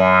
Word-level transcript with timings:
Based 0.00 0.16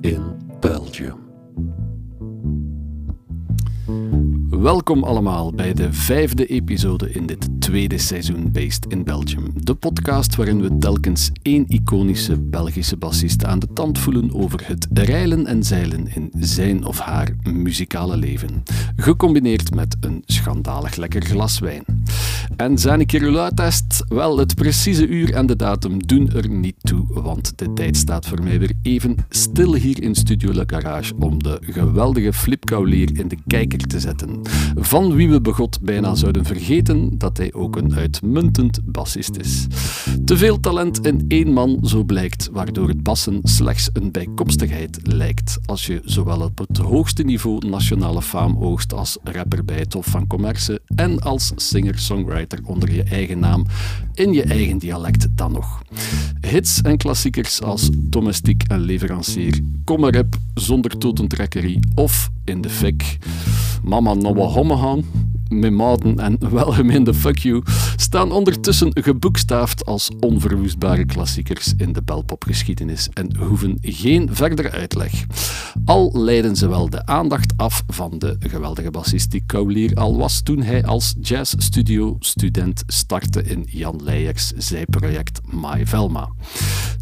in 0.00 0.36
Belgium. 0.60 1.18
Welkom 4.50 5.04
allemaal 5.04 5.52
bij 5.52 5.72
de 5.72 5.92
vijfde 5.92 6.46
episode 6.46 7.10
in 7.10 7.26
dit 7.26 7.57
tweede 7.68 7.98
seizoen 7.98 8.52
Based 8.52 8.86
in 8.88 9.04
Belgium. 9.04 9.52
De 9.54 9.74
podcast 9.74 10.36
waarin 10.36 10.60
we 10.60 10.78
telkens 10.78 11.30
één 11.42 11.64
iconische 11.68 12.40
Belgische 12.40 12.96
bassist 12.96 13.44
aan 13.44 13.58
de 13.58 13.66
tand 13.72 13.98
voelen 13.98 14.34
over 14.34 14.60
het 14.66 14.86
reilen 14.92 15.46
en 15.46 15.62
zeilen 15.62 16.14
in 16.14 16.32
zijn 16.38 16.84
of 16.84 16.98
haar 16.98 17.36
muzikale 17.42 18.16
leven. 18.16 18.62
Gecombineerd 18.96 19.74
met 19.74 19.96
een 20.00 20.22
schandalig 20.26 20.96
lekker 20.96 21.22
glas 21.22 21.58
wijn. 21.58 21.84
En 22.56 22.78
zijn 22.78 23.00
Wel, 24.08 24.38
het 24.38 24.54
precieze 24.54 25.06
uur 25.06 25.34
en 25.34 25.46
de 25.46 25.56
datum 25.56 26.06
doen 26.06 26.30
er 26.30 26.48
niet 26.48 26.76
toe, 26.80 27.06
want 27.08 27.58
de 27.58 27.72
tijd 27.72 27.96
staat 27.96 28.26
voor 28.26 28.42
mij 28.42 28.58
weer 28.58 28.72
even 28.82 29.16
stil 29.28 29.74
hier 29.74 30.02
in 30.02 30.14
Studio 30.14 30.52
Le 30.52 30.64
Garage 30.66 31.14
om 31.18 31.42
de 31.42 31.58
geweldige 31.60 32.32
Flip 32.32 32.64
Kaulier 32.64 33.18
in 33.18 33.28
de 33.28 33.36
kijker 33.46 33.78
te 33.78 34.00
zetten 34.00 34.40
van 34.74 35.14
wie 35.14 35.30
we 35.30 35.40
begot 35.40 35.80
bijna 35.82 36.14
zouden 36.14 36.44
vergeten 36.44 37.18
dat 37.18 37.36
hij 37.36 37.52
ook 37.52 37.76
een 37.76 37.94
uitmuntend 37.94 38.80
bassist 38.84 39.36
is. 39.36 39.66
Te 40.24 40.36
veel 40.36 40.60
talent 40.60 41.06
in 41.06 41.24
één 41.28 41.52
man, 41.52 41.78
zo 41.82 42.04
blijkt, 42.04 42.48
waardoor 42.52 42.88
het 42.88 43.02
bassen 43.02 43.40
slechts 43.42 43.90
een 43.92 44.12
bijkomstigheid 44.12 44.98
lijkt 45.02 45.58
als 45.64 45.86
je 45.86 46.00
zowel 46.04 46.40
op 46.40 46.58
het 46.58 46.78
hoogste 46.78 47.22
niveau 47.22 47.68
nationale 47.68 48.22
faam 48.22 48.56
oogst 48.58 48.92
als 48.92 49.18
rapper 49.22 49.64
bij 49.64 49.78
het 49.78 49.92
Hof 49.92 50.06
van 50.06 50.26
Commerce 50.26 50.80
en 50.94 51.20
als 51.20 51.52
singer-songwriter 51.56 52.58
onder 52.64 52.92
je 52.92 53.02
eigen 53.02 53.38
naam 53.38 53.66
in 54.14 54.32
je 54.32 54.42
eigen 54.42 54.78
dialect 54.78 55.26
dan 55.36 55.52
nog. 55.52 55.82
Hits 56.40 56.80
en 56.82 56.96
klassiekers 56.96 57.62
als 57.62 57.88
Domestiek 57.92 58.62
en 58.62 58.80
Leverancier, 58.80 59.60
Kom 59.84 60.04
erop 60.04 60.36
zonder 60.54 60.98
totentrekkerie 60.98 61.80
of 61.94 62.30
In 62.44 62.60
de 62.60 62.70
Fik, 62.70 63.18
Mama 63.82 64.14
Noah 64.14 64.52
Hommehan, 64.52 65.04
met 65.48 65.72
maten 65.72 66.18
en 66.18 66.38
welgemeende 66.50 67.14
fuck 67.14 67.38
you, 67.38 67.62
staan 67.96 68.32
ondertussen 68.32 68.90
geboekstaafd 69.02 69.84
als 69.84 70.10
onverwoestbare 70.20 71.04
klassiekers 71.04 71.72
in 71.76 71.92
de 71.92 72.02
belpopgeschiedenis 72.02 73.08
en 73.12 73.36
hoeven 73.36 73.78
geen 73.80 74.28
verdere 74.32 74.70
uitleg. 74.70 75.26
Al 75.84 76.10
leiden 76.14 76.56
ze 76.56 76.68
wel 76.68 76.90
de 76.90 77.06
aandacht 77.06 77.52
af 77.56 77.82
van 77.86 78.18
de 78.18 78.36
geweldige 78.38 78.90
bassist 78.90 79.30
die 79.30 79.42
Kaulier 79.46 79.94
al 79.94 80.16
was 80.16 80.42
toen 80.42 80.62
hij 80.62 80.84
als 80.84 81.14
jazzstudio-student 81.20 82.82
startte 82.86 83.42
in 83.42 83.66
Jan 83.68 84.00
Leijers 84.02 84.52
zijproject 84.56 85.40
My 85.52 85.86
Velma. 85.86 86.28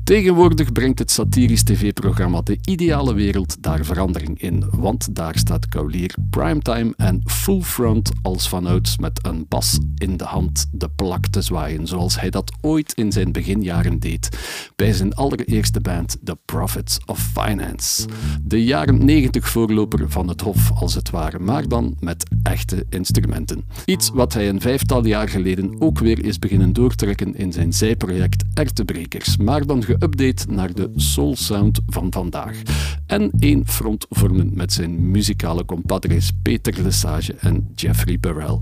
Tegenwoordig 0.05 0.73
brengt 0.73 0.99
het 0.99 1.11
satirisch 1.11 1.63
tv-programma 1.63 2.41
De 2.41 2.59
Ideale 2.65 3.15
Wereld 3.15 3.63
daar 3.63 3.85
verandering 3.85 4.41
in, 4.41 4.65
want 4.71 5.15
daar 5.15 5.39
staat 5.39 5.69
Kaulier 5.69 6.15
primetime 6.31 6.95
en 6.97 7.23
full 7.25 7.63
front 7.63 8.11
als 8.23 8.36
vanouds 8.43 8.99
met 8.99 9.27
een 9.27 9.47
bas 9.49 9.79
in 9.97 10.17
de 10.17 10.25
hand 10.25 10.67
de 10.73 10.89
plak 10.97 11.27
te 11.27 11.43
zwaaien, 11.43 11.87
zoals 11.87 12.21
hij 12.21 12.31
dat 12.31 12.53
ooit 12.61 12.93
in 12.93 13.13
zijn 13.13 13.33
beginjaren 13.33 13.99
deed 13.99 14.29
bij 14.77 14.93
zijn 14.93 15.15
allereerste 15.15 15.81
band 15.81 16.17
The 16.25 16.39
Profits 16.45 16.99
of 17.07 17.31
Finance. 17.33 18.07
De 18.43 18.65
jaren 18.65 19.05
90 19.05 19.49
voorloper 19.49 20.11
van 20.11 20.29
het 20.29 20.41
Hof, 20.41 20.71
als 20.73 20.95
het 20.95 21.11
ware, 21.11 21.39
maar 21.39 21.69
dan 21.69 21.97
met 22.01 22.29
echte 22.43 22.85
instrumenten. 22.89 23.65
Iets 23.85 24.11
wat 24.11 24.33
hij 24.33 24.49
een 24.49 24.61
vijftal 24.61 25.07
jaar 25.07 25.29
geleden 25.29 25.81
ook 25.81 25.99
weer 25.99 26.25
is 26.25 26.39
beginnen 26.39 26.73
doortrekken 26.73 27.35
in 27.35 27.53
zijn 27.53 27.73
zijproject 27.73 28.45
Ertebrekers, 28.55 29.37
maar 29.37 29.67
dan 29.67 29.85
geüpdate 29.85 30.47
naar 30.49 30.75
de 30.75 30.91
soul 30.97 31.37
sound 31.37 31.81
van 31.87 32.13
vandaag. 32.13 32.63
En 33.07 33.31
één 33.39 33.67
front 33.67 34.07
vormen 34.11 34.51
met 34.55 34.73
zijn 34.73 35.11
muzikale 35.11 35.65
compadres 35.65 36.31
Peter 36.43 36.83
Lesage 36.83 37.35
en 37.35 37.69
Jeffrey 37.75 38.19
Burrell. 38.27 38.61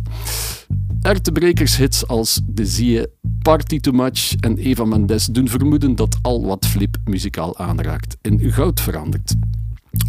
Ertebrekershits 1.03 2.07
als 2.07 2.41
De 2.47 2.67
Zie 2.67 3.07
Party 3.43 3.81
Too 3.81 3.95
Much 3.95 4.35
en 4.41 4.57
Eva 4.57 4.85
Mendes 4.85 5.27
doen 5.27 5.49
vermoeden 5.49 5.95
dat 5.95 6.19
al 6.23 6.47
wat 6.47 6.67
Flip 6.67 6.97
muzikaal 7.05 7.59
aanraakt 7.59 8.17
in 8.23 8.53
goud 8.53 8.81
verandert. 8.81 9.35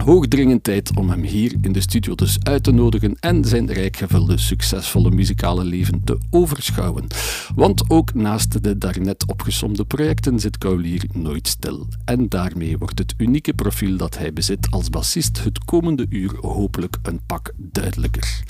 Hoogdringend 0.04 0.64
tijd 0.64 0.98
om 0.98 1.10
hem 1.10 1.24
hier 1.24 1.56
in 1.62 1.72
de 1.72 1.82
studio 1.82 2.16
dus 2.16 2.38
uit 2.44 2.64
te 2.64 2.72
nodigen 2.72 3.16
en 3.20 3.46
zijn 3.46 3.72
rijkgevulde, 3.72 4.38
succesvolle 4.38 5.12
muzikale 5.12 5.64
leven 5.64 6.02
te 6.04 6.18
overschouwen. 6.30 7.08
Want 7.56 7.90
ook 7.90 8.14
naast 8.14 8.64
de 8.64 8.78
daarnet 8.78 9.26
opgesomde 9.28 9.86
projecten 9.86 10.40
zit 10.40 10.58
Kaulier 10.58 11.06
nooit 11.14 11.48
stil. 11.48 11.88
En 12.06 12.30
daarmee 12.30 12.78
wordt 12.78 13.00
het 13.00 13.14
unieke 13.18 13.54
profiel 13.54 13.98
dat 13.98 14.18
hij 14.18 14.34
bezit 14.34 14.68
als 14.72 14.90
bassist 14.90 15.44
het 15.44 15.66
komende 15.66 16.06
uur 16.10 16.36
hopelijk 16.42 16.98
een 17.02 17.20
pak 17.26 17.52
duidelijker. 17.58 18.44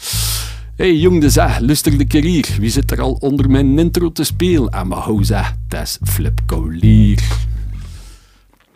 Hey 0.75 0.95
jong 0.95 1.21
de 1.21 1.29
zeg, 1.29 1.59
lustig 1.59 1.95
de 1.95 2.19
hier. 2.19 2.55
Wie 2.59 2.69
zit 2.69 2.91
er 2.91 3.01
al 3.01 3.17
onder 3.19 3.49
mijn 3.49 3.79
intro 3.79 4.11
te 4.11 4.23
spelen? 4.23 4.69
En 4.69 4.87
mijn 4.87 5.01
hoza, 5.01 5.57
dat 5.67 5.81
is 5.81 5.99
Flip 6.03 6.39
Kaulier. 6.45 7.23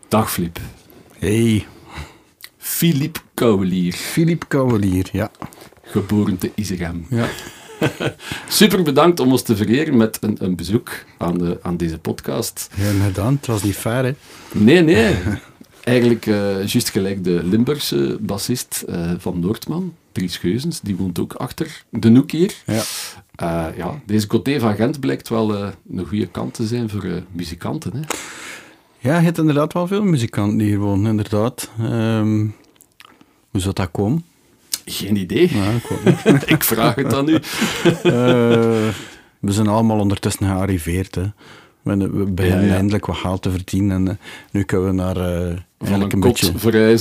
Dag 0.07 0.31
Flip. 0.31 0.59
Hey. 1.17 1.65
Philippe 2.57 3.19
Kouwelier. 3.33 3.93
Philippe 3.93 4.45
Kouwelier, 4.45 5.09
ja. 5.11 5.31
Geboren 5.81 6.37
te 6.37 6.51
Isegem. 6.55 7.05
Ja. 7.09 7.27
Super 8.47 8.83
bedankt 8.83 9.19
om 9.19 9.31
ons 9.31 9.41
te 9.41 9.55
vereren 9.55 9.97
met 9.97 10.17
een, 10.21 10.37
een 10.39 10.55
bezoek 10.55 10.91
aan, 11.17 11.37
de, 11.37 11.59
aan 11.61 11.77
deze 11.77 11.97
podcast. 11.97 12.69
Ja, 12.75 13.05
gedaan. 13.05 13.33
Het 13.33 13.47
was 13.47 13.63
niet 13.63 13.75
fair, 13.75 14.03
hè? 14.03 14.13
Nee, 14.51 14.81
nee. 14.81 15.15
Eigenlijk 15.83 16.25
uh, 16.25 16.65
juist 16.65 16.89
gelijk 16.89 17.23
de 17.23 17.43
Limburgse 17.43 18.17
bassist 18.21 18.85
uh, 18.89 19.11
van 19.17 19.39
Noordman, 19.39 19.93
Dries 20.19 20.37
Geuzens, 20.37 20.81
die 20.81 20.95
woont 20.95 21.19
ook 21.19 21.33
achter 21.33 21.83
de 21.89 22.09
Noek 22.09 22.31
hier. 22.31 22.53
Ja. 22.65 22.81
Uh, 23.43 23.77
ja, 23.77 24.01
deze 24.05 24.27
Coté 24.27 24.59
van 24.59 24.75
Gent 24.75 24.99
blijkt 24.99 25.29
wel 25.29 25.55
een 25.55 26.05
goede 26.07 26.27
kant 26.27 26.53
te 26.53 26.67
zijn 26.67 26.89
voor 26.89 27.23
muzikanten. 27.31 27.95
Hè? 27.95 27.99
Ja, 29.09 29.17
je 29.17 29.23
hebt 29.23 29.37
inderdaad 29.37 29.73
wel 29.73 29.87
veel 29.87 30.03
muzikanten 30.03 30.59
hier 30.59 30.77
wonen, 30.77 31.09
inderdaad. 31.09 31.69
Um, 31.81 32.55
hoe 33.49 33.61
zou 33.61 33.73
dat 33.73 33.91
komen? 33.91 34.25
Geen 34.85 35.15
idee. 35.15 35.49
Ja, 35.55 35.71
ik, 36.23 36.41
ik, 36.55 36.63
vraag 36.63 36.95
het 36.95 37.13
aan 37.13 37.29
u. 37.29 37.33
uh, 37.33 37.41
we 39.39 39.51
zijn 39.51 39.67
allemaal 39.67 39.99
ondertussen 39.99 40.45
gearriveerd. 40.47 41.15
Hè. 41.15 41.25
We, 41.81 42.31
beginnen 42.31 42.61
ja, 42.61 42.67
ja. 42.67 42.75
eindelijk 42.75 43.05
wat 43.05 43.15
geld 43.15 43.41
te 43.41 43.51
verdienen. 43.51 44.07
En 44.07 44.19
nu 44.51 44.63
kunnen 44.63 44.87
we 44.87 44.93
naar... 44.93 45.67
Uh, 45.79 45.89
van 45.89 46.01
een, 46.01 46.23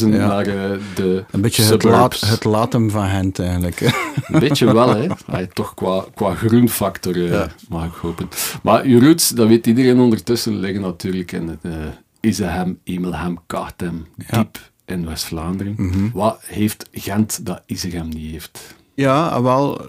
een 0.03 0.12
ja, 0.12 0.27
naar 0.27 0.47
uh, 0.47 0.71
de 0.94 1.25
Een 1.31 1.41
beetje 1.41 1.62
het, 1.62 1.83
laat, 1.83 2.21
het 2.21 2.44
latem 2.44 2.91
van 2.91 3.09
Gent, 3.09 3.39
eigenlijk. 3.39 3.81
een 4.27 4.41
beetje 4.41 4.72
wel, 4.72 4.97
hè. 4.97 5.47
Toch 5.47 5.75
qua, 5.75 6.05
qua 6.15 6.34
groenfactor, 6.34 7.19
ja. 7.19 7.49
mag 7.69 7.87
ik 7.87 7.93
hopen. 7.93 8.28
Maar 8.62 8.88
je 8.88 9.00
roots, 9.00 9.28
dat 9.28 9.49
weet 9.49 9.67
iedereen 9.67 9.99
ondertussen, 9.99 10.56
liggen 10.56 10.81
natuurlijk 10.81 11.33
in 11.33 11.49
het 11.49 11.72
Isehem, 12.21 12.78
Imelhem, 12.84 13.38
Kachtem, 13.47 14.06
diep 14.31 14.59
in 14.84 15.06
West-Vlaanderen. 15.06 15.75
Mm 15.77 15.93
-hmm. 15.93 16.11
Wat 16.15 16.38
heeft 16.44 16.88
Gent 16.93 17.47
dat 17.47 17.62
Isegem 17.67 18.09
niet 18.09 18.31
heeft? 18.31 18.77
Ja, 18.94 19.43
wel, 19.43 19.81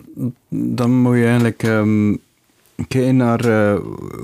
dan 0.49 0.91
moet 0.91 1.15
je 1.15 1.23
eigenlijk 1.23 1.63
um, 1.63 2.19
kijken 2.87 3.15
naar 3.15 3.45
uh, 3.45 3.75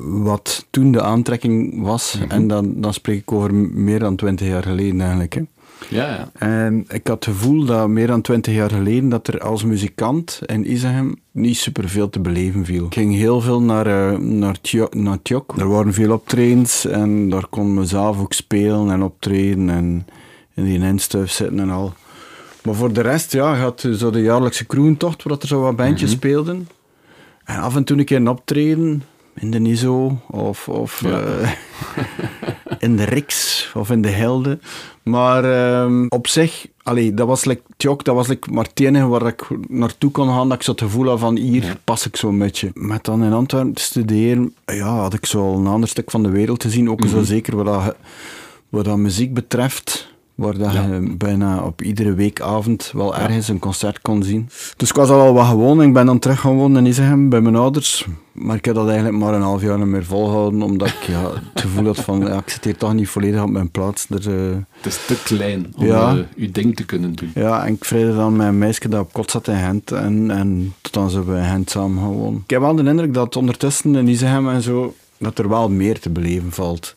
wat 0.04 0.66
toen 0.70 0.92
de 0.92 1.02
aantrekking 1.02 1.82
was. 1.82 2.16
Mm 2.16 2.22
-hmm. 2.22 2.32
En 2.32 2.48
dan, 2.48 2.82
dan 2.82 2.94
spreek 2.94 3.20
ik 3.20 3.32
over 3.32 3.54
meer 3.54 4.00
dan 4.00 4.16
twintig 4.16 4.48
jaar 4.48 4.64
geleden 4.64 5.02
eigenlijk. 5.02 5.34
Hè. 5.34 5.42
Ja, 5.90 6.08
ja. 6.08 6.30
En 6.34 6.86
ik 6.88 7.08
had 7.08 7.26
het 7.26 7.36
gevoel 7.36 7.66
dat 7.66 7.88
meer 7.88 8.08
dan 8.08 8.22
twintig 8.22 8.54
jaar 8.54 8.70
geleden 8.70 9.10
dat 9.10 9.28
er 9.28 9.40
als 9.40 9.64
muzikant 9.64 10.40
in 10.46 10.72
Isegem 10.72 11.16
niet 11.32 11.58
superveel 11.58 12.10
te 12.10 12.20
beleven 12.20 12.66
viel. 12.66 12.86
Ik 12.86 12.94
ging 12.94 13.14
heel 13.14 13.42
veel 13.42 13.62
naar, 13.62 13.88
uh, 13.88 14.20
naar, 14.20 14.62
Tjok, 14.62 14.96
naar 14.96 15.22
Tjok. 15.22 15.54
Er 15.58 15.70
waren 15.70 15.94
veel 15.94 16.12
optredens 16.12 16.86
en 16.86 17.30
daar 17.30 17.48
kon 17.48 17.74
mezelf 17.74 18.20
ook 18.20 18.34
spelen 18.34 18.92
en 18.92 19.04
optreden 19.04 19.70
en 19.70 20.08
in 20.54 20.64
die 20.64 20.80
instuif 20.80 21.32
zitten 21.32 21.60
en 21.60 21.70
al. 21.70 21.94
Maar 22.64 22.76
voor 22.76 22.94
de 22.94 23.02
rest, 23.02 23.32
ja, 23.32 23.56
had 23.56 23.88
zo 23.94 24.10
de 24.12 24.22
jaarlijkse 24.22 24.66
kroentocht, 24.66 25.24
waar 25.24 25.38
er 25.42 25.48
zo 25.48 25.62
wat 25.62 25.76
bandjes 25.76 26.02
mm 26.02 26.20
-hmm. 26.20 26.30
speelden. 26.30 26.68
En 27.46 27.60
af 27.60 27.76
en 27.76 27.84
toe 27.84 27.98
een 27.98 28.06
keer 28.06 28.18
een 28.18 28.28
optreden 28.28 29.04
in 29.34 29.52
de 29.52 29.60
NISO 29.60 30.20
of, 30.28 30.70
of 30.70 31.02
ja. 31.02 31.24
uh, 31.24 31.52
in 32.86 32.96
de 32.96 33.04
Rix 33.04 33.72
of 33.74 33.90
in 33.92 34.02
de 34.02 34.10
Helden. 34.10 34.62
Maar 35.04 35.80
um, 35.84 36.06
op 36.10 36.28
zich, 36.28 36.68
allee, 36.84 37.14
dat 37.14 37.28
was 37.28 37.46
like, 37.46 37.62
tjok, 37.78 38.04
dat 38.04 38.16
was 38.16 38.28
like 38.28 38.52
maar 38.52 38.66
het 38.66 38.80
enige 38.80 39.08
waar 39.08 39.28
ik 39.28 39.48
naartoe 39.68 40.12
kon 40.12 40.28
gaan, 40.28 40.50
dat 40.50 40.58
ik 40.58 40.64
zo 40.64 40.72
het 40.72 40.82
gevoel 40.82 41.08
had 41.08 41.20
van 41.20 41.38
hier 41.38 41.64
ja. 41.64 41.76
pas 41.84 42.06
ik 42.06 42.16
zo'n 42.16 42.38
beetje. 42.38 42.72
Met 42.74 43.04
dan 43.04 43.24
in 43.24 43.34
Antwerpen 43.34 43.74
te 43.74 43.82
studeren, 43.82 44.56
ja, 44.66 44.96
had 44.96 45.14
ik 45.14 45.26
zo 45.26 45.56
een 45.56 45.68
ander 45.68 45.90
stuk 45.90 46.12
van 46.12 46.24
de 46.24 46.30
wereld 46.30 46.60
te 46.60 46.70
zien, 46.70 46.90
ook 46.90 47.00
mm 47.04 47.10
-hmm. 47.10 47.20
zo 47.20 47.24
zeker 47.24 47.56
wat 47.56 47.66
dat, 47.66 47.96
wat 48.70 48.86
dat 48.86 48.98
muziek 48.98 49.34
betreft 49.34 50.15
Waar 50.36 50.58
dat 50.58 50.74
Ja. 50.74 50.82
je 50.84 51.16
bijna 51.18 51.64
op 51.64 51.82
iedere 51.82 52.14
weekavond 52.14 52.92
wel 52.94 53.16
ergens 53.16 53.48
een 53.48 53.60
concert 53.60 54.02
kon 54.02 54.24
zien. 54.24 54.50
Dus 54.78 54.90
ik 54.90 54.96
was 54.96 55.10
al 55.10 55.18
wel 55.18 55.34
wat 55.34 55.46
gewoon. 55.48 55.82
Ik 55.82 55.94
ben 55.94 56.06
dan 56.06 56.20
terug 56.20 56.40
gaan 56.40 56.56
wonen 56.56 56.78
in 56.86 56.92
Isegem 56.92 57.30
bij 57.30 57.42
mijn 57.42 57.56
ouders. 57.56 58.06
Maar 58.32 58.56
ik 58.56 58.66
heb 58.66 58.76
dat 58.76 58.88
eigenlijk 58.88 59.18
maar 59.18 59.34
een 59.34 59.42
half 59.42 59.62
jaar 59.62 59.78
niet 59.78 59.88
meer 59.88 60.06
volgehouden. 60.06 60.62
Omdat 60.62 60.88
ik 60.88 61.04
ja, 61.08 61.22
het 61.54 61.62
gevoel 61.62 61.86
had 61.86 61.98
van, 62.00 62.20
ja, 62.20 62.38
ik 62.38 62.50
zit 62.50 62.64
hier 62.64 62.78
toch 62.78 62.94
niet 62.94 63.10
volledig 63.10 63.42
op 63.44 63.50
mijn 63.50 63.70
plaats. 63.72 64.06
Er, 64.10 64.50
eh, 64.50 64.56
Het 64.70 64.86
is 64.86 65.06
te 65.06 65.22
klein 65.24 65.74
om 65.78 65.86
Ja. 65.86 66.10
eh, 66.18 66.24
uw 66.36 66.52
ding 66.52 66.76
te 66.76 66.86
kunnen 66.86 67.16
doen. 67.16 67.32
ja, 67.36 67.66
en 67.66 67.74
ik 67.74 67.86
vrede 67.86 68.16
dan 68.16 68.36
met 68.36 68.48
een 68.48 68.58
meisje 68.58 68.90
dat 68.90 69.02
op 69.02 69.14
kot 69.14 69.32
zat 69.32 69.48
in 69.48 69.58
Gent. 69.58 69.92
En, 69.92 70.32
en 70.32 70.74
tot 70.82 70.94
dan 70.94 71.10
zijn 71.10 71.26
we 71.26 71.38
in 71.38 71.44
Gent 71.46 71.70
samen 71.70 72.04
wonen. 72.04 72.42
Ik 72.44 72.50
heb 72.50 72.62
wel 72.62 72.76
de 72.76 72.84
indruk 72.84 73.14
dat 73.14 73.36
ondertussen 73.36 73.96
in 73.96 74.08
Isegem 74.08 74.50
en 74.50 74.62
zo, 74.62 74.94
dat 75.18 75.38
er 75.40 75.50
wel 75.50 75.70
meer 75.70 76.00
te 76.00 76.10
beleven 76.10 76.52
valt. 76.52 76.96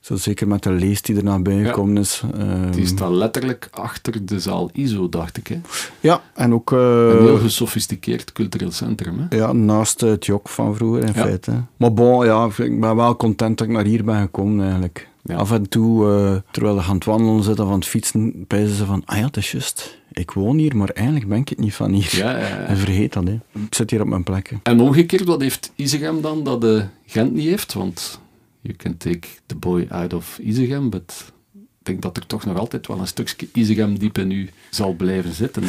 Zo 0.00 0.16
zeker 0.16 0.48
met 0.48 0.62
de 0.62 0.70
lees 0.70 1.02
die 1.02 1.16
er 1.16 1.24
naar 1.24 1.50
Ja. 1.50 1.64
gekomen 1.64 1.96
is. 1.96 2.22
ehm, 2.34 2.70
Die 2.70 2.86
staat 2.86 3.10
letterlijk 3.10 3.68
achter 3.72 4.24
de 4.26 4.40
zaal 4.40 4.70
ISO, 4.72 5.08
dacht 5.08 5.36
ik. 5.36 5.46
Hè? 5.46 5.60
Ja, 6.00 6.22
en 6.34 6.54
ook... 6.54 6.72
eh, 6.72 6.78
Een 7.08 7.22
heel 7.22 7.38
gesofisticeerd 7.38 8.32
cultureel 8.32 8.70
centrum. 8.72 9.26
Hè? 9.28 9.36
Ja, 9.36 9.52
naast 9.52 10.00
het 10.00 10.26
jok 10.26 10.48
van 10.48 10.74
vroeger 10.74 11.00
in 11.02 11.06
Ja. 11.14 11.22
feite. 11.22 11.62
Maar 11.76 11.92
bon, 11.92 12.24
ja, 12.24 12.48
ik 12.56 12.80
ben 12.80 12.96
wel 12.96 13.16
content 13.16 13.58
dat 13.58 13.66
ik 13.66 13.72
naar 13.72 13.84
hier 13.84 14.04
ben 14.04 14.20
gekomen 14.20 14.64
eigenlijk. 14.64 15.08
Ja. 15.22 15.36
Af 15.36 15.52
en 15.52 15.68
toe, 15.68 16.06
eh, 16.12 16.36
terwijl 16.50 16.74
je 16.74 16.82
aan 16.82 16.94
het 16.94 17.04
wandelen 17.04 17.42
zit 17.42 17.60
of 17.60 17.68
aan 17.68 17.74
het 17.74 17.86
fietsen, 17.86 18.44
pijzen 18.46 18.76
ze 18.76 18.84
van, 18.84 19.02
ah 19.04 19.18
ja, 19.18 19.24
het 19.24 19.36
is 19.36 19.50
juist. 19.52 19.98
Ik 20.12 20.30
woon 20.30 20.56
hier, 20.58 20.76
maar 20.76 20.88
eigenlijk 20.88 21.28
ben 21.28 21.38
ik 21.38 21.48
het 21.48 21.58
niet 21.58 21.74
van 21.74 21.92
hier. 21.92 22.16
Ja, 22.16 22.30
ja, 22.30 22.38
ja. 22.38 22.56
En 22.56 22.76
vergeet 22.76 23.12
dat, 23.12 23.24
hè. 23.26 23.32
Ik 23.52 23.74
zit 23.74 23.90
hier 23.90 24.00
op 24.00 24.06
mijn 24.08 24.22
plek. 24.22 24.50
hè. 24.50 24.56
En 24.62 24.80
omgekeerd, 24.80 25.24
wat 25.24 25.40
heeft 25.40 25.72
Isegem 25.74 26.20
dan 26.20 26.44
dat 26.44 26.60
de 26.60 26.84
Gent 27.06 27.32
niet 27.32 27.44
heeft? 27.48 27.72
Want 27.74 28.20
you 28.60 28.76
can 28.76 28.96
take 28.96 29.28
the 29.46 29.54
boy 29.54 29.86
out 29.90 30.12
of 30.12 30.38
Isegem, 30.38 30.90
but 30.90 31.32
ik 31.54 31.86
denk 31.86 32.02
dat 32.02 32.16
er 32.16 32.26
toch 32.26 32.44
nog 32.44 32.58
altijd 32.58 32.86
wel 32.86 32.98
een 32.98 33.06
stukje 33.06 33.48
Isegem 33.52 33.98
diep 33.98 34.18
in 34.18 34.30
u 34.30 34.50
zal 34.70 34.92
blijven 34.92 35.32
zitten. 35.32 35.62
eh. 35.62 35.68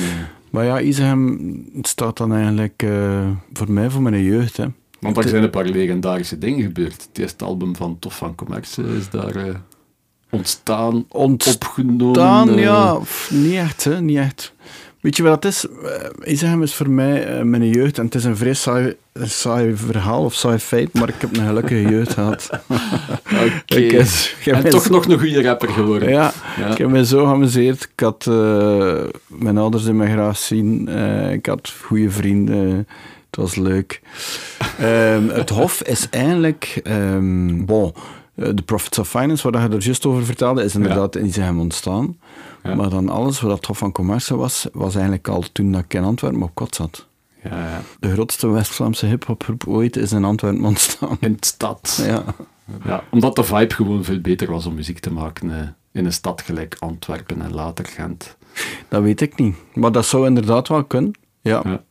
Maar 0.49 0.65
ja, 0.65 0.79
Isegem 0.81 1.63
staat 1.81 2.17
dan 2.17 2.33
eigenlijk 2.33 2.83
eh, 2.83 3.29
voor 3.53 3.71
mij, 3.71 3.89
voor 3.89 4.01
mijn 4.01 4.23
jeugd. 4.23 4.57
Hè. 4.57 4.65
Want 4.99 5.17
er 5.17 5.27
zijn 5.29 5.43
een 5.43 5.49
paar 5.49 5.65
legendarische 5.65 6.37
dingen 6.37 6.61
gebeurd. 6.63 7.07
Het 7.09 7.17
eerste 7.17 7.45
album 7.45 7.75
van 7.75 7.99
Tof 7.99 8.17
van 8.17 8.35
Commerce 8.35 8.81
is 8.97 9.09
daar 9.09 9.35
eh, 9.35 9.55
ontstaan, 10.29 11.05
Ontstaan, 11.09 11.55
opgenomen. 11.69 12.57
eh, 12.57 12.63
ja, 12.63 12.93
pff, 12.95 13.31
niet 13.31 13.53
echt, 13.53 13.83
hè, 13.83 14.01
niet 14.01 14.17
echt. 14.17 14.53
Weet 15.01 15.17
je 15.17 15.23
wat 15.23 15.43
het 15.43 15.45
is? 15.53 15.65
Eh, 16.23 16.31
Isegem 16.33 16.63
is 16.63 16.73
voor 16.75 16.89
mij 16.89 17.25
eh, 17.37 17.43
mijn 17.43 17.67
jeugd 17.69 17.97
en 17.97 18.05
het 18.05 18.15
is 18.15 18.23
een 18.23 18.37
vrij 18.37 18.53
saai, 19.13 19.75
verhaal 19.75 20.23
of 20.23 20.33
saai 20.33 20.57
feit, 20.57 20.93
maar 20.93 21.09
ik 21.09 21.15
heb 21.17 21.37
een 21.37 21.45
gelukkige 21.47 21.81
jeugd 21.81 22.13
gehad. 22.13 22.49
Oké. 23.25 23.75
Heb 23.75 24.55
En 24.55 24.61
mij 24.61 24.71
toch 24.71 24.83
zo- 24.83 24.91
nog 24.91 25.05
een 25.05 25.19
goede 25.19 25.41
rapper 25.43 25.69
geworden. 25.69 26.09
Ja, 26.09 26.31
Ja. 26.59 26.67
ik 26.71 26.77
heb 26.77 26.89
me 26.89 27.05
zo 27.05 27.25
geamuseerd. 27.25 27.83
Ik 27.93 27.99
had 27.99 28.25
eh, 28.29 28.93
mijn 29.27 29.57
ouders 29.57 29.83
die 29.83 29.93
me 29.93 30.05
graag 30.09 30.37
zien. 30.37 30.87
Eh, 30.87 31.31
ik 31.31 31.45
had 31.45 31.73
goede 31.83 32.09
vrienden. 32.09 32.87
Het 33.29 33.35
was 33.39 33.55
leuk. 33.55 34.01
Ehm, 34.79 35.27
het 35.27 35.49
Hof 35.49 35.81
is 35.83 36.07
eigenlijk... 36.09 36.79
ehm 36.83 37.65
bon, 37.65 37.93
eh, 38.35 38.47
The 38.49 38.61
Profits 38.63 38.99
of 38.99 39.09
Finance, 39.09 39.51
waar 39.51 39.61
je 39.69 39.75
er 39.75 39.83
juist 39.83 40.05
over 40.05 40.25
vertelde, 40.25 40.63
is 40.63 40.75
inderdaad 40.75 41.15
in 41.15 41.33
zijn 41.33 41.57
ontstaan. 41.57 42.17
Ja. 42.63 42.75
Maar 42.75 42.89
dan 42.89 43.09
alles 43.09 43.41
wat 43.41 43.55
het 43.57 43.65
Hof 43.65 43.77
van 43.77 43.91
Commerce 43.91 44.35
was, 44.35 44.67
was 44.73 44.93
eigenlijk 44.93 45.27
al 45.27 45.43
toen 45.51 45.71
dat 45.71 45.83
ik 45.83 45.93
in 45.93 46.03
Antwerpen 46.03 46.41
op 46.43 46.51
kot 46.55 46.75
zat. 46.75 47.07
Ja. 47.43 47.81
De 47.99 48.11
grootste 48.11 48.47
West-Vlaamse 48.47 49.05
hip-hopgroep 49.05 49.67
ooit 49.67 49.95
is 49.97 50.11
in 50.11 50.23
Antwerpen 50.23 50.63
ontstaan. 50.65 51.17
In 51.19 51.31
de 51.39 51.45
stad. 51.45 52.03
Ja. 52.05 52.23
Ja, 52.85 53.03
omdat 53.11 53.35
de 53.35 53.43
vibe 53.43 53.73
gewoon 53.73 54.03
veel 54.03 54.19
beter 54.19 54.51
was 54.51 54.65
om 54.65 54.73
muziek 54.73 54.99
te 54.99 55.11
maken 55.13 55.59
eh, 55.59 55.67
in 55.91 56.05
een 56.05 56.13
stad 56.13 56.41
gelijk 56.41 56.75
Antwerpen 56.79 57.41
en 57.41 57.53
later 57.53 57.85
Gent. 57.85 58.37
Dat 58.87 59.01
weet 59.01 59.21
ik 59.21 59.37
niet. 59.39 59.55
Maar 59.73 59.91
dat 59.91 60.05
zou 60.05 60.25
inderdaad 60.27 60.67
wel 60.67 60.83
kunnen. 60.83 61.11
Ja. 61.41 61.61
Ja. 61.63 61.83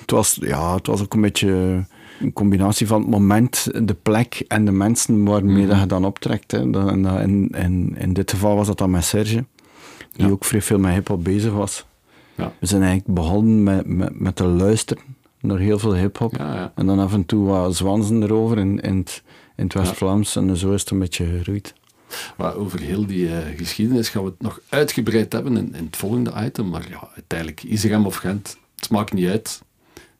Het, 0.00 0.10
was, 0.10 0.38
ja, 0.40 0.74
het 0.74 0.86
was 0.86 1.02
ook 1.02 1.14
een 1.14 1.20
beetje 1.20 1.84
een 2.20 2.32
combinatie 2.32 2.86
van 2.86 3.00
het 3.00 3.10
moment, 3.10 3.68
de 3.88 3.94
plek 4.02 4.44
en 4.48 4.64
de 4.64 4.72
mensen 4.72 5.24
waarmee 5.24 5.56
Mhm. 5.62 5.68
dat 5.68 5.80
je 5.80 5.86
dan 5.86 6.04
optrekt. 6.04 6.50
Hè. 6.50 6.58
En 6.88 7.04
in, 7.04 7.48
in, 7.50 7.94
in 7.98 8.12
dit 8.12 8.30
geval 8.30 8.56
was 8.56 8.66
dat 8.66 8.78
dan 8.78 8.90
met 8.90 9.04
Serge, 9.04 9.44
die 10.16 10.30
ook 10.30 10.44
vrij 10.44 10.62
veel 10.62 10.78
met 10.78 10.92
hip-hop 10.92 11.24
bezig 11.24 11.52
was. 11.52 11.84
Ja. 12.34 12.52
We 12.58 12.66
zijn 12.66 12.82
eigenlijk 12.82 13.14
begonnen 13.14 13.62
met, 13.62 13.86
met, 13.86 14.20
met 14.20 14.36
te 14.36 14.44
luisteren 14.44 15.02
naar 15.40 15.58
heel 15.58 15.78
veel 15.78 15.94
hip-hop. 15.94 16.36
En 16.74 16.86
dan 16.86 16.98
af 16.98 17.12
en 17.12 17.26
toe 17.26 17.46
wat 17.46 17.76
zwansen 17.76 18.22
erover 18.22 18.58
in, 18.58 18.80
in 18.80 18.96
het, 18.96 19.22
in 19.56 19.64
het 19.64 19.74
West-Vlaams. 19.74 20.36
En 20.36 20.56
zo 20.56 20.72
is 20.72 20.80
het 20.80 20.90
een 20.90 20.98
beetje 20.98 21.26
geroeid. 21.26 21.74
Maar 22.36 22.54
over 22.54 22.80
heel 22.80 23.06
die 23.06 23.28
eh, 23.28 23.58
geschiedenis 23.58 24.08
gaan 24.08 24.22
we 24.22 24.28
het 24.28 24.42
nog 24.42 24.60
uitgebreid 24.68 25.32
hebben 25.32 25.56
in, 25.56 25.74
in 25.74 25.84
het 25.84 25.96
volgende 25.96 26.32
item. 26.36 26.68
Maar 26.68 26.86
ja, 26.88 27.08
uiteindelijk, 27.14 27.62
Isegem 27.62 28.06
of 28.06 28.16
Gent, 28.16 28.58
het 28.76 28.90
maakt 28.90 29.12
niet 29.12 29.28
uit. 29.28 29.62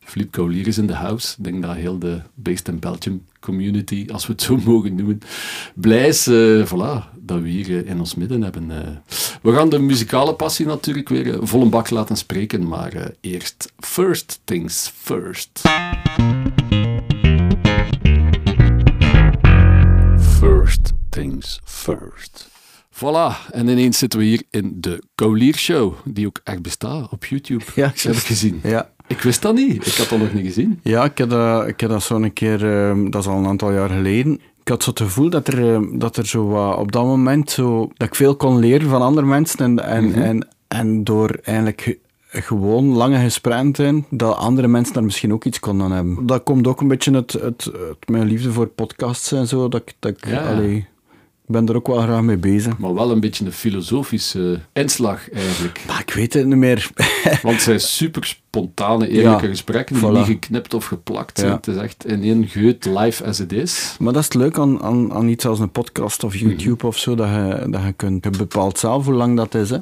Philippe 0.06 0.30
Kaulier 0.32 0.66
is 0.66 0.78
in 0.78 0.86
de 0.86 0.94
house. 0.94 1.34
Ik 1.38 1.44
denk 1.44 1.62
dat 1.62 1.74
heel 1.76 1.98
de 1.98 2.20
Based 2.34 2.68
in 2.68 2.78
Belgium 2.78 3.24
community, 3.40 4.06
als 4.12 4.26
we 4.26 4.32
het 4.32 4.42
zo 4.42 4.56
mogen 4.64 4.94
noemen, 4.94 5.20
blij 5.74 6.08
is 6.08 6.26
eh, 6.26 6.66
voilà, 6.66 7.14
dat 7.20 7.40
we 7.40 7.48
hier 7.48 7.84
eh, 7.84 7.90
in 7.90 7.98
ons 7.98 8.14
midden 8.14 8.42
hebben. 8.42 8.70
eh. 8.70 8.96
We 9.42 9.52
gaan 9.52 9.68
de 9.68 9.78
muzikale 9.78 10.34
passie 10.34 10.66
natuurlijk 10.66 11.08
weer 11.08 11.38
vol 11.46 11.62
een 11.62 11.70
bak 11.70 11.90
laten 11.90 12.16
spreken, 12.16 12.68
maar 12.68 13.10
eerst 13.20 13.72
first 13.78 14.40
things 14.44 14.92
first. 14.94 15.60
First 20.38 20.92
things 21.10 21.60
first. 21.64 22.48
Voilà, 22.90 23.36
en 23.52 23.68
ineens 23.68 23.98
zitten 23.98 24.18
we 24.18 24.24
hier 24.24 24.42
in 24.50 24.80
de 24.80 25.02
Kaulier 25.14 25.54
Show, 25.56 25.94
die 26.04 26.26
ook 26.26 26.40
echt 26.44 26.62
bestaat 26.62 27.10
op 27.10 27.24
YouTube. 27.24 27.64
Ja, 27.74 27.92
heb 27.94 28.14
ik 28.14 28.18
gezien. 28.18 28.60
Ja. 28.62 28.90
Ik 29.06 29.20
wist 29.20 29.42
dat 29.42 29.54
niet. 29.54 29.86
Ik 29.86 29.94
had 29.94 30.08
dat 30.08 30.18
nog 30.18 30.32
niet 30.32 30.44
gezien. 30.46 30.80
Ja, 30.82 31.04
ik 31.04 31.18
heb 31.18 31.30
dat, 31.30 31.66
ik 31.68 31.80
heb 31.80 31.90
dat 31.90 32.02
zo 32.02 32.16
een 32.16 32.32
keer, 32.32 32.72
ehm, 32.88 33.10
dat 33.10 33.22
is 33.22 33.28
al 33.28 33.38
een 33.38 33.46
aantal 33.46 33.72
jaar 33.72 33.88
geleden. 33.90 34.32
Ik 34.62 34.68
had 34.68 34.82
zo 34.82 34.90
het 34.90 35.00
gevoel 35.00 35.30
dat 35.30 35.48
er, 35.48 35.72
ehm, 35.74 35.98
dat 35.98 36.16
er 36.16 36.26
zo 36.26 36.44
op 36.78 36.92
dat 36.92 37.04
moment 37.04 37.50
zo, 37.50 37.90
dat 37.96 38.08
ik 38.08 38.14
veel 38.14 38.36
kon 38.36 38.58
leren 38.58 38.88
van 38.88 39.02
andere 39.02 39.26
mensen 39.26 39.58
en, 39.58 39.78
en, 39.84 40.04
Mhm. 40.08 40.20
en, 40.20 40.48
en 40.68 41.04
door 41.04 41.38
eigenlijk 41.42 41.80
ge- 41.80 41.98
gewoon 42.28 42.86
lange 42.86 43.18
gesprekken 43.18 43.72
te 43.72 43.82
hebben, 43.82 44.04
dat 44.10 44.36
andere 44.36 44.68
mensen 44.68 44.94
daar 44.94 45.04
misschien 45.04 45.32
ook 45.32 45.44
iets 45.44 45.60
konden 45.60 45.86
aan 45.86 45.92
hebben. 45.92 46.26
Dat 46.26 46.42
komt 46.42 46.66
ook 46.66 46.80
een 46.80 46.88
beetje 46.88 47.14
het, 47.14 47.32
het, 47.32 47.64
het 47.64 48.08
mijn 48.08 48.26
liefde 48.26 48.52
voor 48.52 48.66
podcasts 48.66 49.32
en 49.32 49.46
zo, 49.46 49.68
dat 49.68 49.80
ik, 49.80 49.92
dat 49.98 50.10
ik, 50.10 50.26
Ja. 50.28 50.52
allee, 50.52 50.86
ben 51.46 51.68
er 51.68 51.76
ook 51.76 51.86
wel 51.86 52.00
graag 52.00 52.22
mee 52.22 52.36
bezig. 52.36 52.78
Maar 52.78 52.94
wel 52.94 53.10
een 53.10 53.20
beetje 53.20 53.44
een 53.44 53.52
filosofische 53.52 54.60
inslag 54.72 55.30
eigenlijk. 55.30 55.80
Maar 55.86 56.00
ik 56.00 56.10
weet 56.10 56.34
het 56.34 56.46
niet 56.46 56.56
meer. 56.56 56.90
Want 57.42 57.54
het 57.54 57.62
zijn 57.62 57.80
super 57.80 58.24
spontane, 58.24 59.08
eerlijke 59.08 59.44
Ja, 59.44 59.50
gesprekken 59.50 59.94
die 59.94 60.04
voilà. 60.04 60.12
niet 60.12 60.24
geknipt 60.24 60.74
of 60.74 60.84
geplakt 60.84 61.38
zijn. 61.38 61.50
Ja. 61.50 61.56
Het 61.56 61.66
is 61.66 61.76
echt 61.76 62.06
in 62.06 62.22
één 62.22 62.46
geut 62.48 62.84
live 62.84 63.24
as 63.24 63.40
it 63.40 63.52
is. 63.52 63.96
Maar 63.98 64.12
dat 64.12 64.22
is 64.22 64.28
het 64.28 64.34
leuk 64.34 64.58
aan, 64.58 64.82
aan, 64.82 65.12
aan 65.12 65.28
iets 65.28 65.46
als 65.46 65.58
een 65.58 65.70
podcast 65.70 66.24
of 66.24 66.36
YouTube 66.36 66.86
of 66.86 66.98
zo, 66.98 67.14
dat 67.14 67.28
je, 67.28 67.66
dat 67.70 67.82
je 67.82 67.92
kunt... 67.92 68.24
Je 68.24 68.30
bepaalt 68.30 68.78
zelf 68.78 69.04
hoe 69.04 69.14
lang 69.14 69.36
dat 69.36 69.54
is, 69.54 69.70
hè. 69.70 69.78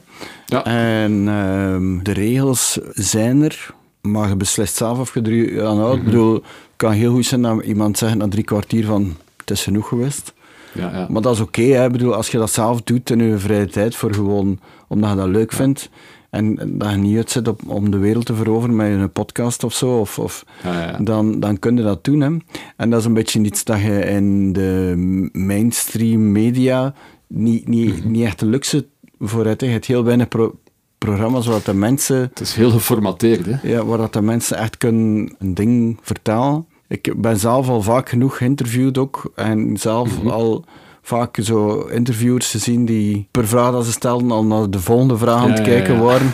Ja. 0.47 0.65
En 0.65 1.29
ehm, 1.29 2.03
de 2.03 2.13
regels 2.13 2.79
zijn 2.91 3.43
er, 3.43 3.75
maar 4.01 4.29
je 4.29 4.37
beslist 4.37 4.77
zelf 4.77 4.99
of 4.99 5.15
je 5.15 5.21
er 5.23 5.65
aan 5.67 5.79
houdt. 5.79 5.99
Ik 5.99 6.05
bedoel, 6.05 6.35
het 6.35 6.43
kan 6.77 6.93
heel 6.93 7.13
goed 7.13 7.27
zijn 7.27 7.43
dat 7.43 7.65
iemand 7.65 7.99
zegt 7.99 8.15
na 8.15 8.29
drie 8.29 8.45
kwartier 8.45 8.85
van, 8.85 9.17
het 9.37 9.51
is 9.51 9.63
genoeg 9.63 9.89
geweest. 9.89 10.33
Ja, 10.75 10.91
ja. 10.93 11.07
Maar 11.11 11.23
dat 11.23 11.35
is 11.35 11.41
oké. 11.41 11.63
Ik 11.85 11.93
bedoel, 11.93 12.15
als 12.15 12.29
je 12.31 12.39
dat 12.39 12.51
zelf 12.51 12.83
doet 12.83 13.11
in 13.11 13.23
je 13.25 13.39
vrije 13.39 13.67
tijd, 13.67 13.95
voor 13.97 14.15
gewoon, 14.15 14.59
omdat 14.89 15.11
je 15.11 15.17
dat 15.17 15.29
leuk 15.29 15.53
vindt, 15.53 15.91
en 16.31 16.55
dat 16.79 16.91
je 16.91 16.97
niet 16.97 17.17
uitzet 17.17 17.49
op, 17.49 17.61
om 17.67 17.91
de 17.91 17.99
wereld 17.99 18.27
te 18.27 18.35
veroveren 18.35 18.77
met 18.77 18.87
een 18.91 19.11
podcast 19.13 19.65
of 19.65 19.75
zo, 19.75 19.99
of, 19.99 20.19
of 20.19 20.45
Ja, 20.63 20.81
ja. 20.81 20.99
dan, 20.99 21.41
dan 21.41 21.59
kun 21.59 21.77
je 21.77 21.83
dat 21.83 22.05
doen. 22.05 22.21
Hè. 22.21 22.37
En 22.77 22.91
dat 22.91 23.01
is 23.01 23.05
een 23.07 23.15
beetje 23.15 23.41
iets 23.41 23.65
dat 23.65 23.81
je 23.81 23.99
in 24.05 24.53
de 24.53 24.93
mainstream 25.33 26.33
media 26.33 26.95
niet, 27.27 27.69
niet, 27.69 27.99
Mhm. 27.99 28.11
niet 28.11 28.25
echt 28.25 28.39
de 28.39 28.47
luxe 28.47 28.87
voor 29.19 29.47
hebt. 29.47 29.61
Je 29.61 29.67
hebt 29.67 29.87
heel 29.87 30.05
weinig 30.05 30.29
pro- 30.29 30.59
programma's 30.99 31.47
waar 31.47 31.61
de 31.65 31.75
mensen 31.75 32.17
Het 32.17 32.41
is 32.41 32.55
heel 32.55 32.71
geformateerd, 32.71 33.47
hè. 33.47 33.69
ja, 33.69 33.85
waar 33.85 33.99
dat 33.99 34.13
de 34.13 34.23
mensen 34.23 34.57
echt 34.57 34.77
kunnen 34.79 35.35
een 35.39 35.55
ding 35.55 35.99
vertellen. 36.03 36.67
Ik 36.89 37.13
ben 37.17 37.39
zelf 37.39 37.69
al 37.69 37.83
vaak 37.83 38.09
genoeg 38.09 38.37
geïnterviewd 38.37 38.99
ook. 38.99 39.33
En 39.35 39.77
zelf 39.77 40.19
Mhm. 40.23 40.29
al 40.29 40.65
vaak 41.03 41.39
zo 41.43 41.81
interviewers 41.81 42.51
gezien 42.51 42.85
die 42.85 43.29
per 43.31 43.49
vraag 43.49 43.73
dat 43.73 43.85
ze 43.85 43.93
stelden 43.93 44.31
al 44.31 44.45
naar 44.45 44.71
de 44.71 44.81
volgende 44.81 45.17
vraag 45.17 45.43
aan 45.43 45.51
het 45.51 45.59
ja, 45.59 45.65
kijken 45.65 45.95
ja. 45.95 46.01
waren. 46.01 46.33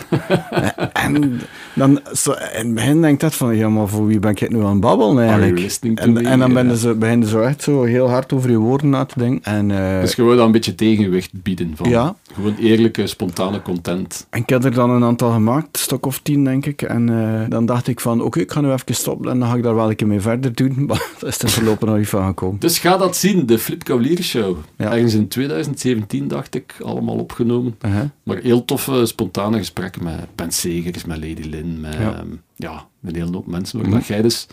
en 0.93 1.41
dan, 1.75 1.99
zo, 2.13 2.31
in 2.31 2.37
het 2.65 2.73
begin 2.73 3.01
denk 3.01 3.13
ik 3.13 3.19
dat 3.19 3.35
van, 3.35 3.55
ja, 3.55 3.69
maar 3.69 3.87
voor 3.87 4.07
wie 4.07 4.19
ben 4.19 4.31
ik 4.31 4.49
nu 4.49 4.59
aan 4.63 4.71
het 4.71 4.79
babbelen 4.79 5.23
eigenlijk? 5.23 5.59
listening 5.59 5.97
to 5.97 6.03
En, 6.03 6.13
me? 6.13 6.21
en 6.21 6.39
dan 6.39 6.53
ben 6.53 6.65
Ja. 6.65 6.71
je 6.71 6.77
zo, 6.77 6.95
begin 6.95 7.21
je 7.21 7.27
zo 7.27 7.41
echt 7.41 7.63
zo 7.63 7.83
heel 7.83 8.09
hard 8.09 8.33
over 8.33 8.49
je 8.49 8.57
woorden 8.57 8.89
na 8.89 9.05
te 9.05 9.19
denken. 9.19 9.53
En, 9.53 9.71
eh, 9.95 10.01
Dus 10.01 10.13
gewoon 10.13 10.35
dan 10.37 10.45
een 10.45 10.51
beetje 10.51 10.75
tegenwicht 10.75 11.29
bieden 11.43 11.71
van... 11.75 11.89
ja, 11.89 12.15
Gewoon 12.33 12.55
eerlijke, 12.59 13.07
spontane 13.07 13.61
content. 13.61 14.27
En 14.29 14.41
ik 14.41 14.49
heb 14.49 14.63
er 14.63 14.73
dan 14.73 14.89
een 14.89 15.03
aantal 15.03 15.31
gemaakt, 15.31 15.77
stok 15.77 16.05
of 16.05 16.19
tien 16.19 16.43
denk 16.43 16.65
ik. 16.65 16.81
En 16.81 17.09
uh, 17.09 17.41
dan 17.49 17.65
dacht 17.65 17.87
ik 17.87 17.99
van, 17.99 18.21
oké, 18.21 18.39
ik 18.39 18.51
ga 18.51 18.61
nu 18.61 18.71
even 18.71 18.95
stoppen 18.95 19.31
en 19.31 19.39
dan 19.39 19.49
ga 19.49 19.55
ik 19.55 19.63
daar 19.63 19.75
wel 19.75 19.89
een 19.89 19.95
keer 19.95 20.07
mee 20.07 20.21
verder 20.21 20.55
doen. 20.55 20.75
Maar 20.87 21.07
dat 21.19 21.29
is 21.29 21.39
er 21.41 21.49
voorlopig 21.49 21.87
nog 21.87 21.97
niet 21.97 22.07
van 22.09 22.25
gekomen. 22.25 22.59
Dus 22.59 22.79
ga 22.79 22.97
dat 22.97 23.15
zien, 23.17 23.45
de 23.45 23.59
Flip 23.59 23.83
Cavalier 23.83 24.21
Show. 24.23 24.57
Ja. 24.77 24.91
Ergens 24.91 25.13
in 25.13 25.27
2017 25.27 26.27
dacht 26.27 26.55
ik, 26.55 26.75
allemaal 26.83 27.15
opgenomen. 27.15 27.75
Uh 27.85 27.91
-huh. 27.93 28.01
Maar 28.23 28.37
heel 28.37 28.65
toffe, 28.65 29.05
spontane 29.05 29.57
gesprekken 29.57 30.03
met 30.03 30.15
Ben 30.35 30.51
Segers, 30.51 31.05
met 31.05 31.17
Lady 31.17 31.49
Met 31.65 31.93
ja. 31.93 32.19
Um, 32.19 32.41
ja, 32.55 32.87
een 33.03 33.15
hele 33.15 33.31
hoop 33.31 33.47
mensen. 33.47 33.79
Waar 33.79 33.87
mm 33.87 33.93
-hmm. 33.93 34.03
jij 34.05 34.21
dus 34.21 34.47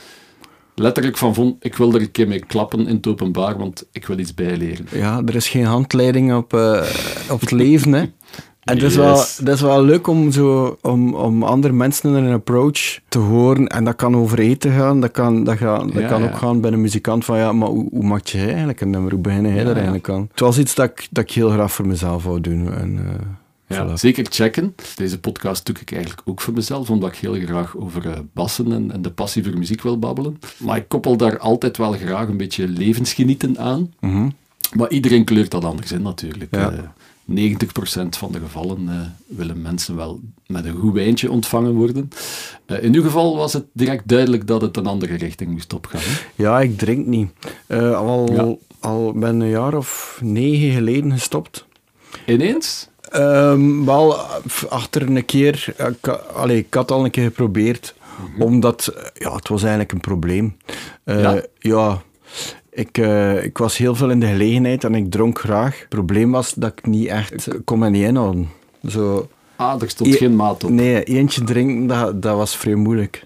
letterlijk 0.75 1.17
van 1.17 1.35
vond, 1.35 1.65
ik 1.65 1.77
wil 1.77 1.95
er 1.95 2.01
een 2.01 2.11
keer 2.11 2.29
mee 2.29 2.45
klappen 2.47 2.87
in 2.87 2.97
het 2.97 3.07
openbaar, 3.07 3.59
want 3.59 3.87
ik 3.93 4.07
wil 4.07 4.19
iets 4.19 4.35
bijleren. 4.35 4.87
Ja, 4.93 5.23
er 5.27 5.35
is 5.35 5.49
geen 5.49 5.65
handleiding 5.65 6.35
op, 6.35 6.53
uh, 6.53 6.83
op 7.31 7.41
het 7.41 7.51
leven, 7.51 7.93
hè. 7.93 8.05
En 8.69 8.79
dat 8.79 8.91
is, 8.91 8.97
wel, 8.97 9.15
dat 9.17 9.55
is 9.55 9.61
wel 9.61 9.83
leuk 9.83 10.07
om, 10.07 10.33
zo, 10.33 10.79
om, 10.83 11.15
om 11.15 11.43
andere 11.43 11.73
mensen 11.73 12.15
een 12.15 12.33
approach 12.33 12.99
te 13.09 13.19
horen. 13.19 13.67
En 13.67 13.85
dat 13.85 13.97
kan 13.97 14.17
over 14.17 14.39
eten 14.39 14.73
gaan. 14.73 15.01
Dat 15.01 15.11
kan, 15.11 15.45
dat 15.45 15.57
ga, 15.57 15.79
dat 15.79 15.93
Ja, 15.93 16.09
kan 16.09 16.23
ja. 16.23 16.29
ook 16.29 16.37
gaan 16.37 16.61
bij 16.61 16.73
een 16.73 16.81
muzikant 16.81 17.25
van 17.25 17.39
ja, 17.39 17.53
maar 17.53 17.69
hoe, 17.69 17.89
hoe 17.91 18.03
maak 18.03 18.27
je 18.27 18.39
eigenlijk 18.47 18.81
een 18.81 18.91
nummer? 18.91 19.13
Hoe 19.13 19.21
begin 19.21 19.43
jij 19.43 19.53
Ja, 19.53 19.61
er 19.61 19.67
ja. 19.67 19.75
eigenlijk 19.75 20.09
aan? 20.09 20.29
Het 20.31 20.41
was 20.41 20.59
iets 20.59 20.75
dat 20.75 20.91
ik, 20.91 21.09
dat 21.11 21.25
ik 21.25 21.31
heel 21.31 21.51
graag 21.51 21.73
voor 21.73 21.87
mezelf 21.87 22.25
wou 22.25 22.41
doen. 22.41 22.73
En, 22.75 22.99
eh, 22.99 23.27
Ja, 23.69 23.87
voilà. 23.89 23.93
zeker 23.95 24.27
checken. 24.31 24.75
Deze 24.97 25.19
podcast 25.21 25.67
doe 25.67 25.77
ik 25.81 25.93
eigenlijk 25.93 26.23
ook 26.25 26.41
voor 26.41 26.55
mezelf, 26.55 26.91
omdat 26.91 27.09
ik 27.13 27.17
heel 27.19 27.35
graag 27.35 27.77
over 27.77 28.11
eh, 28.11 28.19
bassen 28.33 28.73
en, 28.73 28.93
en 28.93 29.03
de 29.03 29.11
passie 29.11 29.45
voor 29.45 29.59
muziek 29.59 29.83
wil 29.83 29.99
babbelen. 29.99 30.39
Maar 30.59 30.77
ik 30.77 30.89
koppel 30.89 31.17
daar 31.17 31.39
altijd 31.39 31.77
wel 31.77 31.93
graag 31.93 32.29
een 32.29 32.37
beetje 32.37 32.69
levensgenieten 32.69 33.59
aan. 33.59 33.93
Mhm. 34.01 34.29
Maar 34.77 34.91
iedereen 34.91 35.25
kleurt 35.25 35.51
dat 35.51 35.65
anders 35.65 35.93
in 35.93 36.03
natuurlijk. 36.03 36.55
Ja. 36.55 36.71
Eh, 36.73 36.79
90% 37.25 38.17
van 38.17 38.33
de 38.33 38.39
gevallen 38.39 38.89
eh, 38.89 38.95
willen 39.37 39.63
mensen 39.63 39.97
wel 39.97 40.21
met 40.47 40.65
een 40.65 40.77
goed 40.77 40.93
wijntje 40.95 41.31
ontvangen 41.31 41.73
worden. 41.75 42.11
Eh, 42.67 42.83
in 42.83 42.95
uw 42.95 43.03
geval 43.03 43.37
was 43.37 43.53
het 43.53 43.65
direct 43.73 44.09
duidelijk 44.09 44.47
dat 44.47 44.61
het 44.61 44.77
een 44.77 44.87
andere 44.87 45.15
richting 45.17 45.51
moest 45.51 45.73
opgaan. 45.73 46.01
hè? 46.05 46.21
Ja, 46.43 46.61
ik 46.61 46.79
drink 46.79 47.07
niet. 47.07 47.31
Eh, 47.67 47.97
al, 47.97 48.33
Ja. 48.33 48.55
al 48.81 49.13
ben 49.13 49.41
een 49.41 49.49
jaar 49.49 49.75
of 49.77 50.19
negen 50.23 50.73
geleden 50.73 51.13
gestopt. 51.13 51.67
Ineens? 52.27 52.89
Ehm, 53.11 53.85
wel, 53.85 54.17
achter 54.69 55.03
een 55.03 55.25
keer... 55.25 55.75
eh, 55.77 55.87
Ik, 55.87 56.09
allee, 56.09 56.57
ik 56.59 56.75
had 56.75 56.91
al 56.91 57.05
een 57.05 57.11
keer 57.11 57.25
geprobeerd, 57.25 57.95
omdat... 58.39 58.87
eh, 58.87 59.03
Ja, 59.15 59.35
het 59.35 59.49
was 59.49 59.61
eigenlijk 59.61 59.93
een 59.93 60.01
probleem. 60.01 60.57
Eh, 61.05 61.21
Ja? 61.23 61.43
ja, 61.59 62.03
ik, 62.71 62.99
ik 63.43 63.59
was 63.59 63.77
heel 63.77 63.95
veel 63.95 64.11
in 64.11 64.21
de 64.21 64.27
gelegenheid 64.27 64.85
en 64.85 64.95
ik 64.95 65.11
dronk 65.11 65.39
graag. 65.39 65.79
Het 65.79 65.89
probleem 65.89 66.31
was 66.31 66.53
dat 66.55 66.73
ik 66.77 66.87
niet 66.87 67.07
echt... 67.07 67.47
Ik 67.55 67.65
kon 67.65 67.79
me 67.79 67.91
niet 67.91 68.05
inhouden. 68.05 68.49
Zo, 68.87 69.29
Ah, 69.57 69.83
er 69.83 69.91
stond 69.91 70.15
E- 70.15 70.17
geen 70.17 70.37
maat 70.37 70.65
op. 70.65 70.71
nee, 70.71 71.05
eentje 71.05 71.45
drinken, 71.45 71.87
dat, 71.87 72.23
dat 72.23 72.37
was 72.37 72.57
vrij 72.57 72.75
moeilijk. 72.75 73.25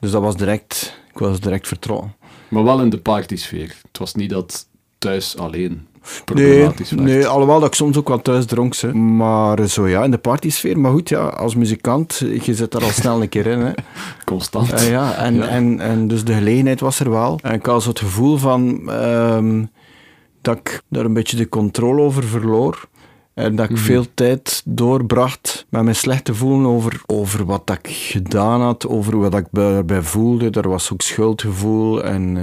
Dus 0.00 0.10
dat 0.10 0.22
was 0.22 0.36
direct... 0.36 0.98
Ik 1.12 1.18
was 1.18 1.40
direct 1.40 1.68
vertrokken. 1.68 2.14
Maar 2.48 2.64
wel 2.64 2.80
in 2.80 2.90
de 2.90 2.98
partysfeer. 2.98 3.74
Het 3.88 3.98
was 3.98 4.14
niet 4.14 4.30
dat 4.30 4.66
thuis 4.98 5.36
alleen 5.36 5.86
problematisch 6.24 6.90
werd. 6.90 7.02
nee, 7.02 7.26
alhoewel 7.26 7.58
dat 7.60 7.68
ik 7.68 7.74
soms 7.74 7.96
ook 7.96 8.08
wel 8.08 8.22
thuis 8.22 8.46
dronk. 8.46 8.76
Hè. 8.76 8.92
Maar 8.94 9.66
zo 9.68 9.86
ja, 9.88 10.04
in 10.04 10.10
de 10.10 10.18
partysfeer. 10.18 10.78
Maar 10.78 10.92
goed, 10.92 11.08
ja, 11.08 11.26
als 11.26 11.54
muzikant, 11.54 12.22
je 12.42 12.54
zit 12.54 12.70
daar 12.72 12.82
al 12.84 12.90
snel 12.90 13.22
een 13.22 13.28
keer 13.28 13.46
in. 13.46 13.58
Hè. 13.60 13.72
Constant. 14.24 14.72
Eh, 14.72 14.90
ja, 14.90 15.14
en, 15.14 15.34
Ja. 15.34 15.46
En, 15.48 15.80
en 15.80 16.08
dus 16.08 16.24
de 16.24 16.32
gelegenheid 16.32 16.80
was 16.80 17.00
er 17.00 17.10
wel. 17.10 17.38
En 17.42 17.52
ik 17.52 17.66
had 17.66 17.82
zo 17.82 17.88
het 17.88 17.98
gevoel 17.98 18.36
van 18.36 18.90
ehm, 18.90 19.64
dat 20.42 20.56
ik 20.56 20.82
daar 20.88 21.04
een 21.04 21.12
beetje 21.14 21.36
de 21.36 21.48
controle 21.48 22.02
over 22.02 22.24
verloor. 22.24 22.88
En 23.34 23.56
dat 23.56 23.64
ik 23.64 23.70
Mhm. 23.70 23.80
veel 23.80 24.04
tijd 24.14 24.62
doorbracht 24.64 25.66
met 25.68 25.82
mijn 25.82 25.96
slechte 25.96 26.34
voelen 26.34 26.66
over, 26.70 27.00
over 27.06 27.44
wat 27.44 27.66
dat 27.66 27.78
ik 27.82 27.88
gedaan 27.90 28.60
had, 28.60 28.86
over 28.88 29.18
wat 29.18 29.34
ik 29.34 29.46
bij- 29.50 29.72
daarbij 29.72 30.02
voelde. 30.02 30.50
Er 30.50 30.68
was 30.68 30.92
ook 30.92 31.00
schuldgevoel 31.02 32.02
en 32.04 32.36
eh, 32.36 32.42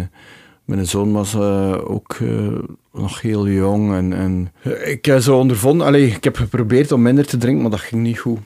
mijn 0.66 0.88
zoon 0.88 1.12
was 1.12 1.34
eh, 1.34 1.78
ook 1.84 2.18
eh, 2.22 2.48
nog 2.94 3.22
heel 3.22 3.48
jong. 3.48 3.94
En, 3.94 4.14
en 4.14 4.52
eh, 4.62 4.92
ik 4.92 5.06
heb 5.06 5.22
zo 5.22 5.38
ondervonden, 5.38 5.88
allee, 5.88 6.08
ik 6.08 6.24
heb 6.24 6.36
geprobeerd 6.36 6.92
om 6.92 7.02
minder 7.02 7.26
te 7.26 7.38
drinken, 7.38 7.62
maar 7.62 7.72
dat 7.72 7.80
ging 7.80 8.02
niet 8.02 8.20
goed. 8.20 8.40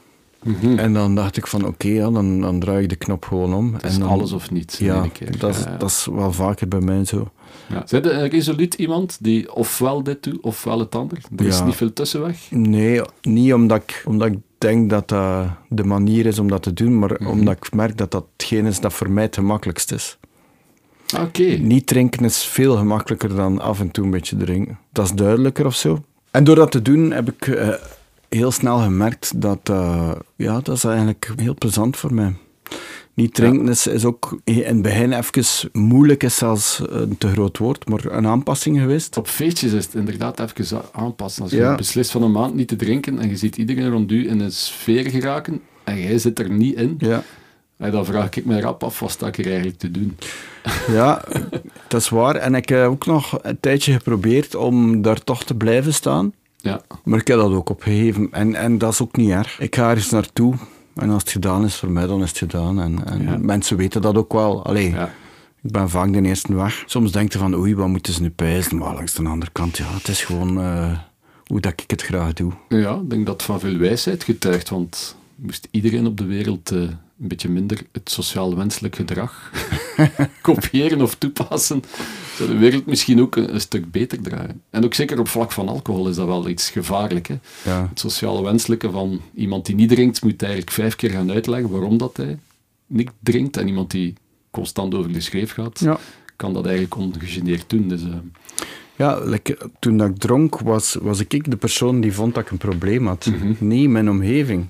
Mhm. 0.44 0.78
En 0.80 0.94
dan 0.94 1.16
dacht 1.16 1.38
ik 1.38 1.48
van 1.48 1.66
oké, 1.66 1.88
ja, 1.88 2.10
dan, 2.12 2.42
dan 2.42 2.60
draai 2.60 2.84
ik 2.84 2.90
de 2.90 2.96
knop 2.96 3.26
gewoon 3.26 3.54
om. 3.54 3.74
Het 3.74 3.84
is 3.84 3.94
en 3.94 4.00
dan, 4.00 4.10
alles 4.10 4.32
of 4.32 4.52
niets 4.52 4.78
ja, 4.78 5.08
keer. 5.14 5.38
dat 5.38 5.56
is, 5.56 5.64
Ja, 5.64 5.70
ja. 5.72 5.78
dat 5.78 5.90
is 5.90 6.08
wel 6.12 6.32
vaker 6.34 6.68
bij 6.68 6.80
mij 6.80 7.06
zo. 7.06 7.30
Ja. 7.70 7.82
Zijn 7.86 8.20
een 8.20 8.30
resoluut 8.30 8.74
iemand 8.74 9.18
die 9.22 9.54
ofwel 9.54 10.04
dit 10.04 10.24
doet, 10.24 10.42
ofwel 10.42 10.80
het 10.80 10.96
ander? 10.96 11.18
Er 11.38 11.46
is 11.46 11.64
niet 11.64 11.76
veel 11.76 11.94
tussenweg. 11.94 12.38
Nee, 12.52 13.02
niet 13.22 13.54
omdat 13.54 13.82
ik, 13.82 14.04
omdat 14.06 14.28
ik 14.28 14.38
denk 14.58 14.90
dat 14.90 15.08
dat 15.08 15.48
de 15.70 15.84
manier 15.84 16.26
is 16.26 16.40
om 16.40 16.48
dat 16.50 16.64
te 16.64 16.74
doen, 16.74 17.00
maar 17.00 17.16
Mhm. 17.20 17.30
omdat 17.30 17.56
ik 17.56 17.74
merk 17.74 17.98
dat 17.98 18.12
dat 18.12 18.26
hetgeen 18.38 18.66
is 18.66 18.80
dat 18.80 18.94
voor 18.94 19.10
mij 19.10 19.24
het 19.24 19.36
gemakkelijkst 19.36 19.92
is. 19.92 20.18
Oké. 21.20 21.44
Niet 21.44 21.88
drinken 21.88 22.26
is 22.26 22.44
veel 22.44 22.76
gemakkelijker 22.78 23.36
dan 23.36 23.62
af 23.62 23.80
en 23.80 23.92
toe 23.92 24.04
een 24.06 24.12
beetje 24.12 24.38
drinken. 24.38 24.78
Dat 24.92 25.06
is 25.06 25.12
duidelijker 25.12 25.66
of 25.66 25.76
zo. 25.76 26.04
En 26.32 26.44
door 26.44 26.56
dat 26.56 26.72
te 26.72 26.82
doen 26.82 27.12
heb 27.12 27.30
ik 27.30 27.48
eh, 27.48 27.70
heel 28.30 28.52
snel 28.52 28.78
gemerkt 28.80 29.42
dat 29.42 29.60
eh, 29.64 30.12
ja, 30.36 30.60
dat 30.62 30.76
is 30.76 30.84
eigenlijk 30.84 31.32
heel 31.36 31.56
plezant 31.56 31.98
voor 31.98 32.14
mij. 32.14 32.34
Niet 33.14 33.34
drinken 33.34 33.68
is, 33.68 33.88
is 33.88 34.06
ook 34.06 34.40
in 34.44 34.62
het 34.64 34.82
begin 34.82 35.14
even 35.14 35.70
moeilijk, 35.72 36.24
is 36.24 36.36
zelfs 36.36 36.82
een 36.90 37.18
te 37.18 37.28
groot 37.28 37.58
woord, 37.58 37.90
maar 37.90 38.06
een 38.06 38.28
aanpassing 38.28 38.80
geweest. 38.80 39.18
Op 39.18 39.28
feestjes 39.28 39.72
is 39.74 39.86
het 39.86 39.94
inderdaad 39.96 40.40
even 40.40 40.82
aanpassen. 40.92 41.42
Als 41.44 41.52
je 41.52 41.58
Ja. 41.58 41.76
beslist 41.76 42.12
van 42.12 42.24
een 42.24 42.32
maand 42.32 42.56
niet 42.56 42.68
te 42.68 42.76
drinken 42.76 43.20
en 43.20 43.30
je 43.30 43.38
ziet 43.38 43.58
iedereen 43.58 43.90
rond 43.90 44.12
u 44.12 44.30
in 44.30 44.40
een 44.40 44.52
sfeer 44.52 45.10
geraken 45.10 45.62
en 45.84 46.02
jij 46.02 46.18
zit 46.20 46.40
er 46.40 46.50
niet 46.52 46.76
in, 46.76 46.96
Ja. 46.98 47.24
En 47.78 47.92
dan 47.92 48.06
vraag 48.06 48.30
ik 48.36 48.46
me 48.46 48.62
rap 48.62 48.84
af, 48.84 49.00
wat 49.00 49.12
sta 49.12 49.28
ik 49.28 49.38
er 49.38 49.46
eigenlijk 49.46 49.78
te 49.78 49.92
doen? 49.92 50.18
Ja, 50.88 51.22
dat 51.88 52.02
is 52.02 52.10
waar. 52.10 52.36
En 52.36 52.56
ik 52.56 52.70
heb 52.70 52.86
ook 52.88 53.06
nog 53.06 53.40
een 53.42 53.60
tijdje 53.60 53.92
geprobeerd 53.94 54.56
om 54.56 55.02
daar 55.02 55.24
toch 55.24 55.44
te 55.44 55.56
blijven 55.56 55.94
staan. 55.94 56.34
Ja, 56.58 56.82
Maar 57.04 57.20
ik 57.20 57.28
heb 57.28 57.38
dat 57.38 57.52
ook 57.52 57.70
opgegeven. 57.70 58.28
En, 58.32 58.56
en 58.56 58.78
dat 58.78 58.94
is 58.94 59.02
ook 59.02 59.16
niet 59.18 59.30
erg. 59.30 59.60
Ik 59.60 59.76
ga 59.76 59.90
ergens 59.90 60.10
naartoe. 60.10 60.54
En 60.96 61.10
als 61.10 61.22
het 61.22 61.32
gedaan 61.32 61.64
is 61.66 61.76
voor 61.76 61.90
mij, 61.92 62.08
dan 62.08 62.22
is 62.24 62.30
het 62.30 62.38
gedaan. 62.38 62.82
En, 62.82 63.06
en 63.06 63.22
Ja. 63.24 63.38
mensen 63.38 63.78
weten 63.78 64.02
dat 64.02 64.16
ook 64.16 64.34
wel. 64.34 64.66
Allee, 64.66 64.90
ja. 64.92 65.06
ik 65.64 65.72
ben 65.72 65.90
vaak 65.90 66.14
de 66.14 66.22
eerste 66.22 66.56
weg. 66.56 66.84
Soms 66.86 67.12
denk 67.12 67.34
je 67.34 67.40
van, 67.40 67.56
oei, 67.56 67.76
wat 67.76 67.88
moeten 67.88 68.14
ze 68.14 68.22
nu 68.22 68.30
pijzen? 68.30 68.78
Maar 68.78 68.94
langs 68.94 69.14
de 69.14 69.24
andere 69.24 69.52
kant, 69.52 69.78
ja, 69.78 69.86
het 69.94 70.08
is 70.08 70.24
gewoon 70.24 70.60
eh, 70.62 70.98
hoe 71.46 71.60
dat 71.60 71.74
ik 71.76 71.90
het 71.92 72.02
graag 72.02 72.34
doe. 72.34 72.52
ja, 72.70 72.96
ik 72.96 73.10
denk 73.10 73.26
dat 73.26 73.44
van 73.44 73.60
veel 73.60 73.78
wijsheid 73.78 74.24
getuigt, 74.24 74.70
want 74.70 75.16
moest 75.36 75.68
iedereen 75.72 76.06
op 76.08 76.18
de 76.18 76.26
wereld 76.26 76.72
eh, 76.72 76.82
een 77.22 77.28
beetje 77.28 77.50
minder 77.50 77.82
het 77.92 78.10
sociaal 78.12 78.56
wenselijk 78.56 78.96
gedrag 78.96 79.52
kopiëren 80.42 81.02
of 81.02 81.16
toepassen, 81.16 81.84
zou 82.36 82.50
de 82.50 82.58
wereld 82.58 82.86
misschien 82.86 83.22
ook 83.22 83.36
een, 83.36 83.54
een 83.54 83.62
stuk 83.62 83.92
beter 83.92 84.22
draaien. 84.22 84.62
En 84.70 84.84
ook 84.86 84.94
zeker 84.94 85.20
op 85.20 85.28
vlak 85.28 85.52
van 85.52 85.68
alcohol 85.70 86.08
is 86.10 86.16
dat 86.16 86.28
wel 86.28 86.48
iets 86.50 86.70
gevaarlijk. 86.70 87.28
Hè? 87.28 87.36
Ja. 87.64 87.88
Het 87.90 88.00
sociale 88.00 88.44
wenselijke 88.44 88.92
van 88.92 89.22
iemand 89.36 89.66
die 89.66 89.76
niet 89.76 89.90
drinkt, 89.90 90.24
moet 90.24 90.42
eigenlijk 90.42 90.72
vijf 90.72 90.96
keer 90.96 91.10
gaan 91.10 91.32
uitleggen 91.32 91.70
waarom 91.70 91.98
dat 91.98 92.18
hij 92.18 92.40
niet 92.88 93.12
drinkt. 93.20 93.58
En 93.58 93.68
iemand 93.68 93.92
die 93.92 94.14
constant 94.52 94.94
over 94.96 95.14
de 95.14 95.22
schreef 95.22 95.52
gaat, 95.54 95.80
Ja. 95.80 95.98
kan 96.36 96.54
dat 96.54 96.66
eigenlijk 96.66 96.96
ongegeneerd 96.96 97.70
doen. 97.70 97.88
Dus, 97.88 98.02
eh, 98.02 98.10
Ja, 98.96 99.22
toen 99.80 99.98
dat 99.98 100.10
ik 100.10 100.18
dronk, 100.18 100.60
was, 100.60 100.98
was 101.02 101.20
ik 101.20 101.52
de 101.52 101.58
persoon 101.58 102.02
die 102.02 102.14
vond 102.14 102.34
dat 102.36 102.44
ik 102.44 102.52
een 102.52 102.58
probleem 102.58 103.08
had. 103.08 103.26
Mhm. 103.26 103.54
Nee, 103.68 103.90
mijn 103.90 104.10
omgeving. 104.10 104.68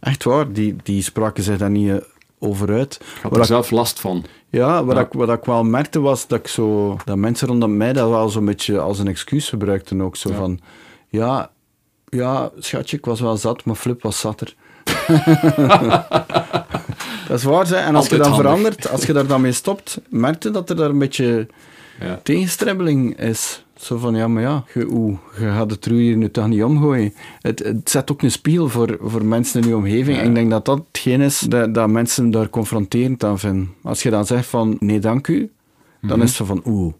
Echt 0.00 0.24
waar, 0.24 0.52
die, 0.52 0.76
die 0.82 1.02
spraken 1.02 1.42
zich 1.42 1.58
daar 1.58 1.70
niet 1.70 1.90
eh, 1.90 1.96
over 2.38 2.72
uit. 2.72 2.94
ik 3.00 3.22
had 3.22 3.32
er 3.34 3.38
ik- 3.40 3.44
zelf 3.44 3.70
last 3.70 4.00
van. 4.00 4.24
Ja, 4.48 4.84
wat, 4.84 4.96
Ja. 4.96 5.02
Ik, 5.02 5.12
wat 5.12 5.30
ik 5.30 5.44
wel 5.44 5.64
merkte 5.64 6.00
was 6.00 6.26
dat, 6.26 6.38
ik 6.38 6.48
zo, 6.48 6.96
dat 7.04 7.16
mensen 7.16 7.48
rondom 7.48 7.76
mij 7.76 7.92
dat 7.92 8.08
wel 8.08 8.28
zo'n 8.28 8.44
beetje 8.44 8.78
als 8.80 8.98
een 8.98 9.08
excuus 9.08 9.48
gebruikten 9.48 10.02
ook. 10.02 10.16
Zo 10.16 10.28
Ja. 10.30 10.36
van, 10.36 10.60
ja, 11.08 11.50
ja, 12.08 12.50
schatje, 12.58 12.96
ik 12.96 13.04
was 13.04 13.20
wel 13.20 13.36
zat, 13.36 13.64
maar 13.64 13.74
Flip 13.74 14.02
was 14.02 14.20
zatter. 14.20 14.54
dat 17.28 17.38
is 17.38 17.42
waar, 17.44 17.66
hè. 17.68 17.76
En 17.76 17.94
als 17.96 18.06
je 18.08 18.16
dan 18.16 18.26
handig. 18.30 18.40
verandert, 18.46 18.90
als 18.90 19.04
je 19.06 19.12
daar 19.12 19.26
dan 19.26 19.40
mee 19.40 19.52
stopt, 19.52 20.00
merkte 20.08 20.50
dat 20.50 20.70
er 20.70 20.76
daar 20.76 20.90
een 20.90 20.98
beetje 20.98 21.46
Ja. 22.00 22.20
tegenstribbeling 22.22 23.18
is. 23.20 23.64
Zo 23.76 23.96
van, 23.98 24.14
ja, 24.14 24.28
maar 24.28 24.42
ja, 24.42 24.64
je, 24.74 24.86
oeh, 24.90 25.18
je 25.38 25.44
gaat 25.44 25.70
het 25.70 25.86
roer 25.86 25.98
hier 25.98 26.16
nu 26.16 26.30
toch 26.30 26.48
niet 26.48 26.62
omgooien. 26.62 27.14
Het, 27.40 27.58
het 27.58 27.90
zet 27.90 28.10
ook 28.12 28.22
een 28.22 28.30
spiegel 28.30 28.68
voor, 28.68 28.98
voor 29.02 29.24
mensen 29.24 29.62
in 29.62 29.68
je 29.68 29.76
omgeving. 29.76 30.16
Ja. 30.16 30.22
En 30.22 30.28
ik 30.28 30.34
denk 30.34 30.50
dat 30.50 30.64
dat 30.64 30.82
hetgeen 30.92 31.20
is 31.20 31.38
dat, 31.38 31.74
dat 31.74 31.88
mensen 31.90 32.30
daar 32.30 32.48
confronterend 32.50 33.24
aan 33.24 33.38
vinden. 33.38 33.74
Als 33.82 34.02
je 34.02 34.10
dan 34.10 34.26
zegt 34.26 34.46
van, 34.46 34.76
nee, 34.80 34.98
dank 34.98 35.26
u, 35.28 35.50
dan 36.00 36.10
Mhm. 36.10 36.20
is 36.22 36.26
het 36.28 36.36
zo 36.36 36.44
van, 36.44 36.62
oeh, 36.66 36.92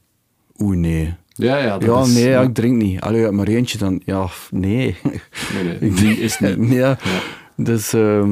oeh, 0.59 0.77
nee. 0.77 1.15
Ja, 1.29 1.57
ja, 1.59 1.79
dat 1.79 1.89
ja, 1.89 2.01
is, 2.01 2.15
nee, 2.15 2.29
ja, 2.29 2.41
ik 2.41 2.55
drink 2.55 2.77
niet. 2.83 3.01
Allee, 3.01 3.31
maar 3.31 3.47
eentje 3.47 3.79
dan, 3.79 4.01
ja, 4.05 4.27
nee. 4.51 4.97
Nee, 5.55 5.79
nee, 5.81 5.93
die 6.01 6.21
is 6.21 6.39
niet. 6.39 6.57
ja. 6.83 6.89
Ja. 6.89 6.97
Dus, 7.57 7.93
ehm, 7.93 8.31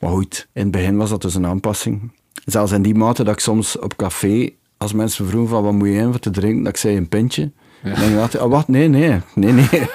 maar 0.00 0.10
goed, 0.10 0.48
in 0.52 0.62
het 0.62 0.70
begin 0.70 0.96
was 0.96 1.10
dat 1.10 1.22
dus 1.22 1.34
een 1.34 1.46
aanpassing. 1.46 2.10
Zelfs 2.44 2.72
in 2.72 2.82
die 2.82 2.94
mate 2.94 3.24
dat 3.24 3.34
ik 3.34 3.40
soms 3.40 3.78
op 3.78 3.96
café, 3.96 4.50
als 4.84 4.92
mensen 4.92 5.26
vroegen 5.26 5.50
van 5.50 5.62
wat 5.62 5.72
moet 5.72 5.88
je 5.88 5.94
in 5.94 6.10
voor 6.10 6.18
te 6.18 6.30
drinken, 6.30 6.62
dat 6.62 6.72
ik 6.72 6.78
zei 6.78 6.96
een 6.96 7.08
pintje. 7.08 7.50
En 7.82 8.00
dan 8.00 8.14
dacht 8.14 8.34
ik, 8.34 8.40
ah, 8.40 8.50
wat? 8.50 8.68
Nee, 8.68 8.88
nee, 8.88 9.20
nee, 9.34 9.52
nee. 9.52 9.68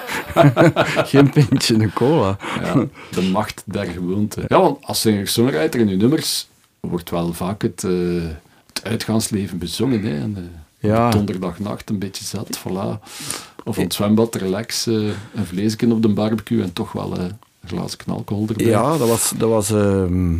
Geen 1.10 1.30
pintje 1.30 1.76
de 1.76 1.92
cola. 1.92 2.36
Ja, 2.62 2.84
de 3.10 3.22
macht 3.22 3.62
der 3.66 3.84
gewoonte. 3.86 4.44
Ja, 4.48 4.60
want 4.60 4.78
als 4.84 5.00
singer-songwriter 5.00 5.80
in 5.80 5.88
uw 5.88 5.96
nummers 5.96 6.48
wordt 6.80 7.10
wel 7.10 7.32
vaak 7.32 7.62
het, 7.62 7.84
eh, 7.84 7.92
het 8.66 8.80
uitgaansleven 8.84 9.58
bezongen. 9.58 10.02
Hè, 10.02 10.20
en, 10.20 10.34
de, 10.34 10.42
Ja. 10.88 11.10
de 11.10 11.16
donderdagnacht 11.16 11.90
een 11.90 11.98
beetje 11.98 12.24
zat, 12.24 12.58
voilà. 12.58 13.00
Of 13.64 13.76
aan 13.78 13.84
het 13.84 13.94
zwembad 13.94 14.34
relax, 14.34 14.86
eh, 14.86 14.94
een 15.34 15.46
vleesje 15.46 15.92
op 15.92 16.02
de 16.02 16.08
barbecue 16.08 16.62
en 16.62 16.72
toch 16.72 16.92
wel 16.92 17.16
eh, 17.16 17.24
een 17.24 17.68
glazen 17.68 17.98
alcohol 18.06 18.46
erbij. 18.48 18.66
Ja, 18.66 18.96
dat 18.96 19.08
was, 19.08 19.32
dat, 19.36 19.48
was, 19.48 19.70
ehm, 19.70 20.34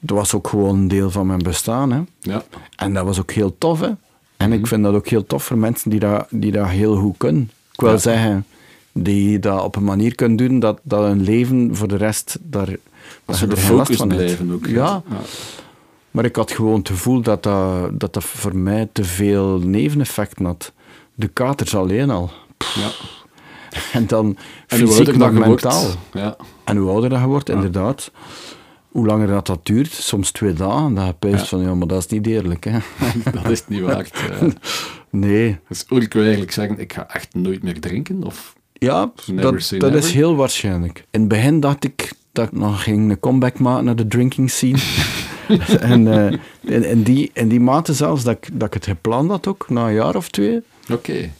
dat 0.00 0.16
was 0.16 0.34
ook 0.34 0.48
gewoon 0.48 0.74
een 0.76 0.88
deel 0.88 1.10
van 1.10 1.26
mijn 1.26 1.42
bestaan. 1.42 1.92
Hè. 1.92 2.00
Ja, 2.20 2.42
En 2.76 2.94
dat 2.94 3.04
was 3.04 3.18
ook 3.20 3.32
heel 3.32 3.54
tof. 3.58 3.80
Hè. 3.80 3.90
En 4.36 4.52
ik 4.52 4.66
vind 4.66 4.82
dat 4.82 4.94
ook 4.94 5.08
heel 5.08 5.26
tof 5.26 5.44
voor 5.44 5.58
mensen 5.58 5.90
die 5.90 6.00
dat, 6.00 6.26
die 6.30 6.52
dat 6.52 6.68
heel 6.68 6.96
goed 6.96 7.14
kunnen. 7.16 7.50
Ik 7.72 7.80
wil 7.80 7.90
Ja. 7.90 7.96
zeggen, 7.96 8.46
die 8.92 9.38
dat 9.38 9.62
op 9.62 9.76
een 9.76 9.84
manier 9.84 10.14
kunnen 10.14 10.36
doen 10.36 10.58
dat, 10.58 10.78
dat 10.82 11.02
hun 11.04 11.22
leven 11.22 11.76
voor 11.76 11.88
de 11.88 11.96
rest 11.96 12.38
daar. 12.42 12.76
dat 13.24 13.36
ze 13.36 13.46
de 13.46 13.54
er 13.54 13.60
focus 13.60 13.96
van 13.96 14.08
blijven 14.08 14.52
ook. 14.52 14.66
Ja, 14.66 15.02
maar 16.10 16.24
ik 16.24 16.36
had 16.36 16.50
gewoon 16.50 16.78
het 16.78 16.88
gevoel 16.88 17.20
dat 17.20 17.42
dat, 17.42 18.00
dat, 18.00 18.14
dat 18.14 18.24
voor 18.24 18.56
mij 18.56 18.88
te 18.92 19.04
veel 19.04 19.58
neveneffecten 19.58 20.44
had. 20.44 20.72
De 21.14 21.28
katers 21.28 21.74
alleen 21.74 22.10
al. 22.10 22.30
ja. 22.74 22.88
En 23.92 24.06
dan 24.06 24.36
En 24.66 24.80
hoe 24.80 24.88
fysiek 24.88 25.14
wordt, 25.16 25.32
mentaal. 25.38 25.84
Ja, 26.12 26.36
En 26.64 26.76
hoe 26.76 26.90
ouder 26.90 27.10
dat 27.10 27.20
je 27.20 27.26
wordt, 27.26 27.48
inderdaad. 27.48 28.10
Hoe 28.90 29.06
langer 29.06 29.26
dat, 29.26 29.46
dat 29.46 29.66
duurt, 29.66 29.92
soms 29.92 30.30
twee 30.30 30.52
dagen, 30.52 30.94
dat 30.94 31.06
je 31.06 31.12
puist 31.12 31.38
Ja. 31.40 31.44
van, 31.44 31.60
ja, 31.60 31.74
maar 31.74 31.86
dat 31.86 31.98
is 31.98 32.06
niet 32.06 32.26
eerlijk. 32.26 32.64
Hè. 32.64 32.78
dat 33.42 33.50
is 33.50 33.62
niet 33.66 33.80
waard. 33.80 34.12
eh. 34.12 34.48
Nee. 35.10 35.58
Dus 35.68 35.84
ik 35.88 36.12
wil 36.12 36.22
eigenlijk 36.22 36.52
zeggen, 36.52 36.78
ik 36.78 36.92
ga 36.92 37.08
echt 37.08 37.34
nooit 37.34 37.62
meer 37.62 37.80
drinken? 37.80 38.22
Of 38.24 38.54
Ja, 38.72 39.12
dat, 39.34 39.74
dat 39.78 39.94
is 39.94 40.12
heel 40.12 40.36
waarschijnlijk. 40.36 41.04
In 41.10 41.20
het 41.20 41.28
begin 41.28 41.60
dacht 41.60 41.84
ik 41.84 42.12
dat 42.32 42.46
ik 42.46 42.52
nog 42.52 42.82
ging 42.82 43.10
een 43.10 43.20
comeback 43.20 43.58
maken 43.58 43.84
naar 43.84 43.96
de 43.96 44.06
drinking 44.08 44.50
scene. 44.50 44.78
en 45.80 46.06
in, 46.60 46.84
in, 46.84 47.02
die, 47.02 47.30
in 47.32 47.48
die 47.48 47.60
mate 47.60 47.94
zelfs 47.94 48.24
dat 48.24 48.36
ik, 48.36 48.48
dat 48.52 48.68
ik 48.68 48.74
het 48.74 48.86
gepland 48.86 49.30
had 49.30 49.46
ook, 49.46 49.66
na 49.68 49.86
een 49.86 49.94
jaar 49.94 50.16
of 50.16 50.28
twee, 50.28 50.60
Oké, 50.92 51.30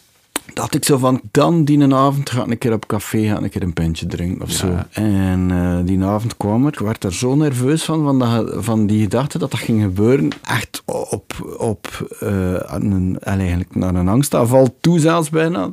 dacht 0.55 0.75
ik 0.75 0.85
zo 0.85 0.99
van, 0.99 1.21
dan 1.31 1.65
die 1.65 1.79
een 1.79 1.95
avond 1.95 2.31
ga 2.31 2.43
ik 2.43 2.51
een 2.51 2.59
keer 2.59 2.73
op 2.73 2.87
café, 2.87 3.27
ga 3.27 3.37
ik 3.37 3.43
een 3.43 3.51
keer 3.51 3.63
een 3.63 3.73
pintje 3.73 4.07
drinken 4.07 4.43
of 4.43 4.51
Ja. 4.51 4.57
zo. 4.57 5.01
En 5.03 5.51
eh, 5.51 5.79
die 5.85 6.05
avond 6.05 6.37
kwam 6.37 6.67
er, 6.67 6.73
ik 6.73 6.79
werd 6.79 7.05
er 7.05 7.15
zo 7.15 7.35
nerveus 7.35 7.85
van, 7.85 8.03
van, 8.03 8.19
dat, 8.19 8.65
van 8.65 8.87
die 8.87 9.03
gedachte 9.03 9.39
dat 9.39 9.51
dat 9.51 9.61
ging 9.61 9.83
gebeuren. 9.83 10.29
Echt 10.47 10.83
op, 10.85 11.55
op 11.59 12.09
eh, 12.21 12.53
een, 12.67 13.17
en 13.21 13.39
eigenlijk 13.39 13.75
naar 13.75 13.95
een 13.95 14.09
angstaanval 14.09 14.77
toe 14.81 14.99
zelfs 14.99 15.31
bijna. 15.31 15.71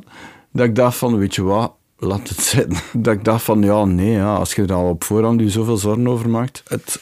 Dat 0.52 0.66
ik 0.66 0.74
dacht 0.74 0.96
van, 0.96 1.16
weet 1.18 1.34
je 1.34 1.42
wat, 1.42 1.72
laat 1.98 2.28
het 2.28 2.40
zitten. 2.40 2.76
Dat 3.02 3.14
ik 3.14 3.24
dacht 3.24 3.42
van, 3.42 3.62
ja, 3.62 3.84
nee, 3.84 4.10
ja, 4.12 4.34
als 4.34 4.54
je 4.54 4.62
er 4.62 4.72
al 4.72 4.88
op 4.88 5.04
voorhand 5.04 5.40
je 5.40 5.50
zoveel 5.50 5.76
zorgen 5.76 6.08
over 6.08 6.28
maakt. 6.28 6.62
Het, 6.68 7.00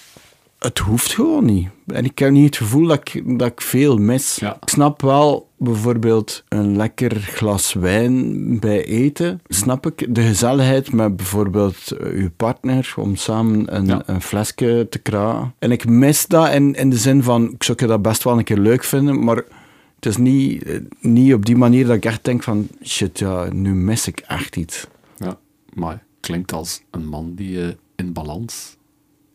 het 0.58 0.78
hoeft 0.78 1.12
gewoon 1.12 1.44
niet. 1.44 1.68
En 1.86 2.04
ik 2.04 2.18
heb 2.18 2.30
niet 2.30 2.44
het 2.46 2.56
gevoel 2.56 2.86
dat 2.86 3.00
ik, 3.12 3.38
dat 3.38 3.48
ik 3.52 3.60
veel 3.60 3.96
mis. 3.96 4.36
Ja. 4.40 4.56
Ik 4.60 4.68
snap 4.68 5.02
wel 5.02 5.48
bijvoorbeeld 5.58 6.44
een 6.48 6.76
lekker 6.76 7.16
glas 7.16 7.72
wijn 7.72 8.60
bij 8.60 8.84
eten. 8.84 9.40
Snap 9.48 9.86
ik 9.86 10.14
de 10.14 10.22
gezelligheid 10.22 10.92
met 10.92 11.16
bijvoorbeeld 11.16 11.90
eh, 11.90 12.12
uw 12.12 12.30
partner 12.36 12.94
om 12.96 13.16
samen 13.16 13.76
een, 13.76 13.86
Ja. 13.86 14.02
een 14.06 14.22
flesje 14.22 14.86
te 14.90 14.98
kraken. 14.98 15.54
En 15.58 15.70
ik 15.72 15.88
mis 15.88 16.26
dat 16.26 16.52
in, 16.52 16.74
in 16.74 16.90
de 16.90 16.96
zin 16.98 17.22
van, 17.22 17.50
ik 17.52 17.62
zou 17.62 17.86
dat 17.86 18.02
best 18.02 18.22
wel 18.24 18.38
een 18.38 18.44
keer 18.44 18.58
leuk 18.58 18.84
vinden, 18.84 19.24
maar 19.24 19.36
het 19.96 20.06
is 20.06 20.16
niet, 20.16 20.62
eh, 20.62 20.78
niet 21.00 21.34
op 21.34 21.46
die 21.46 21.56
manier 21.56 21.86
dat 21.86 21.96
ik 21.96 22.04
echt 22.04 22.24
denk 22.24 22.42
van, 22.42 22.68
shit, 22.82 23.18
ja, 23.18 23.48
nu 23.52 23.74
mis 23.74 24.06
ik 24.06 24.18
echt 24.26 24.56
iets. 24.56 24.86
ja. 25.18 25.38
Maar 25.74 26.04
klinkt 26.20 26.52
als 26.52 26.82
een 26.90 27.06
man 27.08 27.32
die 27.34 27.62
eh, 27.62 27.68
in 27.96 28.12
balans 28.12 28.76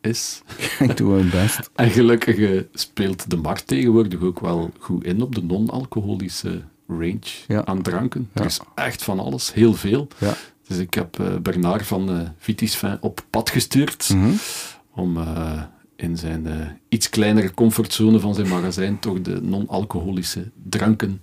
is. 0.01 0.41
ik 0.79 0.97
doe 0.97 1.13
mijn 1.15 1.29
best. 1.29 1.69
En 1.75 1.89
gelukkig 1.89 2.63
speelt 2.73 3.29
de 3.29 3.37
markt 3.37 3.67
tegenwoordig 3.67 4.21
ook 4.21 4.39
wel 4.39 4.71
goed 4.79 5.03
in 5.03 5.21
op 5.21 5.35
de 5.35 5.43
non-alcoholische 5.43 6.61
range 6.87 7.19
Ja. 7.47 7.65
aan 7.65 7.81
dranken. 7.81 8.29
Er 8.33 8.45
is 8.45 8.59
echt 8.75 9.03
van 9.03 9.19
alles, 9.19 9.53
heel 9.53 9.73
veel. 9.73 10.07
Ja. 10.17 10.33
Dus 10.67 10.77
ik 10.77 10.93
heb 10.93 11.19
eh, 11.19 11.35
Bernard 11.37 11.85
van 11.85 12.09
eh 12.09 12.27
Vitis 12.37 12.81
op 13.01 13.25
pad 13.29 13.49
gestuurd 13.49 14.09
Mhm. 14.13 14.31
om 14.95 15.17
eh, 15.17 15.61
in 15.95 16.17
zijn 16.17 16.47
iets 16.89 17.09
kleinere 17.09 17.53
comfortzone 17.53 18.19
van 18.19 18.33
zijn 18.35 18.47
magazijn 18.47 18.99
toch 18.99 19.21
de 19.21 19.41
non-alcoholische 19.41 20.51
dranken 20.69 21.21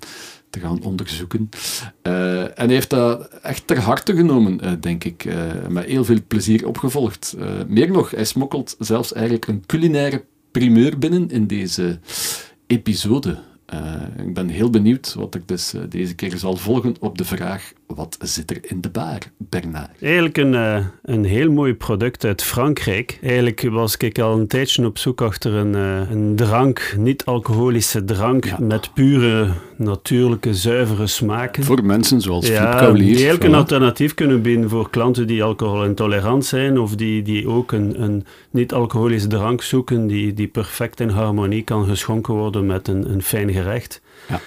te 0.51 0.61
gaan 0.61 0.83
onderzoeken. 0.83 1.49
Eh, 2.03 2.43
en 2.43 2.53
hij 2.55 2.75
heeft 2.75 2.91
dat 2.91 3.29
echt 3.43 3.67
ter 3.67 3.81
harte 3.81 4.15
genomen, 4.15 4.61
eh, 4.61 4.73
denk 4.81 5.05
ik. 5.05 5.25
eh, 5.25 5.67
met 5.69 5.85
heel 5.85 6.05
veel 6.05 6.19
plezier 6.27 6.67
opgevolgd. 6.67 7.37
Meer 7.69 7.91
nog, 7.91 8.11
hij 8.11 8.25
smokkelt 8.25 8.77
zelfs 8.79 9.13
eigenlijk 9.13 9.47
een 9.47 9.67
culinaire 9.67 10.25
primeur 10.51 10.99
binnen 10.99 11.31
in 11.31 11.47
deze 11.47 11.99
episode. 12.67 13.39
Ik 14.17 14.35
ben 14.35 14.49
heel 14.49 14.71
benieuwd 14.71 15.15
wat 15.15 15.35
ik 15.35 15.49
dus 15.49 15.75
deze 15.89 16.15
keer 16.15 16.39
zal 16.39 16.57
volgen 16.57 16.95
op 17.01 17.19
de 17.19 17.25
vraag: 17.25 17.73
wat 17.95 18.17
zit 18.21 18.51
er 18.51 18.59
in 18.63 18.81
de 18.81 18.89
bar, 18.91 19.19
Bernard? 19.37 19.91
Eigenlijk 20.01 20.37
een, 20.37 20.55
eh, 20.55 20.85
een 21.03 21.25
heel 21.25 21.51
mooi 21.53 21.75
product 21.75 22.25
uit 22.25 22.43
Frankrijk. 22.43 23.19
Eigenlijk 23.23 23.69
was 23.71 23.97
ik 23.97 24.19
al 24.19 24.39
een 24.39 24.47
tijdje 24.47 24.87
op 24.87 24.99
zoek 24.99 25.21
achter 25.21 25.53
een, 25.55 25.75
eh, 25.75 26.11
een 26.11 26.37
drank, 26.37 26.95
niet-alcoholische 26.99 28.05
drank, 28.05 28.45
Ja. 28.45 28.57
met 28.61 28.91
pure, 28.95 29.49
natuurlijke, 29.77 30.55
zuivere 30.55 31.07
smaken. 31.07 31.65
Voor 31.65 31.85
mensen 31.85 32.21
zoals 32.21 32.45
Flip 32.47 32.59
ja, 32.59 32.79
Kaulier. 32.79 33.05
die 33.05 33.15
eigenlijk 33.15 33.45
een 33.45 33.55
alternatief 33.55 34.15
kunnen 34.15 34.43
bieden 34.43 34.69
voor 34.69 34.91
klanten 34.91 35.27
die 35.27 35.43
alcoholintolerant 35.43 36.45
zijn 36.45 36.79
of 36.79 36.95
die, 36.95 37.23
die 37.23 37.49
ook 37.49 37.73
een, 37.73 38.03
een 38.03 38.25
niet-alcoholische 38.51 39.29
drank 39.29 39.63
zoeken 39.63 40.07
die, 40.07 40.35
die 40.35 40.49
perfect 40.49 41.01
in 41.01 41.09
harmonie 41.09 41.63
kan 41.63 41.85
geschonken 41.87 42.35
worden 42.35 42.67
met 42.67 42.89
een, 42.89 43.11
een 43.11 43.23
fijn 43.23 43.53
gerecht. 43.53 44.01
Ja. 44.29 44.41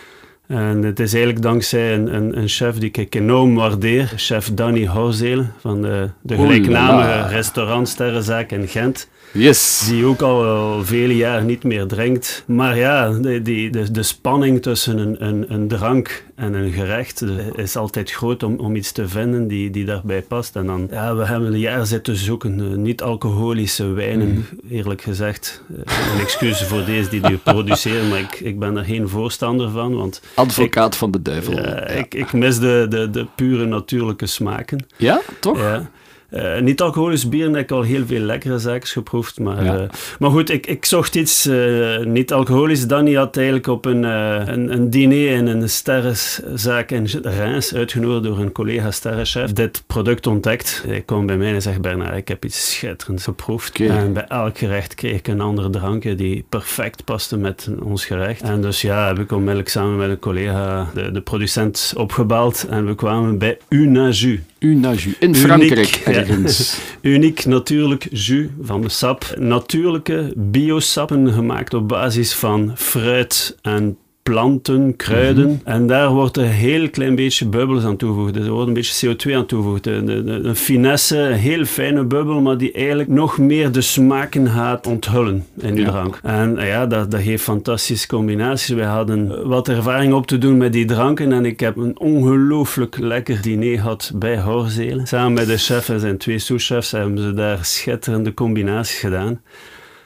En 0.48 0.84
het 0.84 1.00
is 1.00 1.14
eigenlijk 1.14 1.44
dankzij 1.44 1.94
een, 1.94 2.16
een, 2.16 2.38
een 2.38 2.48
chef 2.48 2.78
die 2.78 2.92
ik 2.92 3.16
enorm 3.16 3.56
waardeer, 3.56 4.14
chef 4.16 4.54
Danny 4.54 4.86
Houzelen 4.86 5.54
van 5.60 5.82
de, 5.82 6.10
de 6.22 6.36
gelijknamige 6.36 7.28
restaurant 7.28 7.90
Sterrenzaak 7.90 8.52
in 8.52 8.68
Gent. 8.68 9.10
Yes. 9.34 9.86
Die 9.90 10.06
ook 10.06 10.22
al, 10.22 10.44
al 10.46 10.84
vele 10.86 11.16
jaren 11.16 11.46
niet 11.46 11.64
meer 11.64 11.86
drinkt. 11.88 12.44
Maar 12.48 12.78
ja, 12.78 13.10
de, 13.12 13.42
die, 13.42 13.70
de, 13.70 13.92
de 13.92 14.04
spanning 14.04 14.62
tussen 14.62 14.98
een, 14.98 15.26
een, 15.26 15.46
een 15.54 15.68
drank 15.68 16.24
en 16.36 16.54
een 16.54 16.72
gerecht 16.72 17.24
is 17.56 17.76
altijd 17.76 18.12
groot 18.12 18.44
om, 18.44 18.56
om 18.60 18.76
iets 18.76 18.92
te 18.92 19.08
vinden 19.08 19.48
die, 19.48 19.70
die 19.70 19.86
daarbij 19.86 20.22
past. 20.22 20.56
En 20.56 20.66
dan, 20.66 20.88
ja, 20.92 21.16
we 21.16 21.26
hebben 21.26 21.54
een 21.54 21.60
jaar 21.60 21.86
zitten 21.86 22.16
zoeken, 22.16 22.60
eh, 22.60 22.78
niet-alcoholische 22.78 23.86
wijnen, 23.86 24.46
eerlijk 24.70 25.02
gezegd. 25.02 25.62
Eh, 25.86 26.14
Een 26.14 26.20
excuus 26.22 26.64
voor 26.64 26.86
deze 26.86 27.10
die 27.10 27.22
die 27.22 27.38
produceren, 27.38 28.10
maar 28.10 28.20
ik, 28.20 28.40
ik 28.40 28.60
ben 28.60 28.78
er 28.78 28.84
geen 28.86 29.10
voorstander 29.10 29.70
van, 29.70 29.96
want 29.96 30.22
Advocaat 30.34 30.96
van 30.96 31.12
de 31.12 31.22
duivel. 31.22 31.54
Ja, 31.54 31.88
ik, 31.88 32.14
ik 32.14 32.34
mis 32.34 32.60
de, 32.60 32.86
de, 32.90 33.10
de 33.10 33.26
pure 33.36 33.66
natuurlijke 33.66 34.26
smaken. 34.26 34.86
Ja, 34.98 35.22
toch? 35.40 35.58
Ja. 35.60 35.90
Eh, 36.32 36.60
niet 36.62 36.82
alcoholisch 36.82 37.30
bier 37.30 37.46
heb 37.46 37.56
ik 37.56 37.72
al 37.72 37.82
heel 37.82 38.06
veel 38.06 38.20
lekkere 38.20 38.60
zaken 38.60 38.88
geproefd. 38.88 39.40
Maar, 39.40 39.64
Ja. 39.64 39.78
eh, 39.78 39.90
maar 40.20 40.30
goed, 40.30 40.50
ik, 40.50 40.68
ik 40.68 40.86
zocht 40.86 41.16
iets 41.16 41.46
eh, 41.46 42.00
niet 42.00 42.34
alcoholisch. 42.34 42.88
Danny 42.88 43.14
had 43.14 43.36
eigenlijk 43.38 43.68
op 43.68 43.86
een, 43.86 44.04
een, 44.04 44.74
een 44.74 44.90
diner 44.90 45.32
in 45.32 45.48
een 45.48 45.70
sterrenzaak 45.70 46.92
in 46.92 47.06
Reims, 47.22 47.74
uitgenodigd 47.76 48.24
door 48.24 48.40
een 48.40 48.52
collega 48.52 48.92
sterrenchef, 48.92 49.54
dit 49.54 49.84
product 49.88 50.28
ontdekt. 50.28 50.84
Hij 50.88 51.02
kwam 51.02 51.26
bij 51.26 51.38
mij 51.38 51.54
en 51.54 51.62
zegt, 51.62 51.82
Bernard, 51.82 52.16
ik 52.18 52.28
heb 52.28 52.46
iets 52.46 52.72
schitterends 52.74 53.24
geproefd. 53.24 53.80
En 53.80 54.14
bij 54.14 54.26
elk 54.28 54.58
gerecht 54.58 54.96
kreeg 54.96 55.18
ik 55.18 55.28
een 55.28 55.42
andere 55.42 55.70
drankje 55.70 56.16
die 56.16 56.46
perfect 56.50 57.04
paste 57.06 57.38
met 57.38 57.70
ons 57.84 58.06
gerecht. 58.06 58.42
En 58.42 58.62
dus 58.62 58.82
ja, 58.82 59.08
heb 59.08 59.20
ik 59.20 59.32
onmiddellijk 59.32 59.70
samen 59.70 59.98
met 59.98 60.10
een 60.10 60.20
collega 60.20 60.90
de, 60.94 61.12
de 61.12 61.22
producent 61.22 61.94
opgebeld 61.98 62.66
en 62.70 62.86
we 62.86 62.96
kwamen 62.96 63.38
bij 63.38 63.58
Unaju. 63.70 64.40
Unaju. 64.62 65.14
In 65.20 65.30
Uniek, 65.30 65.42
Frankrijk 65.42 65.88
ja. 65.88 66.12
ergens. 66.12 66.80
Uniek 67.02 67.46
natuurlijk 67.46 68.08
jus 68.12 68.48
van 68.62 68.82
de 68.82 68.90
sap. 68.90 69.36
Natuurlijke 69.40 70.34
biosappen 70.36 71.34
gemaakt 71.34 71.74
op 71.74 71.88
basis 71.88 72.34
van 72.34 72.72
fruit 72.76 73.58
en 73.62 73.98
planten, 74.24 74.96
kruiden. 74.96 75.46
Mhm. 75.48 75.56
En 75.64 75.88
daar 75.88 76.10
wordt 76.10 76.38
een 76.38 76.44
heel 76.44 76.90
klein 76.90 77.16
beetje 77.16 77.46
bubbels 77.48 77.84
aan 77.84 77.98
toegevoegd. 77.98 78.36
Er 78.36 78.50
wordt 78.50 78.68
een 78.68 78.74
beetje 78.74 79.16
CO2 79.16 79.36
aan 79.36 79.46
toegevoegd. 79.46 79.88
Een 79.88 80.56
finesse, 80.56 81.18
een 81.18 81.34
heel 81.34 81.66
fijne 81.66 82.04
bubbel, 82.04 82.42
maar 82.42 82.58
die 82.58 82.72
eigenlijk 82.72 83.10
nog 83.10 83.38
meer 83.38 83.72
de 83.72 83.82
smaken 83.82 84.48
gaat 84.48 84.88
onthullen 84.88 85.46
in 85.60 85.76
die 85.76 85.84
Ja. 85.86 85.90
drank. 85.92 86.20
En 86.24 86.58
eh, 86.58 86.68
ja, 86.68 86.86
dat, 86.88 87.12
dat 87.12 87.22
geeft 87.22 87.44
fantastische 87.44 88.08
combinaties. 88.08 88.76
Wij 88.76 88.86
hadden 88.86 89.48
wat 89.48 89.68
ervaring 89.68 90.14
op 90.14 90.28
te 90.28 90.38
doen 90.38 90.58
met 90.58 90.74
die 90.74 90.86
dranken 90.86 91.32
en 91.32 91.46
ik 91.46 91.60
heb 91.60 91.78
een 91.78 92.00
ongelooflijk 92.00 92.98
lekker 92.98 93.42
diner 93.42 93.78
gehad 93.78 94.12
bij 94.16 94.40
Horzelen. 94.42 95.08
Samen 95.08 95.34
met 95.34 95.48
de 95.48 95.58
chef 95.58 95.90
en 95.90 96.00
zijn 96.00 96.18
twee 96.18 96.40
sous-chefs 96.40 96.92
hebben 96.92 97.18
ze 97.18 97.34
daar 97.34 97.60
schitterende 97.66 98.34
combinaties 98.34 99.00
gedaan. 99.00 99.42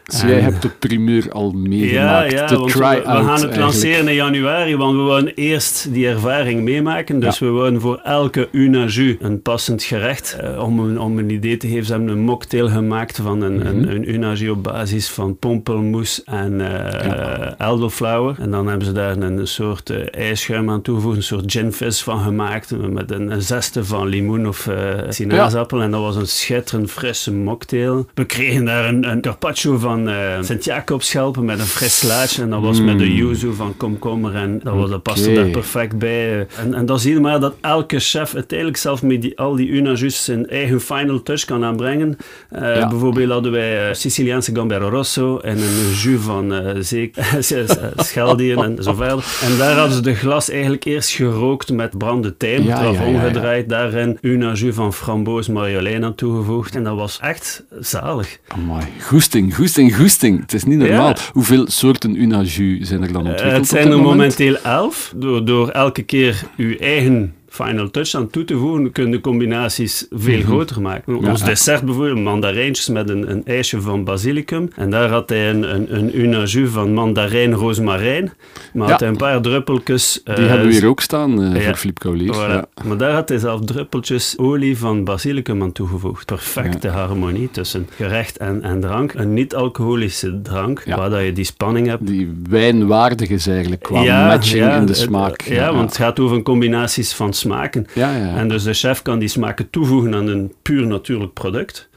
Dus 0.05 0.21
jij 0.21 0.39
hebt 0.39 0.61
de 0.61 0.69
primeur 0.69 1.31
al 1.31 1.51
meegemaakt. 1.51 2.31
Ja, 2.31 2.37
ja 2.37 2.47
de 2.47 2.55
want 2.57 2.73
we, 2.73 2.79
gaan 2.79 2.95
het 2.95 3.05
eigenlijk. 3.27 3.55
lanceren 3.55 4.07
in 4.07 4.13
januari, 4.13 4.75
want 4.77 4.95
we 4.95 5.01
willen 5.03 5.33
eerst 5.35 5.93
die 5.93 6.07
ervaring 6.07 6.61
meemaken. 6.61 7.19
Dus 7.19 7.39
we 7.39 7.49
willen 7.51 7.81
voor 7.81 7.99
elke 8.03 8.47
una 8.51 8.85
jus 8.85 9.15
een 9.19 9.41
passend 9.41 9.83
gerecht. 9.83 10.37
Eh, 10.39 10.63
om, 10.63 10.79
een, 10.79 10.99
om 10.99 11.17
een 11.17 11.29
idee 11.29 11.57
te 11.57 11.67
geven, 11.67 11.85
ze 11.85 11.91
hebben 11.91 12.09
een 12.11 12.19
mocktail 12.19 12.69
gemaakt 12.69 13.19
van 13.23 13.41
een, 13.41 13.53
Mhm. 13.57 13.65
een, 13.67 13.89
een 13.91 14.13
una 14.13 14.33
jus 14.33 14.49
op 14.49 14.63
basis 14.63 15.09
van 15.09 15.37
pompelmoes 15.37 16.23
en 16.23 16.61
eh 16.61 17.59
elderflower. 17.59 18.35
En 18.39 18.51
dan 18.51 18.67
hebben 18.67 18.85
ze 18.87 18.93
daar 18.93 19.17
een 19.17 19.47
soort 19.47 19.89
eh, 19.89 19.97
ijsschuim 20.27 20.69
aan 20.69 20.81
toegevoegd, 20.81 21.15
een 21.17 21.23
soort 21.23 21.51
gin 21.51 21.73
fizz 21.73 22.03
van 22.03 22.19
gemaakt, 22.19 22.73
met 22.89 23.11
een, 23.11 23.31
een 23.31 23.41
zeste 23.41 23.85
van 23.85 24.07
limoen 24.07 24.47
of 24.47 24.69
sinaasappel. 25.09 25.81
En 25.81 25.91
dat 25.91 26.01
was 26.01 26.15
een 26.15 26.27
schitterend 26.27 26.91
frisse 26.91 27.33
mocktail. 27.33 28.05
We 28.13 28.25
kregen 28.25 28.65
daar 28.65 28.85
een, 28.85 29.09
een 29.11 29.21
carpaccio 29.21 29.77
van 29.77 29.94
eh 30.03 30.41
Sint-Jacobschelpen 30.41 31.45
met 31.45 31.59
een 31.59 31.65
fris 31.65 31.97
slaatje. 31.97 32.41
En 32.41 32.49
dat 32.49 32.61
was 32.61 32.81
met 32.81 32.97
de 32.99 33.13
yuzu 33.15 33.53
van 33.53 33.77
komkommer. 33.77 34.35
En 34.35 34.59
dat, 34.63 34.73
was, 34.75 34.89
dat 34.89 35.01
paste 35.03 35.33
daar 35.33 35.47
perfect 35.47 35.97
bij. 35.97 36.47
En, 36.57 36.73
en 36.73 36.85
dan 36.85 36.99
zie 36.99 37.13
je 37.13 37.19
maar 37.19 37.39
dat 37.39 37.55
elke 37.61 37.99
chef 37.99 38.33
uiteindelijk 38.35 38.77
zelf 38.77 39.03
met 39.03 39.21
die, 39.21 39.37
al 39.39 39.55
die 39.55 39.69
una 39.69 39.93
jus 39.93 40.23
zijn 40.23 40.47
eigen 40.49 40.81
final 40.81 41.23
touch 41.23 41.45
kan 41.45 41.63
aanbrengen. 41.63 42.17
Eh, 42.49 42.75
Ja. 42.75 42.87
Bijvoorbeeld 42.87 43.31
hadden 43.31 43.51
wij 43.51 43.87
eh, 43.89 43.93
Siciliaanse 43.95 44.55
Gambero 44.55 44.89
Rosso 44.89 45.37
en 45.39 45.57
een 45.57 45.93
jus 46.01 46.21
van 46.21 46.53
eh 46.53 46.75
zeek, 46.79 47.15
scheldieren 47.95 48.63
en 48.77 48.83
zo 48.83 48.93
verder. 48.93 49.25
En 49.43 49.57
daar 49.57 49.75
hadden 49.77 49.95
ze 49.95 50.01
de 50.01 50.15
glas 50.15 50.49
eigenlijk 50.49 50.85
eerst 50.85 51.09
gerookt 51.09 51.71
met 51.71 51.97
brande 51.97 52.37
tijm, 52.37 52.63
Ja, 52.63 52.81
eraf 52.81 52.95
ja, 52.97 53.05
omgedraaid, 53.05 53.69
daarin 53.69 54.17
una 54.21 54.53
jus 54.53 54.75
van 54.75 54.93
framboos 54.93 55.47
marjolein 55.47 56.03
aan 56.03 56.15
toegevoegd. 56.15 56.75
En 56.75 56.83
dat 56.83 56.95
was 56.95 57.19
echt 57.21 57.63
zalig. 57.79 58.39
Amai, 58.47 58.83
goesting, 59.01 59.55
goesting, 59.55 59.84
goesting. 59.93 60.39
Het 60.41 60.53
is 60.53 60.63
niet 60.63 60.77
normaal. 60.77 61.07
Ja. 61.07 61.15
Hoeveel 61.33 61.65
soorten 61.69 62.21
una 62.21 62.41
jus 62.41 62.87
zijn 62.87 63.01
er 63.03 63.11
dan 63.13 63.23
Eh, 63.25 63.29
ontwikkeld 63.29 63.57
het 63.59 63.67
zijn 63.69 63.83
er 63.83 63.89
moment? 63.89 64.07
momenteel 64.15 64.57
elf. 64.63 65.13
Door, 65.15 65.45
door 65.45 65.69
elke 65.69 66.01
keer 66.03 66.43
uw 66.57 66.75
eigen 66.77 67.33
final 67.55 67.89
touch 67.89 68.13
aan 68.13 68.29
toe 68.29 68.43
te 68.43 68.57
voegen, 68.57 68.91
kun 68.91 69.05
je 69.05 69.11
de 69.11 69.21
combinaties 69.21 70.07
veel 70.11 70.41
groter 70.41 70.81
maken. 70.81 71.13
Mhm. 71.13 71.23
Ja, 71.23 71.31
Ons 71.31 71.39
ja. 71.39 71.45
dessert 71.45 71.83
bijvoorbeeld, 71.83 72.19
mandarijntjes 72.19 72.89
met 72.89 73.09
een, 73.09 73.31
een 73.31 73.45
ijsje 73.45 73.81
van 73.81 74.03
basilicum. 74.03 74.69
En 74.75 74.89
daar 74.89 75.09
had 75.09 75.29
hij 75.29 75.49
een, 75.49 75.93
een, 75.95 76.33
een 76.33 76.69
van 76.69 76.93
mandarijn 76.93 77.53
rozemarijn. 77.53 78.33
Maar 78.73 78.89
had 78.89 78.99
hij 78.99 79.09
een 79.09 79.17
paar 79.17 79.41
druppeltjes... 79.41 80.21
Die 80.23 80.33
eh, 80.33 80.47
hebben 80.47 80.67
we 80.67 80.73
hier 80.73 80.87
ook 80.87 81.01
staan 81.01 81.43
eh, 81.43 81.65
voor 81.65 81.75
Philippe. 81.75 82.33
Voilà. 82.33 82.51
Ja. 82.51 82.65
Maar 82.85 82.97
daar 82.97 83.13
had 83.13 83.29
hij 83.29 83.37
zelf 83.37 83.61
druppeltjes 83.65 84.37
olie 84.37 84.77
van 84.77 85.03
basilicum 85.03 85.61
aan 85.61 85.71
toegevoegd. 85.71 86.25
Perfecte 86.25 86.87
harmonie 86.87 87.49
tussen 87.51 87.87
gerecht 87.95 88.37
en, 88.37 88.61
en 88.61 88.79
drank. 88.79 89.13
Een 89.13 89.33
niet-alcoholische 89.33 90.41
drank, 90.41 90.83
waar 90.83 91.09
dat 91.09 91.23
je 91.23 91.33
die 91.33 91.45
spanning 91.45 91.87
hebt. 91.87 92.07
Die 92.07 92.41
wijnwaardig 92.49 93.29
is 93.29 93.47
eigenlijk 93.47 93.83
qua 93.83 94.27
matching 94.27 94.73
in 94.73 94.85
de 94.85 94.93
smaak. 94.93 95.41
Ja, 95.41 95.73
want 95.73 95.89
het 95.89 95.97
gaat 95.97 96.19
over 96.19 96.41
combinaties 96.41 97.13
van 97.13 97.33
smaken. 97.45 97.85
Ja, 97.93 98.15
ja. 98.17 98.35
En 98.35 98.47
dus 98.47 98.63
de 98.63 98.73
chef 98.73 99.01
kan 99.01 99.19
die 99.19 99.27
smaken 99.27 99.69
toevoegen 99.69 100.15
aan 100.15 100.27
een 100.27 100.53
puur 100.61 100.87
natuurlijk 100.87 101.33
product. 101.33 101.89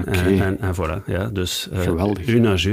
Oké. 0.00 0.10
En, 0.10 0.40
en, 0.40 0.60
en 0.60 0.74
voilà, 0.74 1.04
ja, 1.06 1.24
dus 1.32 1.68
eh 1.72 1.80
Geweldig. 1.80 2.26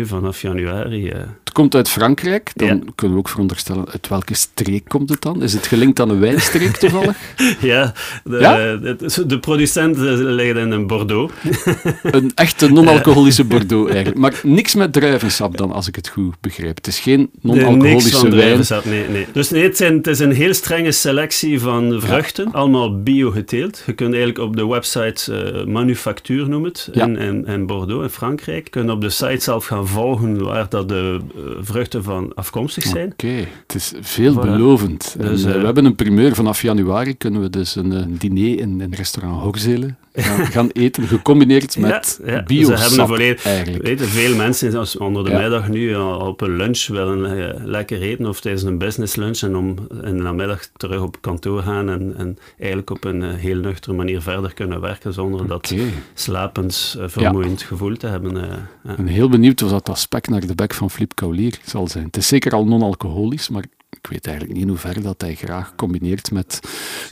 vanaf 0.08 0.41
januari. 0.41 1.10
eh. 1.10 1.21
Komt 1.58 1.76
uit 1.76 1.89
Frankrijk. 1.89 2.52
Dan 2.56 2.67
Ja. 2.67 2.80
kunnen 2.96 3.15
we 3.15 3.22
ook 3.22 3.30
veronderstellen, 3.30 3.86
uit 3.91 4.08
welke 4.08 4.34
streek 4.34 4.84
komt 4.88 5.10
het 5.10 5.22
dan? 5.22 5.41
Is 5.43 5.54
het 5.54 5.67
gelinkt 5.67 6.00
aan 6.00 6.10
een 6.10 6.20
wijnstreek 6.20 6.78
toevallig? 6.84 7.17
ja, 7.60 7.93
de, 8.24 8.38
Ja? 8.39 8.56
de, 8.76 9.26
de 9.26 9.39
producent 9.39 9.98
ligt 9.98 10.58
in 10.58 10.72
een 10.72 10.88
Bordeaux. 10.88 11.34
een 12.04 12.32
echte 12.36 12.72
non-alcoholische 12.72 13.43
Bordeaux 13.43 13.88
eigenlijk. 13.89 14.17
Maar 14.20 14.39
niks 14.43 14.76
met 14.76 14.93
druivensap 14.93 15.58
dan, 15.58 15.72
als 15.72 15.88
ik 15.88 15.96
het 15.96 16.08
goed 16.08 16.36
begrijp. 16.41 16.76
Het 16.76 16.88
is 16.88 17.00
geen 17.00 17.30
non-alcoholische 17.41 18.20
wijn. 18.22 18.32
druivensap, 18.32 18.86
nee, 18.86 19.08
nee. 19.10 19.26
Dus 19.34 19.50
nee, 19.50 19.63
het, 19.63 19.78
zijn, 19.78 19.98
het 19.98 20.08
is 20.08 20.20
een 20.20 20.32
heel 20.32 20.54
strenge 20.54 20.91
selectie 20.91 21.60
van 21.60 22.02
vruchten, 22.02 22.52
allemaal 22.52 23.02
bio 23.02 23.32
geteeld. 23.32 23.84
Je 23.86 23.93
kunt 23.93 24.13
eigenlijk 24.13 24.43
op 24.43 24.56
de 24.56 24.67
website 24.67 25.34
eh 25.34 25.65
Manufactuur 25.65 26.50
noemen 26.50 26.70
het, 26.72 26.89
in, 26.93 27.46
in 27.48 27.65
Bordeaux, 27.65 28.04
in 28.04 28.10
Frankrijk. 28.10 28.63
Je 28.63 28.70
kunt 28.70 28.89
op 28.89 29.02
de 29.02 29.10
site 29.10 29.39
zelf 29.43 29.65
gaan 29.65 29.88
volgen 29.88 30.43
waar 30.43 30.65
dat 30.70 30.89
de 30.89 31.20
eh, 31.36 31.41
vruchten 31.60 32.03
van 32.03 32.33
afkomstig 32.33 32.83
zijn. 32.83 33.12
Oké, 33.12 33.47
het 33.67 33.75
is 33.75 33.93
veelbelovend. 34.01 35.15
En, 35.19 35.25
Dus, 35.25 35.43
eh, 35.43 35.53
eh, 35.53 35.60
we 35.60 35.65
hebben 35.65 35.86
een 35.86 35.95
primeur. 35.95 36.36
Vanaf 36.36 36.62
januari 36.62 37.17
kunnen 37.17 37.41
we 37.41 37.49
dus 37.49 37.75
een, 37.75 37.93
eh, 37.93 38.03
diner 38.07 38.60
in, 38.60 38.81
in 38.81 38.93
restaurant 38.93 39.41
Hoogzele 39.41 39.95
gaan, 40.23 40.45
gaan 40.45 40.69
eten, 40.71 41.08
gecombineerd 41.08 41.77
met 41.77 42.19
ja, 42.25 42.43
bio 42.43 42.65
ze 42.65 42.73
hebben 42.73 42.99
een 42.99 43.08
volledig- 43.08 43.45
eigenlijk. 43.45 43.84
Weten, 43.84 44.08
veel 44.08 44.36
mensen 44.36 44.71
zoals 44.71 44.97
onder 44.97 45.23
de 45.23 45.30
Ja. 45.30 45.39
middag 45.41 45.67
nu 45.69 45.95
al 45.95 46.19
op 46.19 46.41
een 46.41 46.56
lunch 46.56 46.88
willen 46.88 47.49
eh, 47.56 47.65
lekker 47.65 48.01
eten 48.01 48.25
of 48.25 48.39
tijdens 48.41 48.63
een 48.63 48.77
business 48.77 49.15
lunch 49.15 49.39
en 49.41 49.56
om 49.56 49.75
in 50.03 50.17
de 50.17 50.23
namiddag 50.23 50.69
terug 50.77 51.01
op 51.01 51.17
kantoor 51.21 51.62
gaan 51.62 51.89
en, 51.89 52.13
en 52.17 52.38
eigenlijk 52.58 52.89
op 52.89 53.03
een 53.03 53.23
eh, 53.23 53.34
heel 53.34 53.56
nuchtere 53.60 53.95
manier 53.95 54.21
verder 54.21 54.53
kunnen 54.53 54.82
werken 54.82 55.13
zonder 55.13 55.47
dat 55.47 55.73
slapend, 56.13 56.95
eh, 56.99 57.06
vermoeiend 57.08 57.62
gevoel 57.62 57.97
te 57.97 58.08
hebben. 58.08 58.38
eh, 58.38 58.49
ja. 58.84 58.89
Ik 58.91 58.95
ben 58.95 59.08
heel 59.08 59.30
benieuwd 59.30 59.62
of 59.62 59.69
dat 59.69 59.89
aspect 59.89 60.30
naar 60.30 60.47
de 60.47 60.56
bek 60.56 60.73
van 60.73 60.89
Flip 60.91 61.15
Kaulier 61.15 61.60
zal 61.65 61.88
zijn. 61.88 62.06
Het 62.06 62.17
is 62.17 62.27
zeker 62.27 62.51
al 62.51 62.65
non-alcoholisch, 62.65 63.49
maar 63.49 63.63
ik 64.01 64.10
weet 64.10 64.25
eigenlijk 64.25 64.55
niet 64.55 64.63
in 64.65 64.69
hoeverre 64.69 65.01
dat 65.01 65.21
hij 65.21 65.36
graag 65.36 65.75
combineert 65.75 66.31
met 66.31 66.60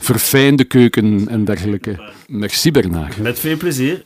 verfijnde 0.00 0.64
keuken 0.64 1.28
en 1.28 1.44
dergelijke. 1.44 2.12
Merci 2.26 2.70
Bernard. 2.70 3.16
Met 3.16 3.38
veel 3.38 3.56
plezier. 3.56 4.04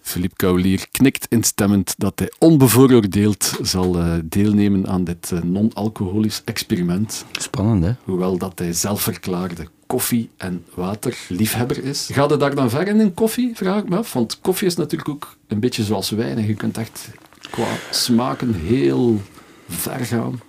Philippe 0.00 0.36
Kaulier 0.36 0.86
knikt 0.90 1.26
instemmend 1.28 1.94
dat 1.98 2.18
hij 2.18 2.32
onbevooroordeeld 2.38 3.58
zal 3.62 3.98
eh, 3.98 4.12
deelnemen 4.24 4.88
aan 4.88 5.04
dit 5.04 5.32
eh, 5.32 5.42
non-alcoholisch 5.42 6.42
experiment. 6.44 7.24
Spannend, 7.32 7.84
hè? 7.84 7.92
Hoewel 8.04 8.38
dat 8.38 8.58
hij 8.58 8.72
zelfverklaarde 8.72 9.68
koffie- 9.86 10.30
en 10.36 10.64
waterliefhebber 10.74 11.84
is. 11.84 12.08
Gaat 12.12 12.30
het 12.30 12.40
daar 12.40 12.54
dan 12.54 12.70
ver 12.70 12.88
in 12.88 13.00
in 13.00 13.14
koffie, 13.14 13.50
vraag 13.54 13.82
ik 13.82 13.88
me 13.88 13.96
af? 13.96 14.12
Want 14.12 14.40
koffie 14.40 14.66
is 14.66 14.76
natuurlijk 14.76 15.10
ook 15.10 15.36
een 15.48 15.60
beetje 15.60 15.84
zoals 15.84 16.10
wijn. 16.10 16.36
En 16.36 16.46
je 16.46 16.54
kunt 16.54 16.78
echt 16.78 17.08
qua 17.50 17.68
smaken 17.90 18.54
heel 18.54 19.20
ver 19.68 20.04
gaan. 20.04 20.40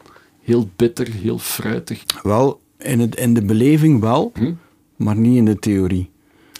Heel 0.45 0.69
bitter, 0.75 1.07
heel 1.21 1.37
fruitig. 1.39 2.03
Wel, 2.23 2.59
in, 2.77 2.99
het, 2.99 3.15
in 3.15 3.33
de 3.33 3.41
beleving 3.45 4.01
wel, 4.01 4.31
Hm? 4.33 4.51
maar 4.95 5.15
niet 5.15 5.35
in 5.37 5.45
de 5.45 5.59
theorie. 5.59 6.09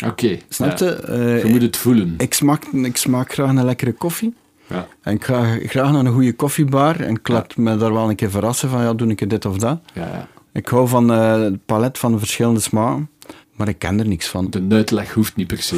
Oké. 0.06 0.38
Snap 0.50 0.78
ja. 0.78 0.86
je? 0.86 0.92
Eh, 0.96 1.44
Je 1.44 1.50
moet 1.50 1.62
het 1.62 1.78
voelen. 1.78 2.14
ik, 2.18 2.34
smaak, 2.34 2.64
ik 2.66 2.98
smaak 2.98 3.34
graag 3.34 3.50
een 3.50 3.66
lekkere 3.66 3.94
koffie. 3.94 4.34
Ja. 4.68 4.88
En 5.02 5.14
ik 5.14 5.24
ga 5.24 5.58
graag 5.66 5.92
naar 5.92 6.06
een 6.06 6.14
goede 6.14 6.34
koffiebar 6.34 7.00
en 7.00 7.16
ik 7.16 7.28
laat 7.28 7.56
me 7.58 7.78
daar 7.78 7.94
wel 7.94 8.10
een 8.10 8.16
keer 8.16 8.30
verrassen 8.30 8.70
van, 8.70 8.82
ja, 8.82 8.94
doe 8.94 9.08
ik 9.10 9.30
dit 9.30 9.46
of 9.46 9.58
dat. 9.58 9.80
Ja, 9.94 10.02
ja. 10.08 10.28
Ik 10.54 10.68
hou 10.68 10.88
van 10.88 11.12
eh, 11.12 11.40
het 11.42 11.66
palet 11.66 11.98
van 11.98 12.12
de 12.12 12.18
verschillende 12.20 12.60
smaken, 12.60 13.10
maar 13.56 13.68
ik 13.68 13.80
ken 13.80 14.00
er 14.00 14.08
niks 14.08 14.28
van. 14.28 14.50
De 14.50 14.66
uitleg 14.70 15.14
hoeft 15.14 15.36
niet 15.36 15.48
per 15.48 15.62
se. 15.62 15.78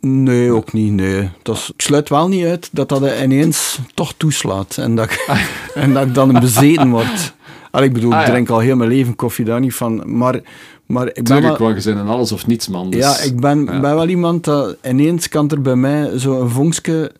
Nee, 0.00 0.52
ook 0.52 0.72
niet, 0.72 0.92
nee. 0.92 1.28
Dat 1.42 1.56
is- 1.56 1.70
ik 1.76 1.82
sluit 1.82 2.08
wel 2.08 2.28
niet 2.28 2.44
uit 2.44 2.68
dat 2.72 2.88
dat 2.88 3.02
ineens 3.22 3.78
toch 3.94 4.12
toeslaat 4.16 4.76
en 4.76 4.94
dat 4.94 5.10
ik, 5.10 5.26
en 5.74 5.92
dat 5.94 6.06
ik 6.06 6.14
dan 6.14 6.34
een 6.34 6.40
bezeten 6.40 6.90
word. 6.90 7.34
Allee, 7.70 7.88
ik 7.88 7.94
bedoel, 7.94 8.12
Ah, 8.12 8.20
ik 8.20 8.26
ja. 8.26 8.32
drink 8.32 8.48
al 8.48 8.58
heel 8.58 8.76
mijn 8.76 8.90
leven 8.90 9.16
koffie, 9.16 9.44
daar 9.44 9.60
niet 9.60 9.74
van. 9.74 10.02
Maar, 10.16 10.40
maar 10.86 11.06
ik 11.06 11.14
ben 11.14 11.24
Tuurlijk, 11.24 11.58
wel, 11.58 11.68
want 11.70 11.84
je 11.84 11.92
bent 11.94 12.04
een 12.04 12.12
alles 12.12 12.32
of 12.32 12.46
niets 12.46 12.68
man. 12.68 12.90
Dus, 12.90 13.00
ja, 13.00 13.18
ik 13.18 13.40
ben, 13.40 13.58
ja. 13.64 13.80
ben 13.80 13.94
wel 13.94 14.08
iemand 14.08 14.44
dat 14.44 14.76
ineens 14.84 15.28
kan 15.28 15.50
er 15.50 15.60
bij 15.62 15.76
mij 15.76 16.18
zo 16.18 16.40
een 16.40 16.50
vonkje 16.50 17.12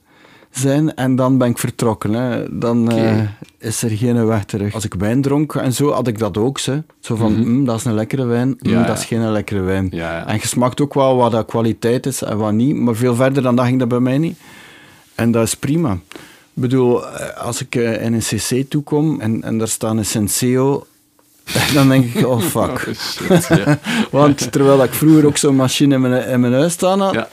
zijn 0.51 0.95
en 0.95 1.17
dan 1.17 1.39
ben 1.39 1.49
ik 1.49 1.59
vertrokken. 1.59 2.13
Hè. 2.13 2.59
Dan 2.59 2.91
eh, 2.93 3.21
is 3.59 3.83
er 3.83 3.91
geen 3.91 4.27
weg 4.27 4.45
terug. 4.45 4.75
Als 4.75 4.85
ik 4.85 4.95
wijn 4.95 5.23
dronk 5.23 5.55
en 5.55 5.73
zo, 5.73 5.91
had 5.91 6.07
ik 6.07 6.19
dat 6.19 6.39
ook. 6.39 6.59
Ze. 6.59 6.83
Zo 7.01 7.17
van, 7.17 7.33
Mhm. 7.33 7.51
"Mm, 7.51 7.65
dat 7.65 7.77
is 7.79 7.85
een 7.85 7.95
lekkere 7.95 8.25
wijn, 8.25 8.49
mm, 8.49 8.57
Ja, 8.71 8.83
dat 8.83 8.99
is 8.99 9.05
geen 9.05 9.31
lekkere 9.33 9.61
wijn. 9.61 9.89
Ja, 9.91 10.17
ja. 10.17 10.27
En 10.27 10.35
je 10.35 10.47
smaakt 10.47 10.81
ook 10.81 10.95
wel 10.95 11.17
wat 11.17 11.33
dat 11.33 11.47
kwaliteit 11.47 12.07
is 12.07 12.23
en 12.23 12.37
wat 12.37 12.53
niet, 12.53 12.77
maar 12.77 12.95
veel 12.95 13.15
verder 13.15 13.43
dan 13.43 13.57
dat 13.57 13.67
ging 13.67 13.79
dat 13.79 13.89
bij 13.89 14.01
mij 14.01 14.19
niet. 14.19 14.39
En 15.15 15.31
dat 15.31 15.43
is 15.47 15.55
prima. 15.55 15.93
Ik 15.93 16.67
bedoel, 16.67 17.07
eh, 17.09 17.37
als 17.45 17.61
ik 17.61 17.75
eh, 17.75 18.03
in 18.05 18.13
een 18.13 18.21
cc 18.21 18.71
toekom 18.71 19.21
en, 19.21 19.43
en 19.43 19.59
daar 19.59 19.69
staat 19.69 19.97
een 19.97 20.05
Senseo, 20.07 20.87
dan 21.75 21.89
denk 21.89 22.15
ik, 22.15 22.27
oh 22.27 22.41
fuck. 22.41 22.89
Oh, 23.31 23.41
shit. 23.41 23.79
Want 24.11 24.53
terwijl 24.53 24.83
ik 24.83 24.93
vroeger 24.93 25.27
ook 25.27 25.37
zo'n 25.37 25.57
machine 25.57 25.95
in 25.95 26.01
mijn, 26.01 26.29
in 26.29 26.41
mijn 26.41 26.53
huis 26.53 26.73
staan 26.73 27.01
had, 27.01 27.15
Ja. 27.15 27.29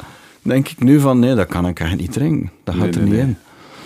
Denk 0.48 0.68
ik 0.70 0.80
nu 0.80 1.00
van, 1.00 1.20
nee, 1.20 1.36
dat 1.36 1.48
kan 1.48 1.68
ik 1.68 1.80
echt 1.80 1.96
niet 1.98 2.12
drinken. 2.12 2.52
Dat 2.64 2.76
gaat 2.76 2.84
Nee, 2.84 2.94
er 2.94 3.00
nee, 3.00 3.08
niet 3.08 3.14
nee. 3.18 3.22
in. 3.28 3.38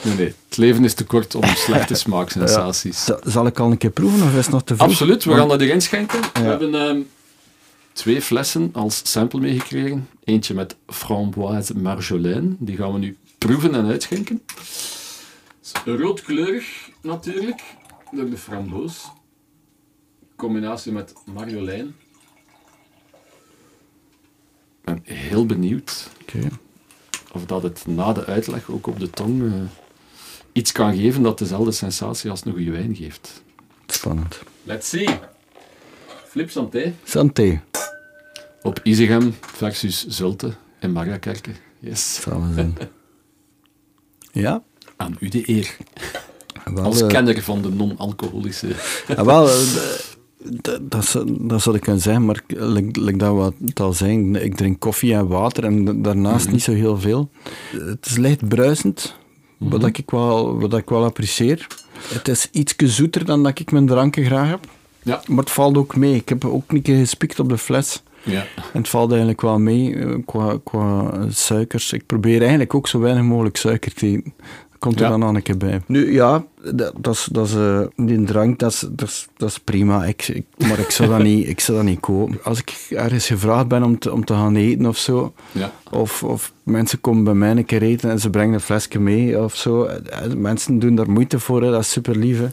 Nee, 0.03 0.15
nee. 0.15 0.33
Het 0.47 0.57
leven 0.57 0.83
is 0.83 0.93
te 0.93 1.03
kort 1.05 1.35
om 1.35 1.43
slechte 1.43 1.93
smaaksensaties. 1.95 3.05
Za- 3.05 3.19
Zal 3.23 3.45
ik 3.45 3.59
al 3.59 3.71
een 3.71 3.77
keer 3.77 3.89
proeven 3.89 4.23
of 4.27 4.29
is 4.35 4.45
het 4.45 4.49
nog 4.53 4.63
te 4.63 4.75
vroeg? 4.75 4.87
Absoluut, 4.89 5.23
we 5.23 5.33
gaan 5.35 5.47
dat 5.47 5.61
erin 5.61 5.81
schenken. 5.81 6.19
We 6.21 6.39
Ja. 6.39 6.45
hebben 6.45 6.75
ehm, 6.75 6.99
twee 7.93 8.21
flessen 8.21 8.69
als 8.73 9.01
sample 9.03 9.39
meegekregen. 9.39 10.07
Eentje 10.23 10.53
met 10.53 10.75
framboise 10.87 11.77
marjolaine. 11.77 12.55
Die 12.59 12.75
gaan 12.77 12.93
we 12.93 12.99
nu 12.99 13.17
proeven 13.37 13.75
en 13.75 13.85
uitschenken. 13.85 14.41
Roodkleurig 15.85 16.89
natuurlijk, 17.01 17.61
door 18.11 18.29
de 18.29 18.37
framboos. 18.37 19.03
Combinatie 20.35 20.91
met 20.91 21.13
marjolein. 21.33 21.95
Ben 24.93 25.15
heel 25.15 25.45
benieuwd 25.45 26.09
of 27.31 27.45
dat 27.45 27.63
het 27.63 27.87
na 27.87 28.13
de 28.13 28.25
uitleg 28.25 28.69
ook 28.69 28.87
op 28.87 28.99
de 28.99 29.09
tong 29.09 29.43
eh, 29.43 29.53
iets 30.51 30.71
kan 30.71 30.95
geven 30.95 31.23
dat 31.23 31.37
dezelfde 31.37 31.71
sensatie 31.71 32.29
als 32.29 32.45
een 32.45 32.51
goede 32.51 32.71
wijn 32.71 32.95
geeft. 32.95 33.43
Spannend. 33.87 34.39
Let's 34.63 34.89
see. 34.89 35.07
Flip 36.27 36.49
Santé. 36.49 36.93
Santé. 37.03 37.61
Op 38.61 38.79
Isegem 38.83 39.35
versus 39.41 40.07
Zulte 40.07 40.53
in 40.79 40.91
Margakerke. 40.91 41.51
Yes. 41.79 42.19
Ja? 44.33 44.63
Aan 44.95 45.17
u 45.19 45.29
de 45.29 45.49
eer. 45.49 45.77
Wel, 46.63 46.83
Als 46.83 47.01
eh, 47.01 47.07
kenner 47.07 47.41
van 47.41 47.61
de 47.61 47.69
non-alcoholische... 47.69 48.67
Ja, 49.07 49.25
wel, 49.25 49.49
dat, 50.81 51.05
zou- 51.05 51.37
dat 51.39 51.61
zou 51.61 51.75
ik 51.75 51.81
kunnen 51.81 52.01
zeggen, 52.01 52.25
maar 52.25 52.41
like, 52.47 53.17
dat 53.17 53.35
we 53.35 53.65
het 53.65 53.79
al 53.79 53.93
zijn, 53.93 54.35
ik 54.43 54.55
drink 54.55 54.79
koffie 54.79 55.13
en 55.13 55.27
water 55.27 55.63
en 55.63 56.01
daarnaast 56.01 56.43
Mhm. 56.45 56.53
niet 56.53 56.63
zo 56.63 56.71
heel 56.73 56.99
veel. 56.99 57.29
Het 57.71 58.05
is 58.05 58.17
licht 58.17 58.47
bruisend, 58.47 59.15
Mhm. 59.57 59.69
wat, 59.71 59.85
ik 59.97 60.09
wel, 60.11 60.59
wat 60.59 60.73
ik 60.77 60.89
wel 60.89 61.03
apprecieer. 61.03 61.67
Het 62.13 62.27
is 62.27 62.49
iets 62.51 62.75
zoeter 62.77 63.25
dan 63.25 63.43
dat 63.43 63.59
ik 63.59 63.71
mijn 63.71 63.87
dranken 63.87 64.25
graag 64.25 64.49
heb, 64.49 64.59
Ja. 65.03 65.21
maar 65.27 65.37
het 65.43 65.51
valt 65.51 65.77
ook 65.77 65.95
mee. 65.95 66.15
Ik 66.15 66.29
heb 66.29 66.45
ook 66.45 66.71
een 66.71 66.81
keer 66.81 66.97
gespikt 66.97 67.39
op 67.39 67.49
de 67.49 67.57
fles. 67.57 68.03
Ja. 68.23 68.45
En 68.55 68.79
het 68.79 68.89
valt 68.89 69.09
eigenlijk 69.09 69.41
wel 69.41 69.59
mee 69.59 69.95
eh, 69.95 70.15
qua, 70.25 70.57
qua 70.63 71.11
suikers. 71.29 71.93
Ik 71.93 72.05
probeer 72.05 72.39
eigenlijk 72.39 72.73
ook 72.75 72.87
zo 72.87 72.99
weinig 72.99 73.23
mogelijk 73.23 73.57
suiker 73.57 73.93
te 73.93 74.07
eten. 74.07 74.33
Komt 74.79 74.95
er 74.95 75.01
Ja. 75.01 75.09
dan 75.09 75.19
nog 75.19 75.35
een 75.35 75.41
keer 75.41 75.57
bij. 75.57 75.81
Nu 75.87 76.13
ja, 76.13 76.45
dat, 76.75 76.93
dat 76.97 77.13
is, 77.13 77.27
dat 77.31 77.47
is, 77.47 77.53
eh, 77.55 77.81
die 77.95 78.23
drank, 78.23 78.59
dat 78.59 78.71
is, 78.71 78.79
dat 78.91 79.07
is, 79.07 79.27
dat 79.37 79.49
is 79.49 79.57
prima. 79.59 80.05
Ik, 80.05 80.27
ik- 80.27 80.67
maar 80.67 80.79
ik 80.79 80.89
zou, 80.91 81.09
dat 81.09 81.23
niet, 81.23 81.47
ik 81.47 81.59
zou 81.59 81.77
dat 81.77 81.85
niet 81.87 81.99
kopen. 81.99 82.39
Als 82.43 82.59
ik 82.59 82.85
ergens 82.89 83.27
gevraagd 83.27 83.67
ben 83.67 83.83
om 83.83 83.99
te, 83.99 84.11
om 84.13 84.25
te 84.25 84.33
gaan 84.33 84.55
eten 84.55 84.85
of 84.85 84.97
zo, 84.97 85.33
Ja. 85.51 85.71
of, 85.91 86.23
of 86.23 86.51
mensen 86.63 87.01
komen 87.01 87.23
bij 87.23 87.33
mij 87.33 87.51
een 87.51 87.65
keer 87.65 87.81
eten 87.81 88.09
en 88.09 88.19
ze 88.19 88.29
brengen 88.29 88.53
een 88.53 88.59
flesje 88.61 88.99
mee 88.99 89.43
of 89.43 89.55
zo. 89.55 89.83
eh, 89.83 90.33
Mensen 90.37 90.79
doen 90.79 90.95
daar 90.95 91.11
moeite 91.11 91.39
voor, 91.39 91.61
hè. 91.63 91.71
dat 91.71 91.81
is 91.81 91.91
super 91.91 92.15
lief. 92.17 92.39
hè. 92.39 92.47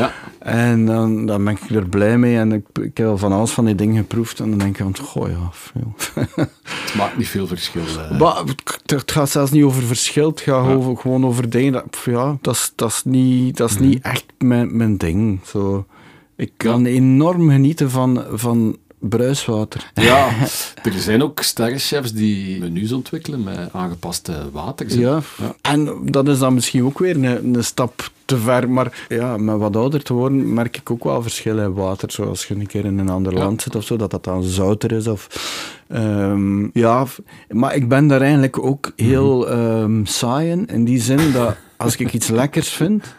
Ja. 0.00 0.12
En 0.38 0.86
dan, 0.86 1.26
dan 1.26 1.44
ben 1.44 1.52
ik 1.62 1.70
er 1.70 1.88
blij 1.88 2.18
mee 2.18 2.36
en 2.36 2.52
ik, 2.52 2.64
ik 2.82 2.96
heb 2.96 3.06
al 3.06 3.18
van 3.18 3.32
alles 3.32 3.50
van 3.50 3.64
die 3.64 3.74
dingen 3.74 3.96
geproefd. 3.96 4.40
En 4.40 4.48
dan 4.50 4.58
denk 4.58 4.78
ik 4.78 4.82
van, 4.82 4.98
goh 5.06 5.28
ja, 5.28 5.48
veel. 5.50 5.94
Het 6.24 6.94
maakt 6.96 7.16
niet 7.16 7.28
veel 7.28 7.46
verschil. 7.46 7.82
eh. 8.10 8.18
Maar 8.18 8.36
het, 8.36 8.80
het 8.86 9.12
gaat 9.12 9.30
zelfs 9.30 9.50
niet 9.50 9.62
over 9.64 9.82
verschil, 9.82 10.28
het 10.30 10.40
gaat 10.40 10.66
Ja. 10.66 10.72
over, 10.72 10.96
gewoon 10.96 11.26
over 11.26 11.50
dingen. 11.50 11.72
Dat, 11.72 11.98
ja, 12.04 12.36
dat 12.40 12.54
is, 12.54 12.72
dat 12.74 12.88
is 12.90 13.02
niet, 13.04 13.49
dat 13.56 13.70
is 13.70 13.78
niet 13.78 14.02
echt 14.02 14.24
mijn, 14.38 14.76
mijn 14.76 14.96
ding. 14.96 15.40
Zo. 15.44 15.86
Ik 16.36 16.52
kan 16.56 16.84
enorm 16.86 17.50
genieten 17.50 17.90
van, 17.90 18.24
van 18.32 18.76
bruiswater. 18.98 19.90
Ja, 19.94 20.28
er 20.82 20.92
zijn 20.98 21.22
ook 21.22 21.42
sterrenchefs 21.42 22.12
die 22.12 22.60
menus 22.60 22.92
ontwikkelen 22.92 23.42
met 23.42 23.72
aangepaste 23.72 24.32
water. 24.52 24.98
Ja. 24.98 25.20
En 25.62 25.98
dat 26.04 26.28
is 26.28 26.38
dan 26.38 26.54
misschien 26.54 26.84
ook 26.84 26.98
weer 26.98 27.16
een, 27.16 27.54
een 27.54 27.64
stap 27.64 28.10
te 28.24 28.36
ver. 28.36 28.70
Maar 28.70 29.06
ja, 29.08 29.36
met 29.36 29.56
wat 29.56 29.76
ouder 29.76 30.02
te 30.02 30.12
worden 30.12 30.54
merk 30.54 30.76
ik 30.76 30.90
ook 30.90 31.04
wel 31.04 31.22
verschillen 31.22 31.64
in 31.64 31.74
water. 31.74 32.10
Zoals 32.10 32.46
je 32.46 32.54
een 32.54 32.66
keer 32.66 32.84
in 32.84 32.98
een 32.98 33.08
ander 33.08 33.32
Ja. 33.32 33.38
land 33.38 33.62
zit 33.62 33.74
of 33.76 33.84
zo, 33.84 33.96
dat 33.96 34.10
dat 34.10 34.24
dan 34.24 34.42
zouter 34.42 34.92
is. 34.92 35.06
Of, 35.06 35.28
ehm, 35.88 36.78
ja, 36.78 37.06
maar 37.48 37.74
ik 37.74 37.88
ben 37.88 38.06
daar 38.06 38.20
eigenlijk 38.20 38.58
ook 38.64 38.92
heel 38.96 39.48
ehm 39.50 40.04
saai 40.04 40.50
in. 40.50 40.66
In 40.66 40.84
die 40.84 41.00
zin 41.00 41.32
dat 41.32 41.56
als 41.76 41.96
ik 41.96 42.12
iets 42.12 42.28
lekkers 42.28 42.68
vind, 42.68 43.14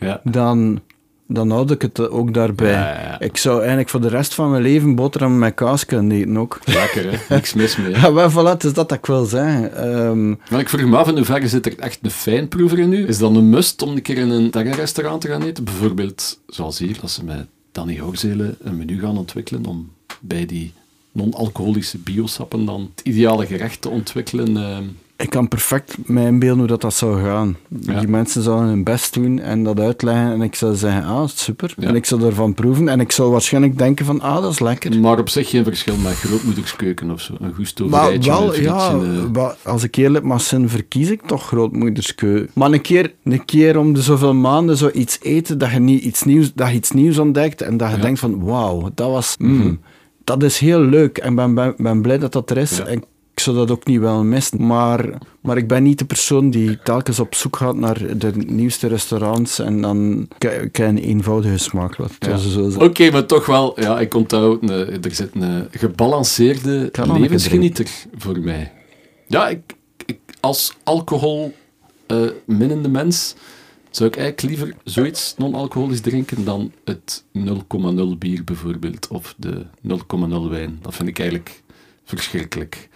Ja. 0.00 0.20
dan, 0.24 0.80
dan 1.26 1.50
houd 1.50 1.70
ik 1.70 1.82
het 1.82 2.08
ook 2.08 2.34
daarbij. 2.34 2.70
Ja, 2.70 2.92
ja, 2.92 3.00
ja. 3.00 3.20
Ik 3.20 3.36
zou 3.36 3.58
eigenlijk 3.58 3.88
voor 3.88 4.00
de 4.00 4.08
rest 4.08 4.34
van 4.34 4.50
mijn 4.50 4.62
leven 4.62 4.94
boterham 4.94 5.38
met 5.38 5.54
kaas 5.54 5.84
kunnen 5.86 6.16
eten 6.16 6.36
ook. 6.38 6.58
Lekker, 6.64 7.10
hè? 7.12 7.18
Niks 7.34 7.54
mis 7.54 7.76
mee. 7.76 7.94
hè. 7.94 8.06
Ja, 8.06 8.12
wel, 8.12 8.30
voilà, 8.30 8.34
het 8.52 8.64
is 8.64 8.72
dat 8.72 8.88
dat 8.88 8.98
ik 8.98 9.06
wil 9.06 9.24
zeggen. 9.24 9.76
Ehm, 9.76 10.28
Maar 10.50 10.60
ik 10.60 10.68
vroeg 10.68 10.88
me 10.88 10.96
af, 10.96 11.08
in 11.08 11.16
hoeverre 11.16 11.48
zit 11.48 11.66
er 11.66 11.78
echt 11.78 11.98
een 12.02 12.10
fijnproever 12.10 12.78
in 12.78 12.88
nu? 12.88 13.06
Is 13.06 13.18
dat 13.18 13.34
een 13.34 13.50
must 13.50 13.82
om 13.82 13.90
een 13.90 14.02
keer 14.02 14.18
in 14.18 14.30
een 14.30 14.72
restaurant 14.72 15.20
te 15.20 15.28
gaan 15.28 15.42
eten? 15.42 15.64
Bijvoorbeeld, 15.64 16.38
zoals 16.46 16.78
hier, 16.78 16.96
dat 17.00 17.10
ze 17.10 17.24
met 17.24 17.46
Danny 17.72 17.98
Hoogzelen 17.98 18.56
een 18.62 18.76
menu 18.76 19.00
gaan 19.00 19.18
ontwikkelen 19.18 19.66
om 19.66 19.90
bij 20.20 20.46
die 20.46 20.72
non-alcoholische 21.12 21.98
biosappen 21.98 22.64
dan 22.64 22.90
het 22.94 23.06
ideale 23.06 23.46
gerecht 23.46 23.80
te 23.80 23.88
ontwikkelen. 23.88 24.56
eh, 24.56 24.78
Ik 25.18 25.30
kan 25.30 25.48
perfect 25.48 25.96
mij 26.04 26.26
inbeelden 26.26 26.58
hoe 26.58 26.66
dat, 26.66 26.80
dat 26.80 26.94
zou 26.94 27.22
gaan. 27.22 27.56
Ja. 27.80 27.98
Die 27.98 28.08
mensen 28.08 28.42
zouden 28.42 28.68
hun 28.68 28.84
best 28.84 29.14
doen 29.14 29.38
en 29.38 29.62
dat 29.64 29.80
uitleggen. 29.80 30.32
En 30.32 30.42
ik 30.42 30.54
zou 30.54 30.74
zeggen, 30.74 31.04
ah, 31.04 31.28
super. 31.28 31.74
Ja. 31.78 31.88
En 31.88 31.94
ik 31.94 32.04
zou 32.04 32.22
ervan 32.24 32.54
proeven. 32.54 32.88
En 32.88 33.00
ik 33.00 33.12
zou 33.12 33.30
waarschijnlijk 33.30 33.78
denken 33.78 34.04
van, 34.04 34.20
ah, 34.20 34.42
dat 34.42 34.52
is 34.52 34.58
lekker. 34.60 35.00
maar 35.00 35.18
op 35.18 35.28
zich 35.28 35.50
geen 35.50 35.64
verschil 35.64 35.96
met 35.96 36.12
grootmoederskeuken 36.14 37.10
of 37.10 37.20
zo. 37.20 37.34
Een 37.40 37.54
goed 37.54 37.88
Maar 37.90 38.20
wel, 38.20 38.60
ja, 38.60 38.90
eh. 39.34 39.50
als 39.62 39.82
ik 39.82 39.96
eerlijk 39.96 40.24
mag 40.24 40.40
zijn, 40.40 40.68
verkies 40.68 41.10
ik 41.10 41.22
toch 41.26 41.46
grootmoederskeu. 41.46 42.46
Maar 42.52 42.72
een 42.72 42.80
keer, 42.80 43.14
een 43.24 43.44
keer 43.44 43.78
om 43.78 43.94
de 43.94 44.02
zoveel 44.02 44.34
maanden 44.34 44.76
zo 44.76 44.90
iets 44.92 45.18
eten, 45.22 45.58
dat 45.58 45.70
je, 45.70 45.80
niet 45.80 46.02
iets, 46.02 46.22
nieuws, 46.22 46.52
dat 46.54 46.68
je 46.68 46.74
iets 46.74 46.90
nieuws 46.90 47.18
ontdekt 47.18 47.62
en 47.62 47.76
dat 47.76 47.90
je 47.90 47.96
Ja. 47.96 48.02
denkt 48.02 48.18
van, 48.18 48.44
wauw, 48.44 48.90
dat 48.94 49.10
was... 49.10 49.36
mm, 49.38 49.80
dat 50.24 50.42
is 50.42 50.58
heel 50.58 50.80
leuk 50.80 51.18
en 51.18 51.34
ben, 51.34 51.54
ben, 51.54 51.74
ben 51.76 52.02
blij 52.02 52.18
dat 52.18 52.32
dat 52.32 52.50
er 52.50 52.56
is. 52.56 52.80
En 52.80 53.04
ik 53.36 53.42
zou 53.42 53.56
dat 53.56 53.70
ook 53.70 53.86
niet 53.86 54.00
wel 54.00 54.24
missen. 54.24 54.66
Maar, 54.66 55.18
maar 55.40 55.56
ik 55.56 55.68
ben 55.68 55.82
niet 55.82 55.98
de 55.98 56.04
persoon 56.04 56.50
die 56.50 56.78
telkens 56.82 57.18
op 57.20 57.34
zoek 57.34 57.56
gaat 57.56 57.76
naar 57.76 58.18
de 58.18 58.32
nieuwste 58.46 58.86
restaurants 58.86 59.58
en 59.58 59.80
dan 59.80 60.28
ke- 60.38 60.68
een 60.72 60.98
eenvoudige 60.98 61.58
smaak. 61.58 61.96
Ja. 62.18 62.30
Oké, 62.82 63.10
maar 63.10 63.26
toch 63.26 63.46
wel, 63.46 63.80
ja, 63.80 64.00
ik 64.00 64.14
onthoud, 64.14 64.62
een, 64.62 65.02
er 65.04 65.14
zit 65.14 65.30
een 65.34 65.68
gebalanceerde 65.70 66.90
levensgenieter 67.20 67.88
voor 68.16 68.38
mij. 68.40 68.72
Ja, 69.26 69.48
ik, 69.48 69.60
ik, 70.06 70.18
als 70.40 70.72
alcohol 70.84 71.54
eh, 72.06 72.18
minnende 72.46 72.88
mens 72.88 73.34
zou 73.90 74.08
ik 74.08 74.16
eigenlijk 74.16 74.48
liever 74.56 74.76
zoiets 74.84 75.34
non-alcoholisch 75.38 76.00
drinken 76.00 76.44
dan 76.44 76.72
het 76.84 77.24
0,0 77.38 78.18
bier 78.18 78.44
bijvoorbeeld, 78.44 79.08
of 79.08 79.34
de 79.36 79.66
0,0 79.88 80.50
wijn. 80.50 80.78
Dat 80.82 80.94
vind 80.94 81.08
ik 81.08 81.18
eigenlijk 81.18 81.62
verschrikkelijk. 82.06 82.88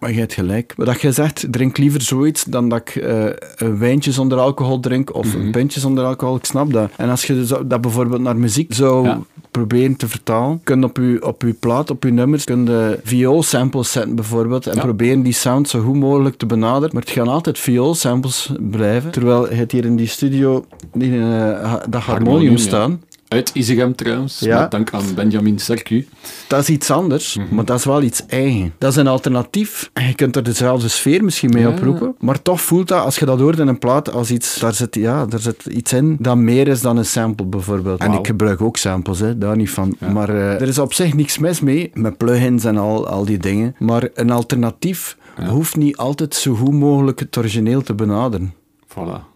Maar 0.00 0.12
je 0.12 0.18
hebt 0.18 0.32
gelijk. 0.32 0.72
Wat 0.76 1.00
jij 1.00 1.12
zegt, 1.12 1.46
drink 1.50 1.76
liever 1.78 2.02
zoiets 2.02 2.44
dan 2.44 2.68
dat 2.68 2.78
ik 2.80 2.96
eh, 2.96 3.24
een 3.56 3.78
wijntje 3.78 4.12
zonder 4.12 4.38
alcohol 4.38 4.80
drink 4.80 5.14
of 5.14 5.26
Mhm. 5.26 5.40
een 5.40 5.50
pintje 5.50 5.80
zonder 5.80 6.04
alcohol. 6.04 6.36
Ik 6.36 6.44
snap 6.44 6.72
dat. 6.72 6.90
En 6.96 7.08
als 7.08 7.24
je 7.24 7.46
dat 7.66 7.80
bijvoorbeeld 7.80 8.20
naar 8.20 8.36
muziek 8.36 8.74
zou 8.74 9.06
Ja. 9.06 9.20
proberen 9.50 9.96
te 9.96 10.08
vertalen, 10.08 10.60
kun 10.64 10.78
je 10.80 10.84
op 10.86 10.96
je, 10.96 11.18
op 11.26 11.42
je 11.42 11.52
plaat, 11.52 11.90
op 11.90 12.02
je 12.04 12.10
nummers, 12.12 12.44
kun 12.44 12.64
je 12.64 13.00
vioolsamples 13.04 13.92
zetten 13.92 14.14
bijvoorbeeld 14.14 14.66
en 14.66 14.74
Ja. 14.74 14.80
proberen 14.80 15.22
die 15.22 15.32
sound 15.32 15.68
zo 15.68 15.80
goed 15.80 15.96
mogelijk 15.96 16.36
te 16.36 16.46
benaderen. 16.46 16.90
Maar 16.92 17.02
het 17.02 17.10
gaan 17.10 17.28
altijd 17.28 17.58
vioolsamples 17.58 18.50
blijven. 18.60 19.10
Terwijl 19.10 19.48
je 19.48 19.54
hebt 19.54 19.72
hier 19.72 19.84
in 19.84 19.96
die 19.96 20.06
studio 20.06 20.64
die, 20.92 21.18
eh, 21.20 21.74
dat 21.88 22.02
harmonium 22.02 22.56
Harmonium, 22.56 22.56
ja. 22.56 22.98
Uit 23.32 23.50
Isegem 23.54 23.94
trouwens, 23.94 24.38
Ja. 24.38 24.60
met 24.60 24.70
dank 24.70 24.92
aan 24.92 25.14
Benjamin 25.14 25.58
Sercu. 25.58 26.06
Dat 26.48 26.60
is 26.60 26.68
iets 26.68 26.90
anders, 26.90 27.36
Mhm. 27.36 27.54
maar 27.54 27.64
dat 27.64 27.78
is 27.78 27.84
wel 27.84 28.02
iets 28.02 28.26
eigen. 28.26 28.74
Dat 28.78 28.90
is 28.90 28.96
een 28.96 29.06
alternatief. 29.06 29.90
En 29.92 30.06
je 30.06 30.14
kunt 30.14 30.36
er 30.36 30.42
dezelfde 30.42 30.88
sfeer 30.88 31.24
misschien 31.24 31.50
mee 31.50 31.62
Ja. 31.62 31.68
oproepen. 31.68 32.14
Maar 32.18 32.42
toch 32.42 32.60
voelt 32.60 32.88
dat, 32.88 33.04
als 33.04 33.18
je 33.18 33.24
dat 33.24 33.38
hoort 33.40 33.58
in 33.58 33.68
een 33.68 33.78
plaat, 33.78 34.12
als 34.12 34.30
iets, 34.30 34.58
daar 34.58 34.74
zit, 34.74 34.94
ja, 34.94 35.26
daar 35.26 35.40
zit 35.40 35.64
iets 35.66 35.92
in 35.92 36.16
dat 36.20 36.36
meer 36.36 36.68
is 36.68 36.80
dan 36.80 36.96
een 36.96 37.04
sample 37.04 37.46
bijvoorbeeld. 37.46 38.00
En 38.00 38.12
ik 38.12 38.26
gebruik 38.26 38.60
ook 38.60 38.76
samples, 38.76 39.18
hè, 39.18 39.38
daar 39.38 39.56
niet 39.56 39.70
van. 39.70 39.94
Ja. 39.98 40.10
Maar 40.10 40.28
eh, 40.28 40.60
er 40.60 40.68
is 40.68 40.78
op 40.78 40.94
zich 40.94 41.14
niks 41.14 41.38
mis 41.38 41.60
mee, 41.60 41.90
met 41.94 42.16
plugins 42.16 42.64
en 42.64 42.76
al, 42.76 43.06
al 43.08 43.24
die 43.24 43.38
dingen. 43.38 43.74
Maar 43.78 44.08
een 44.14 44.30
alternatief 44.30 45.16
Ja. 45.38 45.46
hoeft 45.48 45.76
niet 45.76 45.96
altijd 45.96 46.34
zo 46.34 46.54
goed 46.54 46.72
mogelijk 46.72 47.18
het 47.20 47.36
origineel 47.36 47.82
te 47.82 47.94
benaderen. 47.94 48.54
Voilà. 48.88 49.31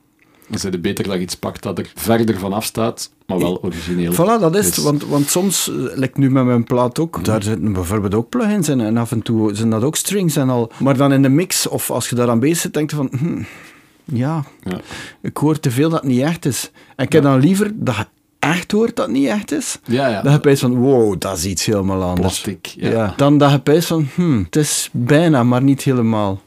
Dan 0.49 0.59
zijn 0.59 0.73
het 0.73 0.83
beter 0.83 1.05
dat 1.05 1.15
je 1.15 1.21
iets 1.21 1.37
pakt 1.37 1.63
dat 1.63 1.79
er 1.79 1.91
verder 1.95 2.39
van 2.39 2.53
afstaat, 2.53 3.11
maar 3.27 3.39
wel 3.39 3.63
origineel. 3.63 4.13
Voilà, 4.13 4.41
dat 4.41 4.57
is 4.57 4.67
het. 4.67 4.75
Dus- 4.75 4.85
Want, 4.85 5.05
want 5.05 5.29
soms, 5.31 5.69
eh, 5.71 5.75
like 5.99 6.19
nu 6.21 6.31
met 6.31 6.45
mijn 6.45 6.65
plaat 6.65 6.99
ook, 6.99 7.25
daar 7.25 7.43
zitten 7.43 7.73
bijvoorbeeld 7.73 8.15
ook 8.15 8.29
plugins 8.29 8.69
in. 8.69 8.81
En 8.81 8.97
af 8.97 9.13
en 9.13 9.23
toe 9.23 9.55
zijn 9.55 9.71
dat 9.71 9.83
ook 9.83 9.97
strings 9.97 10.37
en 10.37 10.49
al. 10.51 10.71
Maar 10.79 10.97
dan 10.97 11.13
in 11.13 11.23
de 11.23 11.29
mix, 11.29 11.69
of 11.69 11.91
als 11.91 12.09
je 12.09 12.15
daar 12.15 12.31
aan 12.31 12.39
bezig 12.41 12.59
zit, 12.59 12.75
denk 12.75 12.91
je 12.91 12.97
van... 12.97 13.09
hm, 13.19 13.43
ja, 14.05 14.45
Ja. 14.63 14.81
ik 15.21 15.37
hoor 15.37 15.61
te 15.61 15.71
veel 15.71 15.89
dat 15.91 16.01
het 16.01 16.11
niet 16.11 16.21
echt 16.21 16.45
is. 16.45 16.71
En 16.97 17.05
ik 17.07 17.13
heb 17.13 17.23
dan 17.23 17.41
liever 17.41 17.71
dat 17.75 17.97
je 17.97 18.07
echt 18.39 18.73
hoort 18.73 18.97
dat 18.97 19.07
het 19.07 19.15
niet 19.15 19.27
echt 19.29 19.53
is. 19.53 19.79
Ja, 19.85 20.09
ja. 20.09 20.23
Dat 20.23 20.33
je 20.33 20.41
pijst 20.41 20.61
van, 20.61 20.75
wow, 20.77 21.15
dat 21.21 21.37
is 21.37 21.45
iets 21.45 21.65
helemaal 21.65 22.03
anders. 22.03 22.21
Plastic, 22.41 22.67
ja. 22.67 23.15
Dan 23.17 23.39
dat 23.39 23.51
je 23.51 23.59
pijst 23.61 23.87
van, 23.89 24.09
hm, 24.15 24.39
het 24.43 24.57
is 24.57 24.89
bijna, 24.93 25.43
maar 25.43 25.63
niet 25.63 25.83
helemaal. 25.83 26.41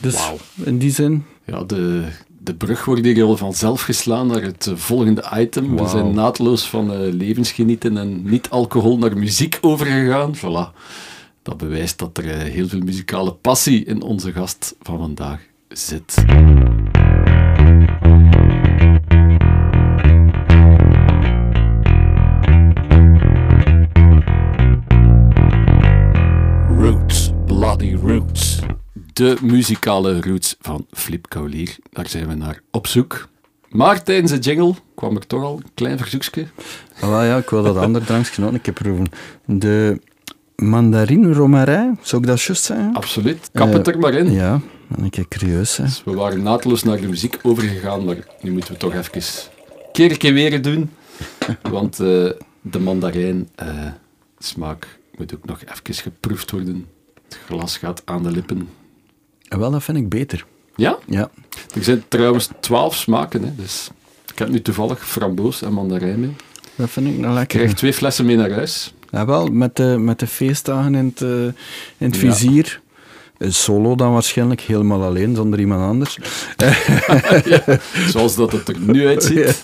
Dus 0.00 0.14
Wauw. 0.14 0.36
in 0.64 0.78
die 0.78 0.90
zin... 0.90 1.24
Ja, 1.44 1.62
de, 1.64 2.04
de 2.44 2.54
brug 2.54 2.84
wordt 2.84 3.04
hier 3.04 3.24
al 3.24 3.36
vanzelf 3.36 3.82
geslaan 3.82 4.26
naar 4.26 4.42
het 4.42 4.66
eh, 4.66 4.76
volgende 4.76 5.24
item. 5.34 5.76
We 5.76 5.88
zijn 5.88 6.14
naadloos 6.14 6.68
van 6.68 6.92
eh, 6.92 6.98
levensgenieten 7.12 7.96
en 7.96 8.22
niet-alcohol 8.22 8.98
naar 8.98 9.16
muziek 9.16 9.58
overgegaan. 9.60 10.36
Voilà. 10.36 10.80
Dat 11.42 11.56
bewijst 11.56 11.98
dat 11.98 12.18
er 12.18 12.30
eh, 12.30 12.36
heel 12.38 12.68
veel 12.68 12.80
muzikale 12.80 13.32
passie 13.32 13.84
in 13.84 14.02
onze 14.02 14.32
gast 14.32 14.74
van 14.80 14.98
vandaag 14.98 15.40
zit. 15.68 16.24
Roots, 26.78 27.30
Bloody 27.46 27.94
Roots. 27.94 28.61
De 29.22 29.36
muzikale 29.42 30.20
roots 30.20 30.56
van 30.60 30.86
Flip 30.90 31.28
Kaulier. 31.28 31.76
Daar 31.90 32.08
zijn 32.08 32.28
we 32.28 32.34
naar 32.34 32.60
op 32.70 32.86
zoek. 32.86 33.28
Maar 33.68 34.02
tijdens 34.02 34.32
de 34.32 34.38
jingle 34.38 34.74
kwam 34.94 35.16
er 35.16 35.26
toch 35.26 35.42
al 35.42 35.56
een 35.56 35.70
klein 35.74 35.98
verzoekje. 35.98 36.46
Ah, 37.00 37.10
ja, 37.10 37.36
ik 37.36 37.50
wil 37.50 37.62
dat 37.62 37.76
andere 37.76 38.04
drankje 38.04 38.44
ook 38.44 38.52
een 38.52 38.60
keer 38.60 38.72
proeven. 38.72 39.06
De 39.44 40.00
mandarine 40.56 41.32
romarin, 41.32 41.98
zou 42.02 42.22
ik 42.22 42.28
dat 42.28 42.42
juist 42.42 42.64
zeggen? 42.64 42.94
Absoluut. 42.94 43.50
Kap 43.52 43.72
het 43.72 43.88
Eh, 43.88 43.94
er 43.94 44.00
maar 44.00 44.14
in. 44.14 44.32
Ja, 44.32 44.60
ben 44.88 45.04
ik 45.04 45.28
curieus. 45.28 45.76
Hè. 45.76 45.84
Dus 45.84 46.04
we 46.04 46.14
waren 46.14 46.42
naadloos 46.42 46.82
naar 46.82 47.00
de 47.00 47.08
muziek 47.08 47.38
overgegaan, 47.42 48.04
maar 48.04 48.26
nu 48.40 48.52
moeten 48.52 48.72
we 48.72 48.78
toch 48.78 48.94
even 48.94 49.22
keer 49.92 50.10
een 50.10 50.18
keer 50.18 50.32
weer 50.32 50.62
doen. 50.62 50.90
Want 51.62 52.00
eh, 52.00 52.30
de 52.60 52.78
mandarijn 52.80 53.48
eh, 53.54 53.86
smaak 54.38 54.98
moet 55.18 55.34
ook 55.34 55.44
nog 55.44 55.60
even 55.62 55.94
geproefd 55.94 56.50
worden. 56.50 56.86
Het 57.24 57.38
glas 57.46 57.76
gaat 57.76 58.02
aan 58.04 58.22
de 58.22 58.30
lippen. 58.30 58.68
Wel, 59.58 59.70
dat 59.70 59.82
vind 59.82 59.98
ik 59.98 60.08
beter. 60.08 60.44
Ja? 60.76 60.98
Ja. 61.06 61.30
Er 61.74 61.84
zijn 61.84 62.02
trouwens 62.08 62.48
twaalf 62.60 62.96
smaken, 62.96 63.42
hè, 63.42 63.54
dus 63.56 63.90
ik 64.32 64.38
heb 64.38 64.48
nu 64.48 64.62
toevallig 64.62 65.08
framboos 65.08 65.62
en 65.62 65.72
mandarijn 65.72 66.20
mee. 66.20 66.32
Dat 66.74 66.90
vind 66.90 67.06
ik 67.06 67.18
nou 67.18 67.32
Ik 67.32 67.38
lekker. 67.38 67.58
krijg 67.58 67.74
twee 67.74 67.92
flessen 67.92 68.26
mee 68.26 68.36
naar 68.36 68.50
huis. 68.50 68.94
Ja, 69.10 69.26
wel, 69.26 69.46
met 69.46 69.76
de, 69.76 69.96
met 69.98 70.18
de 70.18 70.26
feestdagen 70.26 70.94
in 70.94 71.06
het, 71.06 71.22
eh, 71.22 71.44
in 71.98 72.10
het 72.10 72.16
Ja. 72.16 72.20
vizier. 72.32 72.80
Eh, 73.42 73.50
Solo 73.50 73.94
dan 73.94 74.12
waarschijnlijk, 74.12 74.60
helemaal 74.60 75.02
alleen, 75.02 75.34
zonder 75.34 75.60
iemand 75.60 75.82
anders. 75.82 76.18
Zoals 78.12 78.34
dat 78.34 78.52
het 78.52 78.68
er 78.68 78.78
nu 78.78 79.06
uitziet. 79.06 79.60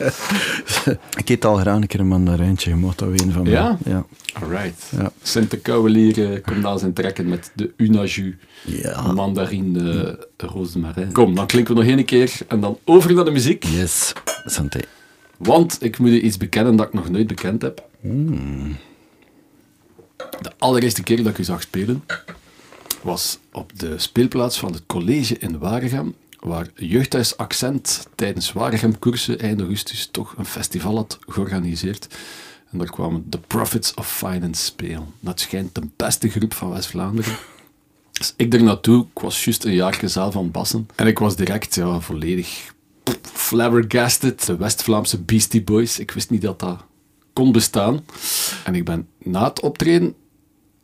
Ik 1.17 1.29
eet 1.29 1.45
al 1.45 1.57
graag 1.57 1.77
een 1.77 1.87
keer 1.87 2.01
een 2.01 2.09
mandarijntje, 2.09 2.71
je 2.71 2.77
mag 2.77 2.95
dat 2.95 3.09
weten 3.09 3.33
van 3.33 3.43
mij. 3.43 3.53
Ja? 3.53 3.79
Ja. 3.85 4.05
Alright. 4.33 4.93
Ja. 4.97 5.13
Sint 5.23 5.63
Kouwelier 5.63 6.33
eh, 6.33 6.43
komt 6.43 6.65
aan 6.65 6.79
zijn 6.79 6.93
trekken 6.93 7.29
met 7.29 7.51
de 7.55 7.73
Unaju. 7.77 8.39
ja. 8.65 9.13
mandarine 9.13 10.17
uh, 10.41 10.51
rozemarijn. 10.51 11.13
Kom, 11.13 11.35
dan 11.35 11.47
klinken 11.47 11.75
we 11.75 11.81
nog 11.81 11.91
één 11.91 12.05
keer 12.05 12.33
en 12.49 12.61
dan 12.61 12.79
over 12.85 13.15
naar 13.15 13.25
de 13.25 13.31
muziek. 13.31 13.65
Yes, 13.65 14.13
santé. 14.45 14.81
Want 15.37 15.79
ik 15.81 15.99
moet 15.99 16.11
je 16.11 16.21
iets 16.21 16.37
bekennen 16.37 16.77
dat 16.77 16.87
ik 16.87 16.93
nog 16.93 17.09
nooit 17.09 17.27
bekend 17.27 17.63
heb. 17.63 17.83
De 20.41 20.51
allereerste 20.59 21.03
keer 21.03 21.17
dat 21.17 21.27
ik 21.27 21.39
u 21.39 21.45
zag 21.45 21.63
spelen 21.63 22.03
was 23.09 23.39
op 23.53 23.79
de 23.79 23.99
speelplaats 23.99 24.59
van 24.59 24.73
het 24.73 24.83
college 24.87 25.39
in 25.39 25.59
Waregem, 25.59 26.15
waar 26.41 26.69
Jeugdhuis 26.75 27.37
Accent 27.37 28.07
tijdens 28.15 28.53
Waregem-koersen 28.53 29.39
eind 29.39 29.61
augustus 29.61 30.09
toch 30.11 30.35
een 30.37 30.45
festival 30.45 30.97
had 30.97 31.19
georganiseerd. 31.29 32.07
En 32.71 32.79
daar 32.79 32.91
kwamen 32.91 33.27
The 33.29 33.39
Profits 33.39 33.95
of 33.95 34.17
Finance 34.17 34.65
spelen. 34.65 35.07
Dat 35.21 35.41
schijnt 35.41 35.75
de 35.75 35.89
beste 35.97 36.29
groep 36.29 36.55
van 36.55 36.71
West-Vlaanderen. 36.71 37.37
Dus 38.13 38.35
ik 38.37 38.55
er 38.55 38.63
naartoe, 38.63 39.07
ik 39.15 39.23
was 39.23 39.45
juist 39.45 39.65
een 39.65 39.75
jaar 39.75 40.01
zaal 40.05 40.33
van 40.33 40.51
Bassen. 40.51 40.89
En 40.95 41.07
ik 41.07 41.19
was 41.19 41.37
direct 41.37 41.75
ja, 41.75 42.01
volledig 42.01 42.75
flabbergasted. 43.23 44.47
De 44.47 44.57
West-Vlaamse 44.57 45.19
Beastie 45.21 45.63
Boys. 45.63 45.99
Ik 45.99 46.11
wist 46.11 46.31
niet 46.31 46.43
dat 46.43 46.61
dat 46.61 46.85
kon 47.33 47.53
bestaan. 47.53 48.05
En 48.65 48.75
ik 48.75 48.85
ben 48.85 49.09
na 49.19 49.45
het 49.45 49.61
optreden, 49.61 50.15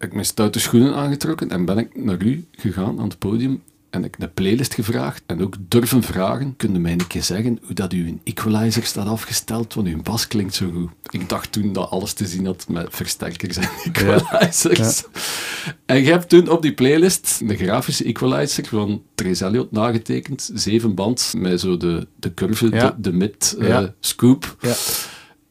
heb 0.04 0.12
ik 0.12 0.18
mijn 0.18 0.32
stoute 0.32 0.58
schoenen 0.60 0.94
aangetrokken 0.94 1.50
en 1.50 1.64
ben 1.64 1.78
ik 1.78 2.04
naar 2.04 2.22
u 2.22 2.44
gegaan 2.52 2.98
aan 2.98 3.08
het 3.08 3.18
podium. 3.18 3.62
En 3.90 4.04
ik 4.04 4.16
een 4.18 4.32
playlist 4.34 4.74
gevraagd 4.74 5.22
en 5.26 5.42
ook 5.42 5.56
durven 5.68 6.02
vragen. 6.02 6.56
Kun 6.56 6.72
je 6.72 6.78
mij 6.78 6.92
een 6.92 7.06
keer 7.06 7.22
zeggen 7.22 7.58
hoe 7.64 7.74
dat 7.74 7.92
u 7.92 8.06
een 8.06 8.20
equalizer 8.24 8.82
staat 8.84 9.06
afgesteld? 9.06 9.74
Want 9.74 9.86
uw 9.88 10.02
bas 10.02 10.26
klinkt 10.28 10.54
zo 10.54 10.70
goed. 10.70 10.90
Ik 11.10 11.28
dacht 11.28 11.52
toen 11.52 11.72
dat 11.72 11.90
alles 11.90 12.12
te 12.12 12.26
zien 12.26 12.46
had 12.46 12.66
met 12.68 12.86
versterkers 12.90 13.56
en 13.56 13.68
equalizers. 13.84 15.02
En 15.86 16.02
je 16.02 16.10
hebt 16.10 16.28
toen 16.28 16.48
op 16.48 16.62
die 16.62 16.74
playlist 16.74 17.40
een 17.46 17.56
grafische 17.56 18.04
equalizer 18.04 18.66
van 18.66 19.02
Trace 19.14 19.44
Elliot 19.44 19.72
nagetekend. 19.72 20.50
Zeven 20.54 20.94
band 20.94 21.32
met 21.36 21.60
zo 21.60 21.76
de, 21.76 22.06
de 22.16 22.34
curve, 22.34 22.68
Ja. 22.70 22.90
de, 22.90 22.94
de 23.00 23.12
mid, 23.12 23.56
eh, 23.58 23.68
Ja. 23.68 23.94
scoop. 24.00 24.56
Ja. 24.60 24.74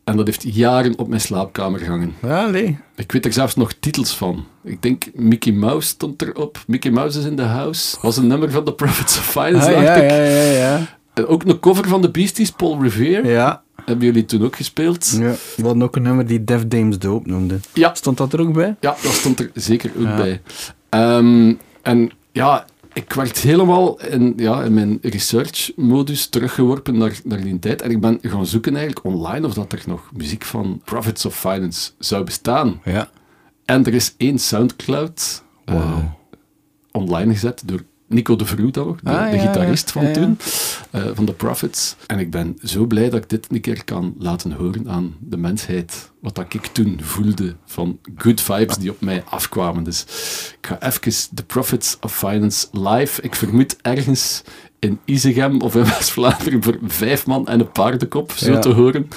En 0.03 0.17
dat 0.17 0.25
heeft 0.25 0.43
jaren 0.55 0.97
op 0.97 1.07
mijn 1.07 1.21
slaapkamer 1.21 1.79
gehangen. 1.79 2.13
Ja, 2.21 2.45
nee. 2.47 2.77
Ik 2.95 3.11
weet 3.11 3.25
er 3.25 3.33
zelfs 3.33 3.55
nog 3.55 3.73
titels 3.79 4.15
van. 4.17 4.45
Ik 4.63 4.81
denk 4.81 5.03
Mickey 5.13 5.51
Mouse 5.53 5.87
stond 5.87 6.21
erop. 6.21 6.63
Mickey 6.67 6.91
Mouse 6.91 7.19
is 7.19 7.25
in 7.25 7.35
the 7.35 7.41
house. 7.43 7.97
Was 8.01 8.17
een 8.17 8.27
nummer 8.27 8.51
van 8.51 8.63
The 8.63 8.73
Prophets 8.73 9.17
of 9.17 9.25
Finance, 9.29 9.67
Ah, 9.67 9.73
dacht 9.73 9.85
ja, 9.87 9.93
ik. 9.95 10.09
ja, 10.09 10.15
ja, 10.23 10.51
ja. 10.51 10.85
En 11.13 11.27
ook 11.27 11.43
een 11.43 11.59
cover 11.59 11.87
van 11.87 12.01
de 12.01 12.11
Beasties, 12.11 12.51
Paul 12.51 12.81
Revere. 12.81 13.27
Ja. 13.27 13.61
Hebben 13.85 14.05
jullie 14.05 14.25
toen 14.25 14.43
ook 14.43 14.55
gespeeld? 14.55 15.15
ja. 15.19 15.33
We 15.55 15.63
hadden 15.63 15.83
ook 15.83 15.95
een 15.95 16.01
nummer 16.01 16.25
die 16.27 16.43
Def 16.43 16.67
Dames 16.67 16.99
Dope 16.99 17.29
noemde. 17.29 17.59
Ja. 17.73 17.93
Stond 17.95 18.17
dat 18.17 18.33
er 18.33 18.41
ook 18.41 18.53
bij? 18.53 18.75
Ja, 18.79 18.95
dat 19.03 19.11
stond 19.11 19.39
er 19.39 19.49
zeker 19.53 19.91
ook 19.97 20.03
Ja. 20.03 20.15
bij. 20.15 20.41
Ehm, 20.89 21.53
en 21.81 22.11
ja, 22.31 22.65
ik 22.93 23.13
werd 23.13 23.37
helemaal 23.37 24.01
in, 24.01 24.33
ja, 24.37 24.63
in 24.63 24.73
mijn 24.73 24.97
research-modus 25.01 26.27
teruggeworpen 26.27 26.97
naar, 26.97 27.19
naar 27.23 27.41
die 27.41 27.59
tijd. 27.59 27.81
En 27.81 27.91
ik 27.91 28.01
ben 28.01 28.19
gaan 28.21 28.45
zoeken 28.45 28.75
eigenlijk 28.75 29.05
online 29.05 29.47
of 29.47 29.53
dat 29.53 29.71
er 29.71 29.83
nog 29.85 30.09
muziek 30.13 30.43
van 30.43 30.81
Profits 30.85 31.25
of 31.25 31.39
Finance 31.39 31.91
zou 31.99 32.23
bestaan. 32.23 32.81
Ja. 32.83 33.09
En 33.65 33.85
er 33.85 33.93
is 33.93 34.13
één 34.17 34.39
Soundcloud 34.39 35.43
eh, 35.65 35.97
online 36.91 37.33
gezet 37.33 37.61
door 37.65 37.83
Nico 38.07 38.35
de 38.35 38.45
Vroe 38.45 38.69
nog, 38.73 38.99
de, 39.01 39.09
Ah, 39.09 39.29
de 39.31 39.35
ja, 39.35 39.41
gitarist 39.41 39.91
van 39.91 40.01
Ja, 40.01 40.07
ja. 40.07 40.13
toen, 40.13 40.37
eh, 40.91 41.03
van 41.13 41.25
The 41.25 41.33
Prophets. 41.33 41.95
En 42.07 42.19
ik 42.19 42.31
ben 42.31 42.55
zo 42.63 42.85
blij 42.85 43.09
dat 43.09 43.23
ik 43.23 43.29
dit 43.29 43.47
een 43.51 43.61
keer 43.61 43.83
kan 43.83 44.15
laten 44.17 44.51
horen 44.51 44.89
aan 44.89 45.15
de 45.19 45.37
mensheid. 45.37 46.11
Wat 46.21 46.35
dat 46.35 46.53
ik 46.53 46.65
toen 46.65 46.99
voelde 47.01 47.55
van 47.65 47.99
good 48.15 48.41
vibes 48.41 48.77
die 48.77 48.89
op 48.91 49.01
mij 49.01 49.23
afkwamen. 49.29 49.83
Dus 49.83 50.01
ik 50.61 50.67
ga 50.67 50.81
even 50.81 51.35
The 51.35 51.43
Prophets 51.43 51.97
of 52.01 52.17
Finance 52.17 52.67
live. 52.71 53.21
Ik 53.21 53.35
vermoed 53.35 53.75
ergens 53.81 54.43
in 54.83 54.99
Isegem 55.05 55.61
of 55.61 55.75
in 55.75 55.83
West-Vlaanderen 55.93 56.63
voor 56.63 56.77
vijf 56.87 57.25
man 57.25 57.47
en 57.47 57.59
een 57.59 57.71
paardenkop, 57.71 58.31
zo 58.35 58.51
Ja. 58.51 58.59
te 58.59 58.69
horen. 58.69 59.07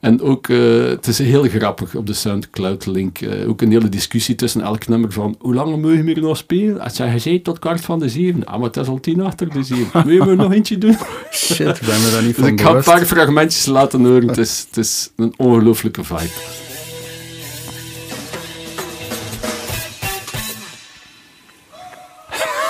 En 0.00 0.20
ook, 0.22 0.48
eh, 0.48 0.84
het 0.84 1.06
is 1.06 1.18
heel 1.18 1.42
grappig 1.42 1.94
op 1.94 2.06
de 2.06 2.12
Soundcloud-link. 2.12 3.18
eh, 3.20 3.48
ook 3.48 3.62
een 3.62 3.70
hele 3.70 3.88
discussie 3.88 4.34
tussen 4.34 4.60
elk 4.60 4.88
nummer 4.88 5.12
van 5.12 5.36
hoe 5.38 5.54
lang 5.54 5.76
moet 5.82 5.92
je 5.92 6.02
hier 6.02 6.20
nog 6.20 6.36
spelen? 6.36 6.82
Het 6.82 6.94
zijn 6.96 7.12
gezegd 7.12 7.44
tot 7.44 7.58
kwart 7.58 7.80
van 7.80 7.98
de 7.98 8.08
zeven. 8.08 8.44
Ah, 8.44 8.56
maar 8.58 8.66
het 8.66 8.76
is 8.76 8.86
al 8.86 9.00
tien 9.00 9.20
achter 9.20 9.50
de 9.50 9.62
zeven. 9.62 9.88
Moet 10.04 10.12
je 10.12 10.24
me 10.24 10.34
nog 10.34 10.52
eentje 10.52 10.78
doen? 10.78 10.96
Shit, 11.32 11.60
ik 11.60 11.86
ben 11.86 12.02
me 12.02 12.10
daar 12.12 12.22
niet 12.22 12.34
Dus 12.36 12.44
van 12.44 12.52
ik 12.52 12.60
ga 12.60 12.70
een 12.74 12.82
paar 12.82 13.04
fragmentjes 13.04 13.66
laten 13.66 14.04
horen. 14.04 14.28
Het 14.28 14.38
is, 14.38 14.66
het 14.68 14.76
is 14.76 15.10
een 15.16 15.34
ongelooflijke 15.36 16.04
vibe. 16.04 16.30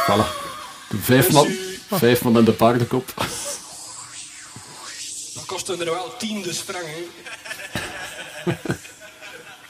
Voilà. 0.06 0.26
De 0.88 0.96
Vijf 1.00 1.32
man, 1.32 1.46
vijf 1.98 2.22
man 2.22 2.37
en 2.37 2.44
de 2.44 2.52
paardenkop. 2.52 3.12
Dat 5.35 5.44
kostte 5.46 5.72
er 5.72 5.85
wel 5.85 6.14
tiende 6.18 6.52
sprang, 6.52 6.85
hè. 6.85 7.05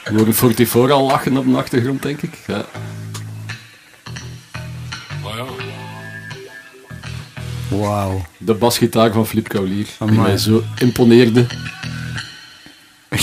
We 0.05 0.19
horen 0.19 0.35
44 0.35 0.91
al 0.91 1.07
lachen 1.07 1.37
op 1.37 1.45
de 1.47 1.57
achtergrond, 1.57 2.03
denk 2.03 2.23
ik. 2.23 2.39
Ja. 2.47 2.65
Ja, 5.25 5.45
Wauw. 7.69 8.25
De 8.39 8.55
basgitaar 8.55 9.13
van 9.13 9.27
Flip 9.27 9.49
Kaulier, 9.49 9.87
die 9.99 10.19
mij 10.19 10.39
zo 10.39 10.63
imponeerde. 10.79 11.47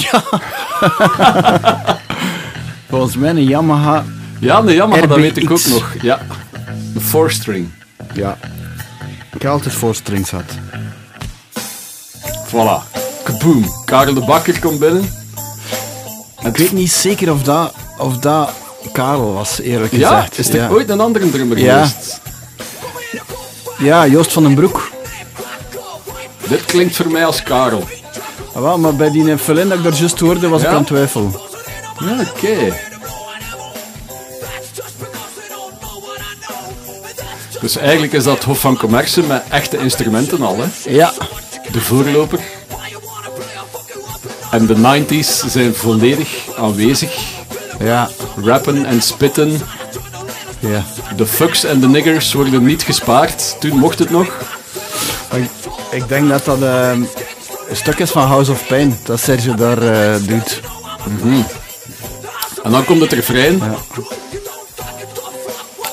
Volgens 2.89 3.15
mij 3.15 3.29
een 3.29 3.43
Yamaha. 3.43 4.05
Ja, 4.39 4.61
nee, 4.61 4.75
Yamaha, 4.75 5.05
dat 5.05 5.17
weet 5.17 5.37
ik 5.37 5.51
ook 5.51 5.65
nog. 5.65 5.95
Ja, 6.01 6.19
de 6.93 6.99
four-string. 6.99 7.69
Ja. 8.13 8.37
Ik 9.39 9.45
heb 9.45 9.53
altijd 9.53 9.73
four 9.73 9.95
strings 9.95 10.31
had. 10.31 10.43
Voilà. 12.47 12.83
Kaboom. 13.23 13.73
Karel 13.85 14.13
de 14.13 14.19
Bakker 14.25 14.59
komt 14.59 14.79
binnen. 14.79 15.13
Ik 16.43 16.57
weet 16.57 16.71
niet 16.71 16.91
zeker 16.91 17.31
of 17.31 17.43
dat, 17.43 17.73
of 17.97 18.17
dat 18.17 18.49
Karel 18.91 19.33
was, 19.33 19.59
eerlijk 19.59 19.93
Ja, 19.93 20.09
gezegd. 20.15 20.37
is 20.37 20.49
er 20.49 20.55
ja. 20.55 20.69
ooit 20.69 20.89
een 20.89 20.99
andere 20.99 21.29
drummer 21.29 21.57
Ja. 21.59 21.85
geweest? 21.85 22.21
Ja, 23.77 24.07
Joost 24.07 24.31
van 24.33 24.43
den 24.43 24.53
Broek. 24.55 24.91
Dit 26.47 26.65
klinkt 26.65 26.95
voor 26.95 27.11
mij 27.11 27.25
als 27.25 27.43
Karel. 27.43 27.83
Ah, 28.53 28.61
wel, 28.61 28.77
maar 28.77 28.95
bij 28.95 29.11
die 29.11 29.37
Felin 29.37 29.69
dat 29.69 29.77
ik 29.77 29.83
daar 29.83 29.93
juist 29.93 30.19
hoorde, 30.19 30.47
was 30.47 30.61
ik 30.61 30.67
aan 30.67 30.75
het 30.75 30.87
twijfelen. 30.87 31.33
Ja, 31.99 32.19
oké. 32.29 32.73
Dus 37.69 37.81
eigenlijk 37.81 38.13
is 38.13 38.23
dat 38.23 38.43
Hof 38.43 38.59
van 38.59 38.77
Commerce 38.77 39.21
met 39.21 39.43
echte 39.49 39.77
instrumenten 39.77 40.41
al, 40.41 40.57
hè? 40.57 40.91
Ja. 40.91 41.13
De 41.71 41.81
voorloper. 41.81 42.39
En 44.51 44.65
de 44.65 44.75
90s 44.75 45.47
zijn 45.47 45.75
volledig 45.75 46.29
aanwezig. 46.57 47.17
Ja. 47.79 48.09
Rappen 48.43 48.85
en 48.85 49.01
spitten. 49.01 49.61
Ja. 50.59 50.83
De 51.15 51.25
fucks 51.25 51.63
en 51.63 51.79
de 51.79 51.87
niggers 51.87 52.33
worden 52.33 52.63
niet 52.63 52.83
gespaard. 52.83 53.55
Toen 53.59 53.77
mocht 53.77 53.99
het 53.99 54.09
nog. 54.09 54.27
Ik, 55.31 55.49
ik 55.91 56.07
denk 56.07 56.29
dat 56.29 56.45
dat 56.45 56.61
ehm, 56.61 57.01
een 57.69 57.75
stuk 57.75 57.99
is 57.99 58.11
van 58.11 58.27
House 58.27 58.51
of 58.51 58.67
Pain, 58.67 58.99
dat 59.03 59.19
Sergio 59.19 59.55
daar 59.55 59.81
eh, 59.81 60.21
doet. 60.27 60.61
En 62.63 62.71
dan 62.71 62.85
komt 62.85 63.01
het 63.01 63.13
refrein. 63.13 63.61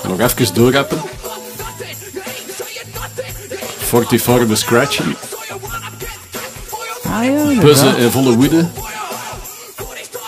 Nog 0.09 0.21
even 0.21 0.55
doorrappen. 0.55 1.06
44 3.87 4.49
de 4.49 4.57
scratchen. 4.57 5.17
Ah 7.09 7.25
ja, 7.25 7.97
in 7.97 8.11
volle 8.11 8.35
woede. 8.37 8.69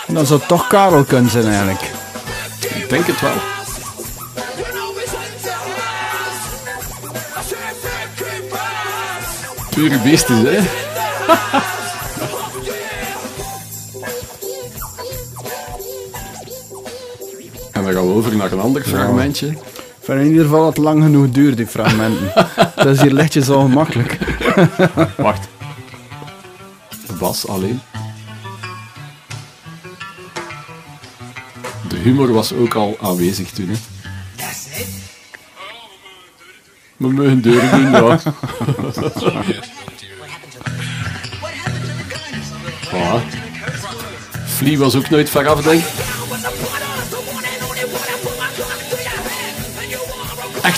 Dan 0.07 0.25
zou 0.25 0.39
het 0.39 0.47
toch 0.47 0.67
Karel 0.67 1.03
kunnen 1.03 1.31
zijn 1.31 1.47
eigenlijk. 1.47 1.81
Ik 2.75 2.89
denk 2.89 3.05
het 3.05 3.21
wel. 3.21 3.31
Pure 9.69 9.97
beestes, 9.97 10.37
hè? 10.41 10.57
en 17.71 17.83
dan 17.83 17.93
gaan 17.93 18.07
we 18.07 18.13
over 18.13 18.35
naar 18.35 18.51
een 18.51 18.59
ander 18.59 18.83
fragmentje. 18.83 19.53
Vind 20.09 20.21
in 20.21 20.27
ieder 20.27 20.43
geval 20.43 20.63
dat 20.63 20.75
het 20.75 20.77
lang 20.85 21.03
genoeg 21.03 21.29
duurt, 21.29 21.57
die 21.57 21.67
fragmenten. 21.67 22.31
dat 22.75 22.85
is 22.85 23.01
hier 23.01 23.13
lichtjes 23.13 23.49
al 23.49 23.61
gemakkelijk. 23.61 24.17
Wacht. 25.17 25.47
De 27.07 27.13
bas 27.19 27.47
alleen. 27.47 27.81
De 31.87 31.97
humor 31.97 32.33
was 32.33 32.53
ook 32.53 32.73
al 32.73 32.97
aanwezig 33.01 33.51
toen, 33.51 33.69
hè. 33.69 33.75
We 36.97 37.07
mogen 37.07 37.41
deuren 37.41 37.71
doen, 37.71 37.91
ja. 37.91 38.19
Voilà. 42.89 43.23
Flea 44.45 44.77
was 44.77 44.95
ook 44.95 45.09
nooit 45.09 45.29
veraf, 45.29 45.61
denk 45.61 45.81
ik. 45.81 46.18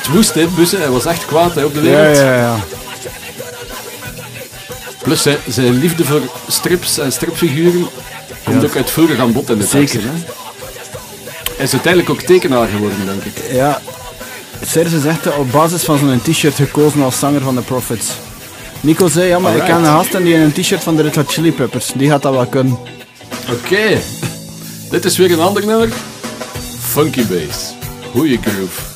Echt 0.01 0.13
woest, 0.13 0.33
hè, 0.33 0.47
bussen. 0.47 0.79
Hij 0.79 0.89
was 0.89 1.05
echt 1.05 1.25
kwaad 1.25 1.55
hè, 1.55 1.63
op 1.65 1.73
de 1.73 1.81
Ja, 1.81 1.89
wereld. 1.89 2.17
ja, 2.17 2.35
ja. 2.35 2.59
Plus 5.03 5.21
zijn, 5.21 5.37
zijn 5.47 5.73
liefde 5.79 6.05
voor 6.05 6.21
strips 6.47 6.97
en 6.97 7.11
stripfiguren 7.11 7.87
komt 8.43 8.63
ook 8.65 8.75
uitvoerig 8.75 9.19
aan 9.19 9.31
bod 9.31 9.49
in 9.49 9.57
de 9.57 9.65
Zeker. 9.65 10.01
hè. 10.01 10.09
Hij 11.55 11.65
is 11.65 11.71
uiteindelijk 11.71 12.09
ook 12.11 12.21
tekenaar 12.21 12.67
geworden, 12.67 12.97
denk 13.05 13.23
ik. 13.23 13.51
Ja, 13.51 13.81
Serge 14.65 14.99
zegt 14.99 15.23
dat 15.23 15.35
op 15.37 15.51
basis 15.51 15.83
van 15.83 15.97
zo'n 15.97 16.21
t-shirt 16.21 16.55
gekozen 16.55 17.01
als 17.03 17.19
zanger 17.19 17.41
van 17.41 17.55
de 17.55 17.61
Prophets. 17.61 18.07
Nico 18.79 19.07
zei, 19.07 19.27
ja, 19.27 19.39
maar 19.39 19.55
ik 19.55 19.63
ken 19.63 19.75
een 19.77 19.85
gast 19.85 20.13
en 20.13 20.23
die 20.23 20.33
in 20.33 20.39
een 20.41 20.51
t-shirt 20.51 20.83
van 20.83 20.95
de 20.95 21.01
Red 21.01 21.15
Hot 21.15 21.31
Chili 21.31 21.51
Peppers. 21.51 21.91
Die 21.95 22.09
gaat 22.09 22.21
dat 22.21 22.33
wel 22.33 22.45
kunnen. 22.45 22.77
Oké. 23.51 23.97
Dit 24.91 25.05
is 25.05 25.17
weer 25.17 25.31
een 25.31 25.39
ander 25.39 25.65
nummer. 25.65 25.89
Funky 26.81 27.25
Bass. 27.25 27.73
Goeie 28.11 28.39
groove. 28.45 28.90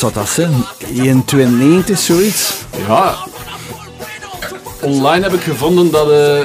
Wat 0.00 0.12
zou 0.14 0.26
dat 0.26 0.28
zijn? 0.28 0.64
1,92 1.86 1.92
zoiets? 1.98 2.54
Ja. 2.86 3.14
Online 4.80 5.22
heb 5.22 5.32
ik 5.32 5.40
gevonden 5.40 5.90
dat 5.90 6.10
eh, 6.10 6.44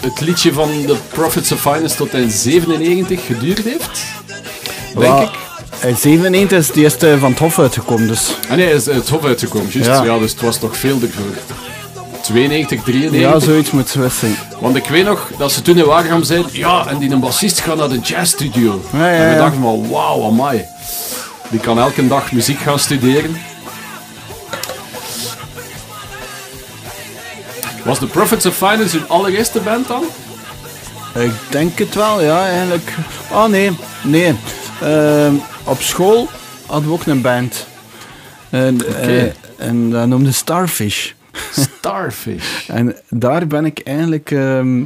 het 0.00 0.20
liedje 0.20 0.52
van 0.52 0.68
The 0.86 0.96
Prophets 1.08 1.52
of 1.52 1.60
Finance 1.60 1.96
tot 1.96 2.14
in 2.14 2.30
97 2.30 3.26
geduurd 3.26 3.64
heeft. 3.64 4.02
Denk 4.98 5.20
ik. 5.20 5.30
In 5.82 5.96
97 5.96 6.58
is 6.58 6.70
die 6.70 6.82
eerste 6.82 7.16
van 7.18 7.30
het 7.30 7.38
Hof 7.38 7.58
uitgekomen, 7.58 8.06
dus... 8.06 8.34
Ah 8.50 8.56
nee, 8.56 8.72
is 8.72 8.86
het 8.86 9.08
hof 9.08 9.24
uitgekomen, 9.24 9.68
juist. 9.70 9.88
Ja. 9.88 10.04
Ja. 10.04 10.18
dus 10.18 10.30
het 10.30 10.40
was 10.40 10.58
toch 10.58 10.76
veel 10.76 10.98
ervoor. 11.02 11.58
92, 12.22 12.82
93. 12.82 13.20
Ja, 13.20 13.38
zoiets 13.38 13.70
moet 13.70 13.88
zijn. 13.88 14.36
Want 14.58 14.76
ik 14.76 14.86
weet 14.86 15.04
nog 15.04 15.30
dat 15.38 15.52
ze 15.52 15.62
toen 15.62 15.78
in 15.78 15.84
Waregem 15.84 16.22
zeiden, 16.22 16.50
ja, 16.52 16.86
en 16.86 16.98
die 16.98 17.10
een 17.10 17.20
bassist 17.20 17.60
gaat 17.60 17.76
naar 17.76 17.88
de 17.88 17.98
jazzstudio. 17.98 18.80
Ja, 18.92 19.10
ja, 19.10 19.24
En 19.24 19.30
we 19.30 19.36
dachten 19.36 19.60
van, 19.60 19.88
wauw, 19.88 20.24
amai. 20.24 20.64
Die 21.50 21.60
kan 21.60 21.78
elke 21.78 22.08
dag 22.08 22.32
muziek 22.32 22.58
gaan 22.58 22.78
studeren. 22.78 23.36
Was 27.84 27.98
de 27.98 28.06
Prophets 28.06 28.46
of 28.46 28.56
Finance 28.56 28.96
hun 28.96 29.08
allereerste 29.08 29.60
band 29.60 29.88
dan? 29.88 30.04
Ik 31.14 31.32
denk 31.50 31.78
het 31.78 31.94
wel, 31.94 32.22
ja, 32.22 32.46
eigenlijk. 32.46 32.94
Oh 33.32 33.46
nee, 33.46 33.70
nee. 34.02 34.34
Ehm, 34.82 35.34
op 35.64 35.80
school 35.80 36.28
hadden 36.66 36.88
we 36.88 36.94
ook 36.94 37.06
een 37.06 37.20
band. 37.20 37.66
En, 38.50 38.96
eh, 38.96 39.32
en 39.56 39.90
dat 39.90 40.06
noemde 40.06 40.32
Starfish. 40.32 41.12
Starfish. 41.52 42.44
En 42.68 42.96
daar 43.08 43.46
ben 43.46 43.64
ik 43.64 43.78
eigenlijk 43.78 44.30
ehm, 44.30 44.84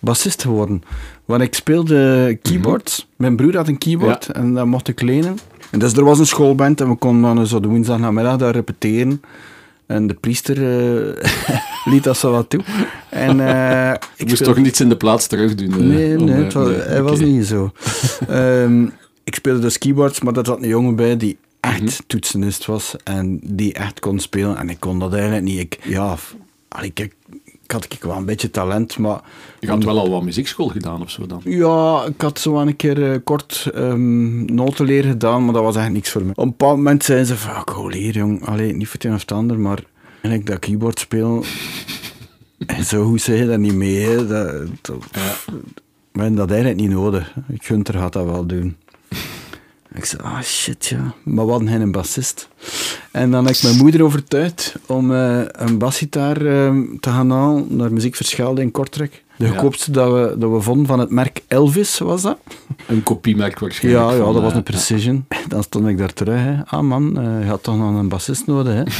bassist 0.00 0.42
geworden. 0.42 0.82
Want 1.24 1.42
ik 1.42 1.54
speelde 1.54 2.38
keyboards. 2.42 3.06
Mijn 3.16 3.36
broer 3.36 3.56
had 3.56 3.68
een 3.68 3.78
keyboard 3.78 4.26
en 4.28 4.54
dat 4.54 4.66
mocht 4.66 4.88
ik 4.88 5.00
lenen. 5.00 5.38
En 5.70 5.78
dus 5.78 5.92
er 5.92 6.04
was 6.04 6.18
een 6.18 6.26
schoolband 6.26 6.80
en 6.80 6.88
we 6.88 6.94
konden 6.96 7.34
dan 7.34 7.46
zo 7.46 7.60
de 7.60 7.68
woensdag 7.68 7.98
namiddag 7.98 8.36
daar 8.36 8.52
repeteren. 8.54 9.22
En 9.86 10.06
de 10.06 10.14
priester 10.14 10.56
eh, 11.20 11.30
liet 11.92 12.04
dat 12.04 12.16
zo 12.16 12.30
wat 12.30 12.50
toe. 12.50 12.60
En, 13.10 13.40
eh, 13.40 13.90
Ik 13.92 13.98
ik 14.16 14.24
moest 14.26 14.34
speelde- 14.36 14.44
toch 14.54 14.62
niets 14.64 14.80
in 14.80 14.88
de 14.88 14.96
plaats 14.96 15.26
terug 15.26 15.54
doen? 15.54 15.70
eh, 15.72 15.76
Nee, 15.78 16.16
nee, 16.16 16.34
eh, 16.36 16.44
het 16.44 16.52
was, 16.52 16.66
nee, 16.68 16.76
hij 16.80 17.02
was 17.02 17.20
niet 17.20 17.46
zo. 17.46 17.72
Ehm, 18.28 18.82
ik 19.24 19.34
speelde 19.34 19.60
dus 19.60 19.78
keyboards, 19.78 20.20
maar 20.20 20.32
daar 20.32 20.46
zat 20.46 20.62
een 20.62 20.68
jongen 20.68 20.96
bij 20.96 21.16
die 21.16 21.36
echt 21.60 21.80
Mhm. 21.82 21.90
toetsenist 22.06 22.66
was 22.66 22.94
en 23.04 23.40
die 23.42 23.72
echt 23.72 24.00
kon 24.00 24.18
spelen. 24.18 24.56
En 24.56 24.70
ik 24.70 24.80
kon 24.80 24.98
dat 24.98 25.12
eigenlijk 25.12 25.44
niet. 25.44 25.58
Ik, 25.60 25.78
ja, 25.82 26.16
allee, 26.68 26.90
ik, 26.94 27.14
ik 27.66 27.72
had 27.72 27.84
ik 27.84 28.02
wel 28.02 28.16
een 28.16 28.24
beetje 28.24 28.50
talent, 28.50 28.98
maar... 28.98 29.20
Je 29.60 29.68
had 29.68 29.84
wel 29.84 29.98
al 29.98 30.10
wat 30.10 30.22
muziekschool 30.22 30.68
gedaan 30.68 31.02
of 31.02 31.10
zo 31.10 31.26
dan? 31.26 31.40
Ja, 31.44 32.04
ik 32.04 32.20
had 32.20 32.38
zo 32.38 32.56
een 32.58 32.76
keer 32.76 33.12
eh, 33.12 33.18
kort 33.24 33.70
um, 33.74 34.44
notenleer 34.54 35.04
gedaan, 35.04 35.44
maar 35.44 35.54
dat 35.54 35.62
was 35.62 35.76
eigenlijk 35.76 35.94
niks 35.94 36.10
voor 36.10 36.22
mij. 36.22 36.30
Op 36.30 36.44
een 36.44 36.50
bepaald 36.50 36.76
moment 36.76 37.04
zeiden 37.04 37.26
ze 37.26 37.36
van, 37.36 37.52
ja, 37.52 37.60
ik 37.60 37.94
leren, 37.94 38.20
jong. 38.20 38.46
Allee, 38.46 38.72
niet 38.72 38.86
voor 38.86 38.94
het 38.94 39.04
een 39.04 39.14
of 39.14 39.20
het 39.20 39.32
ander, 39.32 39.58
maar 39.58 39.84
eigenlijk 40.12 40.46
dat 40.46 40.58
keyboard 40.58 40.98
spelen... 40.98 41.42
en 42.66 42.84
zo 42.84 43.04
goed 43.04 43.22
zeg 43.22 43.38
je 43.38 43.46
dat 43.46 43.58
niet 43.58 43.74
mee, 43.74 44.00
hè. 44.00 44.26
Dat, 44.26 44.66
dat, 44.80 45.04
we 46.12 46.22
hebben 46.22 46.34
dat 46.34 46.50
eigenlijk 46.50 46.80
niet 46.80 46.90
nodig. 46.90 47.34
Gunther 47.58 47.94
gaat 47.94 48.12
dat 48.12 48.24
wel 48.24 48.46
doen. 48.46 48.76
Ik 49.96 50.04
zei, 50.04 50.22
ah 50.22 50.42
shit 50.42 50.86
ja, 50.86 51.14
maar 51.22 51.44
we 51.44 51.50
hadden 51.50 51.68
geen 51.68 51.92
bassist. 51.92 52.48
En 53.10 53.30
dan 53.30 53.46
heb 53.46 53.54
ik 53.54 53.62
mijn 53.62 53.76
moeder 53.76 54.02
overtuigd 54.02 54.74
om 54.86 55.12
eh, 55.12 55.40
een 55.46 55.78
basgitaar 55.78 56.36
eh, 56.36 56.72
te 57.00 57.10
gaan 57.10 57.30
halen 57.30 57.76
naar 57.76 57.92
Muziek 57.92 58.14
Verschelde 58.14 58.60
in 58.62 58.70
Kortrijk. 58.70 59.24
De 59.36 59.44
Ja. 59.44 59.50
goedkoopste 59.50 59.90
dat 59.90 60.12
we, 60.12 60.34
dat 60.38 60.50
we 60.50 60.60
vonden 60.60 60.86
van 60.86 60.98
het 60.98 61.10
merk 61.10 61.42
Elvis 61.48 61.98
was 61.98 62.22
dat. 62.22 62.38
Een 62.86 63.02
kopiemerk 63.02 63.58
waarschijnlijk. 63.58 64.04
Ja, 64.04 64.12
ja 64.12 64.32
dat 64.32 64.42
was 64.42 64.50
eh, 64.50 64.56
een 64.56 64.62
Precision. 64.62 65.26
Dan 65.48 65.62
stond 65.62 65.86
ik 65.88 65.98
daar 65.98 66.12
terug. 66.12 66.38
Hè. 66.40 66.64
Ah 66.66 66.80
man, 66.82 67.18
eh, 67.20 67.40
je 67.42 67.48
had 67.48 67.62
toch 67.62 67.76
nog 67.76 67.94
een 67.98 68.08
bassist 68.08 68.46
nodig. 68.46 68.74
Hè. 68.74 68.82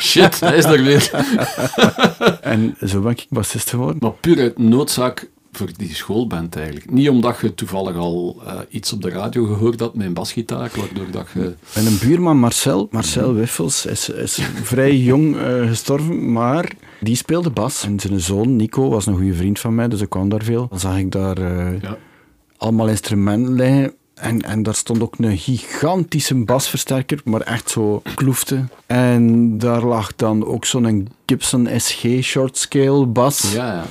Shit, 0.00 0.40
hij 0.40 0.56
is 0.56 0.64
er 0.64 0.82
weer. 0.82 1.10
en 2.40 2.76
zo 2.86 3.00
ben 3.00 3.10
ik 3.10 3.26
bassist 3.28 3.70
geworden. 3.70 3.96
Maar 4.00 4.10
puur 4.12 4.38
uit 4.40 4.58
noodzaak 4.58 5.28
voor 5.56 5.68
die 5.76 5.94
schoolband 5.94 6.56
eigenlijk. 6.56 6.90
Niet 6.90 7.08
omdat 7.08 7.38
je 7.40 7.54
toevallig 7.54 7.96
al 7.96 8.42
eh, 8.46 8.58
iets 8.68 8.92
op 8.92 9.02
de 9.02 9.08
radio 9.08 9.44
gehoord 9.44 9.80
had 9.80 9.94
met 9.94 10.06
een 10.06 10.12
basgitaar, 10.14 10.70
waardoor 10.76 11.10
dat 11.10 11.26
je... 11.34 11.54
En 11.74 11.86
een 11.86 11.98
buurman, 11.98 12.38
Marcel, 12.38 12.88
Marcel 12.90 13.34
Wiffels, 13.34 13.86
is, 13.86 14.08
is 14.08 14.38
vrij 14.62 14.96
jong 14.96 15.36
eh, 15.36 15.68
gestorven, 15.68 16.32
maar 16.32 16.72
die 17.00 17.16
speelde 17.16 17.50
bas. 17.50 17.84
En 17.84 18.00
zijn 18.00 18.20
zoon, 18.20 18.56
Nico, 18.56 18.88
was 18.88 19.06
een 19.06 19.14
goede 19.16 19.34
vriend 19.34 19.58
van 19.60 19.74
mij, 19.74 19.88
dus 19.88 20.00
ik 20.00 20.08
kwam 20.10 20.28
daar 20.28 20.42
veel. 20.42 20.66
Dan 20.70 20.80
zag 20.80 20.98
ik 20.98 21.10
daar 21.12 21.38
eh, 21.38 21.80
Ja. 21.82 21.96
allemaal 22.56 22.88
instrumenten 22.88 23.54
liggen. 23.54 23.92
En, 24.14 24.40
en 24.42 24.62
daar 24.62 24.74
stond 24.74 25.02
ook 25.02 25.14
een 25.18 25.38
gigantische 25.38 26.34
basversterker, 26.34 27.20
maar 27.24 27.40
echt 27.40 27.70
zo 27.70 28.02
kloefte. 28.14 28.64
En 28.86 29.58
daar 29.58 29.84
lag 29.84 30.16
dan 30.16 30.44
ook 30.46 30.64
zo'n 30.64 31.08
Gibson 31.26 31.68
SG 31.76 32.04
short 32.20 32.56
scale 32.56 33.06
bas. 33.06 33.52
Ja, 33.52 33.72
ja. 33.72 33.84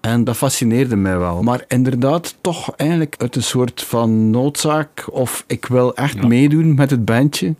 En 0.00 0.24
dat 0.24 0.36
fascineerde 0.36 0.96
mij 0.96 1.18
wel. 1.18 1.42
Maar 1.42 1.64
inderdaad, 1.68 2.34
toch 2.40 2.72
eigenlijk 2.76 3.14
uit 3.18 3.36
een 3.36 3.42
soort 3.42 3.82
van 3.82 4.30
noodzaak, 4.30 5.06
of 5.10 5.44
ik 5.46 5.66
wil 5.66 5.94
echt 5.94 6.16
Ja. 6.20 6.26
meedoen 6.26 6.74
met 6.74 6.90
het 6.90 7.04
bandje, 7.04 7.54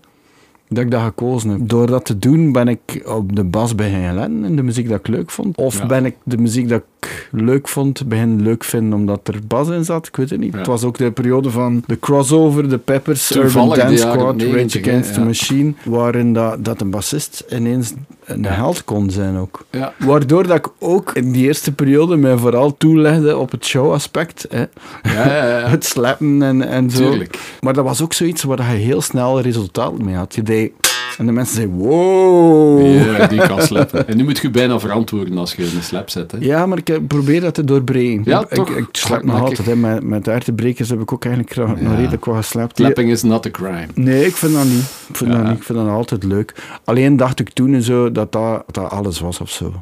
dat 0.68 0.84
ik 0.84 0.90
dat 0.90 1.02
gekozen 1.02 1.50
heb. 1.50 1.58
Door 1.68 1.86
dat 1.86 2.04
te 2.04 2.18
doen 2.18 2.52
ben 2.52 2.68
ik 2.68 3.02
op 3.04 3.36
de 3.36 3.44
bas 3.44 3.74
beginnen 3.74 4.14
letten 4.14 4.44
in 4.44 4.56
de 4.56 4.62
muziek 4.62 4.88
dat 4.88 4.98
ik 4.98 5.08
leuk 5.08 5.30
vond. 5.30 5.56
Of 5.56 5.78
Ja. 5.78 5.86
ben 5.86 6.04
ik 6.04 6.16
de 6.22 6.38
muziek 6.38 6.68
dat 6.68 6.82
ik 7.00 7.28
leuk 7.32 7.68
vond 7.68 8.06
beginnen 8.08 8.42
leuk 8.42 8.64
vinden 8.64 8.98
omdat 8.98 9.28
er 9.28 9.38
bas 9.46 9.68
in 9.68 9.84
zat. 9.84 10.06
Ik 10.06 10.16
weet 10.16 10.30
het 10.30 10.40
niet. 10.40 10.52
Ja. 10.52 10.58
Het 10.58 10.66
was 10.66 10.82
ook 10.84 10.98
de 10.98 11.10
periode 11.12 11.50
van 11.50 11.82
de 11.86 11.98
crossover, 11.98 12.68
de 12.68 12.78
Peppers, 12.78 13.30
Urban 13.30 13.42
Toevallig 13.50 13.74
de 13.74 13.80
Dance 13.80 13.98
Squad, 14.08 14.36
90, 14.36 14.54
Rage 14.82 14.88
Against 14.88 15.14
the. 15.14 15.20
Machine, 15.20 15.72
waarin 15.84 16.32
dat, 16.32 16.64
dat 16.64 16.80
een 16.80 16.90
bassist 16.90 17.44
ineens 17.50 17.92
een 18.28 18.44
held 18.44 18.84
kon 18.84 19.10
zijn 19.10 19.36
ook. 19.36 19.64
ja. 19.70 19.92
Waardoor 19.98 20.46
dat 20.46 20.56
ik 20.56 20.68
ook 20.78 21.12
in 21.12 21.32
die 21.32 21.46
eerste 21.46 21.72
periode 21.72 22.16
mij 22.16 22.36
vooral 22.36 22.76
toelegde 22.76 23.36
op 23.36 23.50
het 23.50 23.64
showaspect. 23.64 24.46
Hè. 24.48 24.64
Ja, 25.02 25.26
ja, 25.26 25.58
ja. 25.58 25.68
Het 25.78 25.84
slappen 25.84 26.42
en, 26.42 26.68
en 26.68 26.90
zo. 26.90 27.10
Tuurlijk. 27.10 27.38
Maar 27.60 27.72
dat 27.72 27.84
was 27.84 28.02
ook 28.02 28.12
zoiets 28.12 28.42
waar 28.42 28.72
je 28.72 28.78
heel 28.78 29.00
snel 29.00 29.40
resultaat 29.40 29.98
mee 29.98 30.14
had. 30.14 30.34
Je 30.34 30.42
deed 30.42 30.72
En 31.18 31.26
de 31.26 31.32
mensen 31.32 31.54
zeiden, 31.54 31.76
wow. 31.76 32.94
Ja, 32.94 33.26
die 33.26 33.46
kan 33.46 33.62
slappen. 33.62 34.08
En 34.08 34.16
nu 34.16 34.24
moet 34.24 34.38
je 34.38 34.50
bijna 34.50 34.80
verantwoorden 34.80 35.38
als 35.38 35.54
je 35.54 35.62
een 35.62 35.82
slap 35.82 36.10
zet. 36.10 36.32
Hè. 36.32 36.38
Ja, 36.40 36.66
maar 36.66 36.78
ik 36.78 36.88
eh, 36.88 36.96
probeer 37.08 37.40
dat 37.40 37.54
te 37.54 37.64
doorbreken. 37.64 38.22
Ja, 38.24 38.40
ik, 38.40 38.48
toch? 38.48 38.70
Ik, 38.70 38.76
ik 38.76 38.88
slap 38.92 39.22
nog 39.22 39.40
altijd. 39.40 39.66
Hè. 39.66 39.76
Met, 39.76 40.02
met 40.02 40.28
aartebrekers 40.28 40.88
heb 40.88 41.00
ik 41.00 41.12
ook 41.12 41.24
eigenlijk 41.24 41.80
nog 41.80 41.96
redelijk 41.96 42.24
wat 42.24 42.36
geslapt. 42.36 42.76
Slapping 42.76 43.10
is 43.10 43.22
not 43.22 43.46
a 43.46 43.50
crime. 43.50 43.86
Nee, 43.94 44.26
ik 44.26 44.36
vind 44.36 44.52
dat 44.52 44.64
niet. 44.64 44.92
Ik 45.08 45.16
vind, 45.16 45.30
Ja. 45.30 45.36
dat, 45.36 45.46
niet. 45.46 45.56
Ik 45.56 45.62
vind 45.62 45.78
dat 45.78 45.88
altijd 45.88 46.24
leuk. 46.24 46.54
Alleen 46.84 47.16
dacht 47.16 47.40
ik 47.40 47.50
toen 47.50 47.74
en 47.74 47.82
zo 47.82 48.12
dat 48.12 48.32
dat, 48.32 48.64
dat 48.70 48.90
alles 48.90 49.20
was 49.20 49.40
of 49.40 49.50
zo. 49.50 49.72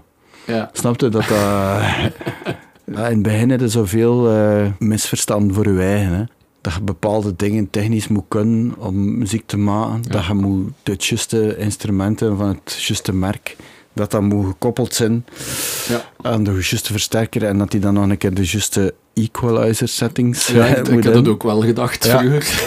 Ja. 0.45 0.71
Snapte 0.73 1.09
dat 1.09 1.29
dat... 1.29 1.39
ja, 2.95 3.07
in 3.07 3.15
het 3.15 3.23
begin 3.23 3.51
had 3.51 3.61
je 3.61 3.69
zoveel 3.69 4.31
eh 4.31 4.67
misverstand 4.79 5.55
voor 5.55 5.73
je 5.73 5.81
eigen. 5.81 6.13
Hè. 6.13 6.23
Dat 6.67 6.75
je 6.75 6.81
bepaalde 6.83 7.37
dingen 7.37 7.71
technisch 7.71 8.09
moet 8.09 8.25
kunnen 8.29 8.75
om 8.79 9.19
muziek 9.19 9.43
te 9.47 9.57
maken. 9.57 10.03
Dat 10.03 10.25
je 10.27 10.35
moet 10.35 10.73
de 10.83 10.95
juiste 10.99 11.57
instrumenten 11.59 12.37
van 12.37 12.49
het 12.49 12.83
juiste 12.87 13.13
merk, 13.15 13.57
dat 13.93 14.11
dat 14.11 14.23
moet 14.23 14.47
gekoppeld 14.47 14.95
zijn 14.95 15.25
Ja. 15.89 16.05
aan 16.23 16.45
de 16.45 16.51
juiste 16.51 16.93
versterker 16.93 17.45
en 17.45 17.59
dat 17.59 17.71
die 17.71 17.81
dan 17.81 17.95
nog 17.95 18.09
een 18.09 18.17
keer 18.19 18.35
de 18.35 18.45
juiste 18.47 18.95
equalizer 19.15 19.89
settings 19.89 20.47
Ja, 20.47 20.67
ik, 20.67 20.89
ik 20.89 21.05
had 21.05 21.15
het 21.15 21.29
ook 21.29 21.43
wel 21.43 21.61
gedacht 21.63 22.05
Ja. 22.05 22.19
vroeger. 22.19 22.61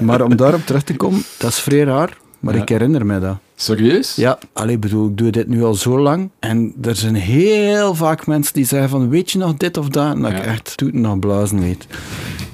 Maar 0.00 0.22
om 0.22 0.36
daarop 0.36 0.66
terug 0.66 0.82
te 0.82 0.96
komen, 0.96 1.22
dat 1.38 1.50
is 1.50 1.58
vrij 1.58 1.82
raar, 1.84 2.16
maar 2.40 2.54
ik 2.54 2.68
herinner 2.68 3.06
me 3.06 3.20
dat. 3.20 3.36
Serieus? 3.62 4.14
Ja, 4.14 4.38
alleen 4.52 4.80
bedoel, 4.80 5.08
ik 5.08 5.16
doe 5.16 5.30
dit 5.30 5.48
nu 5.48 5.64
al 5.64 5.74
zo 5.74 5.98
lang. 5.98 6.30
En 6.38 6.74
er 6.82 6.96
zijn 6.96 7.14
heel 7.14 7.94
vaak 7.94 8.26
mensen 8.26 8.54
die 8.54 8.64
zeggen 8.64 8.88
van, 8.88 9.08
weet 9.08 9.30
je 9.30 9.38
nog 9.38 9.54
dit 9.56 9.76
of 9.76 9.88
dat? 9.88 10.14
En 10.14 10.22
dat 10.22 10.32
ik 10.32 10.38
echt 10.38 10.76
toeten 10.76 11.00
nog 11.00 11.18
blazen 11.18 11.60
weet. 11.60 11.86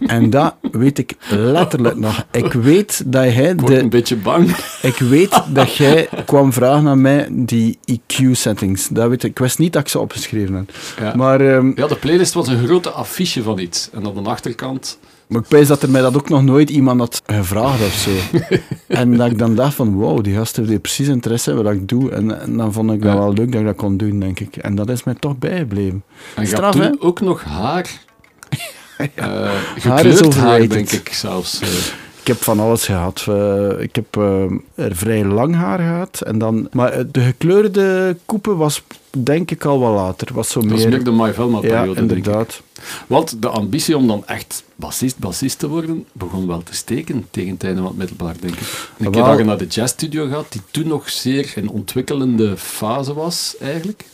En 0.07 0.31
dat 0.31 0.55
weet 0.73 0.99
ik 0.99 1.15
letterlijk 1.31 1.97
nog. 1.97 2.25
Ik 2.31 2.53
weet 2.53 3.03
dat 3.07 3.25
jij 3.35 3.51
Ik 3.51 3.61
word 3.61 3.73
een 3.73 3.79
de... 3.79 3.89
beetje 3.89 4.17
bang. 4.17 4.57
Ik 4.83 4.97
weet 4.97 5.43
dat 5.53 5.75
jij 5.75 6.09
kwam 6.27 6.53
vragen 6.53 6.89
aan 6.89 7.01
mij 7.01 7.29
die 7.31 7.79
EQ-settings. 7.93 8.89
Dat 8.89 9.09
weet 9.09 9.23
ik. 9.25 9.31
Ik 9.31 9.39
wist 9.39 9.59
niet 9.59 9.73
dat 9.73 9.83
ik 9.83 9.89
ze 9.89 9.99
opgeschreven 9.99 10.55
had. 10.55 10.65
Ja. 11.01 11.15
Maar, 11.17 11.41
ehm, 11.41 11.73
Ja, 11.75 11.87
de 11.87 11.97
playlist 11.97 12.35
was 12.35 12.49
een 12.49 12.65
grote 12.65 12.91
affiche 12.91 13.43
van 13.43 13.59
iets. 13.59 13.89
En 13.93 14.07
op 14.07 14.25
de 14.25 14.31
achterkant... 14.31 14.99
maar 15.29 15.41
ik 15.41 15.47
wijs 15.49 15.69
dat 15.69 15.83
er 15.83 15.91
mij 15.91 16.01
dat 16.01 16.17
ook 16.17 16.29
nog 16.29 16.43
nooit 16.43 16.71
iemand 16.71 17.01
had 17.01 17.23
gevraagd 17.27 17.83
of 17.85 17.93
zo. 17.93 18.11
en 18.87 19.17
dat 19.17 19.31
ik 19.31 19.39
dan 19.39 19.55
dacht 19.55 19.75
van, 19.75 19.95
wow, 19.95 20.25
die 20.25 20.35
gast 20.35 20.57
heeft 20.57 20.81
precies 20.81 21.09
interesse 21.09 21.51
in 21.51 21.63
wat 21.63 21.73
ik 21.73 21.89
doe. 21.89 22.11
En, 22.11 22.41
en 22.41 22.57
dan 22.57 22.73
vond 22.73 22.93
ik 22.93 23.03
dat 23.03 23.13
Ja. 23.13 23.19
wel 23.19 23.33
leuk 23.33 23.53
dat 23.53 23.61
ik 23.61 23.67
dat 23.67 23.77
kon 23.77 23.97
doen, 23.97 24.21
denk 24.21 24.41
ik. 24.41 24.57
En 24.57 24.75
dat 24.75 24.89
is 24.91 25.05
mij 25.05 25.15
toch 25.15 25.39
bijgebleven. 25.39 26.03
En 26.35 26.43
je 26.43 26.49
Straf, 26.49 26.75
had 26.75 26.83
toen 26.83 26.97
ook 27.01 27.21
nog 27.21 27.45
haar... 27.45 27.91
eh 29.15 29.51
Haar 29.83 30.07
is 30.07 30.19
denk 30.69 30.91
ik 30.91 31.13
zelfs. 31.13 31.61
eh. 31.61 31.69
Ik 32.21 32.35
heb 32.35 32.43
van 32.43 32.61
alles 32.61 32.85
gehad. 32.85 33.25
Eh, 33.29 33.71
ik 33.81 33.95
heb 33.97 34.17
er 34.17 34.61
vrij 34.77 35.25
lang 35.25 35.55
haar 35.55 35.79
gehad. 35.79 36.21
En 36.21 36.39
dan, 36.39 36.69
maar 36.73 37.11
de 37.11 37.21
gekleurde 37.21 38.17
koepen 38.27 38.57
was 38.57 38.83
denk 39.19 39.51
ik 39.51 39.65
al 39.65 39.81
wel 39.81 39.93
later. 39.93 40.29
Was 40.33 40.51
zo 40.51 40.61
dat 40.61 40.71
meer... 40.71 40.89
meer 40.89 41.05
de 41.05 41.33
Velma 41.35 41.59
ja, 41.63 41.85
inderdaad. 41.95 42.63
Want 43.07 43.43
de 43.43 43.49
ambitie 43.49 43.97
om 43.97 44.07
dan 44.07 44.23
echt 44.27 44.63
bassist, 44.79 45.19
bassist 45.19 45.59
te 45.59 45.69
worden, 45.69 46.05
begon 46.13 46.47
wel 46.47 46.63
te 46.63 46.75
steken 46.75 47.27
tegen 47.31 47.51
het 47.53 47.65
einde 47.65 47.81
van 47.81 47.89
het 47.89 47.97
middelbaar, 47.99 48.35
denk 48.41 48.55
ik. 48.55 48.89
Een 48.99 49.11
keer 49.11 49.23
dat 49.25 49.39
je 49.39 49.45
naar 49.45 49.59
de 49.59 49.67
jazzstudio 49.67 50.29
gaat, 50.29 50.53
die 50.53 50.61
toen 50.71 50.87
nog 50.89 51.11
zeer 51.11 51.53
in 51.57 51.69
ontwikkelende 51.69 52.57
fase 52.57 53.15
was, 53.15 53.55
eigenlijk. 53.61 54.05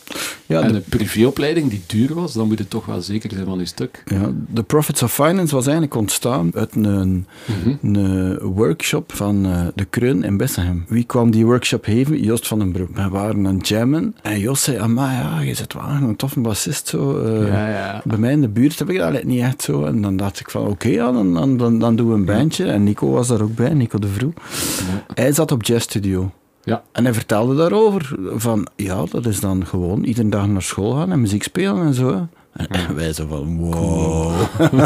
Ja, 0.46 0.60
en 0.60 0.68
de, 0.72 0.74
een 0.76 0.84
privéopleiding 0.88 1.70
die 1.70 1.82
duur 1.86 2.14
was, 2.14 2.32
dan 2.32 2.46
moet 2.48 2.58
je 2.58 2.68
toch 2.68 2.86
wel 2.86 3.00
zeker 3.02 3.30
zijn 3.30 3.44
van 3.44 3.58
je 3.58 3.64
stuk. 3.64 4.02
ja, 4.06 4.30
de 4.48 4.62
Profits 4.62 5.02
of 5.02 5.12
Finance 5.14 5.54
was 5.54 5.64
eigenlijk 5.64 5.96
ontstaan 5.96 6.50
uit 6.54 6.74
een, 6.74 7.26
Mhm. 7.46 7.94
een 7.96 8.38
workshop 8.38 9.12
van 9.14 9.46
eh, 9.46 9.66
de 9.74 9.84
Kreun 9.84 10.22
in 10.24 10.36
Bessenhem. 10.36 10.84
Wie 10.88 11.04
kwam 11.04 11.30
die 11.30 11.44
workshop 11.46 11.84
geven? 11.84 12.22
Joost 12.22 12.46
van 12.48 12.58
den 12.58 12.72
Broek. 12.72 12.88
We 12.96 13.08
waren 13.08 13.46
aan 13.46 13.56
het 13.56 13.68
jammen. 13.68 14.16
En 14.22 14.38
Joost 14.40 14.62
zei, 14.62 14.86
maar 14.86 15.12
ja, 15.12 15.40
je 15.40 15.54
zit 15.54 15.72
wel 15.72 15.82
een 15.84 16.16
toffe 16.16 16.40
bassist. 16.40 16.88
Zo. 16.88 17.18
eh, 17.18 17.46
Ja, 17.48 17.68
ja. 17.68 18.00
Bij 18.04 18.18
mij 18.18 18.32
in 18.32 18.40
de 18.40 18.48
buurt 18.48 18.78
heb 18.78 18.90
ik 18.90 18.98
dat 18.98 19.24
niet 19.24 19.40
echt 19.42 19.62
zo. 19.62 19.84
En 19.84 20.02
dan 20.02 20.16
dacht 20.16 20.40
ik 20.40 20.50
van, 20.54 20.66
oké, 20.66 20.88
ja, 20.88 21.12
dan, 21.12 21.34
dan, 21.34 21.56
dan, 21.56 21.78
dan 21.78 21.96
doen 21.96 22.08
we 22.08 22.14
een 22.14 22.24
bandje. 22.24 22.64
En 22.64 22.84
Nico 22.84 23.10
was 23.10 23.28
daar 23.28 23.40
ook 23.40 23.54
bij, 23.54 23.74
Nico 23.74 23.98
de 23.98 24.08
Vroe. 24.08 24.32
Hij 25.14 25.32
zat 25.32 25.52
op 25.52 25.64
Jazz 25.64 25.84
Studio. 25.84 26.30
Ja. 26.62 26.82
En 26.92 27.04
hij 27.04 27.14
vertelde 27.14 27.56
daarover 27.56 28.16
van, 28.34 28.66
ja, 28.76 29.04
dat 29.10 29.26
is 29.26 29.40
dan 29.40 29.66
gewoon 29.66 30.04
iedere 30.04 30.28
dag 30.28 30.46
naar 30.46 30.62
school 30.62 30.92
gaan 30.92 31.12
en 31.12 31.20
muziek 31.20 31.42
spelen 31.42 31.82
en 31.82 31.94
zo. 31.94 32.28
En 32.52 32.94
wij 32.96 33.12
zo 33.12 33.26
van, 33.26 33.58
wow, 33.58 34.34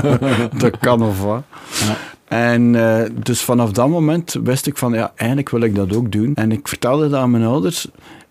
dat 0.63 0.79
kan 0.79 1.03
of 1.03 1.23
wat. 1.23 1.43
Ja. 1.87 1.97
En 2.29 2.75
eh, 2.75 3.11
dus 3.23 3.43
vanaf 3.43 3.73
dat 3.73 3.89
moment 3.89 4.37
wist 4.43 4.67
ik 4.67 4.77
van, 4.77 4.93
ja, 4.93 5.13
eigenlijk 5.17 5.51
wil 5.51 5.61
ik 5.61 5.75
dat 5.75 5.97
ook 5.97 6.13
doen. 6.13 6.35
En 6.35 6.53
ik 6.53 6.69
vertelde 6.69 7.09
dat 7.09 7.21
aan 7.21 7.31
mijn 7.31 7.45
ouders. 7.45 7.89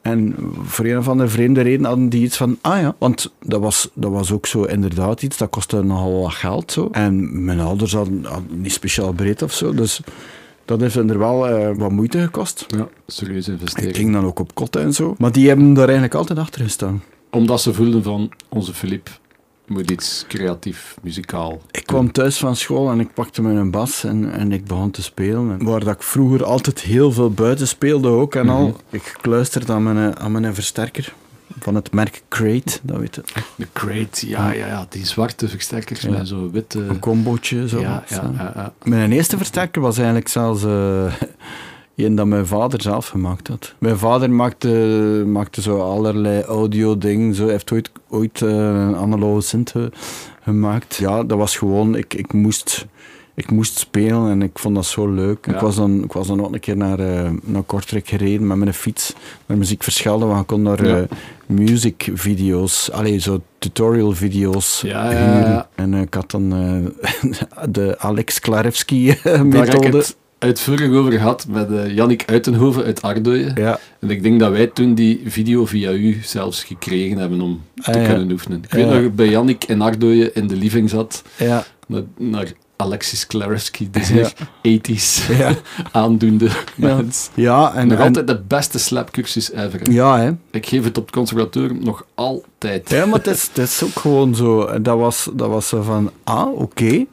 En 0.08 0.36
voor 0.64 0.86
een 0.86 0.98
of 0.98 1.08
andere 1.08 1.30
vreemde 1.30 1.62
reden 1.62 1.86
hadden 1.86 2.10
die 2.10 2.24
iets 2.24 2.38
van, 2.38 2.58
ah 2.62 2.80
ja, 2.82 2.96
want 2.98 3.34
dat 3.44 3.62
was, 3.62 3.90
dat 3.94 4.12
was 4.12 4.32
ook 4.32 4.46
zo 4.46 4.64
inderdaad 4.64 5.22
iets, 5.22 5.38
dat 5.38 5.50
kostte 5.50 5.84
nogal 5.84 6.22
wat 6.22 6.34
geld 6.34 6.72
zo. 6.72 6.90
En 6.92 7.44
mijn 7.46 7.60
ouders 7.60 7.94
hadden, 7.94 8.26
hadden 8.26 8.62
niet 8.62 8.72
speciaal 8.72 9.14
breed 9.14 9.42
of 9.42 9.54
zo, 9.54 9.74
dus 9.74 10.02
dat 10.66 10.82
heeft 10.82 10.96
er 10.96 11.20
wel 11.20 11.48
eh, 11.48 11.76
wat 11.78 11.92
moeite 11.92 12.20
gekost. 12.20 12.66
ja, 12.68 12.88
serieuze 13.08 13.52
Ik 13.52 13.60
investering. 13.60 13.96
ging 13.96 14.14
dan 14.14 14.26
ook 14.26 14.40
op 14.40 14.56
kotten 14.56 14.82
en 14.82 14.94
zo. 14.94 15.16
Maar 15.18 15.32
die 15.32 15.48
hebben 15.48 15.74
daar 15.74 15.84
eigenlijk 15.84 16.16
altijd 16.16 16.40
achter 16.40 16.62
gestaan. 16.62 17.04
Omdat 17.32 17.62
ze 17.62 17.74
voelden 17.74 18.04
van, 18.04 18.32
onze 18.50 18.74
Filip 18.74 19.10
moet 19.68 19.92
iets 19.92 20.26
creatief, 20.28 20.96
muzikaal. 21.02 21.62
Ik 21.72 21.86
kwam 21.86 22.12
thuis 22.12 22.38
van 22.38 22.56
school 22.56 22.92
en 22.92 23.00
ik 23.00 23.14
pakte 23.14 23.42
mijn 23.42 23.72
bas 23.72 24.04
en, 24.04 24.32
en 24.32 24.52
ik 24.52 24.66
begon 24.66 24.92
te 24.92 25.02
spelen. 25.02 25.52
En 25.60 25.66
waar 25.66 25.84
dat 25.84 25.94
ik 25.96 26.04
vroeger 26.04 26.44
altijd 26.44 26.82
heel 26.82 27.12
veel 27.12 27.32
buiten 27.32 27.68
speelde 27.68 28.08
ook 28.08 28.36
en 28.36 28.50
al. 28.50 28.76
Ik 28.90 29.16
kluisterde 29.22 29.74
aan 29.74 29.84
mijn, 29.84 30.18
aan 30.18 30.32
mijn 30.32 30.54
versterker 30.54 31.14
van 31.60 31.76
het 31.76 31.92
merk 31.92 32.22
Crate, 32.28 32.80
dat 32.82 32.98
weet 33.00 33.16
je. 33.16 33.22
De 33.56 33.68
crate, 33.74 34.30
ja, 34.30 34.52
ja, 34.52 34.68
ja, 34.68 34.86
die 34.90 35.06
zwarte 35.06 35.48
versterkers 35.48 36.02
Ja. 36.02 36.10
met 36.10 36.28
zo'n 36.28 36.52
witte... 36.52 36.80
Een 36.80 37.00
combootje 37.00 37.68
zo. 37.68 37.80
ja, 37.80 38.04
zo. 38.08 38.16
ja, 38.16 38.32
ja, 38.38 38.52
ja. 38.56 38.74
Mijn 38.84 39.12
eerste 39.12 39.38
versterker 39.38 39.82
was 39.82 39.98
eigenlijk 39.98 40.28
zelfs 40.28 40.64
eh 40.64 41.14
een 42.06 42.16
dat 42.16 42.26
mijn 42.26 42.46
vader 42.48 42.82
zelf 42.82 43.08
gemaakt 43.08 43.48
had. 43.48 43.74
Mijn 43.78 43.98
vader 43.98 44.30
maakte, 44.32 44.68
maakte 45.28 45.62
zo 45.62 45.80
allerlei 45.82 46.42
audio 46.44 46.98
dingen. 46.98 47.36
Zo. 47.36 47.44
Hij 47.44 47.52
heeft 47.52 47.72
ooit, 47.72 47.92
ooit 48.10 48.42
eh, 48.42 48.50
een 48.50 48.96
analoge 48.96 49.42
synth 49.42 49.72
ge- 49.72 49.92
gemaakt. 50.42 50.96
Ja, 50.96 51.24
dat 51.24 51.38
was 51.38 51.58
gewoon... 51.58 51.96
Ik, 51.96 52.14
ik, 52.14 52.34
moest, 52.34 52.86
ik 53.36 53.52
moest 53.52 53.78
spelen 53.78 54.30
en 54.30 54.42
ik 54.42 54.60
vond 54.60 54.76
dat 54.76 54.86
zo 54.86 55.08
leuk. 55.14 55.46
Ja. 55.46 55.54
Ik, 55.54 55.60
was 55.60 55.76
dan, 55.76 56.04
ik 56.04 56.12
was 56.14 56.28
dan 56.28 56.46
ook 56.46 56.54
een 56.54 56.60
keer 56.60 56.78
naar, 56.78 57.00
eh, 57.00 57.30
naar 57.44 57.62
Kortrijk 57.64 58.08
gereden 58.08 58.48
met 58.48 58.58
mijn 58.58 58.74
fiets. 58.74 59.14
Naar 59.46 59.58
Muziek 59.58 59.84
Verschelde, 59.84 60.26
want 60.26 60.42
ik 60.42 60.48
kon 60.48 60.64
daar 60.64 60.86
Ja. 60.88 60.98
eh, 60.98 61.04
music 61.46 62.10
video's, 62.14 62.90
allee, 62.92 63.18
zo 63.20 63.42
tutorial 63.58 64.12
video's 64.12 64.82
Ja, 64.82 65.12
ja. 65.12 65.68
En 65.76 65.94
eh, 65.94 66.02
ik 66.02 66.14
had 66.14 66.32
dan 66.32 66.54
eh, 66.54 67.32
de 67.70 67.96
Alex 68.00 68.40
Klarewski 68.40 69.10
eh, 69.10 69.42
methode. 69.42 70.06
Uitvoerig 70.40 70.92
over 70.92 71.12
gehad 71.12 71.46
met 71.50 71.72
eh 71.72 71.96
Jannik 71.96 72.24
Uitenhoven 72.26 72.84
uit 72.84 73.02
Ardooien. 73.02 73.52
Ja, 73.56 73.80
En 74.00 74.10
ik 74.10 74.24
denk 74.24 74.40
dat 74.40 74.52
wij 74.52 74.68
toen 74.68 74.94
die 74.96 75.22
video 75.26 75.66
via 75.66 75.92
u 75.92 76.20
zelfs 76.24 76.64
gekregen 76.64 77.18
hebben 77.18 77.42
om 77.42 77.62
te 77.76 77.92
Ah, 77.92 78.02
ja. 78.02 78.08
kunnen 78.08 78.32
oefenen. 78.32 78.62
Ik 78.64 78.72
weet 78.74 78.86
nog 78.90 79.02
dat 79.02 79.16
bij 79.16 79.30
Jannik 79.30 79.64
in 79.64 79.82
Ardooien 79.82 80.36
in 80.36 80.48
de 80.48 80.56
living 80.56 80.90
zat, 80.90 81.24
ja, 81.38 81.64
naar, 81.88 82.02
naar 82.18 82.52
Alexis 82.76 83.28
Klarewski, 83.28 83.90
de 83.92 84.04
zeer 84.04 84.34
80s 84.68 85.38
ja. 85.38 85.54
aandoende 85.92 86.46
Ja. 86.76 86.96
mens. 86.96 87.30
ja 87.34 87.74
en, 87.76 87.88
nog 87.88 87.98
en- 88.00 88.06
altijd 88.06 88.28
de 88.28 88.42
beste 88.48 88.80
slapcursus 88.80 89.52
ever. 89.52 89.92
ja, 89.92 90.20
hè. 90.20 90.32
Ik 90.52 90.66
geef 90.66 90.84
het 90.84 90.98
op 90.98 91.06
het 91.06 91.16
conservatorium 91.16 91.84
nog 91.84 92.06
altijd. 92.16 92.90
Ja, 92.90 93.06
maar 93.06 93.18
het 93.18 93.28
is, 93.28 93.44
het 93.54 93.58
is 93.58 93.84
ook 93.84 94.00
gewoon 94.00 94.36
zo. 94.36 94.82
Dat 94.82 94.98
was, 94.98 95.30
dat 95.34 95.50
was 95.50 95.68
zo 95.68 95.82
van, 95.82 96.12
ah, 96.24 96.60
oké. 96.60 97.06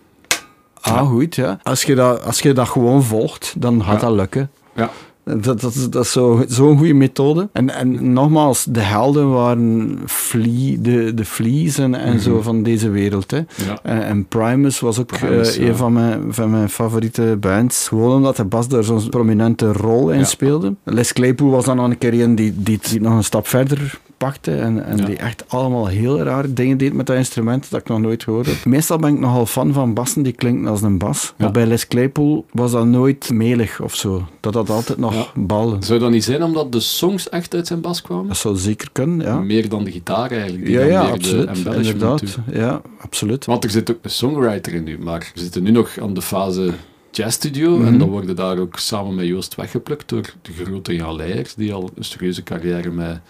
Ah, 0.92 1.08
goed, 1.08 1.34
ja. 1.34 1.58
Als 1.62 1.82
je 1.82 1.94
dat, 1.94 2.24
als 2.24 2.40
je 2.40 2.52
dat 2.52 2.68
gewoon 2.68 3.02
volgt, 3.02 3.54
dan 3.58 3.84
gaat 3.84 4.00
dat 4.00 4.12
lukken. 4.12 4.50
Ja. 4.76 4.90
Dat, 5.24 5.60
dat, 5.60 5.74
is- 5.74 5.90
dat 5.90 6.04
is 6.04 6.12
zo- 6.12 6.44
zo'n 6.48 6.76
goede 6.78 6.94
methode. 6.94 7.48
En, 7.52 7.70
en 7.70 8.12
nogmaals, 8.12 8.64
de 8.68 8.80
helden 8.80 9.30
waren 9.30 9.98
Flea, 10.06 10.76
de, 10.80 11.14
de 11.14 11.24
Fleas 11.24 11.78
en, 11.78 11.94
en 11.94 12.20
zo 12.20 12.42
van 12.42 12.62
deze 12.62 12.90
wereld. 12.90 13.30
Hè. 13.30 13.36
Ja. 13.36 13.78
En, 13.82 14.04
en 14.04 14.26
Primus 14.26 14.80
was 14.80 14.98
ook 14.98 15.06
Primus, 15.06 15.56
eh, 15.56 15.62
ja. 15.62 15.68
een 15.70 15.76
van 15.76 15.92
mijn, 15.92 16.22
van 16.34 16.50
mijn 16.50 16.68
favoriete 16.68 17.36
bands. 17.40 17.88
Gewoon 17.88 18.16
omdat 18.16 18.36
de 18.36 18.44
bas 18.44 18.68
daar 18.68 18.84
zo'n 18.84 19.08
prominente 19.08 19.72
rol 19.72 20.10
in 20.10 20.18
Ja. 20.18 20.24
speelde. 20.24 20.74
Les 20.84 21.12
Claypool 21.12 21.50
was 21.50 21.64
dan 21.64 21.76
nog 21.76 21.86
een 21.90 21.98
keer 21.98 22.22
een 22.22 22.34
die, 22.34 22.54
die 22.56 22.78
het 22.82 23.00
nog 23.00 23.12
een 23.14 23.24
stap 23.24 23.46
verder 23.46 23.98
pakte. 24.16 24.56
En, 24.56 24.84
en 24.84 24.96
Ja. 24.96 25.04
die 25.04 25.16
echt 25.16 25.44
allemaal 25.48 25.86
heel 25.86 26.20
rare 26.22 26.52
dingen 26.52 26.78
deed 26.78 26.92
met 26.92 27.06
dat 27.06 27.16
instrument 27.16 27.70
dat 27.70 27.80
ik 27.80 27.88
nog 27.88 28.00
nooit 28.00 28.22
gehoord 28.22 28.46
heb. 28.46 28.64
Meestal 28.64 28.98
ben 28.98 29.14
ik 29.14 29.18
nogal 29.20 29.46
fan 29.46 29.72
van 29.72 29.94
bassen 29.94 30.22
die 30.22 30.32
klinken 30.32 30.66
als 30.68 30.82
een 30.82 30.98
bas. 30.98 31.24
Ja. 31.26 31.44
Maar 31.44 31.50
bij 31.52 31.66
Les 31.66 31.88
Claypool 31.88 32.46
was 32.52 32.72
dat 32.72 32.86
nooit 32.86 33.30
melig 33.30 33.80
of 33.80 33.94
zo. 33.94 34.26
Dat 34.40 34.54
had 34.54 34.70
altijd 34.70 34.98
nog 34.98 35.14
Ja. 35.14 35.26
ballen. 35.34 35.82
Zou 35.82 35.98
dat 35.98 36.10
niet 36.10 36.24
zijn 36.24 36.42
omdat 36.42 36.72
de 36.72 36.80
songs 36.80 37.28
echt 37.28 37.54
uit 37.54 37.66
zijn 37.66 37.80
bas 37.80 38.02
kwamen? 38.02 38.26
Dat 38.28 38.36
zou 38.36 38.56
zeker 38.56 38.88
kunnen, 38.92 39.26
ja. 39.26 39.38
Meer 39.38 39.68
dan 39.68 39.84
de 39.84 39.90
gitaar 39.90 40.30
eigenlijk. 40.30 40.64
Die 40.66 40.74
Ja, 40.74 40.84
ja, 40.84 41.00
absoluut. 41.00 41.48
Inderdaad. 41.66 42.22
Ja, 42.52 42.80
absoluut. 43.00 43.44
Want 43.44 43.64
er 43.64 43.70
zit 43.70 43.90
ook 43.90 43.98
een 44.02 44.10
songwriter 44.10 44.74
in 44.74 44.84
nu, 44.84 44.98
maar 44.98 45.30
we 45.34 45.40
zitten 45.40 45.62
nu 45.62 45.70
nog 45.70 45.98
aan 46.00 46.14
de 46.14 46.22
fase 46.22 46.70
jazzstudio. 47.10 47.76
Mhm. 47.78 47.86
En 47.86 47.98
dan 47.98 48.08
worden 48.08 48.36
daar 48.36 48.58
ook 48.58 48.78
samen 48.78 49.14
met 49.14 49.26
Joost 49.26 49.54
weggeplukt 49.54 50.08
door 50.08 50.22
de 50.42 50.52
grote 50.64 50.94
Jan 50.94 51.16
Leijers, 51.16 51.54
die 51.54 51.72
al 51.72 51.90
een 51.94 52.04
serieuze 52.04 52.42
carrière 52.42 52.90
met 52.90 53.20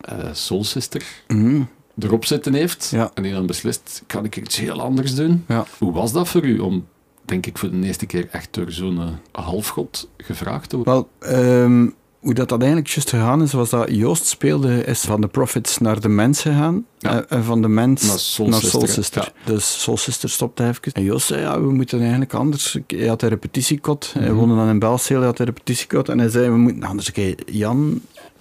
eh 0.00 0.14
Soul 0.32 0.64
Sister 0.64 1.02
Mhm. 1.28 1.62
erop 1.98 2.24
zitten 2.24 2.54
heeft. 2.54 2.88
Ja. 2.90 3.10
En 3.14 3.22
die 3.22 3.32
dan 3.32 3.46
beslist, 3.46 4.02
kan 4.06 4.24
ik 4.24 4.36
iets 4.36 4.56
heel 4.56 4.80
anders 4.80 5.14
doen? 5.14 5.44
Ja. 5.48 5.64
Hoe 5.78 5.92
was 5.92 6.12
dat 6.12 6.28
voor 6.28 6.44
u 6.44 6.58
om, 6.58 6.86
denk 7.24 7.46
ik, 7.46 7.58
voor 7.58 7.70
de 7.70 7.86
eerste 7.86 8.06
keer 8.06 8.28
echt 8.30 8.48
door 8.54 8.70
zo'n 8.72 8.98
eh, 9.00 9.08
halfgod 9.44 10.08
gevraagd 10.16 10.68
te 10.68 10.76
worden? 10.76 10.92
Wel, 10.94 11.08
ehm, 11.32 11.88
hoe 12.20 12.34
dat, 12.34 12.48
dat 12.48 12.58
eigenlijk 12.60 12.90
juist 12.90 13.10
gegaan 13.10 13.42
is, 13.42 13.52
was 13.52 13.70
dat 13.70 13.90
Joost 13.90 14.26
speelde, 14.26 14.84
is 14.84 15.00
van 15.00 15.20
de 15.20 15.26
Prophets 15.26 15.78
naar 15.78 16.00
de 16.00 16.08
Mens 16.08 16.40
gegaan. 16.42 16.86
Ja. 16.98 17.24
En, 17.28 17.44
van 17.44 17.62
de 17.62 17.68
Mens 17.68 18.02
Naar 18.06 18.18
Soul 18.18 18.48
naar 18.48 18.60
Sister, 18.60 18.78
Soul 18.80 18.86
hè. 18.86 18.92
Sister. 18.92 19.32
Dus 19.44 19.82
Soul 19.82 19.96
Sister 19.96 20.28
stopte 20.28 20.66
even. 20.66 20.92
En 20.92 21.02
Joost 21.02 21.26
zei, 21.26 21.40
ja, 21.40 21.60
we 21.60 21.72
moeten 21.72 22.00
eigenlijk 22.00 22.34
anders. 22.34 22.78
Hij 22.86 23.06
had 23.06 23.22
een 23.22 23.28
repetitiekot. 23.28 24.10
Hij 24.12 24.22
Mhm. 24.28 24.34
woonde 24.34 24.54
dan 24.54 24.68
in 24.68 24.78
Belzeel, 24.78 25.16
hij 25.18 25.26
had 25.26 25.38
een 25.38 25.44
repetitiekot. 25.46 26.08
En 26.08 26.18
hij 26.18 26.28
zei, 26.28 26.50
we 26.50 26.56
moeten 26.56 26.82
anders 26.82 27.06
een 27.06 27.12
keer 27.12 27.34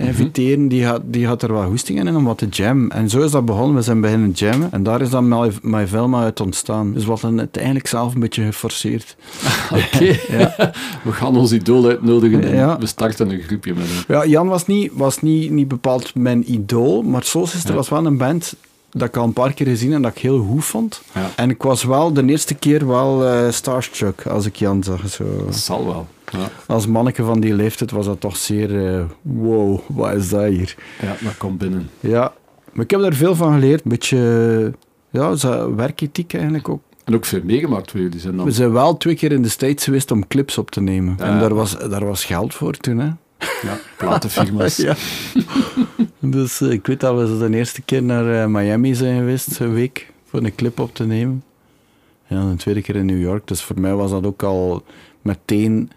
Jan 0.05 0.07
inviteren. 0.07 0.67
Die, 0.67 0.85
had, 0.85 1.01
die 1.05 1.27
had 1.27 1.41
er 1.41 1.53
wel 1.53 1.67
goesting 1.67 1.99
in 1.99 2.15
om 2.15 2.23
wat 2.23 2.37
te 2.37 2.47
jammen. 2.47 2.91
En 2.91 3.09
zo 3.09 3.21
is 3.21 3.31
dat 3.31 3.45
begonnen. 3.45 3.75
We 3.75 3.81
zijn 3.81 4.01
beginnen 4.01 4.31
jammen. 4.31 4.71
En 4.71 4.83
daar 4.83 5.01
is 5.01 5.09
dan 5.09 5.27
My, 5.27 5.51
My 5.61 5.87
Velma 5.87 6.21
uit 6.23 6.39
ontstaan. 6.39 6.93
Dus 6.93 7.05
wat 7.05 7.21
dan 7.21 7.39
uiteindelijk 7.39 7.87
zelf 7.87 8.13
een 8.13 8.19
beetje 8.19 8.43
geforceerd. 8.43 9.15
Oké, 9.73 10.05
Ja. 10.37 10.71
we 11.03 11.11
gaan 11.11 11.37
ons 11.37 11.51
idool 11.51 11.85
uitnodigen 11.87 12.43
en 12.43 12.55
Ja. 12.55 12.77
we 12.79 12.85
starten 12.85 13.29
een 13.31 13.41
groepje 13.41 13.73
met 13.75 13.85
hem. 13.87 14.03
Ja, 14.15 14.25
Jan 14.25 14.47
was 14.47 14.65
niet, 14.67 14.91
was 14.93 15.21
niet, 15.21 15.51
niet 15.51 15.67
bepaald 15.67 16.15
mijn 16.15 16.51
idool, 16.53 17.01
maar 17.01 17.23
Soul 17.23 17.47
Sister 17.47 17.69
Ja. 17.69 17.75
was 17.75 17.89
wel 17.89 18.05
een 18.05 18.17
band 18.17 18.55
dat 18.91 19.07
ik 19.07 19.17
al 19.17 19.23
een 19.23 19.33
paar 19.33 19.53
keer 19.53 19.67
gezien 19.67 19.93
en 19.93 20.01
dat 20.01 20.11
ik 20.11 20.17
heel 20.21 20.39
goed 20.49 20.65
vond. 20.65 21.01
En 21.35 21.49
ik 21.49 21.61
was 21.63 21.83
wel 21.83 22.13
de 22.13 22.25
eerste 22.25 22.53
keer 22.55 22.87
wel 22.87 23.25
eh 23.25 23.51
starstruck 23.51 24.25
als 24.27 24.45
ik 24.45 24.55
Jan 24.55 24.83
zag. 24.83 25.09
Zo. 25.09 25.23
Dat 25.45 25.55
zal 25.55 25.85
wel. 25.85 26.07
Ja, 26.31 26.49
Als 26.67 26.87
manneke 26.87 27.23
van 27.23 27.39
die 27.39 27.53
leeftijd 27.53 27.91
was 27.91 28.05
dat 28.05 28.19
toch 28.19 28.37
zeer... 28.37 28.95
eh, 28.95 29.03
wow, 29.21 29.79
wat 29.87 30.13
is 30.13 30.29
dat 30.29 30.45
hier? 30.45 30.75
ja 31.01 31.15
dat 31.21 31.37
komt 31.37 31.57
binnen. 31.57 31.89
Ja, 31.99 32.33
maar 32.71 32.83
ik 32.83 32.91
heb 32.91 33.01
daar 33.01 33.13
veel 33.13 33.35
van 33.35 33.53
geleerd. 33.53 33.83
Een 33.83 33.91
beetje... 33.91 34.73
Ja, 35.11 35.35
werkethiek 35.75 36.33
eigenlijk 36.33 36.69
ook. 36.69 36.81
En 37.05 37.15
ook 37.15 37.25
veel 37.25 37.41
meegemaakt 37.43 37.91
voor 37.91 37.99
jullie 37.99 38.19
zijn 38.19 38.35
dan. 38.35 38.45
We 38.45 38.51
zijn 38.51 38.71
wel 38.71 38.97
twee 38.97 39.15
keer 39.15 39.31
in 39.31 39.41
de 39.41 39.49
States 39.49 39.83
geweest 39.83 40.11
om 40.11 40.27
clips 40.27 40.57
op 40.57 40.71
te 40.71 40.81
nemen. 40.81 41.15
Ja. 41.17 41.25
En 41.25 41.39
daar 41.39 41.53
was, 41.53 41.77
daar 41.77 42.05
was 42.05 42.25
geld 42.25 42.53
voor 42.53 42.73
toen, 42.77 42.97
hè. 42.97 43.09
Ja, 43.61 43.79
platenfirma's. 43.97 44.77
Ja. 44.87 44.95
dus 46.19 46.61
eh, 46.61 46.71
ik 46.71 46.87
weet 46.87 46.99
dat 46.99 47.29
we 47.39 47.49
de 47.49 47.57
eerste 47.57 47.81
keer 47.81 48.03
naar 48.03 48.41
eh, 48.41 48.47
Miami 48.47 48.95
zijn 48.95 49.17
geweest, 49.17 49.59
een 49.59 49.73
week, 49.73 50.11
voor 50.25 50.43
een 50.43 50.55
clip 50.55 50.79
op 50.79 50.95
te 50.95 51.05
nemen. 51.05 51.43
Ja, 52.27 52.39
en 52.39 52.49
de 52.49 52.55
tweede 52.55 52.81
keer 52.81 52.95
in 52.95 53.05
New 53.05 53.21
York. 53.21 53.47
Dus 53.47 53.61
voor 53.61 53.79
mij 53.79 53.93
was 53.93 54.11
dat 54.11 54.25
ook 54.25 54.43
al 54.43 54.83
meteen 55.21 55.91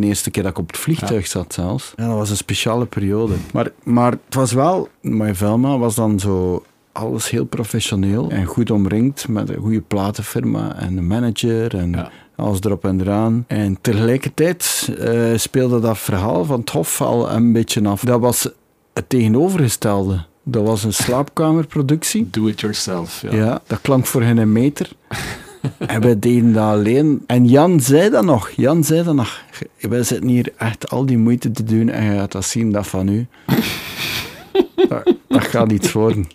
de 0.00 0.06
eerste 0.06 0.30
keer 0.30 0.42
dat 0.42 0.52
ik 0.52 0.58
op 0.58 0.66
het 0.66 0.76
vliegtuig 0.76 1.26
zat 1.26 1.52
zelfs. 1.54 1.92
Ja, 1.96 2.06
dat 2.06 2.16
was 2.16 2.30
een 2.30 2.36
speciale 2.36 2.86
periode. 2.86 3.34
Maar, 3.52 3.70
maar 3.82 4.10
het 4.12 4.34
was 4.34 4.52
wel... 4.52 4.88
My 5.00 5.34
Velma 5.34 5.78
was 5.78 5.94
dan 5.94 6.18
zo 6.20 6.64
alles 6.92 7.30
heel 7.30 7.44
professioneel 7.44 8.30
en 8.30 8.44
goed 8.44 8.70
omringd 8.70 9.28
met 9.28 9.48
een 9.48 9.60
goede 9.60 9.80
platenfirma 9.80 10.74
en 10.76 10.96
een 10.96 11.06
manager 11.06 11.76
en 11.76 11.90
Ja. 11.90 12.10
alles 12.36 12.58
erop 12.60 12.84
en 12.84 13.00
eraan. 13.00 13.44
En 13.46 13.78
tegelijkertijd 13.80 14.90
eh, 14.98 15.36
speelde 15.36 15.80
dat 15.80 15.98
verhaal 15.98 16.44
van 16.44 16.60
het 16.60 16.70
Hof 16.70 17.00
al 17.00 17.30
een 17.30 17.52
beetje 17.52 17.88
af. 17.88 18.00
Dat 18.04 18.20
was 18.20 18.48
het 18.94 19.08
tegenovergestelde. 19.08 20.24
Dat 20.42 20.66
was 20.66 20.84
een 20.84 20.92
slaapkamerproductie. 20.92 22.28
Do 22.30 22.46
it 22.46 22.60
yourself. 22.60 23.22
Ja. 23.22 23.34
Ja. 23.34 23.60
dat 23.66 23.80
klonk 23.80 24.06
voor 24.06 24.22
geen 24.22 24.52
meter. 24.52 24.90
en 25.78 26.00
wij 26.00 26.18
deden 26.18 26.52
dat 26.52 26.62
alleen. 26.62 27.22
En 27.26 27.46
Jan 27.46 27.80
zei 27.80 28.10
dat 28.10 28.24
nog. 28.24 28.50
Jan 28.50 28.84
zei 28.84 29.02
dat 29.02 29.14
nog. 29.14 29.40
Wij 29.80 30.02
zitten 30.02 30.28
hier 30.28 30.52
echt 30.56 30.90
al 30.90 31.06
die 31.06 31.18
moeite 31.18 31.50
te 31.50 31.64
doen 31.64 31.88
en 31.88 32.04
je 32.04 32.18
gaat 32.18 32.32
dat 32.32 32.44
zien, 32.44 32.72
dat 32.72 32.86
van 32.86 33.08
u. 33.08 33.26
dat, 34.88 35.14
dat 35.28 35.44
gaat 35.44 35.72
iets 35.72 35.92
worden. 35.92 36.26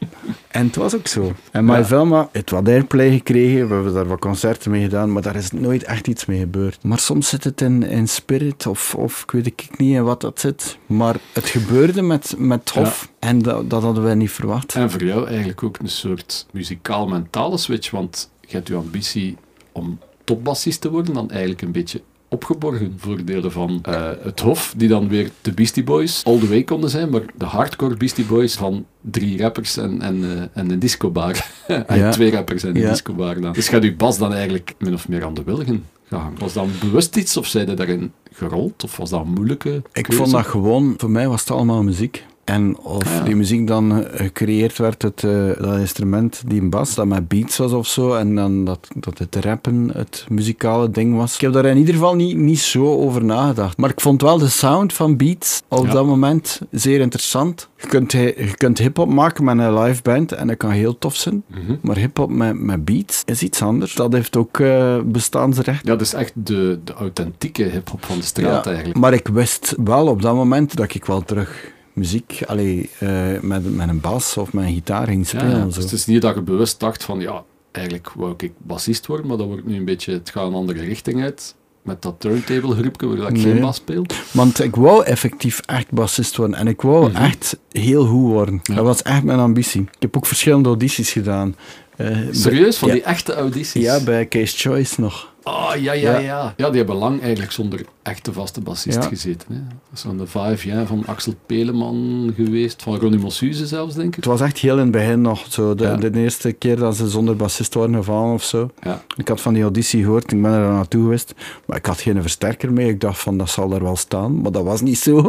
En 0.47 0.65
het 0.65 0.75
was 0.75 0.95
ook 0.95 1.07
zo. 1.07 1.33
En 1.51 1.65
My 1.65 1.73
Ja. 1.73 1.85
Velma 1.85 2.29
heeft 2.31 2.49
wat 2.49 2.67
airplay 2.67 3.11
gekregen. 3.11 3.67
We 3.67 3.73
hebben 3.73 3.93
daar 3.93 4.07
wat 4.07 4.19
concerten 4.19 4.71
mee 4.71 4.83
gedaan, 4.83 5.11
maar 5.13 5.21
daar 5.21 5.35
is 5.35 5.51
nooit 5.51 5.83
echt 5.83 6.07
iets 6.07 6.25
mee 6.25 6.39
gebeurd. 6.39 6.83
Maar 6.83 6.99
soms 6.99 7.29
zit 7.29 7.43
het 7.43 7.61
in, 7.61 7.83
in 7.83 8.07
spirit, 8.07 8.67
of, 8.67 8.95
of 8.95 9.21
ik 9.21 9.31
weet 9.31 9.45
ik 9.45 9.67
niet 9.77 9.95
in 9.95 10.03
wat 10.03 10.21
dat 10.21 10.39
zit. 10.39 10.77
Maar 10.85 11.15
het 11.33 11.45
gebeurde 11.45 12.01
met, 12.01 12.35
met 12.37 12.69
Hof 12.69 13.11
en 13.19 13.41
dat, 13.41 13.69
dat 13.69 13.83
hadden 13.83 14.03
wij 14.03 14.15
niet 14.15 14.31
verwacht. 14.31 14.75
En 14.75 14.91
voor 14.91 15.03
jou 15.03 15.27
eigenlijk 15.27 15.63
ook 15.63 15.77
een 15.79 15.89
soort 15.89 16.45
muzikaal-mentale 16.51 17.57
switch, 17.57 17.91
want 17.91 18.29
je 18.47 18.55
hebt 18.55 18.67
je 18.67 18.75
ambitie 18.75 19.37
om 19.71 19.99
topbassist 20.23 20.81
te 20.81 20.89
worden, 20.91 21.13
dan 21.13 21.29
eigenlijk 21.29 21.61
een 21.61 21.71
beetje 21.71 22.01
opgeborgen 22.29 22.93
voor 22.97 23.25
delen 23.25 23.51
van 23.51 23.79
eh, 23.83 24.09
het 24.21 24.39
Hof, 24.39 24.73
die 24.77 24.87
dan 24.87 25.07
weer 25.07 25.29
de 25.41 25.51
Beastie 25.51 25.83
Boys 25.83 26.23
all 26.23 26.39
the 26.39 26.47
way 26.47 26.63
konden 26.63 26.89
zijn, 26.89 27.09
maar 27.09 27.21
de 27.35 27.45
hardcore 27.45 27.95
Beastie 27.97 28.25
Boys 28.25 28.55
van 28.55 28.85
drie 29.01 29.41
rappers 29.41 29.77
en, 29.77 30.01
en, 30.01 30.23
eh, 30.23 30.61
en 30.61 30.71
een 30.71 30.79
discobar. 30.79 31.45
en 31.67 31.97
Ja. 31.97 32.11
twee 32.11 32.31
rappers 32.31 32.63
en 32.63 32.75
een 32.75 32.81
Ja. 32.81 32.89
discobar 32.89 33.41
dan. 33.41 33.53
Dus 33.53 33.67
gaat 33.69 33.83
je 33.83 33.95
bas 33.95 34.17
dan 34.17 34.33
eigenlijk 34.33 34.73
min 34.79 34.93
of 34.93 35.07
meer 35.07 35.25
aan 35.25 35.33
de 35.33 35.43
wilgen 35.43 35.85
gehangen. 36.07 36.39
Was 36.39 36.53
dat 36.53 36.79
bewust 36.79 37.15
iets 37.17 37.37
of 37.37 37.47
zij 37.47 37.65
je 37.65 37.73
daarin 37.73 38.11
gerold? 38.31 38.83
Of 38.83 38.97
was 38.97 39.09
dat 39.09 39.21
een 39.21 39.33
moeilijke 39.33 39.81
Ik 39.93 40.13
vond 40.13 40.31
dat 40.31 40.45
gewoon, 40.45 40.93
voor 40.97 41.11
mij 41.11 41.27
was 41.27 41.39
het 41.39 41.51
allemaal 41.51 41.83
muziek. 41.83 42.25
En 42.45 42.77
of 42.77 43.17
ja. 43.17 43.23
die 43.23 43.35
muziek 43.35 43.67
dan 43.67 44.03
eh, 44.03 44.25
gecreëerd 44.25 44.77
werd, 44.77 45.01
het, 45.01 45.23
eh, 45.23 45.31
dat 45.57 45.77
instrument, 45.77 46.43
die 46.47 46.61
bas, 46.61 46.95
dat 46.95 47.05
met 47.05 47.27
beats 47.27 47.57
was 47.57 47.71
of 47.71 47.87
zo, 47.87 48.13
en 48.13 48.35
dan 48.35 48.65
dat, 48.65 48.87
dat 48.95 49.17
het 49.17 49.35
rappen 49.35 49.89
het 49.93 50.25
muzikale 50.29 50.91
ding 50.91 51.15
was. 51.15 51.35
Ik 51.35 51.41
heb 51.41 51.53
daar 51.53 51.65
in 51.65 51.77
ieder 51.77 51.93
geval 51.93 52.15
niet, 52.15 52.37
niet 52.37 52.59
zo 52.59 52.85
over 52.85 53.23
nagedacht. 53.25 53.77
Maar 53.77 53.89
ik 53.89 54.01
vond 54.01 54.21
wel 54.21 54.37
de 54.37 54.47
sound 54.47 54.93
van 54.93 55.17
beats 55.17 55.61
op 55.67 55.85
Ja. 55.85 55.91
dat 55.93 56.05
moment 56.05 56.61
zeer 56.71 56.99
interessant. 56.99 57.69
Je 57.81 57.87
kunt, 57.87 58.11
je 58.11 58.53
kunt 58.57 58.77
hip-hop 58.77 59.09
maken 59.09 59.43
met 59.43 59.57
een 59.57 59.79
live 59.79 60.01
band 60.01 60.31
en 60.31 60.47
dat 60.47 60.57
kan 60.57 60.71
heel 60.71 60.97
tof 60.97 61.15
zijn. 61.15 61.43
Mhm. 61.47 61.75
Maar 61.81 61.97
hip-hop 61.97 62.29
met, 62.29 62.59
met 62.59 62.85
beats 62.85 63.21
is 63.25 63.43
iets 63.43 63.61
anders. 63.61 63.93
Dat 63.93 64.13
heeft 64.13 64.37
ook 64.37 64.59
eh, 64.59 64.97
bestaansrecht. 65.05 65.85
Ja, 65.85 65.91
dat 65.91 66.01
is 66.01 66.13
echt 66.13 66.31
de, 66.35 66.79
de 66.83 66.93
authentieke 66.93 67.63
hip-hop 67.63 68.05
van 68.05 68.17
de 68.17 68.23
straat 68.23 68.67
eigenlijk. 68.67 68.97
Maar 68.97 69.13
ik 69.13 69.27
wist 69.27 69.75
wel 69.83 70.07
op 70.07 70.21
dat 70.21 70.35
moment 70.35 70.75
dat 70.75 70.93
ik 70.93 71.05
wel 71.05 71.21
terug 71.21 71.73
muziek 71.95 72.41
allee, 72.47 72.89
eh, 72.99 73.39
met, 73.41 73.75
met 73.75 73.89
een 73.89 73.99
bas 73.99 74.37
of 74.37 74.53
met 74.53 74.65
een 74.65 74.73
gitaar 74.73 75.07
ging 75.07 75.29
Ja, 75.31 75.39
spelen. 75.39 75.63
dus 75.65 75.75
zo. 75.75 75.81
het 75.81 75.91
is 75.91 76.05
niet 76.05 76.21
dat 76.21 76.35
je 76.35 76.41
bewust 76.41 76.79
dacht 76.79 77.03
van, 77.03 77.19
ja, 77.19 77.43
eigenlijk 77.71 78.11
wou 78.15 78.33
ik 78.37 78.51
bassist 78.57 79.05
worden, 79.05 79.27
maar 79.27 79.37
dat 79.37 79.47
wordt 79.47 79.65
nu 79.65 79.75
een 79.75 79.85
beetje, 79.85 80.11
het 80.11 80.29
gaat 80.29 80.47
een 80.47 80.53
andere 80.53 80.79
richting 80.83 81.23
uit. 81.23 81.55
Met 81.81 82.01
dat 82.01 82.15
turntable 82.19 82.75
groepje 82.75 83.07
waar 83.07 83.27
ik 83.27 83.33
Nee. 83.33 83.41
geen 83.43 83.59
bas 83.61 83.75
speel. 83.75 84.05
Want 84.31 84.63
ik 84.63 84.75
wou 84.75 85.03
effectief 85.03 85.59
echt 85.65 85.91
bassist 85.91 86.35
worden 86.35 86.55
en 86.57 86.67
ik 86.67 86.81
wou 86.81 87.09
Mhm. 87.11 87.23
echt 87.23 87.57
heel 87.71 88.05
goed 88.05 88.21
worden. 88.31 88.59
Ja. 88.63 88.75
Dat 88.75 88.85
was 88.85 89.01
echt 89.01 89.23
mijn 89.23 89.39
ambitie. 89.39 89.81
Ik 89.81 89.87
heb 89.99 90.17
ook 90.17 90.25
verschillende 90.25 90.69
audities 90.69 91.11
gedaan. 91.11 91.55
Eh, 91.95 92.17
Serieus, 92.31 92.77
van 92.77 92.87
ja. 92.87 92.93
die 92.93 93.03
echte 93.03 93.33
audities? 93.33 93.81
Ja, 93.83 94.03
bij 94.03 94.27
Case 94.27 94.57
Choice 94.57 95.01
nog. 95.01 95.33
Oh, 95.47 95.71
ja, 95.79 95.93
ja, 95.93 96.11
Ja. 96.11 96.17
ja. 96.19 96.53
Ja, 96.57 96.67
die 96.69 96.77
hebben 96.77 96.95
lang 96.95 97.21
eigenlijk 97.21 97.51
zonder 97.51 97.85
echte 98.03 98.33
vaste 98.33 98.61
bassist 98.61 99.03
Ja. 99.03 99.07
gezeten. 99.07 99.47
Hè. 99.53 99.59
Dat 99.59 99.97
is 99.97 100.05
aan 100.05 100.17
de 100.17 100.27
vijf 100.27 100.63
jaar 100.63 100.85
van 100.85 101.03
Axel 101.05 101.33
Peleman 101.45 102.33
geweest, 102.35 102.81
van 102.83 102.99
Ronnie 102.99 103.19
Mossuze 103.19 103.65
zelfs, 103.67 103.95
denk 103.95 104.07
ik. 104.07 104.15
Het 104.15 104.25
was 104.25 104.41
echt 104.41 104.57
heel 104.57 104.73
in 104.75 104.81
het 104.81 104.91
begin 104.91 105.21
nog. 105.21 105.45
Zo 105.49 105.75
de, 105.75 105.83
Ja. 105.83 105.95
de 105.95 106.11
eerste 106.19 106.51
keer 106.51 106.75
dat 106.75 106.95
ze 106.95 107.09
zonder 107.09 107.35
bassist 107.35 107.73
waren 107.73 107.95
gevallen 107.95 108.33
of 108.33 108.43
zo. 108.43 108.69
Ja. 108.81 109.01
Ik 109.17 109.27
had 109.27 109.41
van 109.41 109.53
die 109.53 109.63
auditie 109.63 110.03
gehoord, 110.03 110.31
ik 110.31 110.41
ben 110.41 110.51
er 110.51 110.71
naartoe 110.71 111.03
geweest. 111.03 111.33
Maar 111.65 111.77
ik 111.77 111.85
had 111.85 112.01
geen 112.01 112.21
versterker 112.21 112.73
mee. 112.73 112.87
Ik 112.89 112.99
dacht 113.01 113.19
van, 113.19 113.37
dat 113.37 113.49
zal 113.49 113.71
er 113.73 113.83
wel 113.83 113.95
staan. 113.95 114.41
Maar 114.41 114.51
dat 114.51 114.63
was 114.63 114.81
niet 114.81 114.97
zo. 114.99 115.21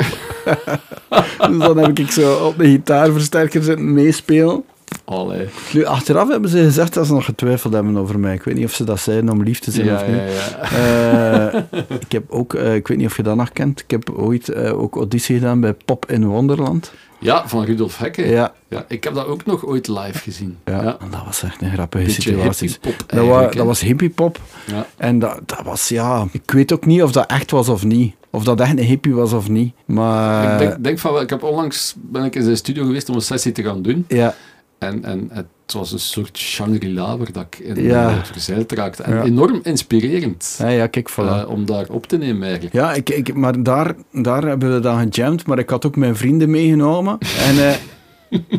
dus 1.48 1.58
dan 1.58 1.78
heb 1.78 1.98
ik 1.98 2.10
zo 2.10 2.34
op 2.46 2.58
de 2.58 2.64
gitaarversterker 2.68 3.62
zitten 3.62 3.92
meespelen. 3.94 4.64
Allee. 5.04 5.48
Nu, 5.72 5.84
achteraf 5.84 6.28
hebben 6.28 6.50
ze 6.50 6.58
gezegd 6.62 6.94
dat 6.94 7.06
ze 7.06 7.12
nog 7.12 7.24
getwijfeld 7.24 7.72
hebben 7.72 7.96
over 7.96 8.18
mij. 8.18 8.34
Ik 8.34 8.42
weet 8.42 8.54
niet 8.54 8.64
of 8.64 8.72
ze 8.72 8.84
dat 8.84 9.00
zeiden 9.00 9.30
om 9.30 9.42
lief 9.42 9.58
te 9.58 9.70
zijn 9.70 9.86
Ja, 9.86 9.94
of 9.94 10.06
niet. 10.06 10.16
ja, 10.16 10.68
ja. 10.70 11.52
Eh, 11.52 11.62
ik 12.00 12.12
heb 12.12 12.30
ook, 12.30 12.54
eh, 12.54 12.74
ik 12.74 12.88
weet 12.88 12.98
niet 12.98 13.06
of 13.06 13.16
je 13.16 13.22
dat 13.22 13.36
nog 13.36 13.52
kent, 13.52 13.80
ik 13.80 13.90
heb 13.90 14.10
ooit 14.10 14.48
eh, 14.48 14.78
ook 14.80 14.96
auditie 14.96 15.36
gedaan 15.38 15.60
bij 15.60 15.72
Pop 15.84 16.10
in 16.10 16.26
Wonderland. 16.26 16.92
Ja, 17.18 17.48
van 17.48 17.64
Rudolf 17.64 17.98
Hekke. 17.98 18.26
Ja, 18.28 18.52
Ja, 18.68 18.84
ik 18.88 19.04
heb 19.04 19.14
dat 19.14 19.26
ook 19.26 19.44
nog 19.44 19.66
ooit 19.66 19.88
live 19.88 20.18
gezien. 20.18 20.56
ja. 20.64 20.82
dat 21.10 21.24
was 21.24 21.42
echt 21.42 21.62
een 21.62 21.72
grappige 21.72 22.04
Beetje 22.04 22.22
situatie. 22.22 22.76
Dat, 22.80 22.94
wa 23.06 23.16
eigenlijk, 23.16 23.50
hè. 23.52 23.56
dat 23.58 23.66
was 23.66 23.80
hippiepop. 23.80 24.40
Ja. 24.66 24.86
En 24.96 25.18
dat, 25.18 25.40
dat 25.46 25.60
was, 25.64 25.88
ja... 25.88 26.26
Ik 26.32 26.50
weet 26.50 26.72
ook 26.72 26.86
niet 26.86 27.02
of 27.02 27.12
dat 27.12 27.30
echt 27.30 27.50
was 27.50 27.68
of 27.68 27.84
niet. 27.84 28.14
Of 28.30 28.44
dat 28.44 28.60
echt 28.60 28.70
een 28.70 28.78
hippie 28.78 29.14
was 29.14 29.32
of 29.32 29.48
niet. 29.48 29.74
Maar... 29.84 30.52
ik 30.52 30.58
denk, 30.58 30.84
denk 30.84 30.98
van 30.98 31.12
wel, 31.12 31.20
ik 31.22 31.30
heb 31.30 31.42
onlangs 31.42 31.94
ben 31.96 32.24
ik 32.24 32.34
in 32.34 32.42
zijn 32.42 32.56
studio 32.56 32.84
geweest 32.84 33.08
om 33.08 33.14
een 33.14 33.20
sessie 33.22 33.52
te 33.52 33.62
gaan 33.62 33.82
doen. 33.82 34.04
Ja, 34.08 34.34
En, 34.78 35.04
en 35.04 35.28
het 35.32 35.46
was 35.72 35.92
een 35.92 35.98
soort 35.98 36.38
Shangri-La 36.38 37.16
waar 37.16 37.32
dat 37.32 37.46
ik 37.50 37.58
in 37.58 37.82
Ja. 37.82 38.08
eh, 38.08 38.24
verzeild 38.24 38.72
raakte. 38.72 39.02
En 39.02 39.14
Ja. 39.14 39.22
enorm 39.22 39.60
inspirerend 39.62 40.56
ja, 40.58 40.68
ja 40.68 40.86
kijk, 40.86 41.10
voilà. 41.10 41.14
eh, 41.14 41.44
om 41.48 41.66
daar 41.66 41.86
op 41.90 42.06
te 42.06 42.16
nemen 42.16 42.42
eigenlijk. 42.42 42.74
Ja, 42.74 42.92
ik, 42.94 43.10
ik, 43.10 43.34
maar 43.34 43.62
daar, 43.62 43.94
daar 44.12 44.42
hebben 44.42 44.72
we 44.74 44.80
dan 44.80 44.98
gejamd, 45.12 45.46
maar 45.46 45.58
ik 45.58 45.70
had 45.70 45.86
ook 45.86 45.96
mijn 45.96 46.16
vrienden 46.16 46.50
meegenomen. 46.50 47.18
En 47.48 47.68
eh, 47.68 47.74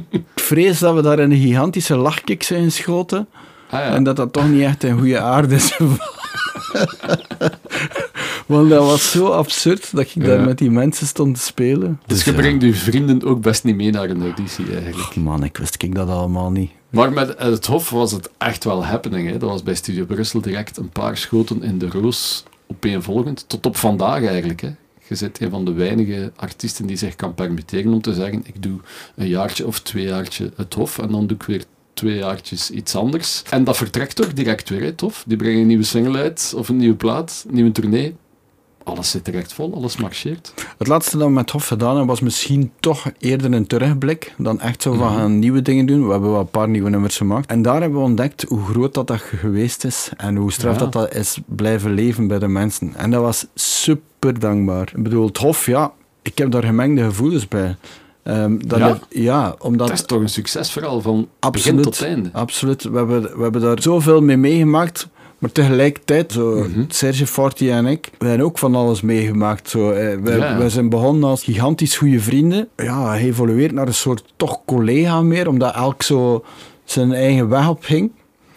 ik 0.09 0.21
vrees 0.35 0.79
dat 0.79 0.95
we 0.95 1.01
daar 1.01 1.19
in 1.19 1.31
een 1.31 1.37
gigantische 1.41 1.95
lachkick 1.95 2.43
zijn 2.43 2.63
geschoten. 2.63 3.27
Ah, 3.69 3.79
ja. 3.79 3.93
En 3.93 4.03
dat 4.03 4.15
dat 4.15 4.33
toch 4.33 4.49
niet 4.49 4.61
echt 4.61 4.83
een 4.83 4.97
goede 4.97 5.19
aarde 5.19 5.55
is. 5.55 5.77
Want 8.45 8.69
dat 8.69 8.85
was 8.85 9.11
zo 9.11 9.27
absurd 9.27 9.95
dat 9.95 10.11
ik 10.15 10.25
daar 10.25 10.41
met 10.41 10.57
die 10.57 10.71
mensen 10.71 11.07
stond 11.07 11.35
te 11.35 11.41
spelen. 11.41 12.01
Dus 12.05 12.23
je 12.23 12.31
ja. 12.31 12.37
brengt 12.37 12.63
je 12.63 12.73
vrienden 12.73 13.23
ook 13.23 13.41
best 13.41 13.63
niet 13.63 13.75
mee 13.75 13.91
naar 13.91 14.09
een 14.09 14.21
auditie 14.21 14.65
eigenlijk. 14.65 14.97
Och, 14.97 15.15
Man, 15.15 15.43
ik 15.43 15.57
wist 15.57 15.83
ik 15.83 15.95
dat 15.95 16.09
allemaal 16.09 16.51
niet. 16.51 16.71
Maar 16.89 17.13
met 17.13 17.35
het 17.37 17.65
Hof 17.65 17.89
was 17.89 18.11
het 18.11 18.29
echt 18.37 18.63
wel 18.63 18.85
happening. 18.85 19.29
Hè. 19.29 19.37
Dat 19.37 19.49
was 19.49 19.63
bij 19.63 19.75
Studio 19.75 20.05
Brussel 20.05 20.41
direct 20.41 20.77
een 20.77 20.89
paar 20.89 21.17
schoten 21.17 21.63
in 21.63 21.77
de 21.77 21.89
roos 21.89 22.43
opeenvolgend. 22.67 23.45
Tot 23.47 23.65
op 23.65 23.77
vandaag 23.77 24.25
eigenlijk. 24.25 24.61
Hè. 24.61 24.69
Je 25.07 25.17
bent 25.19 25.41
een 25.41 25.49
van 25.49 25.65
de 25.65 25.73
weinige 25.73 26.31
artiesten 26.35 26.85
die 26.85 26.97
zich 26.97 27.15
kan 27.15 27.33
permitteren 27.33 27.93
om 27.93 28.01
te 28.01 28.13
zeggen 28.13 28.41
ik 28.45 28.63
doe 28.63 28.79
een 29.15 29.27
jaartje 29.27 29.67
of 29.67 29.79
twee 29.79 30.05
jaartje 30.05 30.51
het 30.55 30.73
Hof 30.73 30.99
en 30.99 31.11
dan 31.11 31.27
doe 31.27 31.37
ik 31.37 31.43
weer 31.43 31.63
twee 31.97 32.15
jaartjes 32.17 32.69
iets 32.71 32.95
anders. 32.95 33.43
En 33.49 33.63
dat 33.63 33.77
vertrekt 33.77 34.25
ook 34.25 34.35
direct 34.35 34.69
weer, 34.69 34.81
hè, 34.81 34.91
Hof. 34.97 35.23
Die 35.27 35.37
brengen 35.37 35.59
een 35.61 35.67
nieuwe 35.67 35.83
single 35.83 36.17
uit 36.19 36.53
of 36.55 36.69
een 36.69 36.77
nieuwe 36.77 36.95
plaat, 36.95 37.45
een 37.47 37.53
nieuwe 37.55 37.71
tournee. 37.71 38.15
Alles 38.83 39.11
zit 39.11 39.25
direct 39.25 39.53
vol, 39.53 39.73
alles 39.75 39.97
marcheert. 39.97 40.53
Het 40.77 40.87
laatste 40.87 41.17
dat 41.17 41.27
we 41.27 41.33
met 41.33 41.49
Hof 41.51 41.67
gedaan 41.67 41.89
hebben 41.89 42.07
was 42.07 42.19
misschien 42.19 42.71
toch 42.79 43.11
eerder 43.19 43.53
een 43.53 43.67
terugblik 43.67 44.33
dan 44.37 44.61
echt 44.61 44.81
zo 44.81 44.93
van 44.93 45.15
gaan 45.15 45.39
nieuwe 45.39 45.61
dingen 45.61 45.85
doen. 45.85 46.05
We 46.05 46.11
hebben 46.11 46.31
wel 46.31 46.39
een 46.39 46.49
paar 46.49 46.69
nieuwe 46.69 46.89
nummers 46.89 47.17
gemaakt. 47.17 47.49
En 47.49 47.61
daar 47.61 47.81
hebben 47.81 47.99
we 47.99 48.05
ontdekt 48.05 48.45
hoe 48.47 48.65
groot 48.65 48.93
dat, 48.93 49.07
dat 49.07 49.21
geweest 49.21 49.83
is 49.83 50.09
en 50.17 50.35
hoe 50.35 50.51
straf 50.51 50.73
Ja. 50.73 50.79
dat 50.79 50.93
dat 50.93 51.13
is 51.15 51.37
blijven 51.45 51.93
leven 51.93 52.27
bij 52.27 52.39
de 52.39 52.47
mensen. 52.47 52.95
En 52.95 53.11
dat 53.11 53.21
was 53.21 53.45
super 53.53 54.39
dankbaar. 54.39 54.91
Ik 54.95 55.03
bedoel, 55.03 55.25
het 55.25 55.37
Hof, 55.37 55.65
ja, 55.65 55.91
ik 56.21 56.37
heb 56.37 56.51
daar 56.51 56.63
gemengde 56.63 57.03
gevoelens 57.03 57.47
bij. 57.47 57.75
Dat 58.65 58.79
Ja? 58.79 58.99
ja, 59.09 59.55
omdat... 59.59 59.87
Dat 59.87 59.97
is 59.97 60.05
toch 60.05 60.19
een 60.21 60.29
succesverhaal 60.29 61.01
van 61.01 61.15
begin 61.15 61.27
Absoluut. 61.39 61.83
tot 61.83 62.01
einde. 62.01 62.29
Absoluut. 62.33 62.83
We 62.83 62.97
hebben, 62.97 63.21
we 63.21 63.41
hebben 63.43 63.61
daar 63.61 63.81
zoveel 63.81 64.21
mee 64.21 64.37
meegemaakt. 64.37 65.07
Maar 65.37 65.51
tegelijkertijd, 65.51 66.31
zo, 66.31 66.55
Mhm. 66.55 66.83
Serge 66.87 67.27
Forti 67.27 67.69
en 67.71 67.85
ik, 67.85 68.09
we 68.17 68.27
hebben 68.27 68.45
ook 68.45 68.57
van 68.57 68.75
alles 68.75 69.01
meegemaakt. 69.01 69.69
Zo, 69.69 69.89
eh, 69.91 70.17
wij, 70.23 70.37
Ja. 70.37 70.57
wij 70.57 70.69
zijn 70.69 70.89
begonnen 70.89 71.29
als 71.29 71.43
gigantisch 71.43 71.97
goede 71.97 72.19
vrienden. 72.19 72.67
Ja, 72.75 73.07
hij 73.09 73.21
evolueert 73.21 73.71
naar 73.71 73.87
een 73.87 73.93
soort 73.93 74.23
toch 74.35 74.59
collega 74.65 75.21
meer, 75.21 75.47
omdat 75.47 75.75
elk 75.75 76.03
zo 76.03 76.43
zijn 76.83 77.13
eigen 77.13 77.49
weg 77.49 77.69
op 77.69 77.83
ging. 77.83 78.11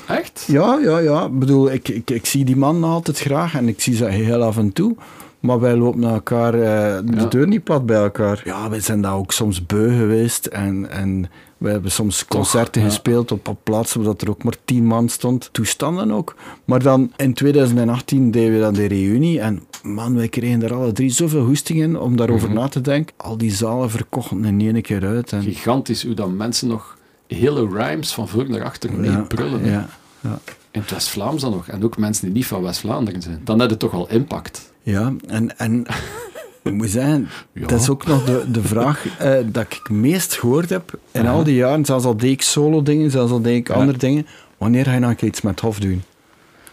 Echt? 0.06 0.44
Ja, 0.46 0.78
ja, 0.82 0.98
ja. 0.98 1.24
Ik 1.24 1.38
bedoel, 1.38 1.72
ik, 1.72 1.88
ik, 1.88 2.10
ik 2.10 2.26
zie 2.26 2.44
die 2.44 2.56
man 2.56 2.84
altijd 2.84 3.18
graag 3.18 3.54
en 3.54 3.68
ik 3.68 3.80
zie 3.80 3.96
ze 3.96 4.04
heel 4.04 4.42
af 4.42 4.56
en 4.56 4.72
toe. 4.72 4.96
Maar 5.40 5.60
wij 5.60 5.76
lopen 5.76 6.00
naar 6.00 6.12
elkaar, 6.12 6.54
eh, 6.54 6.98
de 7.04 7.28
deur 7.28 7.46
niet 7.46 7.64
plat 7.64 7.86
bij 7.86 7.96
elkaar. 8.02 8.42
Ja, 8.44 8.70
wij 8.70 8.80
zijn 8.80 9.00
daar 9.00 9.14
ook 9.14 9.32
soms 9.32 9.66
beu 9.66 9.96
geweest. 9.98 10.46
En, 10.46 10.90
en 10.90 11.30
we 11.58 11.70
hebben 11.70 11.90
soms 11.90 12.24
concerten 12.26 12.82
gespeeld 12.82 13.32
op, 13.32 13.48
op 13.48 13.58
plaatsen 13.62 14.02
waar 14.02 14.14
er 14.18 14.30
ook 14.30 14.42
maar 14.44 14.56
tien 14.64 14.86
man 14.86 15.08
stond. 15.08 15.48
Toestanden 15.52 16.10
ook. 16.12 16.34
Maar 16.64 16.82
dan 16.82 17.12
in 17.16 17.34
2018 17.34 18.30
deden 18.30 18.52
we 18.54 18.60
dan 18.60 18.74
de 18.74 18.86
reunie. 18.86 19.40
En 19.40 19.62
man, 19.82 20.14
wij 20.14 20.28
kregen 20.28 20.62
er 20.62 20.74
alle 20.74 20.92
drie 20.92 21.10
zoveel 21.10 21.44
hoesting 21.44 21.80
in 21.80 21.98
om 21.98 22.16
daarover 22.16 22.48
Mhm. 22.48 22.58
na 22.58 22.68
te 22.68 22.80
denken. 22.80 23.14
Al 23.16 23.36
die 23.36 23.52
zalen 23.52 23.90
verkochten 23.90 24.44
in 24.44 24.60
één 24.60 24.82
keer 24.82 25.04
uit. 25.06 25.32
En, 25.32 25.42
Gigantisch 25.42 26.04
hoe 26.04 26.14
dan 26.14 26.36
mensen 26.36 26.68
nog 26.68 26.98
hele 27.26 27.68
rhymes 27.68 28.12
van 28.14 28.28
voor 28.28 28.48
naar 28.50 28.64
achter 28.64 28.92
mee 28.92 29.10
ja, 29.10 29.20
brullen. 29.20 29.64
ja, 29.64 29.88
ja. 30.20 30.38
In 30.70 30.80
het 30.80 30.90
West-Vlaams 30.90 31.42
dan 31.42 31.50
nog. 31.50 31.68
En 31.68 31.84
ook 31.84 31.98
mensen 31.98 32.24
die 32.24 32.34
niet 32.34 32.46
van 32.46 32.62
West-Vlaanderen 32.62 33.22
zijn. 33.22 33.40
Dan 33.44 33.60
heb 33.60 33.70
je 33.70 33.76
toch 33.76 33.92
al 33.92 34.08
impact. 34.10 34.69
Ja, 34.82 35.12
en, 35.26 35.58
en 35.58 35.86
ik 36.62 36.72
moet 36.72 36.90
zeggen, 36.90 37.28
Ja. 37.52 37.66
dat 37.66 37.80
is 37.80 37.88
ook 37.88 38.06
nog 38.06 38.24
de, 38.24 38.44
de 38.50 38.62
vraag 38.62 39.06
eh, 39.18 39.34
dat 39.46 39.62
ik 39.62 39.72
het 39.82 39.88
meest 39.90 40.34
gehoord 40.34 40.70
heb 40.70 40.98
in 41.10 41.26
al 41.26 41.44
die 41.44 41.54
jaren, 41.54 41.84
zelfs 41.84 42.04
al 42.04 42.16
deed 42.16 42.30
ik 42.30 42.42
solo 42.42 42.82
dingen, 42.82 43.10
zelfs 43.10 43.32
al 43.32 43.40
deed 43.42 43.56
ik 43.56 43.68
Ja. 43.68 43.74
andere 43.74 43.98
dingen, 43.98 44.26
wanneer 44.58 44.84
ga 44.84 44.92
je 44.92 44.98
nou 44.98 45.14
iets 45.20 45.40
met 45.40 45.60
Hof 45.60 45.78
doen? 45.80 46.02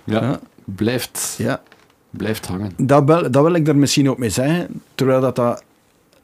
Ja, 0.04 0.22
Ja. 0.22 0.40
Blijft, 0.66 1.36
Ja, 1.38 1.62
blijft 2.10 2.46
hangen. 2.46 2.72
dat 2.78 3.04
wil, 3.04 3.32
dat 3.32 3.44
wil 3.44 3.54
ik 3.54 3.66
daar 3.66 3.76
misschien 3.76 4.10
ook 4.10 4.18
mee 4.18 4.30
zeggen, 4.30 4.82
terwijl 4.96 5.22
dat, 5.22 5.36
dat 5.36 5.64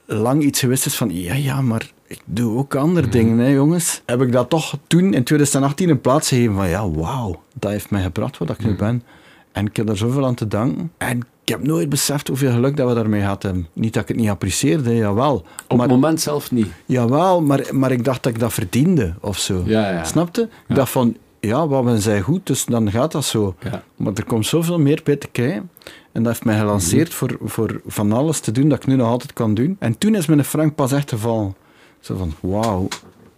lang 0.05 0.43
iets 0.43 0.59
geweest 0.59 0.85
is 0.85 0.95
van, 0.95 1.09
ja, 1.21 1.33
ja, 1.33 1.61
maar 1.61 1.91
ik 2.07 2.19
doe 2.25 2.57
ook 2.57 2.75
andere 2.75 3.07
dingen, 3.09 3.37
hè, 3.37 3.47
jongens. 3.47 4.01
Heb 4.05 4.21
ik 4.21 4.31
dat 4.31 4.49
toch 4.49 4.77
toen, 4.87 5.13
in 5.13 5.23
2018, 5.23 5.89
een 5.89 6.01
plaats 6.01 6.27
gegeven 6.27 6.55
van, 6.55 6.69
ja, 6.69 6.89
wauw, 6.89 7.41
dat 7.53 7.71
heeft 7.71 7.89
mij 7.89 8.01
gebracht 8.01 8.37
wat 8.37 8.49
ik 8.49 8.65
nu 8.65 8.75
ben. 8.75 9.03
En 9.51 9.65
ik 9.65 9.75
heb 9.75 9.87
daar 9.87 9.97
zoveel 9.97 10.25
aan 10.25 10.35
te 10.35 10.47
danken. 10.47 10.91
En 10.97 11.19
ik 11.43 11.49
heb 11.49 11.63
nooit 11.63 11.89
beseft 11.89 12.27
hoeveel 12.27 12.51
geluk 12.51 12.77
dat 12.77 12.87
we 12.89 12.95
daarmee 12.95 13.21
hebben. 13.21 13.67
Niet 13.73 13.93
dat 13.93 14.01
ik 14.01 14.07
het 14.07 14.17
niet 14.17 14.29
apprecieerde, 14.29 14.95
jawel. 14.95 15.33
Op 15.67 15.77
maar, 15.77 15.79
het 15.87 15.95
moment 15.95 16.21
zelf 16.21 16.51
niet. 16.51 16.67
Jawel, 16.85 17.41
maar, 17.41 17.65
maar 17.71 17.91
ik 17.91 18.03
dacht 18.05 18.23
dat 18.23 18.33
ik 18.33 18.39
dat 18.39 18.53
verdiende, 18.53 19.13
of 19.21 19.37
zo. 19.37 19.63
Ja, 19.65 19.89
ja. 19.91 20.03
Snapte? 20.03 20.49
Ik 20.67 20.75
dacht 20.75 20.91
van, 20.91 21.17
ja, 21.39 21.67
wat 21.67 21.83
we 21.83 21.99
zijn 21.99 22.21
goed, 22.21 22.45
dus 22.47 22.65
dan 22.65 22.91
gaat 22.91 23.11
dat 23.11 23.25
zo. 23.25 23.55
Maar 23.95 24.13
er 24.13 24.25
komt 24.25 24.45
zoveel 24.45 24.79
meer 24.79 25.01
bij 25.03 25.15
te 25.15 25.27
kijken. 25.27 25.69
En 26.11 26.23
dat 26.23 26.31
heeft 26.31 26.45
mij 26.45 26.57
gelanceerd 26.59 27.07
Mhm. 27.07 27.17
voor, 27.17 27.37
voor 27.45 27.81
van 27.85 28.11
alles 28.11 28.39
te 28.39 28.51
doen 28.51 28.69
dat 28.69 28.77
ik 28.77 28.85
nu 28.87 28.95
nog 28.95 29.07
altijd 29.07 29.33
kan 29.33 29.53
doen. 29.53 29.75
En 29.79 29.97
toen 29.97 30.15
is 30.15 30.25
mijn 30.25 30.43
Frank 30.43 30.75
pas 30.75 30.91
echt 30.91 31.09
gevallen. 31.09 31.55
Zo 31.99 32.15
van, 32.17 32.33
wauw, 32.39 32.87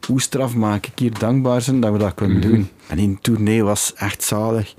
hoe 0.08 0.22
straf 0.22 0.56
maak 0.56 0.86
ik 0.86 0.99
hier 0.99 1.20
dankbaar 1.20 1.62
zijn 1.62 1.80
dat 1.80 1.91
we 1.91 1.97
dat 1.97 2.14
kunnen 2.14 2.38
Mhm. 2.38 2.47
doen. 2.47 2.70
En 2.88 2.97
die 2.97 3.18
tournee 3.22 3.64
was 3.64 3.93
echt 3.95 4.24
zalig. 4.24 4.76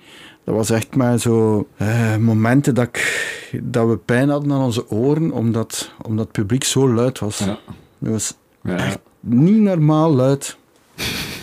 Dat 0.46 0.54
was 0.54 0.70
echt 0.70 0.96
maar 0.96 1.18
zo 1.18 1.66
eh, 1.76 2.16
momenten 2.16 2.74
dat, 2.74 2.86
ik, 2.86 3.50
dat 3.62 3.88
we 3.88 3.96
pijn 3.96 4.28
hadden 4.28 4.52
aan 4.52 4.62
onze 4.62 4.90
oren, 4.90 5.30
omdat, 5.32 5.90
omdat 6.02 6.24
het 6.24 6.32
publiek 6.34 6.64
zo 6.64 6.92
luid 6.92 7.18
was. 7.18 7.38
Ja. 7.38 7.58
Dat 7.98 8.12
was 8.12 8.34
Ja, 8.62 8.76
echt 8.76 8.98
niet 9.20 9.56
normaal 9.60 10.14
luid. 10.14 10.56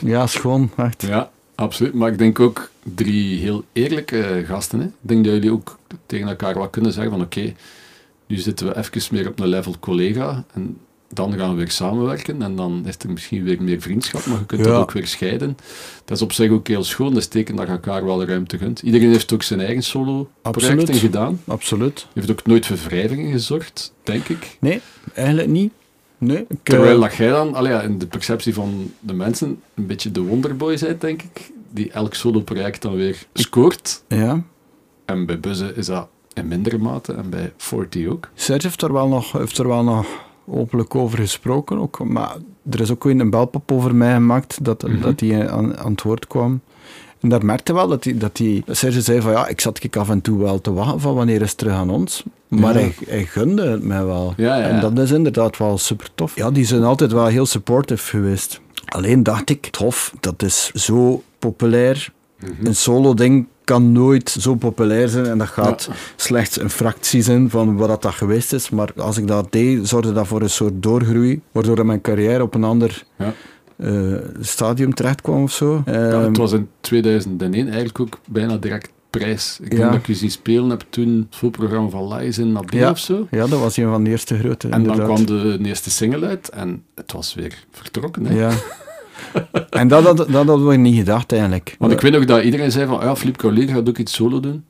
Ja, 0.01 0.27
schoon, 0.27 0.71
echt. 0.77 1.01
ja, 1.01 1.31
absoluut. 1.55 1.93
Maar 1.93 2.11
ik 2.11 2.17
denk 2.17 2.39
ook 2.39 2.69
drie 2.83 3.39
heel 3.39 3.63
eerlijke 3.71 4.43
gasten. 4.47 4.79
Hè. 4.79 4.85
Ik 4.85 4.91
denk 5.01 5.23
dat 5.25 5.33
jullie 5.33 5.51
ook 5.51 5.77
tegen 6.05 6.27
elkaar 6.27 6.53
wat 6.53 6.69
kunnen 6.69 6.91
zeggen 6.93 7.11
van 7.11 7.21
oké, 7.21 7.53
nu 8.27 8.37
zitten 8.37 8.67
we 8.67 8.77
even 8.77 9.15
meer 9.15 9.27
op 9.27 9.39
een 9.39 9.47
level 9.47 9.75
collega 9.79 10.43
en 10.53 10.77
dan 11.13 11.33
gaan 11.37 11.49
we 11.49 11.55
weer 11.55 11.71
samenwerken 11.71 12.41
en 12.41 12.55
dan 12.55 12.83
is 12.87 12.95
er 12.99 13.09
misschien 13.11 13.43
weer 13.43 13.63
meer 13.63 13.81
vriendschap, 13.81 14.25
maar 14.25 14.39
je 14.39 14.45
kunt 14.45 14.65
Ja. 14.65 14.71
dat 14.71 14.81
ook 14.81 14.91
weer 14.91 15.07
scheiden. 15.07 15.57
Dat 16.05 16.17
is 16.17 16.23
op 16.23 16.31
zich 16.33 16.51
ook 16.51 16.67
heel 16.67 16.83
schoon, 16.83 17.09
dat 17.09 17.17
is 17.17 17.27
teken 17.27 17.55
dat 17.55 17.65
je 17.65 17.71
elkaar 17.71 18.05
wel 18.05 18.25
ruimte 18.25 18.57
gunt. 18.57 18.81
Iedereen 18.81 19.09
heeft 19.11 19.33
ook 19.33 19.43
zijn 19.43 19.59
eigen 19.59 19.83
solo-projecten 19.83 20.95
gedaan. 20.95 21.41
Absoluut. 21.47 22.07
heeft 22.13 22.31
ook 22.31 22.45
nooit 22.45 22.65
voor 22.65 22.77
wrijvingen 22.87 23.31
gezorgd, 23.31 23.93
denk 24.03 24.27
ik. 24.27 24.57
Nee, 24.59 24.81
eigenlijk 25.13 25.49
niet. 25.49 25.71
Nee. 26.17 26.37
Ik, 26.37 26.45
eh, 26.49 26.57
Terwijl 26.63 26.99
dat 26.99 27.15
jij 27.15 27.29
dan, 27.29 27.53
allee, 27.55 27.71
ja, 27.71 27.81
in 27.81 27.97
de 27.97 28.07
perceptie 28.07 28.53
van 28.53 28.91
de 28.99 29.13
mensen, 29.13 29.61
een 29.73 29.85
beetje 29.87 30.11
de 30.11 30.21
wonderboy 30.21 30.77
bent, 30.79 31.01
denk 31.01 31.21
ik. 31.21 31.51
Die 31.71 31.91
elk 31.91 32.13
solo-project 32.13 32.81
dan 32.81 32.95
weer 32.95 33.25
scoort. 33.33 34.03
Ja. 34.07 34.43
En 35.05 35.25
bij 35.25 35.39
Buzzen 35.39 35.75
is 35.75 35.85
dat 35.85 36.07
in 36.33 36.47
mindere 36.47 36.77
mate 36.77 37.13
en 37.13 37.29
bij 37.29 37.53
40 37.57 38.07
ook. 38.07 38.29
Serge 38.35 38.67
heeft 38.67 38.81
er 38.81 38.93
wel 38.93 39.07
nog, 39.07 39.31
heeft 39.31 39.57
er 39.57 39.67
wel 39.67 39.83
nog 39.83 40.05
openlijk 40.47 40.95
over 40.95 41.17
gesproken. 41.17 41.77
Ook, 41.79 42.03
maar 42.03 42.35
er 42.69 42.79
is 42.81 42.91
ook 42.91 43.03
weer 43.03 43.19
een 43.19 43.29
belpop 43.29 43.71
over 43.71 43.95
mij 43.95 44.13
gemaakt 44.13 44.63
dat, 44.63 44.81
Mhm. 44.87 45.01
dat 45.01 45.19
hij 45.19 45.49
aan, 45.49 45.77
aan 45.77 45.91
het 45.91 46.01
woord 46.01 46.27
kwam. 46.27 46.61
En 47.19 47.29
daar 47.29 47.45
merkte 47.45 47.73
wel 47.73 47.87
dat 47.87 48.03
hij, 48.03 48.17
dat 48.17 48.37
hij... 48.37 48.63
Serge 48.67 49.01
zei 49.01 49.21
van 49.21 49.31
ja, 49.31 49.47
ik 49.47 49.61
zat 49.61 49.83
ik 49.83 49.95
af 49.95 50.09
en 50.09 50.21
toe 50.21 50.39
wel 50.39 50.61
te 50.61 50.73
wachten 50.73 50.99
van 50.99 51.15
wanneer 51.15 51.41
is 51.41 51.49
het 51.49 51.57
terug 51.57 51.73
aan 51.73 51.89
ons. 51.89 52.23
Maar 52.47 52.73
Ja. 52.73 52.79
hij, 52.79 52.93
hij 53.07 53.25
gunde 53.25 53.67
het 53.67 53.83
mij 53.83 54.05
wel. 54.05 54.33
Ja, 54.37 54.55
ja, 54.57 54.63
En 54.63 54.79
dat 54.79 54.97
is 54.99 55.11
inderdaad 55.11 55.57
wel 55.57 55.77
super 55.77 56.09
tof. 56.15 56.35
Ja, 56.35 56.51
die 56.51 56.65
zijn 56.65 56.83
altijd 56.83 57.11
wel 57.11 57.25
heel 57.25 57.45
supportive 57.45 58.05
geweest. 58.09 58.61
Alleen 58.85 59.23
dacht 59.23 59.49
ik, 59.49 59.65
tof, 59.65 60.13
dat 60.19 60.43
is 60.43 60.71
zo 60.71 61.23
populair. 61.39 62.13
Mhm. 62.39 62.65
Een 62.65 62.75
solo-ding 62.75 63.47
kan 63.63 63.91
nooit 63.91 64.29
zo 64.29 64.55
populair 64.55 65.07
zijn 65.09 65.25
en 65.25 65.37
dat 65.37 65.47
gaat 65.47 65.85
Ja. 65.89 65.95
slechts 66.15 66.59
een 66.61 66.69
fractie 66.69 67.21
zijn 67.21 67.49
van 67.49 67.77
wat 67.77 68.01
dat, 68.01 68.13
geweest 68.13 68.53
is. 68.53 68.69
Maar 68.69 68.89
als 68.97 69.17
ik 69.17 69.27
dat 69.27 69.51
deed, 69.51 69.87
zorgde 69.87 70.13
dat 70.13 70.27
voor 70.27 70.41
een 70.41 70.49
soort 70.49 70.83
doorgroei, 70.83 71.41
waardoor 71.51 71.85
mijn 71.85 72.01
carrière 72.01 72.43
op 72.43 72.55
een 72.55 72.63
ander 72.63 73.03
Ja. 73.17 73.33
eh, 73.77 74.13
stadium 74.39 74.93
terecht 74.93 75.21
kwam 75.21 75.43
of 75.43 75.51
zo. 75.51 75.81
Ja, 75.85 75.91
Ehm, 76.11 76.23
het 76.23 76.37
was 76.37 76.51
in 76.51 76.67
2001 76.81 77.65
eigenlijk 77.65 77.99
ook 77.99 78.19
bijna 78.29 78.57
direct 78.57 78.91
prijs. 79.09 79.57
Ik 79.61 79.69
denk 79.69 79.81
Ja. 79.81 79.89
dat 79.89 79.99
ik 79.99 80.07
je 80.07 80.13
zien 80.15 80.31
spelen 80.31 80.69
heb 80.69 80.83
toen 80.89 81.17
het 81.29 81.35
voorprogramma 81.39 81.89
van 81.89 82.13
Lies 82.13 82.37
in 82.37 82.51
Nabil 82.51 82.79
Ja. 82.79 82.89
of 82.89 82.99
zo. 82.99 83.27
ja, 83.31 83.47
dat 83.47 83.59
was 83.59 83.77
een 83.77 83.89
van 83.89 84.03
de 84.03 84.09
eerste 84.09 84.39
grote. 84.39 84.67
En 84.69 84.83
dan 84.83 84.97
kwam 85.03 85.25
de 85.25 85.59
eerste 85.63 85.89
single 85.91 86.27
uit 86.27 86.49
en 86.49 86.83
het 86.95 87.11
was 87.11 87.33
weer 87.33 87.63
vertrokken. 87.71 88.25
Hè? 88.25 88.35
Ja. 88.39 88.51
en 89.69 89.87
dat, 89.87 90.03
had- 90.03 90.17
dat 90.17 90.29
hadden 90.29 90.67
we 90.67 90.75
niet 90.75 90.95
gedacht 90.97 91.31
eigenlijk. 91.31 91.75
Want 91.79 91.91
ik 91.91 92.01
weet 92.01 92.11
nog 92.11 92.25
dat 92.25 92.43
iedereen 92.43 92.71
zei 92.71 92.85
van, 92.87 92.99
ja, 92.99 93.15
Philippe 93.15 93.39
Collier 93.39 93.67
gaat 93.69 93.89
ook 93.89 93.97
iets 93.97 94.13
solo 94.13 94.39
doen. 94.39 94.65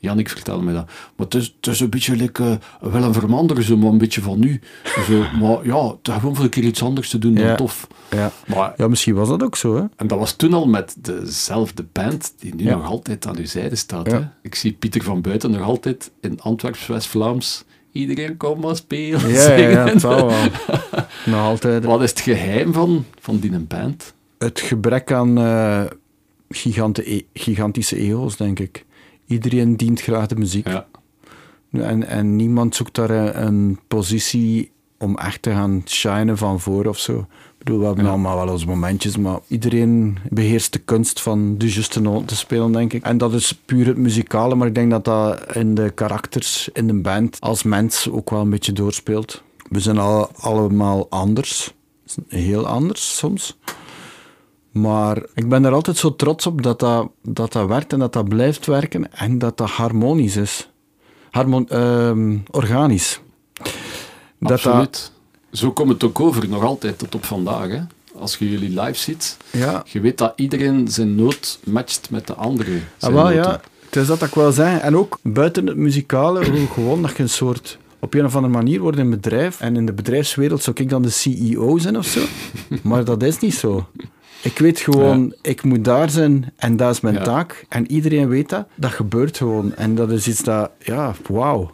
Jannik 0.00 0.28
vertelde 0.28 0.64
mij 0.64 0.74
dat. 0.74 0.84
Maar 0.86 1.26
het 1.26 1.34
is, 1.34 1.54
het 1.60 1.66
is 1.66 1.80
een 1.80 1.90
beetje 1.90 2.16
like, 2.16 2.42
eh, 2.80 2.90
wel 2.90 3.02
een 3.02 3.12
veranderen, 3.12 3.62
zo, 3.64 3.76
maar 3.76 3.90
een 3.90 3.98
beetje 3.98 4.20
van 4.22 4.38
nu. 4.38 4.60
Zo, 5.06 5.24
maar 5.40 5.66
ja, 5.66 5.94
gewoon 6.02 6.34
voor 6.34 6.44
een 6.44 6.50
keer 6.50 6.64
iets 6.64 6.82
anders 6.82 7.08
te 7.10 7.18
doen 7.18 7.34
dan 7.34 7.44
Ja. 7.44 7.54
tof. 7.54 7.86
Ja. 8.10 8.30
Maar, 8.46 8.74
ja, 8.76 8.88
misschien 8.88 9.14
was 9.14 9.28
dat 9.28 9.42
ook 9.42 9.56
zo. 9.56 9.76
Hè? 9.76 9.82
en 9.96 10.06
dat 10.06 10.18
was 10.18 10.32
toen 10.32 10.54
al 10.54 10.66
met 10.66 10.96
dezelfde 10.98 11.84
band 11.92 12.32
die 12.38 12.54
nu 12.54 12.64
Ja. 12.64 12.76
nog 12.76 12.86
altijd 12.86 13.26
aan 13.26 13.36
uw 13.36 13.46
zijde 13.46 13.76
staat. 13.76 14.10
Hè? 14.10 14.20
Ik 14.42 14.54
zie 14.54 14.72
Pieter 14.72 15.02
van 15.02 15.20
Buiten 15.20 15.50
nog 15.50 15.62
altijd 15.62 16.10
in 16.20 16.40
Antwerps, 16.40 16.86
West-Vlaams. 16.86 17.64
Iedereen 17.98 18.36
komt 18.36 18.60
maar 18.60 18.76
spelen, 18.76 19.28
Ja, 19.28 19.54
ja, 19.54 19.86
het 19.86 20.00
zal 20.00 20.26
wel. 20.26 20.48
Nog 21.26 21.40
altijd. 21.40 21.84
Wat 21.84 22.02
is 22.02 22.10
het 22.10 22.20
geheim 22.20 22.72
van, 22.72 23.04
van 23.20 23.38
die 23.38 23.58
band? 23.58 24.14
Het 24.38 24.60
gebrek 24.60 25.12
aan 25.12 25.38
eh, 25.38 25.84
gigante, 26.48 27.14
e- 27.14 27.26
gigantische 27.34 27.96
ego's, 27.96 28.36
denk 28.36 28.58
ik. 28.58 28.84
Iedereen 29.26 29.76
dient 29.76 30.00
graag 30.00 30.26
de 30.26 30.36
muziek. 30.36 30.68
Ja. 30.68 30.86
En, 31.70 32.06
en 32.06 32.36
niemand 32.36 32.74
zoekt 32.74 32.94
daar 32.94 33.10
een, 33.10 33.46
een 33.46 33.78
positie 33.88 34.70
om 34.98 35.16
echt 35.16 35.42
te 35.42 35.50
gaan 35.50 35.82
shinen 35.86 36.36
van 36.36 36.60
voor 36.60 36.86
of 36.86 36.98
zo. 36.98 37.26
Ik 37.58 37.64
bedoel, 37.64 37.78
we 37.80 37.86
hebben 37.86 38.04
Ja. 38.04 38.10
allemaal 38.10 38.36
wel 38.36 38.52
eens 38.52 38.64
momentjes, 38.64 39.16
maar 39.16 39.38
iedereen 39.46 40.18
beheerst 40.30 40.72
de 40.72 40.78
kunst 40.78 41.20
van 41.20 41.58
de 41.58 41.72
juiste 41.72 42.00
noot 42.00 42.28
te 42.28 42.36
spelen, 42.36 42.72
denk 42.72 42.92
ik. 42.92 43.02
En 43.02 43.18
dat 43.18 43.32
is 43.32 43.52
puur 43.52 43.86
het 43.86 43.96
muzikale, 43.96 44.54
maar 44.54 44.66
ik 44.66 44.74
denk 44.74 44.90
dat 44.90 45.04
dat 45.04 45.56
in 45.56 45.74
de 45.74 45.90
karakters 45.90 46.68
in 46.72 46.86
de 46.86 46.94
band 46.94 47.36
als 47.40 47.62
mens 47.62 48.08
ook 48.10 48.30
wel 48.30 48.40
een 48.40 48.50
beetje 48.50 48.72
doorspeelt. 48.72 49.42
We 49.68 49.80
zijn 49.80 49.98
al, 49.98 50.30
allemaal 50.36 51.06
anders. 51.10 51.74
Heel 52.28 52.66
anders 52.66 53.16
soms. 53.16 53.58
Maar 54.70 55.22
ik 55.34 55.48
ben 55.48 55.64
er 55.64 55.72
altijd 55.72 55.96
zo 55.96 56.16
trots 56.16 56.46
op 56.46 56.62
dat 56.62 56.78
dat, 56.78 57.08
dat 57.22 57.52
dat 57.52 57.68
werkt 57.68 57.92
en 57.92 57.98
dat 57.98 58.12
dat 58.12 58.28
blijft 58.28 58.66
werken 58.66 59.12
en 59.12 59.38
dat 59.38 59.56
dat 59.56 59.70
harmonisch 59.70 60.36
is. 60.36 60.70
Harmon 61.30 61.68
ehm, 61.68 62.36
organisch. 62.50 63.20
Dat 64.38 64.50
Absoluut. 64.52 65.12
Zo 65.58 65.72
komt 65.72 65.88
het 65.90 66.04
ook 66.04 66.20
over, 66.20 66.48
nog 66.48 66.62
altijd 66.64 66.98
tot 66.98 67.14
op 67.14 67.24
vandaag. 67.24 67.68
Hè. 67.68 67.80
Als 68.18 68.36
je 68.36 68.50
jullie 68.50 68.80
live 68.80 68.94
ziet, 68.98 69.36
ja, 69.50 69.82
je 69.86 70.00
weet 70.00 70.18
dat 70.18 70.32
iedereen 70.36 70.88
zijn 70.88 71.14
noot 71.14 71.58
matcht 71.64 72.10
met 72.10 72.26
de 72.26 72.34
andere. 72.34 72.70
ah, 72.74 72.78
zijn 72.98 73.12
wel, 73.12 73.30
ja, 73.30 73.60
het 73.84 73.96
is 73.96 74.06
dat 74.06 74.22
ik 74.22 74.34
wil 74.34 74.52
zeggen. 74.52 74.82
En 74.82 74.96
ook 74.96 75.18
buiten 75.22 75.66
het 75.66 75.76
muzikale, 75.76 76.50
hoe 76.50 76.66
gewoon 76.66 77.02
dat 77.02 77.16
je 77.16 77.22
een 77.22 77.28
soort... 77.28 77.78
Op 78.00 78.14
een 78.14 78.24
of 78.24 78.34
andere 78.36 78.54
manier 78.54 78.80
wordt 78.80 78.98
in 78.98 79.04
een 79.04 79.10
bedrijf, 79.10 79.60
en 79.60 79.76
in 79.76 79.86
de 79.86 79.92
bedrijfswereld 79.92 80.62
zou 80.62 80.76
ik 80.80 80.88
dan 80.88 81.02
de 81.02 81.10
CEO 81.10 81.78
zijn 81.78 81.96
of 81.98 82.06
zo. 82.06 82.20
Maar 82.82 83.04
dat 83.04 83.22
is 83.22 83.38
niet 83.38 83.54
zo. 83.54 83.86
Ik 84.42 84.58
weet 84.58 84.80
gewoon, 84.80 85.34
ik 85.42 85.62
moet 85.62 85.84
daar 85.84 86.10
zijn 86.10 86.52
en 86.56 86.76
dat 86.76 86.90
is 86.90 87.00
mijn 87.00 87.14
Ja. 87.14 87.22
taak. 87.22 87.64
En 87.68 87.90
iedereen 87.90 88.28
weet 88.28 88.48
dat. 88.48 88.66
Dat 88.74 88.90
gebeurt 88.90 89.36
gewoon. 89.36 89.74
En 89.74 89.94
dat 89.94 90.10
is 90.10 90.28
iets 90.28 90.42
dat, 90.42 90.70
ja, 90.78 91.14
wauw. 91.28 91.70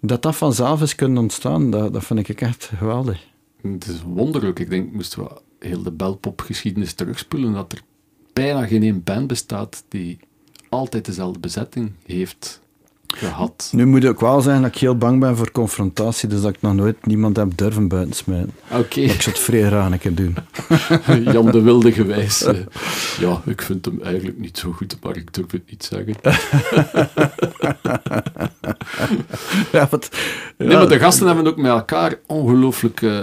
Dat 0.00 0.22
dat 0.22 0.36
vanzelf 0.36 0.82
is 0.82 0.94
kunnen 0.94 1.18
ontstaan, 1.18 1.70
dat, 1.70 1.92
dat 1.92 2.04
vind 2.04 2.28
ik 2.28 2.40
echt 2.40 2.70
geweldig. 2.76 3.26
Het 3.62 3.86
is 3.86 4.02
wonderlijk. 4.02 4.58
Ik 4.58 4.70
denk, 4.70 4.92
moesten 4.92 5.22
we 5.22 5.40
heel 5.58 5.82
de 5.82 5.92
belpopgeschiedenis 5.92 6.92
terugspoelen, 6.92 7.52
dat 7.52 7.72
er 7.72 7.82
bijna 8.32 8.66
geen 8.66 8.82
één 8.82 9.02
band 9.02 9.26
bestaat 9.26 9.84
die 9.88 10.18
altijd 10.68 11.04
dezelfde 11.04 11.38
bezetting 11.38 11.92
heeft 12.06 12.60
gehad. 13.16 13.68
Nu 13.72 13.86
moet 13.86 14.04
ik 14.04 14.18
wel 14.20 14.40
zeggen 14.40 14.62
dat 14.62 14.74
ik 14.74 14.80
heel 14.80 14.96
bang 14.96 15.20
ben 15.20 15.36
voor 15.36 15.50
confrontatie, 15.50 16.28
dus 16.28 16.40
dat 16.40 16.54
ik 16.54 16.62
nog 16.62 16.74
nooit 16.74 17.06
niemand 17.06 17.36
heb 17.36 17.56
durven 17.56 17.88
buitensmijten. 17.88 18.52
Oké, 18.72 19.00
ik 19.00 19.22
zou 19.22 19.34
het 19.36 19.44
vrij 19.44 19.62
graag 19.66 19.90
een 19.90 19.98
keer 19.98 20.14
doen. 20.14 20.36
Jan 21.32 21.50
de 21.50 21.60
Wilde 21.60 21.92
gewijs. 21.92 22.46
ja, 23.20 23.40
ik 23.44 23.62
vind 23.62 23.84
hem 23.84 24.00
eigenlijk 24.02 24.38
niet 24.38 24.58
zo 24.58 24.72
goed, 24.72 24.96
maar 25.02 25.16
ik 25.16 25.34
durf 25.34 25.50
het 25.50 25.70
niet 25.70 25.84
zeggen. 25.84 26.14
ja, 29.72 29.88
wat, 29.90 30.08
Nee, 30.56 30.68
maar 30.68 30.88
de 30.88 30.98
gasten 30.98 31.26
hebben 31.26 31.46
ook 31.46 31.56
met 31.56 31.70
elkaar 31.70 32.14
ongelooflijk... 32.26 33.02
eh, 33.02 33.22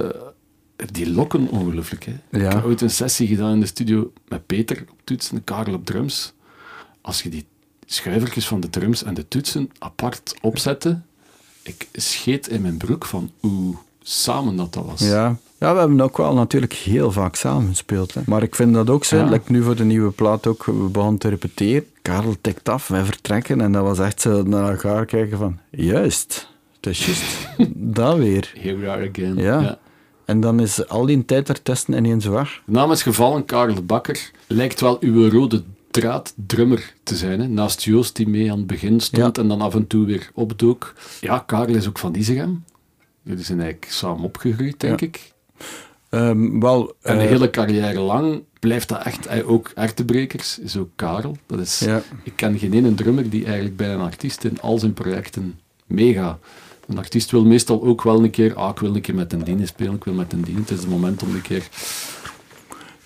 die 0.91 1.11
lokken 1.11 1.47
ongelooflijk, 1.47 2.05
hè. 2.05 2.13
Ja. 2.39 2.45
Ik 2.47 2.53
heb 2.53 2.65
ooit 2.65 2.81
een 2.81 2.89
sessie 2.89 3.27
gedaan 3.27 3.53
in 3.53 3.59
de 3.59 3.65
studio 3.65 4.11
met 4.27 4.45
Peter 4.45 4.85
op 4.91 4.99
toetsen 5.03 5.37
en 5.37 5.43
Karel 5.43 5.73
op 5.73 5.85
drums. 5.85 6.33
Als 7.01 7.21
je 7.21 7.29
die 7.29 7.45
schuivertjes 7.87 8.47
van 8.47 8.59
de 8.59 8.69
drums 8.69 9.03
en 9.03 9.13
de 9.13 9.27
toetsen 9.27 9.71
apart 9.79 10.35
opzette, 10.41 10.99
ik 11.63 11.87
scheet 11.93 12.47
in 12.47 12.61
mijn 12.61 12.77
broek 12.77 13.05
van 13.05 13.31
hoe 13.39 13.75
samen 14.01 14.55
dat 14.55 14.73
dat 14.73 14.85
was. 14.85 15.01
Ja. 15.01 15.37
ja, 15.57 15.73
we 15.73 15.79
hebben 15.79 16.01
ook 16.01 16.17
wel 16.17 16.33
natuurlijk 16.33 16.73
heel 16.73 17.11
vaak 17.11 17.35
samen 17.35 17.67
gespeeld. 17.67 18.13
Hè. 18.13 18.21
Maar 18.25 18.43
ik 18.43 18.55
vind 18.55 18.73
dat 18.73 18.89
ook 18.89 19.03
zo. 19.03 19.17
Ja. 19.17 19.29
like 19.29 19.51
nu 19.51 19.63
voor 19.63 19.75
de 19.75 19.83
nieuwe 19.83 20.11
plaat 20.11 20.47
ook, 20.47 20.65
we 20.65 20.71
begonnen 20.71 21.19
te 21.19 21.29
repeteren. 21.29 21.85
Karel 22.01 22.35
tikt 22.41 22.69
af, 22.69 22.87
wij 22.87 23.03
vertrekken. 23.03 23.61
En 23.61 23.71
dat 23.71 23.83
was 23.83 23.99
echt 23.99 24.21
zo 24.21 24.43
naar 24.43 24.71
elkaar 24.71 25.05
kijken 25.05 25.37
van, 25.37 25.59
juist, 25.69 26.49
het 26.75 26.85
is 26.85 27.05
juist, 27.05 27.47
dat 27.97 28.17
weer. 28.17 28.53
Here 28.59 28.77
we 28.77 28.89
are 28.89 29.09
again. 29.09 29.35
Ja. 29.35 29.77
En 30.25 30.39
dan 30.39 30.59
is 30.59 30.87
al 30.87 31.05
die 31.05 31.25
tijd 31.25 31.49
ertussen 31.49 31.93
ineens 31.93 32.25
weg. 32.25 32.61
De 32.65 32.71
naam 32.71 32.91
is 32.91 33.03
gevallen, 33.03 33.45
Karel 33.45 33.75
de 33.75 33.81
Bakker. 33.81 34.31
Lijkt 34.47 34.81
wel 34.81 34.97
uw 34.99 35.29
rode 35.29 35.63
draad 36.01 36.33
drummer 36.47 36.93
te 37.03 37.15
zijn. 37.15 37.39
Hè? 37.39 37.47
Naast 37.47 37.83
Joost, 37.83 38.15
die 38.15 38.27
mee 38.27 38.51
aan 38.51 38.57
het 38.57 38.67
begin 38.67 38.99
stond 38.99 39.35
Ja. 39.35 39.41
en 39.43 39.47
dan 39.49 39.61
af 39.61 39.75
en 39.75 39.87
toe 39.87 40.05
weer 40.05 40.29
opdook. 40.33 40.93
Ja, 41.21 41.39
Karel 41.39 41.75
is 41.75 41.87
ook 41.87 41.97
van 41.99 42.15
Isegem. 42.15 42.63
Jullie 43.21 43.43
zijn 43.43 43.59
eigenlijk 43.61 43.91
samen 43.91 44.23
opgegroeid, 44.23 44.79
denk 44.79 44.99
Ja. 44.99 45.05
ik. 45.07 45.31
Ehm, 46.09 46.59
wel, 46.59 46.93
En 47.01 47.17
de 47.17 47.23
eh, 47.23 47.29
hele 47.29 47.49
carrière 47.49 47.99
lang 47.99 48.43
blijft 48.59 48.89
dat 48.89 49.03
echt... 49.03 49.27
hij 49.27 49.43
Ook 49.43 49.71
Ertebrekers 49.75 50.59
is 50.59 50.77
ook 50.77 50.89
Karel. 50.95 51.37
Dat 51.45 51.59
is, 51.59 51.79
Ja. 51.79 52.01
Ik 52.23 52.33
ken 52.35 52.59
geen 52.59 52.73
ene 52.73 52.93
drummer 52.93 53.29
die 53.29 53.45
eigenlijk 53.45 53.77
bij 53.77 53.93
een 53.93 53.99
artiest 54.01 54.43
in 54.43 54.61
al 54.61 54.79
zijn 54.79 54.93
projecten 54.93 55.59
meegaat. 55.85 56.39
Een 56.87 56.97
artiest 56.97 57.31
wil 57.31 57.45
meestal 57.45 57.83
ook 57.83 58.03
wel 58.03 58.23
een 58.23 58.29
keer... 58.29 58.53
Ah, 58.55 58.69
ik 58.69 58.79
wil 58.79 58.95
een 58.95 59.01
keer 59.01 59.15
met 59.15 59.33
een 59.33 59.43
dienen 59.43 59.67
spelen, 59.67 59.93
ik 59.95 60.03
wil 60.03 60.13
met 60.13 60.33
een 60.33 60.41
dienen. 60.41 60.61
Het 60.61 60.71
is 60.71 60.79
het 60.79 60.89
moment 60.89 61.23
om 61.23 61.33
een 61.35 61.41
keer... 61.41 61.67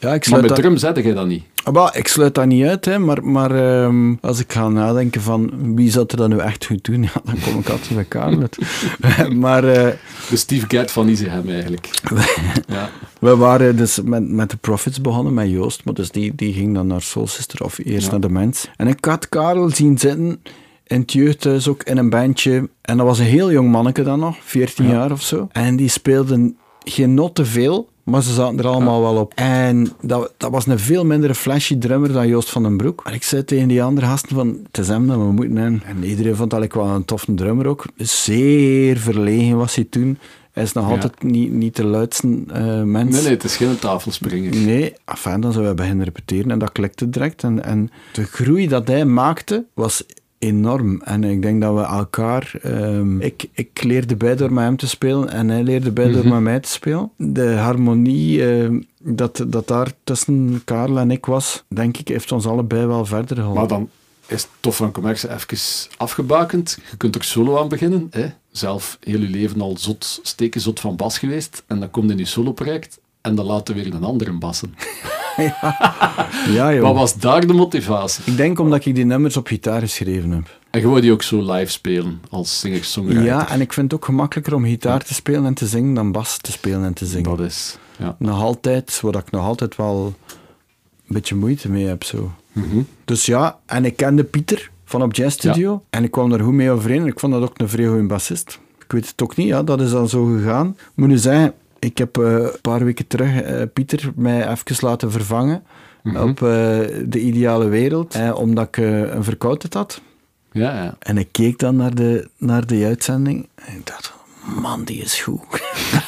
ja, 0.02 0.14
ik 0.14 0.30
Maar 0.30 0.40
met 0.40 0.50
dat, 0.50 0.58
drum 0.60 0.78
zette 0.78 1.02
jij 1.02 1.14
dat 1.14 1.28
niet. 1.28 1.44
Ah, 1.64 1.90
ik 1.94 2.08
sluit 2.08 2.36
dat 2.36 2.46
niet 2.46 2.66
uit, 2.66 2.86
hè, 2.86 3.00
maar, 3.00 3.24
maar 3.26 3.52
ehm, 3.84 4.16
als 4.22 4.40
ik 4.40 4.54
ga 4.54 4.70
nadenken 4.70 5.22
van 5.22 5.52
wie 5.76 5.92
zou 5.92 6.06
er 6.08 6.18
dat 6.18 6.30
nu 6.30 6.38
echt 6.38 6.66
goed 6.66 6.84
doen, 6.84 7.04
ja, 7.14 7.22
dan 7.24 7.36
kom 7.44 7.60
ik 7.60 7.70
altijd 7.70 7.96
bij 7.96 8.04
Karel 8.04 8.48
maar 9.36 9.64
eh, 9.64 9.94
De 10.30 10.36
Steve 10.36 10.66
Gadd 10.68 10.92
van 10.92 11.08
Isegem 11.08 11.50
eigenlijk. 11.50 11.90
ja. 12.68 12.90
we 13.20 13.36
waren 13.36 13.76
dus 13.78 14.02
met, 14.04 14.30
met 14.30 14.50
de 14.50 14.58
Profits 14.58 15.02
begonnen, 15.02 15.34
met 15.34 15.50
Joost, 15.50 15.84
maar 15.86 15.94
dus 15.94 16.12
die, 16.12 16.36
die 16.36 16.54
ging 16.54 16.74
dan 16.74 16.88
naar 16.88 17.02
Soul 17.02 17.28
Sister 17.28 17.64
of 17.64 17.78
eerst 17.84 18.06
Ja. 18.06 18.12
naar 18.12 18.22
de 18.22 18.30
Mens. 18.30 18.70
En 18.76 18.88
ik 18.88 19.06
had 19.06 19.30
Karel 19.30 19.70
zien 19.70 19.98
zitten 19.98 20.42
in 20.84 21.00
het 21.00 21.12
jeugdhuis 21.12 21.68
ook 21.68 21.84
in 21.84 21.98
een 21.98 22.10
bandje. 22.10 22.70
En 22.82 22.98
dat 22.98 23.06
was 23.06 23.20
een 23.20 23.26
heel 23.26 23.52
jong 23.52 23.72
manneke 23.72 24.04
dan 24.04 24.20
nog, 24.20 24.38
14 24.42 24.86
Ja. 24.86 24.92
jaar 24.92 25.12
of 25.12 25.22
zo. 25.22 25.48
En 25.52 25.76
die 25.76 25.90
speelden 25.90 26.58
geen 26.84 27.14
not 27.14 27.36
te 27.36 27.46
veel, 27.46 27.90
maar 28.04 28.24
ze 28.24 28.34
zaten 28.34 28.60
er 28.60 28.68
allemaal 28.68 29.02
wel 29.02 29.16
op. 29.16 29.34
En 29.36 29.92
dat, 30.02 30.34
dat 30.38 30.52
was 30.52 30.66
een 30.68 30.80
veel 30.80 31.06
minder 31.06 31.34
flashy 31.34 31.78
drummer 31.78 32.12
dan 32.14 32.28
Joost 32.28 32.50
van 32.50 32.64
den 32.64 32.78
Broek. 32.78 33.04
Maar 33.04 33.14
ik 33.14 33.24
zei 33.24 33.44
tegen 33.46 33.68
die 33.68 33.84
andere 33.84 34.08
gasten 34.08 34.36
van, 34.36 34.60
het 34.68 34.78
is 34.78 34.88
hem 34.88 35.08
dat 35.08 35.18
we 35.18 35.24
moeten 35.24 35.56
hebben. 35.56 35.82
En 35.86 36.04
iedereen 36.04 36.36
vond 36.36 36.50
dat 36.50 36.64
ik 36.64 36.74
wel 36.74 36.88
een 36.88 37.06
toffe 37.06 37.34
drummer 37.34 37.68
ook. 37.68 37.86
Zeer 37.98 38.98
verlegen 38.98 39.58
was 39.58 39.76
hij 39.76 39.88
toen. 39.90 40.18
Hij 40.52 40.64
is 40.64 40.74
nog 40.74 40.86
Ja. 40.88 40.92
altijd 40.92 41.24
niet, 41.24 41.52
niet 41.52 41.76
de 41.76 41.86
luidste 41.86 42.44
eh, 42.48 42.82
mens. 42.84 43.14
Nee, 43.14 43.22
nee, 43.22 43.32
het 43.32 43.44
is 43.44 43.56
geen 43.56 43.80
tafelspringer. 43.80 44.56
Nee, 44.56 44.94
enfin, 45.06 45.42
dan 45.42 45.52
zouden 45.52 45.72
we 45.76 45.82
beginnen 45.82 46.06
repeteren 46.06 46.52
en 46.52 46.60
dat 46.60 46.72
klikte 46.72 47.10
direct. 47.10 47.44
En, 47.44 47.64
en 47.64 47.90
de 48.14 48.24
groei 48.24 48.68
dat 48.68 48.88
hij 48.88 49.06
maakte 49.06 49.66
was 49.74 50.04
enorm. 50.42 51.02
En 51.02 51.24
ik 51.24 51.42
denk 51.42 51.62
dat 51.62 51.74
we 51.76 51.82
elkaar... 51.82 52.54
ehm, 52.62 53.20
ik, 53.22 53.46
ik 53.54 53.84
leerde 53.84 54.16
bij 54.16 54.36
door 54.36 54.54
met 54.54 54.64
hem 54.64 54.78
te 54.78 54.88
spelen 54.88 55.30
en 55.30 55.50
hij 55.50 55.64
leerde 55.64 55.92
bij 55.92 56.12
door 56.12 56.24
Mhm. 56.24 56.34
met 56.34 56.42
mij 56.42 56.60
te 56.60 56.70
spelen. 56.70 57.12
De 57.18 57.52
harmonie 57.56 58.46
ehm, 58.50 58.82
dat, 59.00 59.44
dat 59.48 59.68
daar 59.68 59.92
tussen 60.04 60.62
Karel 60.66 61.00
en 61.00 61.12
ik 61.12 61.26
was, 61.26 61.64
denk 61.68 61.98
ik, 61.98 62.08
heeft 62.08 62.32
ons 62.32 62.46
allebei 62.46 62.86
wel 62.86 63.06
verder 63.06 63.36
geholpen. 63.36 63.60
Maar 63.60 63.70
dan 63.70 63.90
is 64.28 64.42
het 64.42 64.52
tof 64.60 64.76
van 64.76 64.92
commercie 64.92 65.30
even 65.34 65.58
afgebakend. 65.98 66.78
Je 66.92 66.98
kunt 66.98 67.16
er 67.16 67.24
solo 67.24 67.58
aan 67.60 67.68
beginnen. 67.70 68.08
Hè? 68.12 68.26
Zelf 68.52 68.98
heel 69.00 69.20
je 69.20 69.30
leven 69.30 69.62
al 69.62 69.78
zot, 69.78 70.20
steken 70.24 70.62
zot 70.62 70.80
van 70.80 70.96
bas 70.96 71.18
geweest. 71.20 71.64
En 71.68 71.80
dan 71.80 71.90
komt 71.92 72.12
in 72.12 72.18
je 72.18 72.26
solo-project 72.26 73.00
en 73.22 73.36
dan 73.36 73.46
laten 73.46 73.76
we 73.76 73.84
weer 73.84 73.94
een 73.94 74.04
andere 74.04 74.32
bassen. 74.32 74.76
ja, 76.58 76.74
joh. 76.74 76.82
Wat 76.82 76.96
was 76.96 77.18
daar 77.18 77.48
de 77.48 77.54
motivatie? 77.54 78.24
Ik 78.26 78.38
denk 78.38 78.60
omdat 78.60 78.86
ik 78.86 78.96
die 78.96 79.06
nummers 79.06 79.38
op 79.38 79.48
gitaar 79.48 79.82
geschreven 79.82 80.32
heb. 80.32 80.60
En 80.70 80.82
gewoon 80.82 81.02
die 81.02 81.12
ook 81.12 81.24
zo 81.24 81.52
live 81.52 81.72
spelen 81.72 82.22
als 82.30 82.60
singer-songwriter. 82.60 83.24
Ja, 83.24 83.50
en 83.50 83.62
ik 83.62 83.74
vind 83.74 83.92
het 83.92 84.00
ook 84.00 84.06
gemakkelijker 84.06 84.56
om 84.56 84.64
gitaar 84.64 85.04
te 85.04 85.14
spelen 85.14 85.46
en 85.46 85.54
te 85.54 85.68
zingen 85.68 85.94
dan 85.94 86.12
bas 86.12 86.38
te 86.38 86.52
spelen 86.52 86.84
en 86.84 86.94
te 86.94 87.06
zingen. 87.06 87.38
Dat 87.38 87.40
is... 87.40 87.78
Ja. 87.98 88.16
nog 88.20 88.42
altijd, 88.42 89.02
waar 89.02 89.16
ik 89.16 89.32
nog 89.32 89.46
altijd 89.46 89.76
wel 89.76 90.14
een 91.08 91.14
beetje 91.14 91.36
moeite 91.36 91.70
mee 91.70 91.86
heb. 91.86 92.04
Zo. 92.04 92.32
Mhm. 92.52 92.82
Dus 93.06 93.26
ja, 93.26 93.60
en 93.66 93.86
ik 93.86 93.96
kende 93.96 94.24
Pieter 94.24 94.72
van 94.86 95.02
op 95.02 95.14
Jazz 95.14 95.36
Studio 95.36 95.84
en 95.90 96.04
ik 96.04 96.12
kwam 96.12 96.30
daar 96.30 96.40
goed 96.40 96.54
mee 96.54 96.72
overeen 96.72 97.02
en 97.02 97.08
ik 97.08 97.20
vond 97.20 97.34
dat 97.34 97.42
ook 97.42 97.60
een 97.60 97.70
vrij 97.70 97.88
goede 97.88 98.04
bassist. 98.04 98.60
Ik 98.80 98.92
weet 98.92 99.08
het 99.08 99.22
ook 99.22 99.36
niet, 99.36 99.48
ja, 99.48 99.64
dat 99.64 99.82
is 99.82 99.94
al 99.94 100.08
zo 100.08 100.26
gegaan. 100.26 100.68
Ik 100.68 100.92
moet 100.96 101.08
nu 101.08 101.18
zeggen, 101.18 101.54
ik 101.82 101.98
heb 101.98 102.18
eh, 102.18 102.32
een 102.32 102.62
paar 102.62 102.86
weken 102.86 103.08
terug 103.08 103.42
eh, 103.42 103.62
Pieter 103.74 104.12
mij 104.16 104.48
even 104.50 104.76
laten 104.88 105.12
vervangen 105.12 105.64
Mhm. 106.04 106.18
op 106.18 106.42
eh, 106.42 106.48
de 107.06 107.20
ideale 107.20 107.68
wereld, 107.68 108.16
omdat 108.34 108.68
ik 108.68 108.78
een 108.78 109.24
verkoudheid 109.24 109.74
had. 109.74 110.02
Ja, 110.52 110.84
ja. 110.84 110.96
En 111.00 111.18
ik 111.18 111.28
keek 111.32 111.60
dan 111.60 111.76
naar 111.76 111.96
de, 111.96 112.30
naar 112.38 112.68
de 112.68 112.86
uitzending 112.86 113.48
en 113.56 113.76
ik 113.76 113.86
dacht, 113.86 114.14
man, 114.62 114.84
die 114.84 115.02
is 115.02 115.22
goed. 115.22 115.42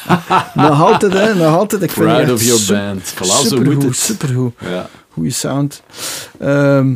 nog 0.54 0.82
altijd, 0.82 1.12
hè, 1.12 1.34
nog 1.34 1.56
altijd. 1.56 1.82
Ik 1.82 1.90
vind 1.90 2.08
echt 2.08 2.30
of 2.32 2.42
your 2.42 2.64
band. 2.68 3.14
Voilà, 3.14 3.46
supergoed, 3.46 3.96
supergoed. 3.96 4.52
Ja. 4.60 4.88
Goeie 5.10 5.30
sound. 5.30 5.82
Ehm, 6.38 6.94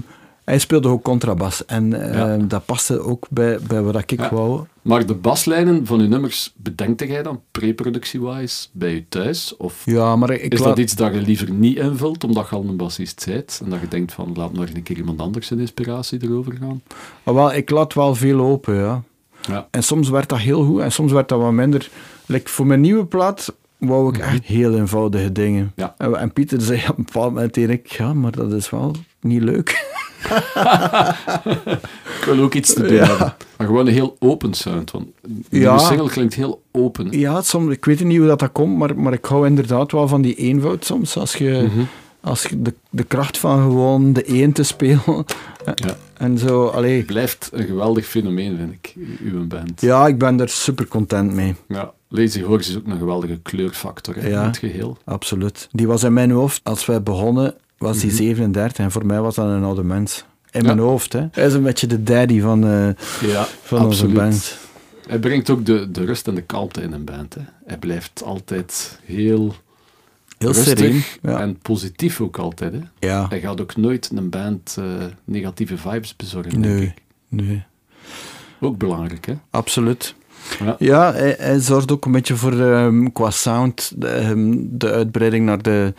hij 0.49 0.59
speelde 0.59 0.89
ook 0.89 1.03
contrabas 1.03 1.65
en 1.67 2.13
ehm, 2.13 2.47
dat 2.49 2.65
paste 2.65 3.01
ook 3.01 3.27
bij, 3.31 3.59
bij 3.69 3.83
wat 3.83 3.97
ik 3.97 4.11
Ja. 4.21 4.31
wou. 4.31 4.65
Maar 4.83 5.07
de 5.07 5.15
baslijnen 5.15 5.87
van 5.87 6.01
uw 6.01 6.09
nummers, 6.09 6.53
bedenkte 6.57 7.07
jij 7.07 7.23
dan 7.23 7.41
pre-productie-wise 7.51 8.67
bij 8.73 8.95
je 8.95 9.05
thuis? 9.09 9.57
Of 9.57 9.83
Ja, 9.85 10.17
maar 10.17 10.31
ik 10.31 10.53
is 10.53 10.59
laat- 10.59 10.69
dat 10.69 10.79
iets 10.79 10.95
dat 10.95 11.15
je 11.15 11.21
liever 11.21 11.51
niet 11.51 11.77
invult, 11.77 12.25
omdat 12.25 12.49
je 12.51 12.57
al 12.57 12.65
een 12.69 12.77
bassist 12.77 13.25
bent? 13.27 13.61
En 13.65 13.71
dat 13.71 13.81
je 13.81 13.89
denkt 13.89 14.13
van, 14.13 14.33
laat 14.37 14.53
maar 14.57 14.69
een 14.75 14.83
keer 14.83 14.97
iemand 14.97 15.21
anders 15.21 15.47
zijn 15.47 15.61
inspiratie 15.61 16.19
erover 16.23 16.53
gaan? 16.61 16.83
Maar 17.23 17.35
wel, 17.35 17.53
ik 17.55 17.71
laat 17.71 17.95
wel 17.95 18.15
veel 18.15 18.41
open, 18.41 18.75
ja. 18.75 19.03
Ja. 19.49 19.69
En 19.71 19.83
soms 19.83 20.09
werd 20.09 20.29
dat 20.29 20.39
heel 20.39 20.65
goed 20.65 20.81
en 20.81 20.93
soms 20.93 21.13
werd 21.13 21.29
dat 21.29 21.41
wat 21.41 21.53
minder. 21.53 21.89
Like 22.27 22.51
voor 22.51 22.67
mijn 22.67 22.81
nieuwe 22.81 23.05
plaat 23.05 23.55
wou 23.79 24.09
ik 24.15 24.19
echt 24.21 24.45
heel 24.45 24.75
eenvoudige 24.77 25.33
dingen. 25.33 25.73
Ja. 25.77 25.95
En, 25.99 26.15
en 26.19 26.33
Pieter 26.33 26.61
zei 26.61 26.81
op 26.91 26.99
een 26.99 27.05
bepaald 27.05 27.33
moment 27.35 27.53
tegen 27.53 27.71
ik, 27.71 27.87
ja, 27.87 28.13
maar 28.15 28.33
dat 28.33 28.53
is 28.53 28.71
wel 28.71 28.95
niet 29.21 29.43
leuk. 29.43 29.97
Ik 32.19 32.25
wil 32.25 32.39
ook 32.43 32.55
iets 32.55 32.75
te 32.75 32.83
doen 32.83 32.93
Ja. 32.93 33.07
hebben. 33.07 33.35
Maar 33.57 33.67
gewoon 33.67 33.87
een 33.87 33.93
heel 33.93 34.17
open 34.19 34.55
sound. 34.55 34.91
Want 34.91 35.07
Ja. 35.51 35.79
single 35.79 36.09
klinkt 36.09 36.35
heel 36.35 36.63
open. 36.73 37.11
Ja, 37.19 37.43
soms, 37.43 37.73
ik 37.73 37.85
weet 37.85 38.05
niet 38.05 38.19
hoe 38.19 38.27
dat, 38.27 38.39
dat 38.39 38.53
komt, 38.53 38.77
maar, 38.77 38.97
maar 38.99 39.13
ik 39.13 39.25
hou 39.25 39.47
inderdaad 39.47 39.93
wel 39.93 40.09
van 40.09 40.23
die 40.23 40.35
eenvoud 40.35 40.85
soms. 40.85 41.17
Als 41.17 41.35
je, 41.35 41.69
Mhm. 41.73 41.85
als 42.21 42.43
je 42.43 42.63
de, 42.63 42.75
de 42.91 43.05
kracht 43.05 43.39
van 43.39 43.63
gewoon 43.63 44.13
de 44.13 44.25
één 44.25 44.53
te 44.53 44.63
spelen. 44.63 45.25
Ja. 45.65 45.75
En 46.19 46.39
zo, 46.39 46.67
allee. 46.67 47.03
Blijft 47.05 47.49
een 47.53 47.67
geweldig 47.67 48.07
fenomeen, 48.07 48.57
vind 48.57 48.73
ik, 48.73 48.95
uw 49.33 49.47
band. 49.47 49.81
Ja, 49.81 50.07
ik 50.07 50.19
ben 50.19 50.41
er 50.41 50.49
super 50.49 50.89
content 50.89 51.33
mee. 51.35 51.55
Ja. 51.69 51.93
Lazy 52.09 52.43
Horse 52.43 52.71
is 52.71 52.77
ook 52.77 52.87
een 52.87 52.99
geweldige 52.99 53.39
kleurfactor 53.43 54.15
hè, 54.15 54.29
in 54.29 54.39
het 54.39 54.59
geheel. 54.59 54.97
Absoluut. 55.05 55.69
Die 55.73 55.87
was 55.87 56.03
in 56.03 56.13
mijn 56.13 56.31
hoofd, 56.31 56.61
als 56.65 56.87
wij 56.87 57.03
begonnen, 57.03 57.55
was 57.79 57.97
Mhm. 57.97 58.07
die 58.07 58.17
37 58.17 58.85
en 58.85 58.91
voor 58.91 59.07
mij 59.07 59.21
was 59.21 59.35
dat 59.35 59.47
een 59.47 59.65
oude 59.65 59.83
mens. 59.85 60.25
In 60.51 60.65
mijn 60.65 60.79
hoofd, 60.79 61.13
hè. 61.13 61.27
Hij 61.33 61.47
is 61.47 61.55
een 61.55 61.63
beetje 61.63 61.87
de 61.87 62.03
daddy 62.03 62.41
van, 62.41 62.65
eh, 62.67 62.89
Ja, 63.31 63.47
van 63.63 63.85
onze 63.85 64.07
band. 64.09 64.59
Hij 65.09 65.19
brengt 65.19 65.51
ook 65.51 65.67
de, 65.67 65.91
de 65.91 66.05
rust 66.05 66.29
en 66.29 66.35
de 66.35 66.43
kalmte 66.43 66.83
in 66.83 66.93
een 66.93 67.05
band. 67.05 67.35
Hè. 67.35 67.41
Hij 67.67 67.79
blijft 67.79 68.23
altijd 68.25 68.99
heel, 69.05 69.55
Heel 70.39 70.53
rustig 70.53 70.79
sereen. 70.79 71.03
Ja. 71.23 71.41
en 71.41 71.59
positief 71.59 72.21
ook 72.21 72.39
altijd. 72.39 72.73
Hè. 72.73 72.81
ja. 73.09 73.27
Hij 73.29 73.41
gaat 73.41 73.61
ook 73.61 73.77
nooit 73.77 74.11
een 74.15 74.29
band 74.31 74.77
eh, 74.79 74.85
negatieve 75.25 75.77
vibes 75.79 76.17
bezorgen. 76.17 76.51
denk 76.63 76.65
Nee, 76.65 76.83
ik. 76.87 76.95
nee. 77.29 77.63
Ook 78.61 78.79
belangrijk, 78.79 79.27
hè? 79.27 79.35
Absoluut. 79.51 80.15
Ja. 80.65 80.77
Ja, 80.79 81.13
hij, 81.13 81.35
hij 81.39 81.59
zorgt 81.61 81.93
ook 81.93 82.05
een 82.05 82.13
beetje 82.13 82.37
voor 82.37 82.61
ehm, 82.61 83.07
qua 83.13 83.31
sound 83.31 83.93
de, 83.97 84.09
ehm, 84.09 84.55
de 84.63 84.91
uitbreiding 84.93 85.45
naar 85.47 85.63
de, 85.63 85.95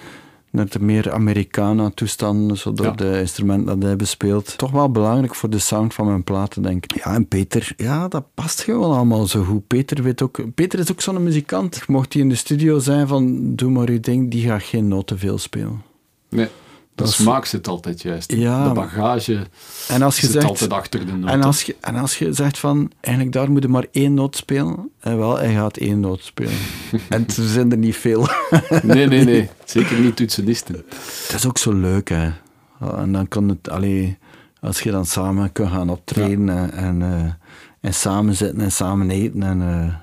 naar 0.52 0.70
de 0.70 0.80
meer 0.80 1.12
Americana-toestanden, 1.12 2.58
zo 2.58 2.74
door 2.74 2.86
Ja. 2.86 2.92
de 2.92 3.20
instrumenten 3.20 3.66
dat 3.66 3.84
hij 3.84 3.96
bespeelt. 3.96 4.58
Toch 4.58 4.72
wel 4.72 4.92
belangrijk 4.92 5.36
voor 5.36 5.50
de 5.50 5.60
sound 5.60 5.94
van 5.94 6.06
mijn 6.06 6.24
platen, 6.24 6.62
denk 6.62 6.84
ik. 6.84 7.04
Ja, 7.04 7.14
en 7.14 7.28
Peter, 7.28 7.74
ja, 7.78 8.08
dat 8.08 8.26
past 8.34 8.62
gewoon 8.62 8.96
allemaal 8.96 9.28
zo 9.28 9.44
goed. 9.44 9.68
Peter, 9.68 10.04
weet 10.04 10.22
ook, 10.22 10.42
Peter 10.56 10.80
is 10.80 10.92
ook 10.92 11.02
zo'n 11.02 11.24
muzikant. 11.24 11.88
Mocht 11.88 12.14
hij 12.14 12.22
in 12.22 12.30
de 12.30 12.36
studio 12.36 12.80
zijn 12.80 13.08
van, 13.08 13.56
doe 13.56 13.72
maar 13.72 13.90
uw 13.90 14.00
ding, 14.00 14.32
die 14.32 14.46
gaat 14.48 14.64
geen 14.64 14.88
noten 14.88 15.20
veel 15.20 15.38
spelen. 15.38 15.82
Nee, 16.30 16.48
de 17.00 17.06
Dat 17.06 17.14
smaak 17.14 17.46
zit 17.46 17.68
altijd 17.68 18.02
juist. 18.02 18.32
Ja. 18.32 18.68
De 18.68 18.74
bagage 18.74 19.48
En 19.88 20.02
als 20.02 20.16
je 20.16 20.22
zit 20.22 20.32
zegt... 20.32 20.46
altijd 20.46 20.74
achter 20.74 21.06
de 21.06 21.14
noten. 21.14 21.30
En 21.30 21.44
als, 21.44 21.64
je, 21.64 21.76
en 21.80 21.96
als 21.96 22.18
je 22.18 22.34
zegt 22.34 22.58
van, 22.58 22.92
eigenlijk 23.02 23.36
daar 23.36 23.52
moet 23.52 23.64
je 23.64 23.70
maar 23.70 23.86
één 23.92 24.14
noot 24.14 24.36
spelen, 24.36 24.92
en 25.00 25.18
wel, 25.18 25.38
hij 25.38 25.54
gaat 25.54 25.78
één 25.78 26.00
noot 26.00 26.24
spelen. 26.24 26.58
en 27.10 27.26
er 27.28 27.34
zijn 27.48 27.72
er 27.72 27.78
niet 27.78 27.96
veel. 27.96 28.28
Nee, 28.84 29.08
nee, 29.08 29.24
nee. 29.24 29.50
Zeker 29.66 30.00
niet 30.00 30.16
toetsenisten. 30.16 30.76
Het 31.28 31.34
is 31.36 31.48
ook 31.48 31.58
zo 31.58 31.74
leuk, 31.74 32.10
hè. 32.10 32.30
En 32.80 33.12
dan 33.12 33.28
kan 33.28 33.50
het, 33.50 33.70
allee, 33.70 34.18
als 34.62 34.82
je 34.82 34.92
dan 34.92 35.06
samen 35.06 35.52
kunt 35.52 35.70
gaan 35.70 35.90
optreden 35.90 36.50
en, 36.50 36.72
en, 36.72 37.02
eh, 37.02 37.32
en 37.82 37.94
samen 37.94 38.36
zitten 38.36 38.62
en 38.62 38.72
samen 38.72 39.10
eten 39.10 39.44
en 39.44 39.62
eh, 39.62 39.94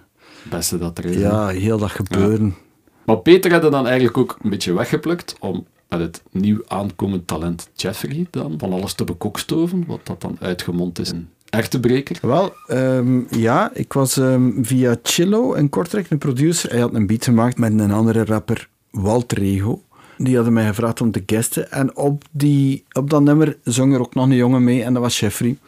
Het 0.43 0.51
beste 0.51 0.79
dat 0.79 0.99
er 0.99 1.05
is. 1.05 1.17
ja, 1.17 1.49
heel 1.49 1.79
dat 1.79 1.91
gebeuren. 1.91 2.57
Maar 3.05 3.19
Peter 3.19 3.53
had 3.53 3.63
dan 3.71 3.87
eigenlijk 3.87 4.19
ook 4.19 4.39
een 4.43 4.51
beetje 4.51 4.73
weggeplukt 4.73 5.37
om 5.41 5.67
met 5.89 6.01
het 6.01 6.23
nieuw 6.31 6.63
aankomend 6.67 7.27
talent 7.27 7.69
Jeffrey 7.75 8.27
dan 8.31 8.55
van 8.59 8.73
alles 8.73 8.93
te 8.95 9.05
bekokstoven, 9.05 9.85
wat 9.87 10.01
dat 10.03 10.21
dan 10.21 10.37
uitgemond 10.41 10.99
is 10.99 11.13
in 11.13 11.29
Ertebreker. 11.51 12.19
Wel, 12.23 12.53
ehm, 12.67 13.21
ja, 13.31 13.71
ik 13.75 13.93
was 13.93 14.17
ehm, 14.17 14.51
via 14.63 14.97
Chillo 15.03 15.53
in 15.53 15.69
Kortrijk, 15.69 16.11
een 16.11 16.19
producer. 16.19 16.71
Hij 16.71 16.81
had 16.81 16.95
een 16.95 17.07
beat 17.07 17.25
gemaakt 17.25 17.59
met 17.59 17.73
een 17.73 17.93
andere 17.93 18.25
rapper, 18.25 18.69
Walter 18.91 19.39
Rego. 19.39 19.81
Die 20.19 20.35
hadden 20.35 20.53
mij 20.53 20.67
gevraagd 20.67 21.01
om 21.01 21.11
te 21.11 21.23
guesten. 21.27 21.71
En 21.71 21.97
op, 21.97 22.25
die, 22.31 22.85
op 22.93 23.11
dat 23.11 23.23
nummer 23.23 23.57
zong 23.65 23.95
er 23.95 24.01
ook 24.01 24.15
nog 24.15 24.25
een 24.25 24.35
jongen 24.35 24.65
mee, 24.65 24.83
en 24.83 24.93
dat 24.93 25.03
was 25.03 25.21
Jeffrey. 25.21 25.59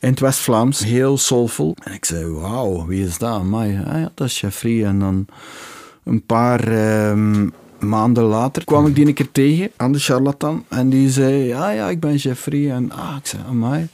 In 0.00 0.10
het 0.10 0.20
West-Vlaams, 0.20 0.84
heel 0.84 1.18
soulful. 1.18 1.76
En 1.82 1.92
ik 1.92 2.04
zei, 2.04 2.26
wauw, 2.26 2.86
wie 2.86 3.04
is 3.04 3.18
dat? 3.18 3.30
Amai. 3.30 3.82
Ah 3.86 4.00
ja, 4.00 4.12
dat 4.14 4.26
is 4.26 4.40
Jeffrey. 4.40 4.84
En 4.84 4.98
dan 4.98 5.26
een 6.04 6.26
paar 6.26 6.68
ehm, 6.68 7.48
maanden 7.84 8.24
later 8.24 8.64
kwam 8.64 8.86
ik 8.86 8.94
die 8.94 9.06
een 9.06 9.14
keer 9.14 9.30
tegen 9.32 9.70
aan 9.76 9.92
de 9.92 9.98
charlatan. 9.98 10.64
En 10.68 10.88
die 10.88 11.10
zei, 11.10 11.44
ja, 11.44 11.70
ja, 11.70 11.88
ik 11.88 12.00
ben 12.00 12.16
Jeffrey. 12.16 12.70
En 12.70 12.92
ah, 12.92 13.16
ik 13.18 13.26
zei, 13.26 13.42
amai. 13.48 13.88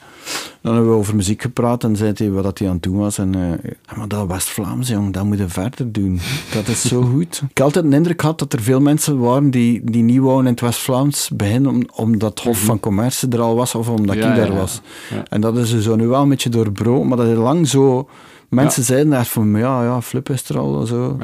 Dan 0.61 0.74
hebben 0.74 0.93
we 0.93 0.99
over 0.99 1.16
muziek 1.16 1.43
gepraat 1.43 1.84
en 1.84 1.97
zei 1.97 2.12
hij 2.14 2.30
wat 2.30 2.43
dat 2.43 2.59
hij 2.59 2.68
aan 2.68 2.74
het 2.74 2.82
doen 2.82 2.97
was. 2.97 3.18
En, 3.18 3.32
ja, 3.62 3.97
maar 3.97 4.09
dat 4.09 4.26
West-Vlaams, 4.26 4.88
jong, 4.88 5.12
dat 5.12 5.24
moet 5.24 5.38
je 5.38 5.49
verder 5.49 5.93
doen. 5.93 6.20
Dat 6.55 6.68
is 6.68 6.82
zo 6.82 7.03
goed. 7.03 7.43
Ik 7.49 7.59
had 7.59 7.66
altijd 7.66 7.84
een 7.84 7.93
indruk 7.93 8.20
gehad 8.20 8.38
dat 8.38 8.53
er 8.53 8.62
veel 8.62 8.80
mensen 8.80 9.18
waren 9.18 9.51
die, 9.51 9.80
die 9.84 10.03
niet 10.03 10.20
wouden 10.20 10.47
in 10.47 10.53
het 10.53 10.61
West-Vlaams 10.61 11.30
beginnen, 11.34 11.70
om, 11.70 11.86
omdat 11.95 12.30
het 12.30 12.41
Hof 12.41 12.59
van 12.59 12.80
Commerce 12.80 13.28
er 13.30 13.41
al 13.41 13.55
was 13.55 13.74
of 13.74 13.88
omdat 13.88 14.16
Ja, 14.16 14.30
ik 14.30 14.36
daar 14.36 14.53
ja, 14.53 14.59
was. 14.59 14.80
Ja. 15.11 15.22
En 15.28 15.41
dat 15.41 15.57
is 15.57 15.72
er 15.72 15.82
zo 15.82 15.97
nu 15.97 16.07
wel 16.07 16.22
een 16.22 16.28
beetje 16.28 16.51
doorbroken, 16.51 17.09
maar 17.09 17.16
dat 17.16 17.26
is 17.26 17.36
lang 17.36 17.68
zo... 17.68 18.09
Mensen 18.49 18.82
zeiden 18.82 19.12
echt 19.12 19.28
van, 19.28 19.57
ja, 19.57 19.82
ja, 19.82 20.03
Flip 20.03 20.28
is 20.28 20.49
er 20.49 20.59
al, 20.59 20.86
zo. 20.86 21.18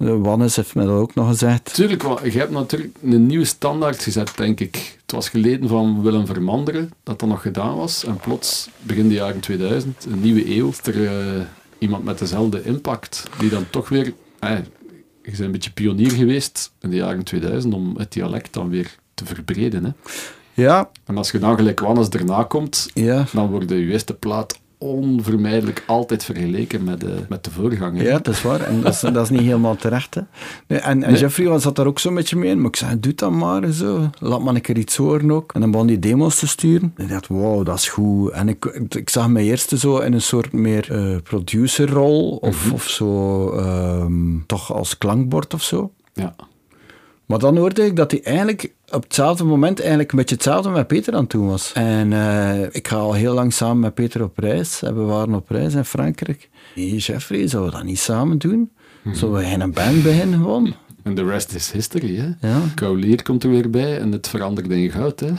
De 0.00 0.18
Wannes 0.18 0.56
heeft 0.56 0.74
mij 0.74 0.84
dat 0.84 0.94
ook 0.94 1.14
nog 1.14 1.28
gezegd. 1.28 1.74
Tuurlijk, 1.74 2.02
je 2.24 2.38
hebt 2.38 2.50
natuurlijk 2.50 2.96
een 3.02 3.26
nieuwe 3.26 3.44
standaard 3.44 4.02
gezet, 4.02 4.32
denk 4.36 4.60
ik. 4.60 4.98
Het 5.02 5.12
was 5.12 5.28
geleden 5.28 5.68
van 5.68 6.02
Willem 6.02 6.26
Vermanderen 6.26 6.90
dat 7.02 7.18
dat 7.18 7.28
nog 7.28 7.42
gedaan 7.42 7.76
was. 7.76 8.04
En 8.04 8.16
plots, 8.16 8.68
begin 8.82 9.08
de 9.08 9.14
jaren 9.14 9.40
2000, 9.40 10.06
een 10.10 10.20
nieuwe 10.20 10.56
eeuw, 10.56 10.68
is 10.68 10.80
er 10.82 11.06
eh, 11.06 11.42
iemand 11.78 12.04
met 12.04 12.18
dezelfde 12.18 12.62
impact, 12.62 13.24
die 13.38 13.50
dan 13.50 13.70
toch 13.70 13.88
weer... 13.88 14.12
Eh, 14.38 14.50
je 15.22 15.30
bent 15.30 15.38
een 15.38 15.50
beetje 15.50 15.72
pionier 15.72 16.10
geweest 16.10 16.72
in 16.80 16.90
de 16.90 16.96
jaren 16.96 17.24
2000 17.24 17.74
om 17.74 17.96
het 17.96 18.12
dialect 18.12 18.52
dan 18.52 18.68
weer 18.68 18.94
te 19.14 19.24
verbreden. 19.24 19.84
Hè. 19.84 19.90
Ja, 20.54 20.90
En 21.04 21.16
als 21.16 21.30
je 21.30 21.38
dan 21.38 21.56
gelijk 21.56 21.80
Wannes 21.80 22.08
erna 22.08 22.42
komt, 22.42 22.90
ja. 22.94 23.24
dan 23.32 23.50
wordt 23.50 23.68
de 23.68 23.86
eerste 23.86 24.14
plaat 24.14 24.58
onvermijdelijk 24.80 25.82
altijd 25.86 26.24
vergeleken 26.24 26.84
met 26.84 27.00
de, 27.00 27.14
met 27.28 27.44
de 27.44 27.50
voorganger. 27.50 28.02
Ja, 28.02 28.18
dat 28.18 28.34
is 28.34 28.42
waar. 28.42 28.60
En 28.60 28.80
dat 28.80 28.92
is, 28.92 29.00
dat 29.00 29.16
is 29.16 29.30
niet 29.30 29.40
helemaal 29.40 29.76
terecht. 29.76 30.14
Hè. 30.14 30.20
Nee, 30.66 30.78
en, 30.78 31.02
en 31.02 31.10
Nee. 31.10 31.20
Jeffrey 31.20 31.46
was 31.46 31.62
zat 31.62 31.76
daar 31.76 31.86
ook 31.86 31.98
zo'n 31.98 32.14
beetje 32.14 32.36
mee 32.36 32.50
in. 32.50 32.58
Maar 32.58 32.68
ik 32.68 32.76
zei, 32.76 33.00
doe 33.00 33.14
dat 33.14 33.30
maar 33.30 33.72
zo. 33.72 34.10
Laat 34.18 34.42
maar 34.42 34.54
een 34.54 34.60
keer 34.60 34.78
iets 34.78 34.96
horen 34.96 35.30
ook. 35.30 35.52
En 35.52 35.60
dan 35.60 35.70
begon 35.70 35.86
die 35.86 35.98
demos 35.98 36.38
te 36.38 36.46
sturen. 36.46 36.92
En 36.96 37.04
ik 37.04 37.10
dacht, 37.10 37.26
wow, 37.26 37.66
dat 37.66 37.76
is 37.78 37.88
goed. 37.88 38.30
En 38.30 38.48
ik, 38.48 38.64
ik 38.88 39.10
zag 39.10 39.28
mij 39.28 39.44
eerst 39.44 39.78
zo 39.78 39.98
in 39.98 40.12
een 40.12 40.22
soort 40.22 40.52
meer 40.52 40.92
eh, 40.92 41.16
producerrol. 41.22 42.36
Of, 42.36 42.72
of 42.72 42.88
zo, 42.88 43.50
ehm, 43.52 44.38
toch 44.46 44.72
als 44.72 44.98
klankbord 44.98 45.54
of 45.54 45.62
zo. 45.62 45.92
Ja. 46.12 46.34
Maar 47.26 47.38
dan 47.38 47.56
hoorde 47.56 47.84
ik 47.84 47.96
dat 47.96 48.10
hij 48.10 48.22
eigenlijk 48.22 48.72
op 48.90 49.02
hetzelfde 49.02 49.44
moment 49.44 49.80
eigenlijk 49.80 50.10
een 50.10 50.18
beetje 50.18 50.34
hetzelfde 50.34 50.70
met 50.70 50.86
Peter 50.86 51.14
aan 51.14 51.20
het 51.20 51.30
doen 51.30 51.46
was. 51.46 51.72
En 51.72 52.12
eh, 52.12 52.62
ik 52.70 52.88
ga 52.88 52.96
al 52.96 53.12
heel 53.12 53.34
lang 53.34 53.52
samen 53.52 53.78
met 53.78 53.94
Peter 53.94 54.22
op 54.22 54.38
reis. 54.38 54.82
En 54.82 54.94
we 54.94 55.02
waren 55.02 55.34
op 55.34 55.50
reis 55.50 55.74
in 55.74 55.84
Frankrijk. 55.84 56.48
Hey, 56.74 56.84
Jeffrey, 56.84 57.48
zouden 57.48 57.72
we 57.72 57.78
dat 57.78 57.86
niet 57.86 57.98
samen 57.98 58.38
doen? 58.38 58.70
Zullen 59.12 59.34
we 59.34 59.44
geen 59.44 59.72
band 59.72 60.02
beginnen 60.02 60.38
gewoon? 60.38 60.74
En 61.02 61.14
de 61.14 61.24
rest 61.24 61.54
is 61.54 61.70
history, 61.70 62.16
hè. 62.16 62.48
Ja. 62.48 62.60
Kaulier 62.74 63.22
komt 63.22 63.44
er 63.44 63.50
weer 63.50 63.70
bij 63.70 63.98
en 63.98 64.12
het 64.12 64.28
verandert 64.28 64.70
in 64.70 64.90
goud, 64.90 65.20
hè. 65.20 65.32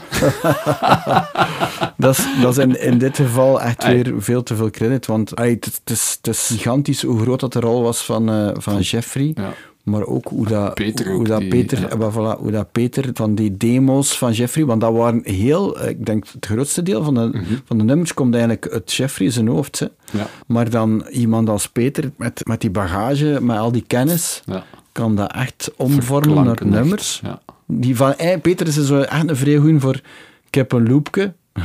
Dat 1.96 2.18
is, 2.18 2.26
dat 2.40 2.58
is 2.58 2.64
in, 2.64 2.80
in 2.80 2.98
dit 2.98 3.16
geval 3.16 3.60
echt 3.60 3.82
Ai. 3.82 4.02
weer 4.02 4.22
veel 4.22 4.42
te 4.42 4.56
veel 4.56 4.70
credit. 4.70 5.06
Want 5.06 5.36
ai, 5.36 5.50
het, 5.50 5.64
het 5.64 5.90
is, 5.90 6.18
het 6.22 6.34
is 6.34 6.46
gigantisch 6.46 7.02
hoe 7.02 7.20
groot 7.20 7.40
dat 7.40 7.52
de 7.52 7.60
rol 7.60 7.82
was 7.82 8.04
van, 8.04 8.28
eh, 8.30 8.50
van 8.52 8.80
Jeffrey. 8.80 9.32
Ja. 9.34 9.54
Maar 9.82 10.04
ook 10.06 10.28
hoe 10.28 10.46
dat, 10.46 10.74
Peter 10.74 11.12
hoe, 11.12 11.24
dat 11.24 11.40
die- 11.40 11.48
Peter, 11.48 11.80
ja. 11.80 11.88
eh, 11.88 12.12
voilà, 12.14 12.38
hoe 12.40 12.50
dat 12.50 12.72
Peter 12.72 13.10
van 13.14 13.34
die 13.34 13.56
demo's 13.56 14.18
van 14.18 14.32
Jeffrey, 14.32 14.64
want 14.64 14.80
dat 14.80 14.92
waren 14.92 15.20
heel, 15.24 15.78
eh, 15.80 15.88
ik 15.88 16.06
denk 16.06 16.24
het 16.32 16.46
grootste 16.46 16.82
deel 16.82 17.02
van 17.04 17.14
de, 17.14 17.20
Mhm. 17.32 17.44
van 17.64 17.78
de 17.78 17.84
nummers 17.84 18.14
komt 18.14 18.32
eigenlijk 18.34 18.68
uit 18.68 18.92
Jeffrey 18.92 19.30
zijn 19.30 19.48
hoofd. 19.48 19.78
Hè. 19.78 19.86
Ja. 20.18 20.26
Maar 20.46 20.70
dan 20.70 21.04
iemand 21.10 21.48
als 21.48 21.68
Peter 21.68 22.10
met, 22.16 22.40
met 22.46 22.60
die 22.60 22.70
bagage, 22.70 23.38
met 23.42 23.58
al 23.58 23.72
die 23.72 23.84
kennis, 23.86 24.42
Ja. 24.46 24.64
kan 24.92 25.16
dat 25.16 25.32
echt 25.32 25.70
omvormen 25.76 26.44
naar 26.44 26.58
nummers. 26.64 27.22
Die 27.66 27.96
van, 27.96 28.14
hey, 28.16 28.38
Peter 28.38 28.66
is 28.66 28.74
zo 28.86 29.00
echt 29.00 29.28
een 29.28 29.36
vrij 29.36 29.78
voor, 29.78 30.00
ik 30.46 30.54
heb 30.54 30.72
een 30.72 30.88
loopje. 30.88 31.32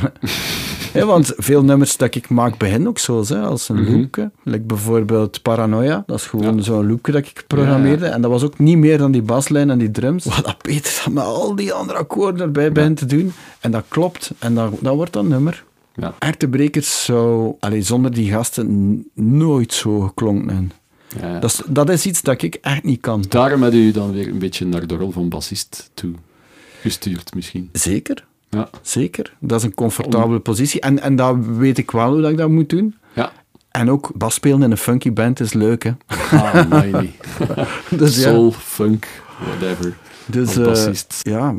Ja, 0.98 1.06
want 1.06 1.32
veel 1.36 1.64
nummers 1.64 1.96
dat 1.96 2.14
ik 2.14 2.28
maak 2.28 2.58
beginnen 2.58 2.88
ook 2.88 2.98
zo, 2.98 3.24
hè, 3.26 3.40
als 3.40 3.68
een 3.68 3.98
loopje. 4.00 4.30
Like 4.42 4.64
bijvoorbeeld 4.64 5.42
Paranoia, 5.42 6.02
dat 6.06 6.18
is 6.18 6.26
gewoon 6.26 6.56
Ja. 6.56 6.62
zo'n 6.62 6.86
loopje 6.88 7.12
dat 7.12 7.26
ik 7.26 7.44
programmeerde. 7.46 8.06
En 8.06 8.20
dat 8.20 8.30
was 8.30 8.42
ook 8.42 8.58
niet 8.58 8.76
meer 8.78 8.98
dan 8.98 9.10
die 9.12 9.22
baslijn 9.22 9.70
en 9.70 9.78
die 9.78 9.90
drums. 9.90 10.24
Wat 10.24 10.44
dat 10.44 10.58
Peter 10.62 11.00
dan 11.04 11.12
met 11.12 11.24
al 11.24 11.54
die 11.54 11.72
andere 11.72 11.98
akkoorden 11.98 12.40
erbij 12.42 12.72
begint 12.72 12.96
te 12.96 13.06
doen. 13.06 13.32
En 13.60 13.70
dat 13.70 13.84
klopt. 13.88 14.30
En 14.38 14.54
dat, 14.54 14.72
dat 14.80 14.94
wordt 14.94 15.12
dan 15.12 15.28
nummer. 15.28 15.64
Ja. 15.94 16.14
Ertebrekers 16.18 17.04
zou 17.04 17.54
allee, 17.60 17.82
zonder 17.82 18.12
die 18.14 18.30
gasten 18.30 19.04
nooit 19.14 19.72
zo 19.72 20.00
geklonken 20.00 20.48
hebben. 20.48 20.72
Ja, 21.20 21.32
ja. 21.32 21.38
Dat 21.40 21.50
is, 21.50 21.62
dat 21.66 21.88
is 21.90 22.06
iets 22.06 22.22
dat 22.22 22.42
ik 22.42 22.54
echt 22.54 22.82
niet 22.84 23.00
kan. 23.00 23.24
Daarom 23.28 23.62
hebben 23.62 23.80
u 23.80 23.90
dan 23.90 24.12
weer 24.12 24.28
een 24.28 24.38
beetje 24.38 24.66
naar 24.66 24.86
de 24.86 24.96
rol 24.96 25.10
van 25.10 25.28
bassist 25.28 25.90
toe 25.94 26.12
gestuurd, 26.80 27.34
misschien. 27.34 27.68
Zeker. 27.72 28.24
Ja. 28.50 28.68
Zeker. 28.82 29.34
Dat 29.38 29.58
is 29.58 29.64
een 29.66 29.74
comfortabele 29.74 30.38
positie. 30.38 30.80
En, 30.80 31.00
en 31.00 31.16
dat 31.16 31.36
weet 31.46 31.78
ik 31.78 31.90
wel 31.90 32.12
hoe 32.12 32.20
dat 32.20 32.30
ik 32.30 32.36
dat 32.36 32.48
moet 32.48 32.68
doen. 32.68 32.94
Ja. 33.14 33.32
En 33.70 33.90
ook 33.90 34.10
bas 34.14 34.34
spelen 34.34 34.62
in 34.62 34.70
een 34.70 34.76
funky 34.76 35.12
band 35.12 35.40
is 35.40 35.52
leuk, 35.52 35.82
hè. 35.82 35.92
Ah. 36.30 36.92
Dus 37.90 38.16
ja. 38.16 38.22
Soul, 38.22 38.52
funk, 38.52 39.06
whatever. 39.44 39.96
Dus 40.26 40.54
bassist. 40.54 41.20
ja, 41.22 41.54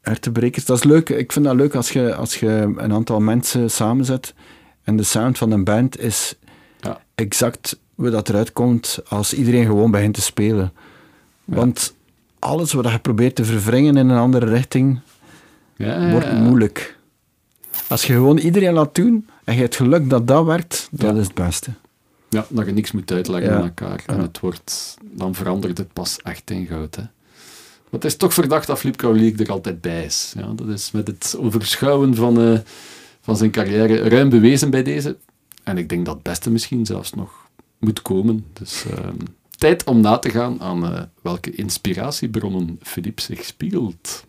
hertenbrekers, 0.00 0.64
dat 0.64 0.76
is 0.76 0.84
leuk. 0.84 1.08
Ik 1.08 1.32
vind 1.32 1.44
dat 1.44 1.54
leuk 1.54 1.74
als 1.74 1.90
je, 1.90 2.14
als 2.14 2.34
je 2.40 2.74
een 2.76 2.92
aantal 2.92 3.20
mensen 3.20 3.70
samenzet 3.70 4.34
en 4.82 4.96
de 4.96 5.02
sound 5.02 5.38
van 5.38 5.50
een 5.50 5.64
band 5.64 5.98
is 6.00 6.34
Ja. 6.80 7.00
exact 7.14 7.78
hoe 7.94 8.10
dat 8.10 8.28
eruit 8.28 8.52
komt 8.52 8.98
als 9.08 9.34
iedereen 9.34 9.66
gewoon 9.66 9.90
begint 9.90 10.14
te 10.14 10.20
spelen. 10.22 10.72
Want 11.44 11.94
alles 12.38 12.72
wat 12.72 12.90
je 12.90 12.98
probeert 12.98 13.34
te 13.34 13.44
verwringen 13.44 13.96
in 13.96 14.08
een 14.08 14.18
andere 14.18 14.46
richting, 14.46 15.00
Ja, 15.78 16.10
wordt 16.10 16.32
moeilijk. 16.32 16.96
Als 17.88 18.04
je 18.04 18.12
gewoon 18.12 18.38
iedereen 18.38 18.72
laat 18.72 18.94
doen 18.94 19.28
en 19.44 19.54
je 19.54 19.60
hebt 19.60 19.76
geluk 19.76 20.10
dat 20.10 20.26
dat 20.26 20.44
werkt, 20.44 20.88
dat 20.90 21.16
is 21.16 21.24
het 21.24 21.34
beste. 21.34 21.70
Ja, 22.28 22.46
dat 22.48 22.66
je 22.66 22.72
niks 22.72 22.92
moet 22.92 23.12
uitleggen 23.12 23.56
aan 23.56 23.62
elkaar. 23.62 24.02
En 24.06 24.20
het 24.20 24.40
wordt, 24.40 24.96
dan 25.02 25.34
verandert 25.34 25.78
het 25.78 25.92
pas 25.92 26.16
echt 26.22 26.50
in 26.50 26.66
goud. 26.66 26.94
Hè. 26.94 27.02
Maar 27.02 28.00
het 28.00 28.04
is 28.04 28.16
toch 28.16 28.34
verdacht 28.34 28.66
dat 28.66 28.78
Flip 28.78 28.96
Kaulier 28.96 29.40
er 29.40 29.50
altijd 29.50 29.80
bij 29.80 30.04
is. 30.04 30.32
Ja, 30.36 30.52
dat 30.54 30.68
is 30.68 30.90
met 30.90 31.06
het 31.06 31.36
overschouwen 31.38 32.14
van, 32.14 32.40
eh, 32.40 32.58
van 33.20 33.36
zijn 33.36 33.50
carrière 33.50 34.08
ruim 34.08 34.28
bewezen 34.28 34.70
bij 34.70 34.82
deze. 34.82 35.16
En 35.62 35.78
ik 35.78 35.88
denk 35.88 36.04
dat 36.06 36.14
het 36.14 36.22
beste 36.22 36.50
misschien 36.50 36.86
zelfs 36.86 37.12
nog 37.12 37.48
moet 37.78 38.02
komen. 38.02 38.46
Dus 38.52 38.84
ehm, 38.84 39.16
tijd 39.50 39.84
om 39.84 40.00
na 40.00 40.18
te 40.18 40.30
gaan 40.30 40.60
aan 40.60 40.84
eh, 40.84 41.02
welke 41.22 41.50
inspiratiebronnen 41.50 42.78
Philippe 42.82 43.22
zich 43.22 43.44
spiegelt. 43.44 44.24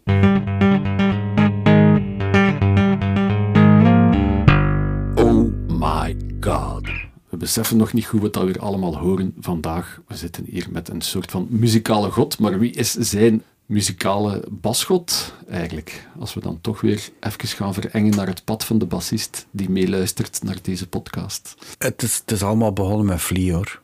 God. 6.49 6.87
We 7.29 7.37
beseffen 7.37 7.77
nog 7.77 7.93
niet 7.93 8.05
goed 8.05 8.21
wat 8.21 8.33
dat 8.33 8.43
we 8.43 8.49
hier 8.51 8.59
allemaal 8.61 8.97
horen 8.97 9.33
vandaag. 9.39 10.01
We 10.07 10.15
zitten 10.15 10.45
hier 10.47 10.67
met 10.71 10.89
een 10.89 11.01
soort 11.01 11.31
van 11.31 11.47
muzikale 11.49 12.11
god, 12.11 12.39
maar 12.39 12.59
wie 12.59 12.71
is 12.71 12.91
zijn 12.93 13.43
muzikale 13.65 14.43
basgod 14.49 15.33
eigenlijk? 15.49 16.07
Als 16.19 16.33
we 16.33 16.39
dan 16.39 16.61
toch 16.61 16.81
weer 16.81 17.09
even 17.19 17.47
gaan 17.47 17.73
verengen 17.73 18.15
naar 18.15 18.27
het 18.27 18.43
pad 18.43 18.65
van 18.65 18.77
de 18.77 18.85
bassist 18.85 19.45
die 19.51 19.69
meeluistert 19.69 20.43
naar 20.43 20.57
deze 20.61 20.87
podcast. 20.87 21.55
Het 21.77 22.03
is, 22.03 22.17
het 22.17 22.31
is 22.31 22.43
allemaal 22.43 22.73
begonnen 22.73 23.05
met 23.05 23.21
Flea, 23.21 23.53
hoor. 23.55 23.81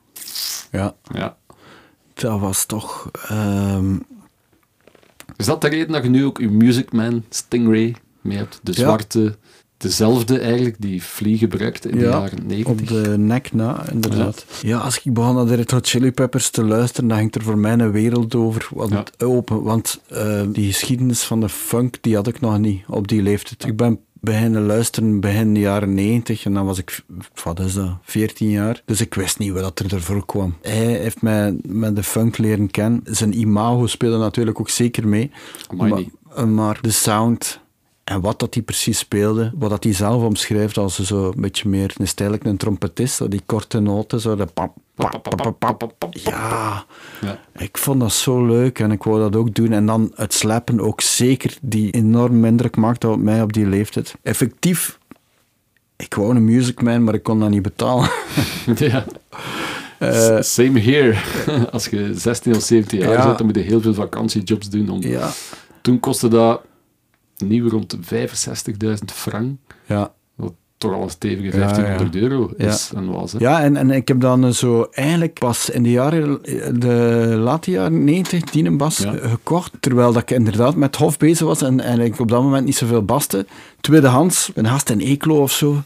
Ja, 0.72 0.95
Ja. 1.13 1.38
dat 2.13 2.39
was 2.39 2.66
toch... 2.66 3.09
ehm, 3.28 3.97
Is 5.36 5.45
dat 5.45 5.61
de 5.61 5.68
reden 5.68 5.91
dat 5.91 6.03
je 6.03 6.09
nu 6.09 6.26
ook 6.26 6.38
je 6.38 6.49
Music 6.49 6.91
Man 6.91 7.24
Stingray 7.30 7.95
mee 8.22 8.38
hebt? 8.38 8.59
De 8.63 8.72
Ja. 8.72 8.78
zwarte, 8.78 9.38
dezelfde 9.78 10.40
eigenlijk, 10.40 10.76
die 10.80 11.02
Flea 11.02 11.38
gebruikte 11.38 11.90
in 11.90 11.98
de 11.98 12.04
Ja, 12.04 12.10
jaren 12.10 12.48
90. 12.48 12.72
Op 12.72 12.88
de 12.88 13.18
nek 13.18 13.54
na, 13.54 13.90
inderdaad. 13.92 14.46
Ja. 14.62 14.78
als 14.78 15.02
ik 15.02 15.14
begon 15.14 15.36
naar 15.36 15.46
de 15.46 15.56
Red 15.56 15.72
Hot 15.72 15.88
Chili 15.88 16.12
Peppers 16.12 16.50
te 16.50 16.64
luisteren, 16.64 17.10
dan 17.10 17.18
ging 17.18 17.36
er 17.36 17.42
voor 17.42 17.58
mij 17.58 17.74
een 17.74 17.92
wereld 17.92 18.36
over 18.36 18.68
want, 18.72 19.24
open. 19.24 19.64
Want 19.64 20.02
eh, 20.08 20.42
die 20.48 20.72
geschiedenis 20.72 21.24
van 21.24 21.40
de 21.40 21.50
funk, 21.50 21.98
die 22.02 22.16
had 22.16 22.28
ik 22.28 22.40
nog 22.40 22.58
niet 22.58 22.84
op 22.88 23.08
die 23.08 23.22
leeftijd. 23.22 23.66
Ik 23.66 23.78
ben 23.78 24.00
beginnen 24.26 24.66
luisteren 24.66 25.20
begin 25.20 25.54
de 25.54 25.60
jaren 25.60 25.94
90 25.94 26.46
en 26.46 26.54
dan 26.54 26.66
was 26.66 26.78
ik, 26.78 27.04
wat 27.44 27.60
is 27.60 27.74
dat, 27.74 27.98
14 28.02 28.50
jaar. 28.50 28.82
Dus 28.86 29.02
ik 29.02 29.14
wist 29.14 29.40
niet 29.40 29.52
wat 29.52 29.80
er 29.80 29.94
ervoor 29.94 30.26
kwam. 30.26 30.56
Hij 30.62 30.86
heeft 30.86 31.22
mij 31.22 31.58
met 31.62 31.96
de 31.96 32.04
funk 32.04 32.38
leren 32.38 32.72
kennen. 32.72 33.02
Zijn 33.04 33.40
imago 33.40 33.88
speelde 33.88 34.18
natuurlijk 34.18 34.60
ook 34.60 34.70
zeker 34.70 35.08
mee. 35.08 35.32
Amai, 35.68 35.90
maar, 35.90 36.00
niet. 36.00 36.56
maar 36.56 36.78
de 36.82 36.92
sound 36.92 37.60
en 38.06 38.22
wat 38.22 38.39
dat 38.39 38.53
hij 38.53 38.64
precies 38.64 38.97
speelde, 38.97 39.51
wat 39.56 39.70
dat 39.70 39.84
hij 39.84 39.93
zelf 39.93 40.24
omschrijft 40.24 40.78
als 40.78 40.99
zo 40.99 41.26
een 41.36 41.41
beetje 41.41 41.70
meer 41.70 41.93
een 41.97 42.08
stijlijk 42.08 42.43
een 42.45 42.58
trompetist, 42.58 43.16
zo 43.16 43.28
die 43.28 43.41
korte 43.45 43.80
noten, 43.80 44.20
zo 44.20 44.36
de 44.36 44.45
pap, 44.45 44.76
pap, 44.95 45.24
pap, 45.24 45.56
pap, 45.60 45.93
pap. 45.97 46.14
Ja, 46.16 46.86
Ja. 47.22 47.39
ik 47.58 47.78
vond 47.78 47.99
dat 47.99 48.14
zo 48.14 48.45
leuk 48.45 48.80
en 48.80 48.91
ik 48.91 49.03
wou 49.03 49.20
dat 49.20 49.36
ook 49.36 49.53
doen. 49.56 49.72
En 49.72 49.86
dan 49.86 50.12
het 50.16 50.34
slappen 50.34 50.80
ook 50.80 51.01
zeker, 51.01 51.58
die 51.62 51.91
enorm 51.91 52.45
indruk 52.45 52.76
maakte 52.76 53.08
op 53.10 53.20
mij 53.20 53.41
op 53.41 53.53
die 53.53 53.66
leeftijd. 53.68 54.16
Effectief, 54.24 54.99
ik 55.95 56.14
wou 56.14 56.36
een 56.36 56.45
musicman, 56.45 57.03
maar 57.03 57.14
ik 57.14 57.24
kon 57.24 57.39
dat 57.39 57.49
niet 57.49 57.62
betalen. 57.62 58.10
Ja. 58.76 59.06
Eh, 59.99 60.41
Same 60.41 60.80
here. 60.80 61.16
Als 61.72 61.86
je 61.86 62.12
16 62.16 62.56
of 62.56 62.62
17 62.62 62.99
jaar 62.99 63.12
Ja. 63.12 63.26
bent, 63.26 63.38
dan 63.38 63.45
moet 63.47 63.56
je 63.56 63.62
heel 63.62 63.82
veel 63.82 63.93
vakantiejobs 63.93 64.70
doen. 64.70 64.89
Om... 64.89 65.01
ja, 65.01 65.30
Toen 65.82 65.99
kostte 65.99 66.28
dat 66.28 66.62
nieuw 67.38 67.70
rond 67.70 67.98
65.000 67.98 68.94
frank. 69.06 69.58
ja. 69.86 70.14
Wat 70.36 70.54
toch 70.78 70.94
al 70.94 71.04
een 71.04 71.10
stevige 71.10 71.58
Ja, 71.58 71.74
1500 71.74 72.16
euro 72.16 72.52
is 72.58 72.92
en 72.96 73.12
was. 73.12 73.32
Hè? 73.32 73.38
Ja, 73.40 73.62
en, 73.62 73.76
en 73.78 73.92
ik 73.92 74.08
heb 74.08 74.20
dan 74.20 74.54
zo 74.54 74.88
eigenlijk 74.92 75.40
pas 75.40 75.70
in 75.70 75.84
de 75.84 75.92
jaren, 75.92 76.40
de 76.80 77.36
late 77.38 77.72
jaren 77.72 78.04
90 78.04 78.44
die 78.44 78.66
een 78.66 78.78
bas 78.78 79.06
gekocht. 79.22 79.72
Terwijl 79.80 80.14
dat 80.14 80.22
ik 80.22 80.32
inderdaad 80.32 80.76
met 80.76 80.96
Hof 80.96 81.18
bezig 81.18 81.48
was 81.48 81.62
en, 81.62 81.80
en 81.80 82.00
ik 82.00 82.20
op 82.20 82.30
dat 82.30 82.42
moment 82.42 82.66
niet 82.66 82.76
zoveel 82.76 83.04
baste. 83.04 83.46
Tweedehands, 83.82 84.52
een 84.54 84.68
gast 84.68 84.90
in 84.90 85.00
Eeklo 85.00 85.42
of 85.42 85.52
zo, 85.52 85.82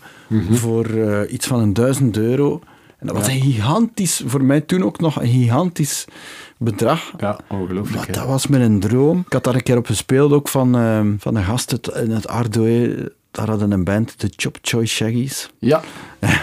voor 0.52 0.86
eh, 0.86 1.34
iets 1.34 1.47
van 1.47 1.60
een 1.60 1.74
duizend 1.74 2.18
euro. 2.18 2.62
En 2.97 3.08
dat 3.08 3.16
was 3.16 3.28
een 3.28 3.41
gigantisch, 3.41 4.24
voor 4.26 4.43
mij 4.43 4.62
toen 4.62 4.84
ook 4.84 5.00
nog 5.00 5.22
een 5.22 5.28
gigantisch 5.28 6.06
bedrag. 6.60 7.12
Ja, 7.18 7.39
ongelooflijk. 7.49 8.05
Maar 8.07 8.16
dat 8.16 8.26
was 8.28 8.47
mijn 8.47 8.80
droom. 8.80 9.24
Ik 9.26 9.34
had 9.34 9.43
daar 9.43 9.55
een 9.55 9.64
keer 9.64 9.78
op 9.78 9.86
gespeeld, 9.86 10.32
ook 10.32 10.47
van, 10.47 10.76
ehm, 10.76 11.14
van 11.18 11.36
een 11.36 11.43
gast 11.43 11.72
uit- 11.72 12.03
in 12.05 12.12
het 12.12 12.28
Ardoe. 12.28 13.12
Daar 13.32 13.47
hadden 13.49 13.72
een 13.72 13.84
band, 13.84 14.20
de 14.20 14.30
Chop 14.36 14.57
Choy 14.62 14.86
Shaggies. 14.86 15.49
Ja, 15.60 15.82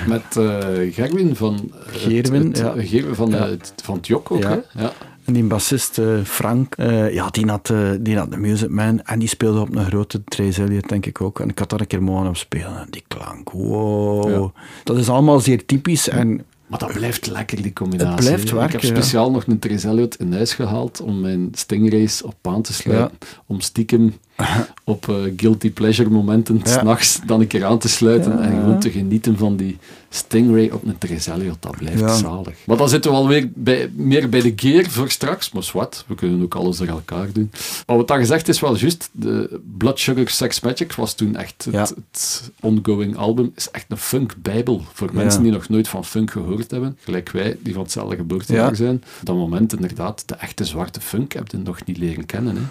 met 0.06 0.36
eh, 0.36 0.58
Gerwin 0.94 1.36
van... 1.36 1.54
eh, 1.54 1.86
het- 1.86 1.96
Gerwin, 2.00 2.46
het, 2.46 2.58
ja. 2.58 2.74
eh, 2.74 2.88
Gerwin 2.88 3.14
van, 3.14 3.30
Ja. 3.30 3.46
het, 3.48 3.72
van 3.82 3.96
het 3.96 4.06
Jok 4.06 4.30
ook, 4.30 4.42
Ja. 4.42 4.48
hè? 4.72 4.82
Ja. 4.82 4.92
En 5.24 5.32
die 5.32 5.44
bassist 5.44 6.00
Frank, 6.24 6.74
ja, 7.10 7.28
die 7.30 7.46
had, 7.46 7.72
die 8.00 8.16
had 8.18 8.30
de 8.30 8.36
Music 8.36 8.68
Man 8.68 9.02
en 9.02 9.18
die 9.18 9.28
speelde 9.28 9.60
op 9.60 9.74
een 9.76 9.84
grote 9.84 10.24
Trace 10.24 10.62
Elliot, 10.62 10.88
denk 10.88 11.06
ik 11.06 11.20
ook. 11.20 11.40
En 11.40 11.48
ik 11.48 11.58
had 11.58 11.70
daar 11.70 11.80
een 11.80 11.86
keer 11.86 12.02
mogen 12.02 12.26
op 12.28 12.36
spelen 12.36 12.78
en 12.78 12.86
die 12.90 13.04
klank, 13.08 13.50
wow. 13.50 14.28
Ja. 14.30 14.60
Dat 14.84 14.96
is 14.96 15.08
allemaal 15.08 15.40
zeer 15.40 15.66
typisch 15.66 16.08
en 16.08 16.44
Maar 16.66 16.78
dat 16.78 16.92
blijft 16.92 17.26
lekker, 17.26 17.62
die 17.62 17.72
combinatie. 17.72 18.14
Het 18.14 18.24
blijft 18.24 18.50
hè. 18.50 18.56
werken, 18.56 18.76
Ik 18.76 18.82
heb 18.82 18.90
ja. 18.90 18.96
speciaal 18.96 19.30
nog 19.30 19.46
een 19.46 19.58
Therese 19.58 19.88
Elliot 19.88 20.16
in 20.16 20.32
huis 20.32 20.54
gehaald 20.54 21.00
om 21.00 21.20
mijn 21.20 21.48
Stingrays 21.52 22.22
op 22.22 22.34
aan 22.42 22.62
te 22.62 22.72
sluiten. 22.72 23.18
Om 23.46 23.60
stiekem 23.60 24.14
op 24.84 25.08
eh, 25.08 25.14
guilty 25.36 25.70
pleasure 25.72 26.10
momenten 26.10 26.60
Ja. 26.64 26.70
s'nachts 26.78 27.20
dan 27.26 27.40
een 27.40 27.46
keer 27.46 27.64
aan 27.64 27.78
te 27.78 27.88
sluiten 27.88 28.40
en 28.42 28.50
gewoon 28.60 28.80
te 28.80 28.90
genieten 28.90 29.38
van 29.38 29.56
die 29.56 29.78
Stingray 30.08 30.68
op 30.70 30.84
een 30.84 30.98
Therese 30.98 31.30
Elliot. 31.30 31.56
Dat 31.62 31.76
blijft 31.76 32.16
zalig. 32.18 32.54
Maar 32.66 32.76
dan 32.76 32.88
zitten 32.88 33.10
we 33.10 33.16
alweer 33.16 33.50
bij, 33.54 33.90
meer 33.94 34.28
bij 34.28 34.40
de 34.40 34.52
gear 34.56 34.84
voor 34.90 35.10
straks. 35.10 35.52
Maar 35.52 35.70
wat, 35.72 36.04
we 36.06 36.14
kunnen 36.14 36.42
ook 36.42 36.54
alles 36.54 36.76
door 36.76 36.86
elkaar 36.86 37.32
doen. 37.32 37.50
Maar 37.86 37.96
wat 37.96 38.08
dat 38.08 38.16
gezegd 38.18 38.48
is 38.48 38.60
wel 38.60 38.76
juist. 38.76 39.08
De 39.12 39.60
Blood 39.78 39.98
Sugar 39.98 40.28
Sex 40.28 40.60
Magic 40.60 40.92
was 40.92 41.14
toen 41.14 41.36
echt 41.36 41.66
het, 41.70 42.50
ongoing 42.60 43.16
album. 43.16 43.52
Is 43.56 43.70
echt 43.70 43.84
een 43.88 43.96
funk-bijbel 43.96 44.82
voor 44.92 45.10
mensen 45.12 45.42
die 45.42 45.52
nog 45.52 45.68
nooit 45.68 45.88
van 45.88 46.04
funk 46.04 46.30
gehoord 46.30 46.70
hebben. 46.70 46.98
Gelijk 47.00 47.30
wij, 47.30 47.56
die 47.60 47.72
van 47.72 47.82
hetzelfde 47.82 48.16
geboortejaar 48.16 48.70
Ja. 48.70 48.74
zijn. 48.74 48.94
Op 49.20 49.26
dat 49.26 49.36
moment 49.36 49.72
inderdaad 49.74 50.22
de 50.26 50.34
echte 50.34 50.64
zwarte 50.64 51.00
funk 51.00 51.32
heb 51.32 51.48
je 51.50 51.56
nog 51.56 51.84
niet 51.84 51.98
leren 51.98 52.26
kennen. 52.26 52.56
Hè. 52.56 52.62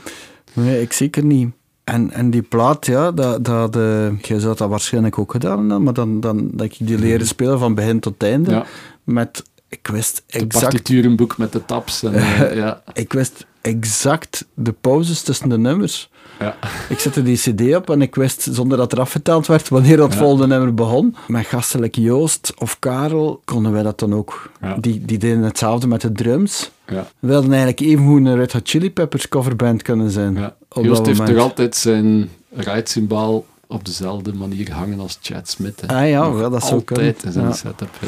Nee, 0.55 0.81
ik 0.81 0.93
zeker 0.93 1.25
niet. 1.25 1.53
En, 1.83 2.11
en 2.11 2.29
die 2.29 2.41
plaat, 2.41 2.85
ja, 2.85 3.11
dat, 3.11 3.45
dat, 3.45 3.75
eh, 3.75 4.19
jij 4.21 4.39
zou 4.39 4.55
dat 4.55 4.69
waarschijnlijk 4.69 5.19
ook 5.19 5.31
gedaan 5.31 5.57
hebben, 5.57 5.83
maar 5.83 5.93
dan, 5.93 6.19
dan 6.19 6.49
dat 6.53 6.65
ik 6.65 6.75
die 6.79 6.99
leren 6.99 7.27
spelen 7.27 7.59
van 7.59 7.75
begin 7.75 7.99
tot 7.99 8.23
einde. 8.23 8.51
Ja. 8.51 8.65
Met, 9.03 9.43
ik 9.69 9.87
wist 9.87 10.23
De 10.27 10.39
exact 10.39 10.63
partiturenboek 10.63 11.37
met 11.37 11.51
de 11.51 11.65
tabs. 11.65 12.03
En, 12.03 12.13
eh, 12.15 12.55
ja. 12.55 12.83
ik 12.93 13.13
wist 13.13 13.45
exact 13.61 14.45
de 14.53 14.71
pauzes 14.71 15.21
tussen 15.21 15.49
de 15.49 15.57
nummers. 15.57 16.09
Ja. 16.39 16.55
Ik 16.89 16.99
zette 16.99 17.23
die 17.23 17.37
cd 17.37 17.75
op 17.75 17.89
en 17.89 18.01
ik 18.01 18.15
wist, 18.15 18.47
zonder 18.51 18.77
dat 18.77 18.91
er 18.91 18.99
afgeteld 18.99 19.47
werd, 19.47 19.69
wanneer 19.69 19.97
dat 19.97 20.13
Ja. 20.13 20.19
volgende 20.19 20.47
nummer 20.47 20.73
begon. 20.73 21.15
Met 21.27 21.45
gasten 21.45 21.79
like 21.79 22.01
Joost 22.01 22.53
of 22.57 22.79
Karel 22.79 23.41
konden 23.45 23.71
wij 23.71 23.83
dat 23.83 23.99
dan 23.99 24.13
ook. 24.13 24.51
Ja. 24.61 24.77
Die, 24.79 25.05
die 25.05 25.17
deden 25.17 25.41
hetzelfde 25.43 25.87
met 25.87 26.01
de 26.01 26.11
drums. 26.11 26.71
Ja. 26.87 27.07
We 27.19 27.33
hadden 27.33 27.51
eigenlijk 27.51 27.79
even 27.79 28.05
goed 28.07 28.25
een 28.25 28.35
Red 28.35 28.53
Hot 28.53 28.69
Chili 28.69 28.91
Peppers 28.91 29.29
coverband 29.29 29.81
kunnen 29.81 30.11
zijn. 30.11 30.53
Joost 30.81 31.05
heeft 31.05 31.25
toch 31.25 31.37
altijd 31.37 31.75
zijn 31.75 32.29
ride-symbaal 32.55 33.45
op 33.67 33.85
dezelfde 33.85 34.33
manier 34.33 34.71
hangen 34.73 34.99
als 34.99 35.17
Chad 35.21 35.49
Smith. 35.49 35.81
Hè. 35.85 35.95
Ah 36.01 36.09
ja, 36.09 36.49
dat 36.49 36.61
zou 36.63 36.73
altijd 36.73 36.83
kunnen. 36.85 37.15
in 37.23 37.31
zijn 37.31 37.45
Ja. 37.45 37.51
setup. 37.53 37.89
Ja. 38.01 38.07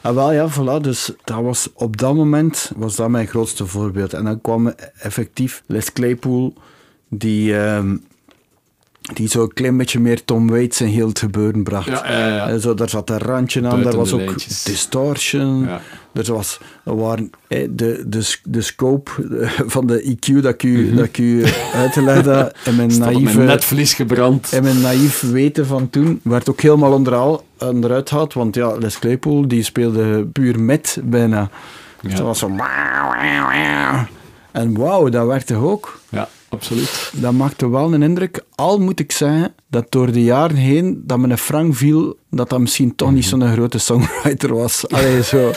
Ah, 0.00 0.14
wel 0.14 0.32
ja, 0.32 0.48
voilà. 0.50 0.80
Dus 0.82 1.10
dat 1.24 1.42
was, 1.42 1.68
op 1.74 1.96
dat 1.96 2.14
moment 2.14 2.70
was 2.76 2.96
dat 2.96 3.08
mijn 3.08 3.26
grootste 3.26 3.66
voorbeeld. 3.66 4.12
En 4.12 4.24
dan 4.24 4.40
kwam 4.40 4.72
effectief 4.98 5.62
Les 5.66 5.92
Claypool, 5.92 6.54
die, 7.14 7.58
ehm, 7.58 7.96
die 9.00 9.28
zo 9.28 9.42
een 9.42 9.52
klein 9.52 9.76
beetje 9.76 10.00
meer 10.00 10.24
Tom 10.24 10.48
Waits 10.48 10.80
in 10.80 10.86
heel 10.86 11.08
het 11.08 11.18
gebeuren 11.18 11.62
bracht. 11.62 11.86
Ja, 11.86 12.12
ja, 12.12 12.28
ja. 12.28 12.48
Eh, 12.48 12.58
Zo, 12.58 12.74
daar 12.74 12.88
zat 12.88 13.10
een 13.10 13.18
randje 13.18 13.68
aan, 13.68 13.82
daar 13.82 13.96
was 13.96 14.12
ook 14.12 14.20
lijntjes. 14.20 14.62
distortion. 14.62 15.68
Er, 16.12 16.32
was, 16.32 16.58
er 16.84 16.96
waren 16.96 17.30
eh, 17.48 17.68
de, 17.70 18.04
de, 18.06 18.36
de 18.44 18.60
scope 18.60 19.10
eh, 19.40 19.50
van 19.66 19.86
de 19.86 20.02
IQ 20.02 20.32
dat 20.40 20.54
ik 20.54 20.62
u, 20.62 20.94
dat 20.94 21.04
ik 21.04 21.18
u 21.18 21.44
uitgelegd 21.74 22.26
had 22.26 22.54
in 22.64 22.76
mijn 22.76 22.98
naïeve... 22.98 23.40
netvlies 23.40 23.94
gebrand. 23.94 24.52
En 24.52 24.62
mijn 24.62 24.80
naïef 24.80 25.20
weten 25.20 25.66
van 25.66 25.90
toen 25.90 26.20
werd 26.24 26.50
ook 26.50 26.60
helemaal 26.60 26.92
onderhaal, 26.92 27.44
onderuit 27.58 28.08
gehaald. 28.08 28.34
Want 28.34 28.54
ja, 28.54 28.76
Les 28.78 28.98
Claypool 28.98 29.48
die 29.48 29.62
speelde 29.62 30.24
puur 30.24 30.60
met 30.60 30.98
bijna. 31.04 31.50
Ja. 32.00 32.08
Het 32.08 32.18
was 32.18 32.38
zo... 32.38 32.50
En 34.50 34.76
wauw, 34.78 35.08
dat 35.08 35.26
werkte 35.26 35.54
ook. 35.54 36.00
Ja, 36.08 36.28
absoluut. 36.52 37.12
Dat 37.16 37.32
maakte 37.32 37.68
wel 37.70 37.94
een 37.94 38.02
indruk. 38.02 38.44
Al 38.54 38.78
moet 38.78 39.00
ik 39.00 39.12
zeggen 39.12 39.54
dat 39.68 39.86
door 39.92 40.12
de 40.12 40.22
jaren 40.22 40.56
heen 40.56 41.02
dat 41.06 41.18
me 41.18 41.28
een 41.28 41.38
frank 41.38 41.74
viel 41.74 42.16
dat 42.30 42.48
dat 42.50 42.60
misschien 42.60 42.94
toch 42.96 43.12
niet 43.12 43.24
zo'n 43.24 43.52
grote 43.52 43.78
songwriter 43.78 44.54
was. 44.54 44.88
Allee, 44.88 45.22
zo. 45.22 45.50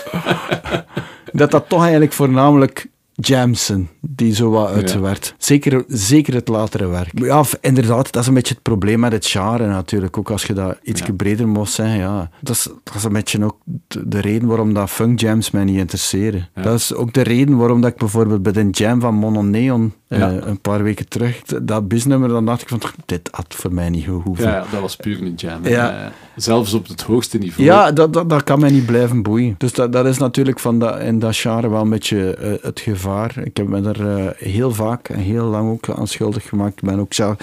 dat 1.34 1.52
dat 1.52 1.70
toch 1.70 1.82
eigenlijk 1.82 2.14
voornamelijk 2.14 2.88
Jamson 3.18 3.88
die 4.02 4.34
zo 4.36 4.50
wat 4.50 4.70
uit 4.70 4.92
Ja. 4.92 5.00
werd. 5.00 5.36
Zeker, 5.38 5.84
zeker 5.88 6.34
het 6.34 6.48
latere 6.48 6.88
werk. 6.88 7.12
Ja, 7.20 7.44
inderdaad, 7.62 8.12
dat 8.12 8.22
is 8.22 8.28
een 8.28 8.34
beetje 8.34 8.54
het 8.54 8.64
probleem 8.64 9.00
met 9.00 9.12
het 9.12 9.26
genre 9.26 9.68
natuurlijk. 9.68 10.18
Ook 10.18 10.30
als 10.32 10.44
je 10.46 10.54
dat 10.54 10.78
iets 10.84 11.02
Ja. 11.02 11.14
breder 11.14 11.48
moest 11.48 11.74
zeggen. 11.74 11.98
Ja. 11.98 12.30
Dat, 12.42 12.56
is, 12.56 12.68
dat 12.84 12.96
is 12.96 13.04
een 13.04 13.14
beetje 13.14 13.44
ook 13.44 13.58
de, 13.88 14.08
de 14.08 14.20
reden 14.22 14.48
waarom 14.48 14.74
dat 14.74 14.90
funk 14.90 15.20
jams 15.20 15.52
mij 15.52 15.64
niet 15.64 15.78
interesseren. 15.78 16.50
Ja. 16.56 16.62
Dat 16.62 16.74
is 16.80 16.94
ook 16.94 17.14
de 17.14 17.22
reden 17.22 17.58
waarom 17.58 17.82
dat 17.82 17.92
ik 17.92 17.98
bijvoorbeeld 17.98 18.44
bij 18.44 18.52
de 18.52 18.68
jam 18.72 19.00
van 19.00 19.16
Mono 19.16 19.42
Neon 19.42 19.94
eh, 20.16 20.36
Ja. 20.36 20.46
een 20.48 20.60
paar 20.62 20.84
weken 20.84 21.08
terug, 21.08 21.42
dat 21.44 21.88
busnummer, 21.88 22.30
dan 22.30 22.46
dacht 22.46 22.62
ik 22.62 22.68
van, 22.68 22.82
dit 23.06 23.30
had 23.32 23.46
voor 23.58 23.74
mij 23.74 23.90
niet 23.90 24.04
gehoeven. 24.04 24.44
Ja, 24.46 24.50
Ja, 24.52 24.58
ja, 24.58 24.66
dat 24.72 24.82
was 24.82 24.96
puur 24.96 25.22
een 25.22 25.34
jam. 25.36 25.68
Ja. 25.68 26.04
Eh, 26.06 26.12
Zelfs 26.36 26.74
op 26.74 26.88
het 26.88 27.02
hoogste 27.02 27.38
niveau. 27.38 27.94
dat, 27.94 28.14
dat, 28.14 28.30
dat 28.30 28.44
kan 28.44 28.60
mij 28.60 28.70
niet 28.72 28.86
blijven 28.86 29.24
boeien. 29.24 29.56
Dus 29.58 29.74
dat, 29.74 29.92
dat 29.92 30.06
is 30.06 30.18
natuurlijk 30.18 30.60
van 30.60 30.80
dat, 30.80 31.00
in 31.00 31.20
dat 31.20 31.36
genre 31.36 31.70
wel 31.70 31.82
een 31.82 31.90
beetje 31.90 32.36
eh, 32.36 32.54
het 32.62 32.80
gevaar. 32.80 33.38
Ik 33.44 33.58
heb 33.58 33.68
me 33.68 33.82
er 33.94 34.18
eh, 34.18 34.48
heel 34.52 34.72
vaak 34.72 35.10
en 35.10 35.20
heel 35.20 35.46
lang 35.46 35.70
ook 35.72 35.90
aan 35.90 36.08
schuldig 36.08 36.50
gemaakt. 36.50 36.82
Ik 36.82 36.90
ben 36.90 37.00
ook 37.00 37.14
zelf 37.14 37.36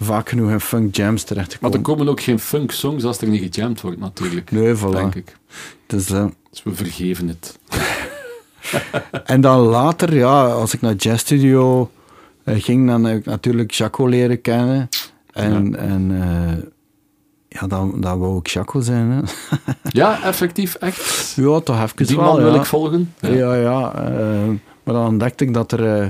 vaak 0.00 0.28
genoeg 0.28 0.50
in 0.50 0.60
funk 0.60 0.96
jams 0.96 1.20
Maar 1.20 1.24
terechtgekomen. 1.24 1.76
er 1.76 1.82
komen 1.82 2.08
ook 2.08 2.20
geen 2.20 2.38
funk-songs 2.38 3.04
als 3.04 3.20
er 3.20 3.28
niet 3.28 3.52
gejamd 3.54 3.80
wordt, 3.80 3.98
natuurlijk. 3.98 4.50
Nee, 4.50 4.74
voilà. 4.76 4.90
Denk 4.90 5.14
ik. 5.14 5.36
Dus, 5.86 6.10
eh, 6.10 6.24
Dus 6.50 6.62
we 6.62 6.74
vergeven 6.74 7.28
het. 7.28 7.58
En 9.24 9.40
dan 9.40 9.58
later, 9.60 10.14
ja, 10.14 10.46
als 10.46 10.74
ik 10.74 10.80
naar 10.80 10.94
Jazz 10.94 11.20
Studio 11.22 11.80
eh, 11.82 11.86
ging, 12.44 12.86
dan 12.88 13.04
heb 13.04 13.18
ik 13.18 13.24
natuurlijk 13.24 13.70
Jaco 13.70 14.06
leren 14.06 14.40
kennen. 14.40 14.88
En, 15.32 15.76
en 15.78 16.22
eh, 16.22 16.64
ja, 17.48 17.66
dan, 17.66 18.00
dan 18.00 18.18
wou 18.18 18.38
ik 18.38 18.46
Jaco 18.46 18.80
zijn. 18.80 19.10
Hè. 19.10 19.20
Ja, 20.00 20.22
effectief, 20.22 20.74
echt. 20.74 21.32
ja, 21.36 21.60
toch 21.60 21.82
even 21.82 22.06
Die 22.06 22.16
wel, 22.16 22.24
man 22.24 22.42
wil 22.42 22.52
ja. 22.54 22.58
ik 22.60 22.64
volgen. 22.64 23.14
Ja, 23.20 23.54
ja. 23.54 23.94
eh, 23.94 24.48
maar 24.82 24.94
dan 24.94 25.06
ontdekte 25.06 25.44
ik 25.44 25.54
dat 25.54 25.72
er... 25.72 26.02
eh, 26.02 26.06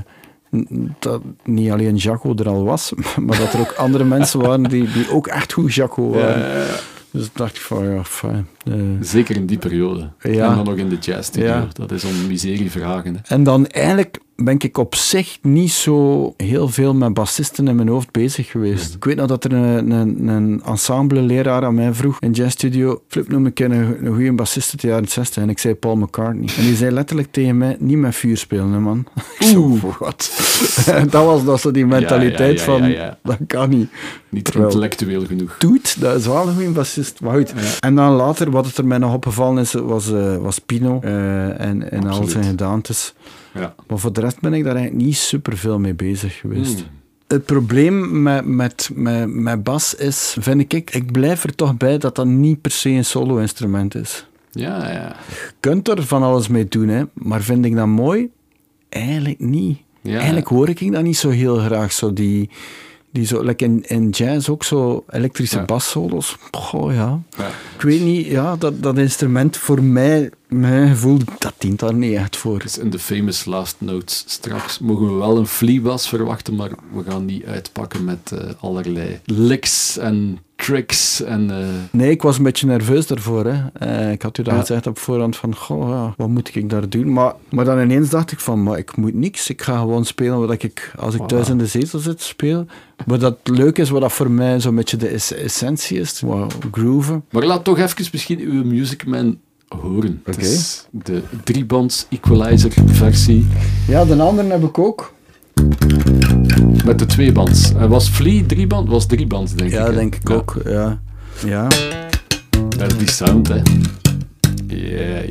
dat 0.99 1.21
niet 1.43 1.71
alleen 1.71 1.95
Jaco 1.95 2.33
er 2.35 2.47
al 2.49 2.63
was, 2.63 2.93
maar 3.25 3.37
dat 3.37 3.53
er 3.53 3.59
ook 3.59 3.71
andere 3.73 4.03
mensen 4.03 4.39
waren 4.39 4.63
die, 4.63 4.91
die 4.91 5.11
ook 5.11 5.27
echt 5.27 5.53
goed 5.53 5.73
Jaco 5.73 6.09
waren. 6.09 6.39
Ja, 6.39 6.47
ja, 6.57 6.63
ja. 6.63 6.75
Dus 7.11 7.29
dacht 7.33 7.55
ik 7.55 7.61
van, 7.61 7.93
ja, 7.93 8.03
fijn. 8.03 8.47
Eh. 8.63 8.73
Zeker 9.01 9.35
in 9.35 9.45
die 9.45 9.57
periode. 9.57 10.09
Ja. 10.21 10.49
En 10.49 10.55
dan 10.55 10.65
nog 10.65 10.75
in 10.75 10.89
de 10.89 10.97
jazzstudio. 10.97 11.47
Ja. 11.47 11.67
Dat 11.73 11.91
is 11.91 12.03
om 12.03 12.27
miserie 12.27 12.71
vragen. 12.71 13.13
Hè. 13.13 13.19
En 13.35 13.43
dan 13.43 13.67
eigenlijk 13.67 14.19
ben 14.35 14.55
ik 14.59 14.77
op 14.77 14.95
zich 14.95 15.37
niet 15.41 15.71
zo 15.71 16.33
heel 16.37 16.67
veel 16.67 16.93
met 16.93 17.13
bassisten 17.13 17.67
in 17.67 17.75
mijn 17.75 17.87
hoofd 17.87 18.11
bezig 18.11 18.51
geweest. 18.51 18.95
Ik 18.95 19.03
weet 19.03 19.15
nog 19.15 19.27
dat 19.27 19.43
er 19.43 19.53
een, 19.53 19.91
een, 19.91 20.27
een 20.27 20.61
ensemble-leraar 20.65 21.65
aan 21.65 21.75
mij 21.75 21.93
vroeg 21.93 22.17
in 22.19 22.31
jazzstudio, 22.31 23.01
Flip 23.07 23.29
noem 23.29 23.45
ik 23.45 23.59
een, 23.59 23.71
een 23.71 24.13
goede 24.13 24.33
bassist 24.33 24.71
uit 24.71 24.81
de 24.81 24.87
jaren 24.87 25.07
60 25.07 25.43
en 25.43 25.49
ik 25.49 25.59
zei 25.59 25.75
Paul 25.75 25.95
McCartney. 25.95 26.49
En 26.57 26.63
die 26.63 26.75
zei 26.75 26.91
letterlijk 26.91 27.31
tegen 27.31 27.57
mij, 27.57 27.75
niet 27.79 27.97
met 27.97 28.15
vuur 28.15 28.37
spelen, 28.37 28.71
hè, 28.71 28.79
man. 28.79 29.05
Oeh, 29.55 29.83
wat? 29.99 30.31
dat 31.09 31.25
was 31.25 31.45
dat 31.45 31.61
zo 31.61 31.71
die 31.71 31.85
mentaliteit 31.85 32.59
Ja, 32.59 32.75
ja, 32.77 32.85
ja, 32.85 33.17
van, 33.23 33.37
dat 33.37 33.47
kan 33.47 33.69
niet. 33.69 33.89
Niet 34.29 34.43
Terwijl- 34.43 34.65
intellectueel 34.65 35.25
genoeg. 35.25 35.55
Toet, 35.59 35.99
dat 36.01 36.15
is 36.19 36.25
wel 36.25 36.47
een 36.47 36.53
goede 36.55 36.69
bassist. 36.69 37.21
Maar 37.21 37.35
goed. 37.35 37.53
En 37.79 37.95
dan 37.95 38.11
later, 38.11 38.51
wat 38.53 38.65
het 38.65 38.77
er 38.77 38.85
mij 38.85 38.97
nog 38.97 39.13
opgevallen 39.13 39.61
is, 39.61 39.73
was, 39.73 40.11
eh, 40.11 40.37
was 40.37 40.59
Pino 40.59 40.99
eh, 41.01 41.59
en, 41.59 41.91
en 41.91 42.07
al 42.07 42.23
zijn 42.23 42.43
gedaantes. 42.43 43.13
Ja. 43.53 43.75
Maar 43.87 43.97
voor 43.97 44.13
de 44.13 44.21
rest 44.21 44.39
ben 44.39 44.53
ik 44.53 44.63
daar 44.63 44.75
eigenlijk 44.75 45.05
niet 45.05 45.15
super 45.15 45.57
veel 45.57 45.79
mee 45.79 45.93
bezig 45.93 46.35
geweest. 46.35 46.79
Hmm. 46.79 46.87
Het 47.27 47.45
probleem 47.45 48.21
met, 48.21 48.45
met, 48.45 48.89
met, 48.93 49.33
met 49.33 49.63
bas 49.63 49.95
is, 49.95 50.37
vind 50.39 50.73
ik, 50.73 50.91
ik 50.91 51.11
blijf 51.11 51.43
er 51.43 51.55
toch 51.55 51.77
bij 51.77 51.97
dat 51.97 52.15
dat 52.15 52.25
niet 52.25 52.61
per 52.61 52.71
se 52.71 52.89
een 52.89 53.05
solo-instrument 53.05 53.95
is. 53.95 54.27
Ja, 54.51 54.91
ja. 54.91 55.15
Je 55.29 55.51
kunt 55.59 55.87
er 55.87 56.03
van 56.03 56.23
alles 56.23 56.47
mee 56.47 56.67
doen, 56.67 56.87
hè, 56.87 57.03
maar 57.13 57.41
vind 57.41 57.65
ik 57.65 57.75
dat 57.75 57.87
mooi? 57.87 58.29
Eigenlijk 58.89 59.39
niet. 59.39 59.77
Ja. 60.01 60.15
Eigenlijk 60.17 60.47
hoor 60.47 60.69
ik 60.69 60.91
dat 60.91 61.03
niet 61.03 61.17
zo 61.17 61.29
heel 61.29 61.57
graag, 61.57 61.91
zo 61.91 62.13
die, 62.13 62.49
die 63.13 63.25
zo, 63.25 63.41
like 63.41 63.63
in, 63.65 63.83
in 63.87 64.09
jazz 64.09 64.49
ook 64.49 64.63
zo 64.63 65.03
elektrische 65.09 65.57
Ja. 65.57 65.65
bassolos. 65.65 66.35
Goh, 66.51 66.93
ja. 66.93 67.19
ja. 67.37 67.47
Ik 67.75 67.81
weet 67.81 68.01
niet, 68.01 68.25
ja, 68.25 68.55
dat, 68.55 68.83
dat 68.83 68.97
instrument 68.97 69.57
voor 69.57 69.83
mij, 69.83 70.29
mijn 70.47 70.89
gevoel, 70.89 71.17
dat 71.37 71.53
dient 71.57 71.79
daar 71.79 71.93
niet 71.93 72.13
echt 72.15 72.35
voor. 72.37 72.59
Dus 72.59 72.77
in 72.77 72.89
de 72.89 72.99
famous 72.99 73.45
last 73.45 73.75
notes 73.79 74.23
straks 74.27 74.79
mogen 74.79 75.05
we 75.07 75.13
wel 75.13 75.37
een 75.37 75.47
fleabas 75.47 76.07
verwachten, 76.09 76.55
maar 76.55 76.69
we 76.93 77.03
gaan 77.07 77.25
niet 77.25 77.45
uitpakken 77.45 78.03
met 78.03 78.31
eh, 78.31 78.49
allerlei 78.59 79.19
licks 79.25 79.97
en 79.97 80.39
tricks 80.65 81.23
en... 81.23 81.49
eh, 81.51 81.57
Nee, 81.91 82.09
ik 82.11 82.21
was 82.21 82.37
een 82.37 82.43
beetje 82.43 82.67
nerveus 82.67 83.07
daarvoor. 83.07 83.45
Hè. 83.45 83.61
Eh, 83.73 84.11
ik 84.11 84.21
had 84.21 84.37
u 84.37 84.43
Ja. 84.45 84.59
gezegd 84.59 84.87
op 84.87 84.97
voorhand 84.99 85.35
van, 85.35 85.55
goh, 85.55 85.89
ja, 85.89 86.13
wat 86.17 86.27
moet 86.29 86.55
ik 86.55 86.69
daar 86.69 86.89
doen? 86.89 87.13
Maar, 87.13 87.33
maar 87.49 87.65
dan 87.65 87.79
ineens 87.79 88.09
dacht 88.09 88.31
ik 88.31 88.39
van, 88.39 88.63
maar 88.63 88.77
ik 88.77 88.95
moet 88.97 89.13
niks. 89.13 89.49
Ik 89.49 89.61
ga 89.61 89.77
gewoon 89.77 90.05
spelen 90.05 90.39
wat 90.47 90.63
ik, 90.63 90.91
als 90.99 91.15
ik 91.15 91.21
Voilà. 91.21 91.25
thuis 91.25 91.49
in 91.49 91.57
de 91.57 91.65
zetel 91.67 91.99
zit, 91.99 92.21
speel. 92.21 92.65
Wat 93.05 93.19
dat 93.19 93.37
leuk 93.43 93.77
is, 93.77 93.89
wat 93.89 94.01
dat 94.01 94.11
voor 94.13 94.31
mij 94.31 94.59
zo'n 94.59 94.75
beetje 94.75 94.97
de 94.97 95.07
es- 95.07 95.33
essentie 95.33 95.99
is. 95.99 96.21
Wat 96.21 96.55
grooven. 96.71 97.23
Maar 97.31 97.43
laat 97.45 97.63
toch 97.63 97.77
even 97.79 98.05
misschien 98.11 98.39
uw 98.39 98.63
Music 98.63 99.05
Man 99.05 99.37
horen. 99.67 100.21
Oké. 100.27 100.39
is 100.41 100.87
de 100.91 101.21
driebands 101.43 102.05
equalizer 102.09 102.71
versie 102.85 103.45
Ja, 103.87 104.05
de 104.05 104.21
andere 104.21 104.47
heb 104.51 104.63
ik 104.63 104.79
ook. 104.79 105.13
Met 106.85 106.99
de 106.99 107.05
twee 107.05 107.31
bands. 107.31 107.73
En 107.73 107.89
was 107.89 108.09
Flea 108.09 108.43
drieband? 108.47 108.89
Was 108.89 109.05
driebands, 109.05 109.53
denk 109.53 109.69
ik. 109.71 109.75
Ja, 109.77 109.89
denk 109.91 110.15
ik 110.15 110.29
Ja. 110.29 110.35
ook. 110.35 110.57
Ja. 110.65 110.99
Ja. 111.45 111.67
Dat 112.77 112.91
is 112.91 112.97
die 112.97 113.11
sound, 113.11 113.47
hè. 113.47 113.61
Ja, 114.67 114.99
ja, 114.99 115.15
ja. 115.15 115.23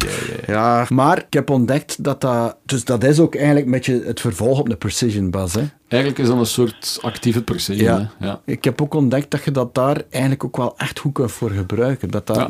ja, 0.46 0.86
maar 0.88 1.18
ik 1.18 1.32
heb 1.32 1.50
ontdekt 1.50 2.04
dat 2.04 2.20
dat... 2.20 2.56
Dus 2.66 2.84
dat 2.84 3.04
is 3.04 3.18
ook 3.18 3.34
eigenlijk 3.34 3.66
een 3.66 3.72
beetje 3.72 4.02
het 4.04 4.20
vervolg 4.20 4.58
op 4.58 4.68
de 4.68 4.76
precision 4.76 5.30
bass, 5.30 5.54
hè. 5.54 5.62
Eigenlijk 5.92 6.18
is 6.22 6.28
dat 6.28 6.38
een 6.38 6.46
soort 6.46 6.98
actieve 7.02 7.42
precision, 7.42 8.08
Ja. 8.20 8.40
Ik 8.44 8.64
heb 8.64 8.82
ook 8.82 8.94
ontdekt 8.94 9.30
dat 9.30 9.44
je 9.44 9.50
dat 9.50 9.74
daar 9.74 10.02
eigenlijk 10.10 10.44
ook 10.44 10.56
wel 10.56 10.74
echt 10.76 10.98
goed 10.98 11.12
kunt 11.12 11.32
voor 11.32 11.50
gebruiken. 11.50 12.10
Dat, 12.10 12.26
dat, 12.26 12.36
Ja. 12.36 12.48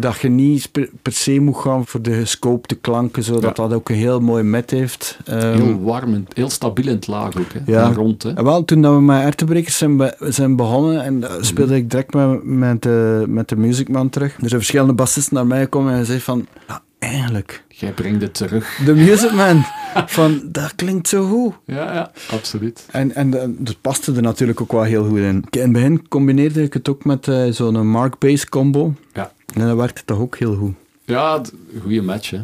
dat 0.00 0.18
je 0.18 0.28
niet 0.28 0.72
per, 0.72 0.88
se 1.02 1.40
moet 1.40 1.56
gaan 1.56 1.86
voor 1.86 2.02
de 2.02 2.12
gescopte 2.12 2.74
klanken, 2.74 3.22
zodat 3.22 3.42
Ja. 3.42 3.52
dat 3.68 3.72
ook 3.72 3.88
een 3.88 3.94
heel 3.96 4.20
mooi 4.20 4.42
met 4.42 4.70
heeft. 4.70 5.18
Ehm, 5.24 5.52
Heel 5.62 5.80
warm, 5.82 6.14
en 6.14 6.26
heel 6.32 6.50
stabiel 6.50 6.86
in 6.86 6.94
het 6.94 7.06
laag 7.06 7.36
ook, 7.38 7.52
hè. 7.52 7.60
Ja. 7.72 7.84
En 7.84 7.94
rond, 7.94 8.22
hè. 8.22 8.32
en 8.34 8.44
wel, 8.44 8.64
toen 8.64 8.82
dat 8.82 8.94
we 8.94 9.00
met 9.00 9.22
Ertebrekers 9.24 9.78
zijn, 9.78 9.96
be- 9.96 10.16
zijn 10.18 10.56
begonnen, 10.56 11.02
en 11.02 11.14
uh, 11.16 11.30
speelde 11.40 11.76
ik 11.76 11.90
direct 11.90 12.14
met, 12.14 12.44
met, 12.44 12.82
de, 12.82 13.24
met 13.28 13.48
de 13.48 13.56
Music 13.56 13.88
Man 13.88 14.08
terug. 14.08 14.32
Er 14.32 14.38
zijn 14.38 14.50
verschillende 14.50 14.92
bassisten 14.92 15.34
naar 15.34 15.46
mij 15.46 15.60
gekomen 15.62 15.92
en 15.92 16.04
zeiden 16.04 16.24
van, 16.24 16.46
ja, 16.68 16.82
eigenlijk, 16.98 17.64
Jij 17.68 17.92
brengt 17.92 18.22
het 18.22 18.34
terug. 18.34 18.78
de 18.84 18.94
Music 18.94 19.32
Man, 19.32 19.64
van, 20.06 20.40
dat 20.44 20.74
klinkt 20.74 21.08
zo 21.08 21.28
goed. 21.28 21.54
Ja, 21.64 21.92
ja, 21.94 22.10
absoluut. 22.30 22.86
En, 22.90 23.14
en 23.14 23.40
eh, 23.42 23.48
dat 23.58 23.80
paste 23.80 24.12
er 24.14 24.22
natuurlijk 24.22 24.60
ook 24.60 24.72
wel 24.72 24.82
heel 24.82 25.04
goed 25.08 25.18
in. 25.18 25.44
In 25.50 25.60
het 25.60 25.72
begin 25.72 26.08
combineerde 26.08 26.62
ik 26.62 26.72
het 26.72 26.88
ook 26.88 27.04
met 27.04 27.28
eh, 27.28 27.44
zo'n 27.50 27.88
Mark 27.90 28.18
Bass 28.18 28.46
combo. 28.46 28.94
Ja. 29.12 29.32
En 29.54 29.66
dat 29.66 29.76
werkte 29.76 30.02
toch 30.04 30.18
ook 30.18 30.36
heel 30.38 30.54
goed. 30.56 30.74
Ja, 31.04 31.40
goede 31.82 32.02
match, 32.02 32.30
hè. 32.30 32.40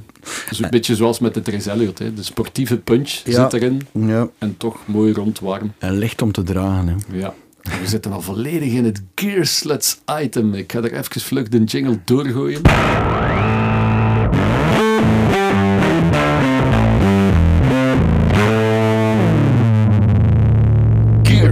Dus 0.48 0.58
een 0.62 0.70
beetje 0.70 0.96
zoals 0.96 1.18
met 1.18 1.34
de 1.34 1.42
Tres 1.42 1.66
Elliot, 1.66 1.98
hè. 1.98 2.14
De 2.14 2.22
sportieve 2.22 2.76
punch 2.76 3.08
Ja. 3.24 3.32
zit 3.50 3.52
erin 3.62 3.80
Ja. 3.92 4.28
en 4.38 4.56
toch 4.56 4.76
mooi 4.84 5.12
rond 5.12 5.40
warm. 5.40 5.72
En 5.78 5.98
licht 5.98 6.22
om 6.22 6.32
te 6.32 6.42
dragen. 6.42 6.86
Hè. 6.88 6.94
Ja. 7.18 7.34
We 7.62 7.86
zitten 7.86 8.12
al 8.12 8.20
volledig 8.20 8.72
in 8.72 8.84
het 8.84 9.02
Gear 9.14 9.46
Sluts 9.46 9.98
item. 10.20 10.54
Ik 10.54 10.72
ga 10.72 10.78
er 10.78 10.92
even 10.92 11.20
vlug 11.20 11.48
de 11.48 11.64
jingle 11.64 11.98
doorgooien. 12.04 12.60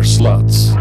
Gear 0.02 0.14
Sluts. 0.14 0.72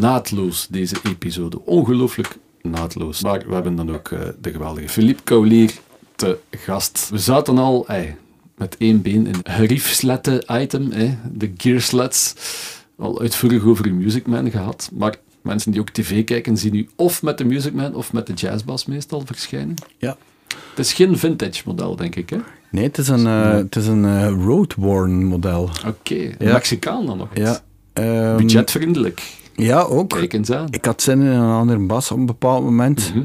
Naadloos 0.00 0.66
deze 0.70 0.96
episode. 1.02 1.64
Ongelooflijk 1.64 2.36
naadloos. 2.62 3.22
Maar 3.22 3.44
we 3.46 3.54
hebben 3.54 3.76
dan 3.76 3.94
ook 3.94 4.08
eh, 4.08 4.20
de 4.40 4.50
geweldige 4.50 4.88
Philippe 4.88 5.22
Kaulier 5.22 5.72
te 6.16 6.38
gast. 6.50 7.08
We 7.10 7.18
zaten 7.18 7.58
al 7.58 7.86
ey, 7.88 8.16
met 8.56 8.76
één 8.76 9.02
been 9.02 9.26
in 9.26 9.34
het 9.34 9.48
geriefslette 9.48 10.44
item, 10.50 10.92
ey, 10.92 11.18
de 11.32 11.52
Gear 11.56 11.80
Sluts 11.80 12.34
al 12.98 13.20
uitvoerig 13.20 13.64
over 13.64 13.86
uw 13.86 13.94
Music 13.94 14.26
Man 14.26 14.50
gehad. 14.50 14.90
Maar 14.92 15.16
Mensen 15.42 15.70
die 15.72 15.80
ook 15.80 15.90
tv 15.90 16.24
kijken, 16.24 16.56
zien 16.56 16.74
u 16.74 16.88
of 16.96 17.22
met 17.22 17.38
de 17.38 17.44
Music 17.44 17.72
Man 17.72 17.94
of 17.94 18.12
met 18.12 18.26
de 18.26 18.32
Jazzbass 18.32 18.86
meestal 18.86 19.22
verschijnen. 19.24 19.74
Ja. 19.98 20.16
Het 20.70 20.78
is 20.78 20.92
geen 20.92 21.18
vintage 21.18 21.62
model, 21.66 21.96
denk 21.96 22.16
ik, 22.16 22.30
hè? 22.30 22.38
Nee, 22.70 22.84
het 22.84 22.98
is 22.98 23.08
een, 23.08 23.26
eh, 23.26 23.52
het 23.52 23.76
is 23.76 23.86
een 23.86 24.04
eh, 24.04 24.28
road-worn 24.44 25.24
model. 25.24 25.70
Oké, 25.86 26.14
Ja. 26.38 26.52
Mexicaan 26.52 27.06
dan 27.06 27.18
nog 27.18 27.28
eens. 27.34 27.48
Ja. 27.48 27.60
Ehm, 27.98 28.36
Budgetvriendelijk. 28.36 29.22
Ja, 29.54 29.80
ook. 29.80 30.08
Kijk 30.08 30.32
eens 30.32 30.50
aan. 30.52 30.66
Ik 30.70 30.84
had 30.84 31.02
zin 31.02 31.20
in 31.20 31.26
een 31.26 31.50
andere 31.52 31.78
bas 31.78 32.10
op 32.10 32.18
een 32.18 32.26
bepaald 32.26 32.64
moment. 32.64 33.10
Mhm. 33.14 33.24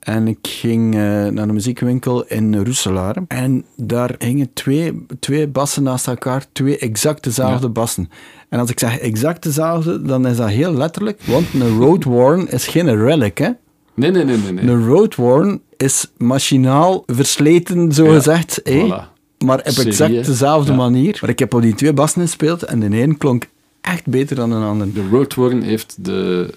En 0.00 0.28
ik 0.28 0.38
ging 0.42 0.94
eh, 0.94 1.00
naar 1.26 1.46
de 1.46 1.52
muziekwinkel 1.52 2.24
in 2.26 2.56
Roeselaar. 2.64 3.16
En 3.28 3.64
daar 3.76 4.14
hingen 4.18 4.50
twee, 4.52 5.06
twee 5.20 5.48
bassen 5.48 5.82
naast 5.82 6.06
elkaar. 6.08 6.44
Twee 6.52 6.78
exact 6.78 7.24
dezelfde 7.24 7.66
Ja. 7.66 7.72
bassen. 7.72 8.08
En 8.48 8.58
als 8.58 8.70
ik 8.70 8.78
zeg 8.78 8.98
exact 8.98 9.42
dezelfde, 9.42 10.02
dan 10.02 10.26
is 10.26 10.36
dat 10.36 10.48
heel 10.48 10.72
letterlijk. 10.72 11.20
Want 11.24 11.46
een 11.54 11.78
Road 11.78 12.04
Worn 12.04 12.48
is 12.48 12.66
geen 12.66 12.96
relic, 13.04 13.38
hè. 13.38 13.48
Nee, 13.94 14.10
nee, 14.10 14.24
nee, 14.24 14.36
nee. 14.36 14.52
nee. 14.52 14.66
Een 14.74 14.86
Road 14.86 15.14
Worn 15.14 15.60
is 15.76 16.10
machinaal 16.16 17.02
versleten, 17.06 17.92
zo 17.92 18.04
Ja, 18.04 18.12
gezegd. 18.14 18.60
hè. 18.64 18.86
Voilà. 18.86 19.12
Maar 19.44 19.58
op 19.58 19.64
exact 19.64 20.24
dezelfde 20.26 20.70
Ja. 20.70 20.76
manier. 20.78 21.18
Maar 21.20 21.30
ik 21.30 21.38
heb 21.38 21.54
op 21.54 21.62
die 21.62 21.74
twee 21.74 21.92
bassen 21.92 22.20
gespeeld 22.20 22.62
en 22.62 22.80
de 22.80 23.00
een 23.02 23.18
klonk 23.18 23.46
echt 23.84 24.06
beter 24.06 24.36
dan 24.36 24.50
de 24.50 24.56
ander. 24.56 24.92
De 24.92 25.08
Roadworn 25.08 25.62
heeft 25.62 26.04
de 26.04 26.50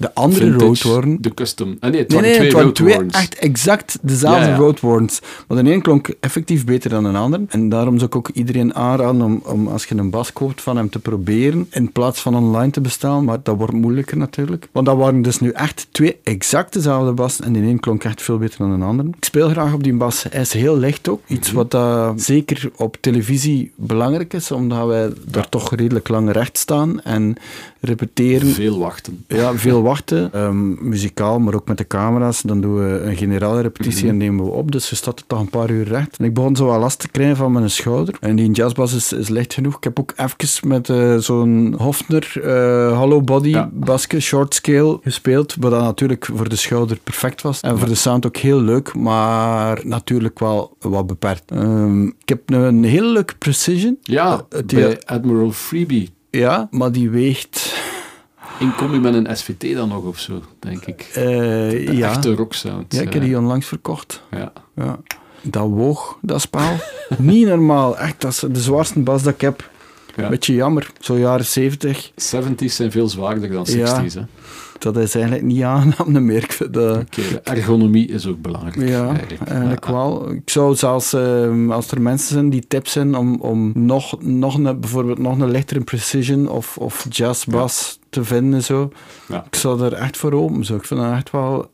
De 0.00 0.14
andere 0.14 0.50
vintage, 0.58 1.16
de 1.20 1.34
custom. 1.34 1.76
Ah, 1.80 1.90
nee, 1.90 2.00
het 2.00 2.08
Nee, 2.08 2.20
waren 2.20 2.22
nee, 2.22 2.32
twee 2.34 2.44
het 2.46 2.52
waren 2.56 2.72
twee 2.72 2.88
Roadworns. 2.94 3.14
echt 3.14 3.34
exact 3.38 3.98
dezelfde 4.02 4.40
Ja, 4.44 4.48
ja. 4.48 4.56
roadworns. 4.56 5.20
Maar 5.48 5.64
de 5.64 5.72
een 5.72 5.82
klonk 5.82 6.08
effectief 6.20 6.64
beter 6.64 6.90
dan 6.90 7.02
de 7.02 7.18
ander. 7.18 7.40
En 7.48 7.68
daarom 7.68 7.94
zou 7.94 8.06
ik 8.06 8.16
ook 8.16 8.28
iedereen 8.28 8.74
aanraden 8.74 9.22
om, 9.22 9.40
om 9.44 9.66
als 9.68 9.84
je 9.84 9.94
een 9.96 10.10
bas 10.10 10.32
koopt 10.32 10.62
van 10.62 10.76
hem 10.76 10.90
te 10.90 10.98
proberen, 10.98 11.66
in 11.70 11.92
plaats 11.92 12.20
van 12.20 12.36
online 12.36 12.70
te 12.70 12.80
bestellen. 12.80 13.24
Maar 13.24 13.38
dat 13.42 13.56
wordt 13.56 13.72
moeilijker 13.72 14.16
natuurlijk. 14.16 14.68
Want 14.72 14.86
dat 14.86 14.96
waren 14.96 15.22
dus 15.22 15.40
nu 15.40 15.50
echt 15.50 15.86
twee 15.90 16.16
exact 16.22 16.72
dezelfde 16.72 17.12
bassen. 17.12 17.44
En 17.44 17.52
de 17.52 17.58
een 17.60 17.80
klonk 17.80 18.04
echt 18.04 18.22
veel 18.22 18.38
beter 18.38 18.58
dan 18.58 18.78
de 18.78 18.84
ander. 18.84 19.06
Ik 19.06 19.24
speel 19.24 19.48
graag 19.48 19.72
op 19.72 19.82
die 19.82 19.94
bas. 19.94 20.24
Hij 20.30 20.40
is 20.40 20.52
heel 20.52 20.76
licht 20.78 21.08
ook. 21.08 21.20
Mhm. 21.24 21.32
Iets 21.32 21.52
wat 21.52 21.74
eh, 21.74 22.10
zeker 22.16 22.70
op 22.76 22.96
televisie 23.00 23.72
belangrijk 23.76 24.32
is, 24.32 24.50
omdat 24.50 24.86
wij 24.86 25.10
daar 25.26 25.48
toch 25.48 25.74
redelijk 25.74 26.08
lang 26.08 26.32
recht 26.32 26.58
staan 26.58 27.00
en 27.02 27.36
repeteren. 27.80 28.48
Veel 28.48 28.78
wachten. 28.78 29.24
Ja, 29.28 29.54
veel 29.54 29.82
wachten. 29.82 30.32
Ehm, 30.32 30.88
muzikaal, 30.88 31.38
maar 31.38 31.54
ook 31.54 31.68
met 31.68 31.78
de 31.78 31.86
camera's. 31.86 32.42
Dan 32.42 32.60
doen 32.60 32.74
we 32.76 33.00
een 33.00 33.16
generale 33.16 33.60
repetitie 33.60 34.08
en 34.08 34.16
nemen 34.16 34.44
we 34.44 34.50
op. 34.50 34.72
Dus 34.72 34.90
je 34.90 34.96
staat 34.96 35.18
er 35.18 35.26
toch 35.26 35.40
een 35.40 35.48
paar 35.50 35.70
uur 35.70 35.84
recht. 35.88 36.16
En 36.18 36.24
ik 36.24 36.34
begon 36.34 36.56
zo 36.56 36.66
wat 36.66 36.78
last 36.80 36.98
te 36.98 37.08
krijgen 37.08 37.36
van 37.36 37.52
mijn 37.52 37.70
schouder. 37.70 38.14
En 38.20 38.36
die 38.36 38.50
jazzbas 38.50 38.92
is, 38.94 39.12
is 39.12 39.28
licht 39.28 39.54
genoeg. 39.54 39.76
Ik 39.76 39.84
heb 39.84 39.98
ook 40.00 40.12
even 40.16 40.68
met 40.68 40.88
eh, 40.88 41.16
zo'n 41.16 41.74
Hofner 41.78 42.32
eh, 42.42 42.98
hollow 42.98 43.24
body 43.24 43.48
Ja. 43.48 43.70
basje, 43.72 44.20
short 44.20 44.54
scale, 44.54 44.98
gespeeld. 45.02 45.56
Wat 45.60 45.70
dan 45.70 45.82
natuurlijk 45.82 46.28
voor 46.34 46.48
de 46.48 46.56
schouder 46.56 46.98
perfect 47.04 47.42
was. 47.42 47.60
En 47.60 47.78
voor 47.78 47.88
de 47.88 47.94
sound 47.94 48.26
ook 48.26 48.36
heel 48.36 48.60
leuk, 48.60 48.94
maar 48.94 49.80
natuurlijk 49.86 50.38
wel 50.38 50.76
wat 50.78 51.06
beperkt. 51.06 51.50
Ehm, 51.50 52.06
ik 52.06 52.28
heb 52.28 52.40
een, 52.50 52.60
een 52.60 52.84
hele 52.84 53.06
leuke 53.12 53.34
precision. 53.38 53.98
Ja, 54.02 54.44
Eh, 54.48 54.60
die- 54.66 54.78
bij 54.80 54.98
Admiral 55.04 55.50
Freebie. 55.52 56.10
Ja, 56.30 56.68
maar 56.70 56.92
die 56.92 57.10
weegt... 57.10 57.78
In 58.58 58.74
combi 58.74 58.98
met 58.98 59.14
een 59.14 59.36
SVT 59.36 59.74
dan 59.74 59.88
nog 59.88 60.04
of 60.04 60.18
zo, 60.18 60.42
denk 60.58 60.84
ik. 60.86 61.00
eh, 61.14 61.24
De 61.24 61.88
ja. 61.92 62.08
echte 62.10 62.34
rocksound. 62.34 62.94
ja, 62.94 63.00
ik 63.02 63.12
heb 63.12 63.22
die 63.22 63.38
onlangs 63.38 63.66
verkocht. 63.66 64.22
Ja. 64.30 64.52
Ja. 64.76 64.98
Dat 65.42 65.68
woog, 65.68 66.18
dat 66.22 66.40
spaal. 66.40 66.76
Niet 67.18 67.46
normaal. 67.46 67.98
Echt, 67.98 68.20
dat 68.20 68.30
is 68.32 68.38
de 68.38 68.60
zwaarste 68.60 69.00
bas 69.00 69.22
dat 69.22 69.34
ik 69.34 69.40
heb. 69.40 69.70
Ja. 70.16 70.28
Beetje 70.28 70.54
jammer. 70.54 70.90
Zo 70.98 71.18
jaren 71.18 71.44
70. 71.46 72.10
70's 72.10 72.64
zijn 72.76 72.90
veel 72.90 73.08
zwaarder 73.08 73.50
dan 73.52 73.66
60's. 73.68 73.74
Ja. 73.74 74.02
Hè. 74.02 74.20
Dat 74.80 74.96
is 74.96 75.14
eigenlijk 75.14 75.44
niet 75.44 75.62
aangenaam 75.62 76.24
meer. 76.24 76.42
Ik 76.42 76.52
vind 76.52 76.74
dat... 76.74 76.96
Oké, 76.96 77.22
de 77.28 77.40
ergonomie 77.40 78.08
is 78.08 78.26
ook 78.26 78.40
belangrijk. 78.42 78.88
Ja, 78.88 79.08
eigenlijk. 79.08 79.50
eigenlijk 79.50 79.84
Ja. 79.84 79.92
wel. 79.92 80.30
Ik 80.30 80.50
zou 80.50 80.74
zelfs, 80.74 81.12
ehm, 81.12 81.70
als 81.70 81.90
er 81.90 82.00
mensen 82.00 82.28
zijn 82.28 82.50
die 82.50 82.66
tips 82.66 82.92
zijn 82.92 83.14
om, 83.14 83.40
om 83.40 83.72
nog, 83.74 84.22
nog 84.22 84.54
een, 84.54 84.80
bijvoorbeeld 84.80 85.18
nog 85.18 85.38
een 85.38 85.50
lichtere 85.50 85.80
precision 85.80 86.48
of, 86.48 86.76
of 86.78 87.06
jazzbas 87.10 87.98
te 88.10 88.24
vinden, 88.24 88.62
zo. 88.62 88.92
Ja. 89.28 89.44
ik 89.50 89.54
zou 89.54 89.82
er 89.82 89.92
echt 89.92 90.16
voor 90.16 90.32
open. 90.32 90.64
Zo. 90.64 90.74
Ik 90.76 90.84
vind 90.84 91.00
dat 91.00 91.12
echt 91.12 91.30
wel 91.30 91.70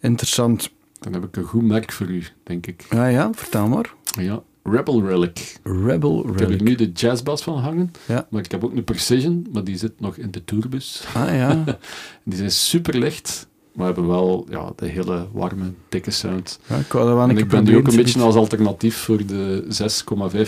interessant. 0.00 0.70
Dan 1.00 1.12
heb 1.12 1.24
ik 1.24 1.36
een 1.36 1.44
goed 1.44 1.62
merk 1.62 1.92
voor 1.92 2.06
u, 2.06 2.22
denk 2.42 2.66
ik. 2.66 2.86
Ja, 2.90 3.06
ja, 3.06 3.30
vertel 3.34 3.68
maar. 3.68 3.94
Ja, 4.20 4.42
Rebel 4.70 5.02
Relic. 5.06 5.58
Rebel 5.62 6.20
Ik 6.20 6.38
heb 6.38 6.48
Relic. 6.48 6.60
nu 6.62 6.74
de 6.74 6.92
jazzbas 6.92 7.42
van 7.42 7.58
hangen, 7.58 7.92
Ja. 8.06 8.26
maar 8.30 8.42
ik 8.44 8.50
heb 8.50 8.64
ook 8.64 8.76
een 8.76 8.84
Precision, 8.84 9.46
maar 9.52 9.64
die 9.64 9.76
zit 9.78 10.00
nog 10.00 10.16
in 10.16 10.30
de 10.30 10.44
tourbus. 10.44 11.04
Ah 11.14 11.34
ja. 11.34 11.64
Die 12.24 12.36
zijn 12.38 12.50
super 12.50 12.98
licht, 12.98 13.46
maar 13.74 13.86
hebben 13.86 14.06
wel 14.06 14.46
ja, 14.50 14.72
de 14.76 14.86
hele 14.86 15.26
warme, 15.32 15.72
dikke 15.88 16.10
sound. 16.10 16.58
ja 16.66 16.76
ik 16.76 16.92
wou 16.92 17.08
dat 17.18 17.28
En 17.28 17.38
ik 17.38 17.48
ben 17.48 17.64
die 17.64 17.76
ook 17.76 17.86
een 17.88 17.96
beetje 17.96 18.20
als 18.20 18.34
alternatief 18.34 18.96
voor 18.96 19.26
de 19.26 19.64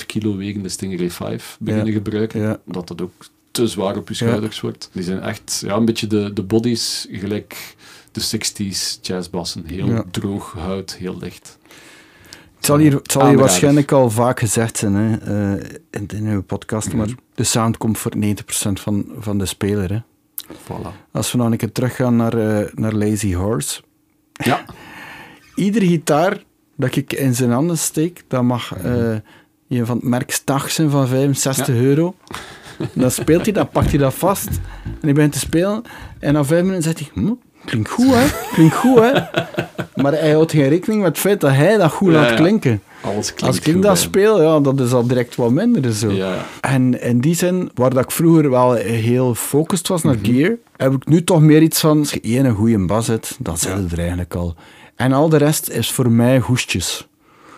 6,5 0.01 0.07
kilo 0.07 0.37
wegende 0.37 0.69
Stingray 0.69 1.11
5 1.11 1.57
beginnen 1.61 1.87
Ja. 1.87 1.93
gebruiken, 1.93 2.61
omdat 2.67 2.89
het 2.89 3.01
ook 3.03 3.13
te 3.51 3.67
zwaar 3.67 3.97
op 3.97 4.09
je 4.09 4.15
schouders 4.15 4.61
wordt. 4.61 4.91
Die 4.93 5.03
zijn 5.03 5.21
echt 5.21 5.63
ja, 5.67 5.77
een 5.77 5.85
beetje 5.85 6.07
de, 6.07 6.33
de 6.33 6.43
bodies 6.43 7.07
gelijk 7.11 7.75
de 8.13 8.21
60s 8.21 9.01
jazzbassen. 9.01 9.63
Heel 9.67 10.05
droog 10.11 10.53
hout, 10.53 10.95
heel 10.95 11.17
licht. 11.21 11.59
Het 12.61 12.69
zal 12.69 12.78
hier, 12.78 12.95
het 12.95 13.12
zal 13.12 13.28
hier 13.28 13.39
waarschijnlijk 13.39 13.93
al 13.93 14.11
vaak 14.11 14.39
gezegd 14.39 14.77
zijn 14.77 14.95
hè, 14.95 15.16
eh, 15.16 15.65
in, 15.91 16.07
in 16.15 16.27
uw 16.27 16.43
podcast, 16.43 16.89
Mhm. 16.89 16.97
maar 16.97 17.09
de 17.35 17.45
sound 17.45 17.77
komt 17.78 17.99
voor 17.99 18.12
90% 18.16 18.81
van, 18.81 19.07
van 19.19 19.39
de 19.39 19.47
speler. 19.47 19.91
Hè. 19.93 19.99
Voilà. 20.55 21.11
Als 21.12 21.32
we 21.32 21.39
nog 21.39 21.51
een 21.51 21.57
keer 21.57 21.73
teruggaan 21.73 22.16
naar, 22.16 22.35
eh, 22.35 22.73
naar 22.74 22.93
Lazy 22.93 23.32
Horse. 23.35 23.82
Ja, 24.32 24.65
Iedere 25.55 25.87
gitaar 25.87 26.43
dat 26.77 26.97
ik 26.97 27.12
in 27.12 27.35
zijn 27.35 27.51
handen 27.51 27.78
steek, 27.78 28.23
dat 28.28 28.43
mag 28.43 28.77
eh 28.77 29.15
een 29.69 29.87
van 29.87 29.97
het 29.97 30.05
merk 30.07 30.31
Stach 30.31 30.70
zijn 30.70 30.91
van 30.91 31.07
65 31.09 31.74
euro. 31.74 32.15
Dan 32.93 33.11
speelt 33.11 33.45
hij, 33.45 33.53
dan 33.53 33.69
pakt 33.69 33.89
hij 33.91 33.99
dat 33.99 34.15
vast 34.15 34.49
en 34.85 34.97
hij 35.01 35.12
begint 35.12 35.32
te 35.32 35.39
spelen. 35.39 35.82
En 36.19 36.32
na 36.32 36.45
vijf 36.45 36.62
minuten 36.62 36.82
zegt 36.82 36.99
hij, 36.99 37.09
hm, 37.15 37.32
klinkt 37.65 37.91
goed 37.91 38.07
hè, 38.15 38.27
klinkt 38.53 38.74
goed 38.74 38.99
hè. 39.01 39.12
Maar 40.03 40.12
hij 40.12 40.32
houdt 40.32 40.51
geen 40.53 40.69
rekening 40.69 41.01
met 41.03 41.11
het 41.11 41.19
feit 41.19 41.41
dat 41.41 41.51
hij 41.53 41.77
dat 41.77 41.91
goed 41.93 42.12
Ja, 42.12 42.20
laat 42.20 42.35
klinken. 42.35 42.82
alles 43.01 43.27
klinkt 43.35 43.43
Als 43.43 43.57
ik 43.66 43.73
goed 43.74 43.82
dat 43.82 43.99
speel, 43.99 44.43
ja, 44.43 44.61
dat 44.61 44.81
is 44.81 44.93
al 44.93 45.07
direct 45.07 45.35
wat 45.37 45.51
minder 45.51 45.93
zo. 45.93 46.12
En 46.61 47.01
in 47.03 47.20
die 47.20 47.35
zin, 47.35 47.70
waar 47.74 47.91
dat 47.95 48.05
ik 48.05 48.11
vroeger 48.11 48.51
wel 48.51 48.73
heel 48.74 49.35
focused 49.35 49.89
was 49.89 50.03
Mhm. 50.03 50.15
naar 50.15 50.24
gear, 50.24 50.57
heb 50.77 50.93
ik 50.93 51.09
nu 51.09 51.24
toch 51.24 51.41
meer 51.41 51.62
iets 51.62 51.81
van, 51.81 51.99
als 51.99 52.11
je 52.11 52.20
één 52.20 52.51
goede 52.55 52.87
bas 52.87 53.07
hebt, 53.07 53.37
dan 53.39 53.59
zit 53.59 53.73
het 53.73 53.93
er 53.93 53.99
eigenlijk 53.99 54.35
al. 54.35 54.55
En 54.97 55.12
al 55.12 55.28
de 55.28 55.37
rest 55.37 55.69
is 55.70 55.91
voor 55.91 56.11
mij 56.11 56.39
hoestjes. 56.39 57.07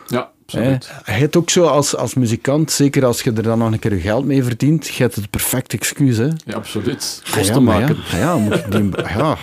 ja 0.06 0.30
absoluut. 0.42 0.90
Je 1.04 1.12
hebt 1.12 1.36
ook 1.36 1.50
zo 1.50 1.64
als, 1.64 1.96
als 1.96 2.14
muzikant, 2.14 2.70
zeker 2.70 3.04
als 3.04 3.22
je 3.22 3.32
er 3.32 3.42
dan 3.42 3.58
nog 3.58 3.72
een 3.72 3.78
keer 3.78 3.94
je 3.94 4.00
geld 4.00 4.24
mee 4.24 4.42
verdient, 4.44 4.86
je 4.88 5.02
hebt 5.02 5.14
het 5.14 5.30
perfect 5.30 5.72
excuus. 5.72 6.16
Hè. 6.16 6.24
Ja, 6.44 6.54
absoluut. 6.54 7.22
Ah, 7.26 7.32
Kosten 7.32 7.54
ja, 7.54 7.60
maar 7.60 7.80
maken. 7.80 7.96
Ja, 8.10 8.18
ja, 8.18 8.36
moet 8.36 8.64
die, 8.72 8.90
ja, 9.16 9.36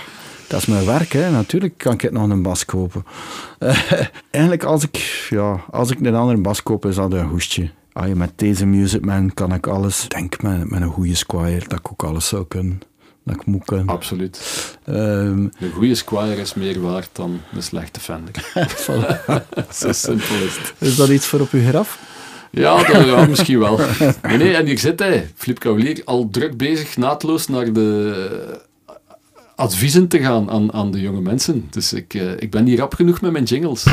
dat 0.49 0.59
is 0.59 0.65
mijn 0.65 0.85
werk. 0.85 1.11
Hè. 1.11 1.31
Natuurlijk 1.31 1.77
kan 1.77 1.93
ik 1.93 2.01
het 2.01 2.11
nog 2.11 2.29
een 2.29 2.41
bas 2.41 2.65
kopen. 2.65 3.05
Eh, 3.59 3.91
eigenlijk, 4.31 4.63
als 4.63 4.83
ik, 4.83 5.27
ja, 5.29 5.63
als 5.71 5.91
ik 5.91 5.99
een 5.99 6.15
andere 6.15 6.39
bas 6.39 6.63
koop, 6.63 6.85
is 6.85 6.95
dat 6.95 7.13
een 7.13 7.27
hoestje. 7.27 7.69
Ah, 7.93 8.07
ja, 8.07 8.15
met 8.15 8.31
deze 8.35 8.65
Music 8.65 9.05
Man 9.05 9.33
kan 9.33 9.53
ik 9.53 9.67
alles. 9.67 10.05
Denk 10.07 10.41
met, 10.41 10.69
met 10.69 10.81
een 10.81 10.91
goede 10.91 11.15
Squire 11.15 11.67
dat 11.67 11.79
ik 11.79 11.91
ook 11.91 12.03
alles 12.03 12.27
zou 12.27 12.45
kunnen. 12.47 12.81
Dat 13.25 13.35
ik 13.35 13.45
moet 13.45 13.65
kunnen. 13.65 13.87
Absoluut. 13.87 14.41
Ehm, 14.85 14.97
Een 15.59 15.71
goede 15.73 15.95
Squire 15.95 16.41
is 16.41 16.53
meer 16.53 16.81
waard 16.81 17.09
dan 17.11 17.41
een 17.53 17.63
slechte 17.63 17.99
Fender. 17.99 18.51
voilà. 18.85 19.23
Zo 19.73 19.91
simpel 19.91 20.35
is 20.35 20.57
het. 20.57 20.73
Is 20.77 20.95
dat 20.95 21.09
iets 21.09 21.25
voor 21.25 21.39
op 21.39 21.51
uw 21.51 21.67
graf? 21.67 21.99
Ja, 22.51 22.83
dat, 22.83 23.05
ja, 23.05 23.25
misschien 23.29 23.59
wel. 23.59 23.79
Nee, 24.21 24.37
nee, 24.37 24.55
en 24.55 24.65
hier 24.65 24.79
zit 24.79 24.99
hij, 24.99 25.31
Flip 25.35 25.59
Cavalier, 25.59 26.01
al 26.05 26.29
druk 26.31 26.57
bezig 26.57 26.97
naadloos 26.97 27.47
naar 27.47 27.73
de 27.73 28.67
adviezen 29.59 30.07
te 30.07 30.19
gaan 30.19 30.49
aan, 30.49 30.73
aan 30.73 30.91
de 30.91 31.01
jonge 31.01 31.21
mensen. 31.21 31.67
Dus 31.69 31.93
ik, 31.93 32.13
eh, 32.13 32.31
ik 32.31 32.51
ben 32.51 32.63
niet 32.63 32.79
rap 32.79 32.93
genoeg 32.93 33.21
met 33.21 33.31
mijn 33.31 33.43
jingles. 33.43 33.85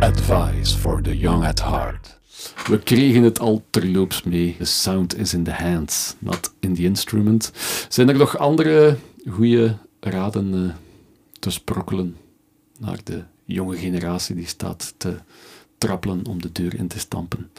Advice 0.00 0.78
for 0.78 1.02
the 1.02 1.18
young 1.18 1.44
at 1.44 1.62
heart. 1.62 2.18
We 2.66 2.78
kregen 2.78 3.22
het 3.22 3.38
al 3.38 3.64
terloops 3.70 4.22
mee. 4.22 4.56
The 4.58 4.64
sound 4.64 5.16
is 5.16 5.34
in 5.34 5.44
the 5.44 5.52
hands, 5.52 6.14
not 6.18 6.52
in 6.60 6.74
the 6.74 6.82
instrument. 6.82 7.52
Zijn 7.88 8.08
er 8.08 8.16
nog 8.16 8.38
andere 8.38 8.96
goede 9.28 9.76
raden 10.00 10.54
eh, 10.54 10.74
te 11.38 11.50
sprokkelen 11.50 12.16
naar 12.78 12.98
de 13.04 13.22
jonge 13.44 13.76
generatie 13.76 14.34
die 14.34 14.46
staat 14.46 14.94
te 14.96 15.16
trappelen 15.78 16.26
om 16.26 16.42
de 16.42 16.52
deur 16.52 16.74
in 16.74 16.88
te 16.88 16.98
stampen? 16.98 17.50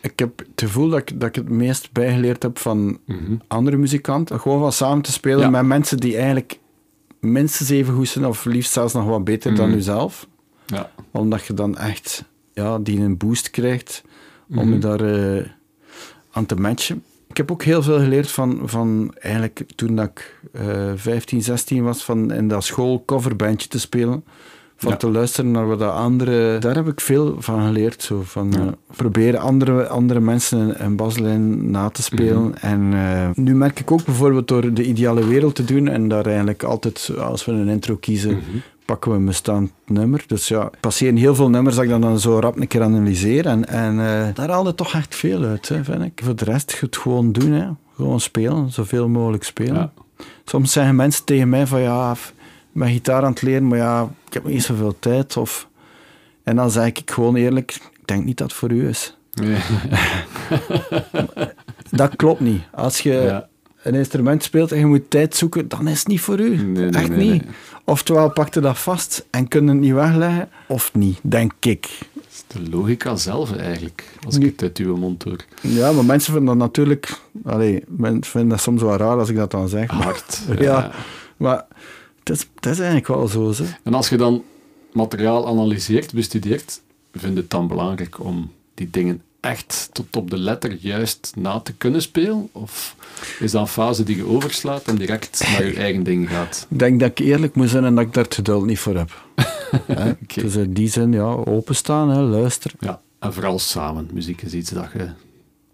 Ik 0.00 0.18
heb 0.18 0.38
het 0.38 0.48
gevoel 0.56 0.88
dat 0.88 0.98
ik, 1.00 1.20
dat 1.20 1.28
ik 1.28 1.34
het 1.34 1.48
meest 1.48 1.92
bijgeleerd 1.92 2.42
heb 2.42 2.58
van 2.58 2.98
Mhm. 3.06 3.34
andere 3.46 3.76
muzikanten. 3.76 4.40
Gewoon 4.40 4.60
van 4.60 4.72
samen 4.72 5.02
te 5.02 5.12
spelen 5.12 5.40
Ja. 5.40 5.50
met 5.50 5.62
mensen 5.66 5.96
die 5.98 6.16
eigenlijk 6.16 6.58
minstens 7.20 7.68
even 7.70 7.94
goed 7.94 8.08
zijn, 8.08 8.26
of 8.26 8.44
liefst 8.44 8.72
zelfs 8.72 8.92
nog 8.94 9.04
wat 9.04 9.24
beter 9.24 9.54
dan 9.54 9.68
Mhm. 9.68 9.78
uzelf. 9.78 10.26
Ja, 10.66 10.90
Omdat 11.10 11.46
je 11.46 11.54
dan 11.54 11.76
echt 11.78 12.24
ja, 12.52 12.78
die 12.78 13.00
een 13.00 13.16
boost 13.16 13.50
krijgt 13.50 14.02
om 14.56 14.72
je 14.72 14.78
daar 14.78 15.00
eh, 15.00 15.44
aan 16.30 16.46
te 16.46 16.54
matchen. 16.54 17.02
Ik 17.28 17.36
heb 17.36 17.50
ook 17.50 17.62
heel 17.62 17.82
veel 17.82 17.98
geleerd 17.98 18.30
van, 18.30 18.60
van 18.64 19.14
eigenlijk 19.18 19.62
toen 19.74 19.94
dat 19.96 20.06
ik 20.08 20.40
eh 20.52 20.92
15, 20.94 21.42
16 21.42 21.82
was, 21.82 22.04
van 22.04 22.32
in 22.32 22.48
dat 22.48 22.64
school 22.64 23.02
coverbandje 23.06 23.68
te 23.68 23.78
spelen. 23.80 24.24
Van 24.80 24.90
Ja. 24.90 24.96
te 24.96 25.10
luisteren 25.10 25.50
naar 25.50 25.66
wat 25.66 25.78
de 25.78 25.84
andere... 25.90 26.58
Daar 26.58 26.74
heb 26.74 26.86
ik 26.88 27.00
veel 27.00 27.36
van 27.38 27.66
geleerd. 27.66 28.02
Zo, 28.02 28.22
van 28.24 28.50
Ja. 28.52 28.58
eh, 28.58 28.66
proberen 28.96 29.40
andere, 29.40 29.88
andere 29.88 30.20
mensen 30.20 30.84
een, 30.84 30.96
baslijn 30.96 31.70
na 31.70 31.88
te 31.88 32.02
spelen. 32.02 32.42
Mhm. 32.44 32.52
En 32.60 32.92
eh, 32.92 33.28
nu 33.34 33.54
merk 33.54 33.80
ik 33.80 33.90
ook 33.90 34.04
bijvoorbeeld 34.04 34.48
door 34.48 34.72
de 34.74 34.84
ideale 34.84 35.26
wereld 35.26 35.54
te 35.54 35.64
doen 35.64 35.88
en 35.88 36.08
daar 36.08 36.26
eigenlijk 36.26 36.62
altijd, 36.62 37.10
als 37.20 37.44
we 37.44 37.52
een 37.52 37.68
intro 37.68 37.96
kiezen, 37.96 38.30
Mhm. 38.36 38.42
pakken 38.84 39.10
we 39.10 39.16
een 39.16 39.24
bestaand 39.24 39.70
nummer. 39.86 40.24
Dus 40.26 40.48
ja, 40.48 40.60
er 40.60 40.70
passeren 40.80 41.16
heel 41.16 41.34
veel 41.34 41.50
nummers 41.50 41.74
dat 41.74 41.84
ik 41.84 41.90
dan, 41.90 42.00
dan 42.00 42.20
zo 42.20 42.38
rap 42.38 42.56
een 42.60 42.66
keer 42.68 42.82
analyseer. 42.82 43.46
En, 43.46 43.68
en 43.68 43.90
eh, 44.00 44.26
daar 44.34 44.50
haalde 44.50 44.74
toch 44.74 44.94
echt 44.94 45.14
veel 45.14 45.42
uit, 45.44 45.68
hè, 45.68 45.84
vind 45.84 46.02
ik. 46.02 46.20
Voor 46.24 46.36
de 46.36 46.44
rest, 46.44 46.80
het 46.80 46.96
gewoon 46.96 47.32
doen. 47.32 47.52
Hè. 47.52 47.66
Gewoon 47.96 48.20
spelen, 48.20 48.70
zoveel 48.70 49.08
mogelijk 49.08 49.44
spelen. 49.44 49.74
Ja. 49.74 49.92
Soms 50.44 50.72
zeggen 50.72 50.96
mensen 50.96 51.24
tegen 51.24 51.48
mij 51.48 51.66
van 51.66 51.80
ja, 51.80 52.14
ben 52.78 52.88
gitaar 52.88 53.22
aan 53.22 53.30
het 53.32 53.42
leren, 53.42 53.68
maar 53.68 53.78
ja, 53.78 54.10
ik 54.26 54.32
heb 54.32 54.44
niet 54.44 54.62
zoveel 54.62 54.96
tijd. 54.98 55.36
Of... 55.36 55.68
En 56.42 56.56
dan 56.56 56.70
zeg 56.70 56.86
ik 56.86 57.10
gewoon 57.10 57.36
eerlijk, 57.36 57.74
ik 57.74 58.06
denk 58.06 58.24
niet 58.24 58.36
dat 58.38 58.48
het 58.48 58.56
voor 58.56 58.70
u 58.72 58.88
is. 58.88 59.16
Nee. 59.34 59.56
Dat 61.90 62.16
klopt 62.16 62.40
niet. 62.40 62.62
Als 62.72 63.00
je 63.00 63.12
Ja. 63.12 63.48
een 63.82 63.94
instrument 63.94 64.42
speelt 64.42 64.72
en 64.72 64.78
je 64.78 64.86
moet 64.86 65.10
tijd 65.10 65.36
zoeken, 65.36 65.68
dan 65.68 65.88
is 65.88 65.98
het 65.98 66.08
niet 66.08 66.20
voor 66.20 66.40
u. 66.40 66.56
Nee, 66.56 66.64
nee, 66.90 66.90
Echt 67.02 67.08
nee, 67.08 67.30
niet. 67.30 67.44
Oftewel, 67.84 68.30
pak 68.30 68.54
je 68.54 68.60
dat 68.60 68.78
vast 68.78 69.26
en 69.30 69.48
kun 69.48 69.64
je 69.64 69.70
het 69.70 69.80
niet 69.80 69.92
wegleggen, 69.92 70.48
of 70.66 70.94
niet, 70.94 71.18
denk 71.22 71.52
ik. 71.60 71.88
Dat 72.14 72.24
is 72.30 72.44
de 72.46 72.70
logica 72.70 73.16
zelf 73.16 73.56
eigenlijk, 73.56 74.04
als 74.26 74.36
ik 74.36 74.42
het 74.42 74.62
uit 74.62 74.76
uw 74.78 74.96
mond 74.96 75.22
hoor. 75.22 75.44
Ja, 75.60 75.92
maar 75.92 76.04
mensen 76.04 76.32
vinden 76.32 76.58
dat 76.58 76.66
natuurlijk... 76.66 77.20
Allee, 77.44 77.84
mensen 77.86 78.30
vinden 78.30 78.50
dat 78.50 78.60
soms 78.60 78.82
wel 78.82 78.96
raar 78.96 79.18
als 79.18 79.28
ik 79.28 79.36
dat 79.36 79.50
dan 79.50 79.68
zeg. 79.68 79.92
Maar, 79.92 80.02
Hard. 80.02 80.42
Ja. 80.58 80.90
maar 81.36 81.66
het 82.28 82.36
is, 82.38 82.48
het 82.54 82.66
is 82.66 82.78
eigenlijk 82.78 83.08
wel 83.08 83.52
zo. 83.52 83.64
En 83.82 83.94
als 83.94 84.08
je 84.08 84.16
dan 84.16 84.44
materiaal 84.92 85.46
analyseert, 85.46 86.12
bestudeert, 86.12 86.80
vind 87.12 87.34
je 87.34 87.40
het 87.40 87.50
dan 87.50 87.68
belangrijk 87.68 88.24
om 88.24 88.52
die 88.74 88.90
dingen 88.90 89.22
echt 89.40 89.88
tot 89.92 90.16
op 90.16 90.30
de 90.30 90.38
letter 90.38 90.76
juist 90.80 91.32
na 91.36 91.60
te 91.60 91.72
kunnen 91.72 92.02
spelen? 92.02 92.48
Of 92.52 92.96
is 93.38 93.50
dat 93.50 93.60
een 93.60 93.68
fase 93.68 94.02
die 94.02 94.16
je 94.16 94.26
overslaat 94.26 94.84
en 94.84 94.96
direct 94.96 95.48
naar 95.48 95.66
je 95.66 95.74
eigen 95.74 96.02
ding 96.02 96.28
gaat? 96.28 96.66
Ik 96.70 96.78
denk 96.78 97.00
dat 97.00 97.10
ik 97.10 97.18
eerlijk 97.18 97.54
moet 97.54 97.70
zijn 97.70 97.84
en 97.84 97.94
dat 97.94 98.04
ik 98.04 98.14
daar 98.14 98.24
het 98.24 98.34
geduld 98.34 98.66
niet 98.66 98.78
voor 98.78 98.96
heb. 98.96 99.26
Dus 100.34 100.56
in 100.56 100.72
die 100.72 100.88
zin, 100.88 101.12
ja, 101.12 101.32
openstaan, 101.32 102.10
hè, 102.10 102.20
luisteren. 102.20 102.76
Ja, 102.80 103.00
en 103.18 103.32
vooral 103.32 103.58
samen. 103.58 104.08
Muziek 104.12 104.42
is 104.42 104.54
iets 104.54 104.70
dat 104.70 104.88
je 104.92 105.08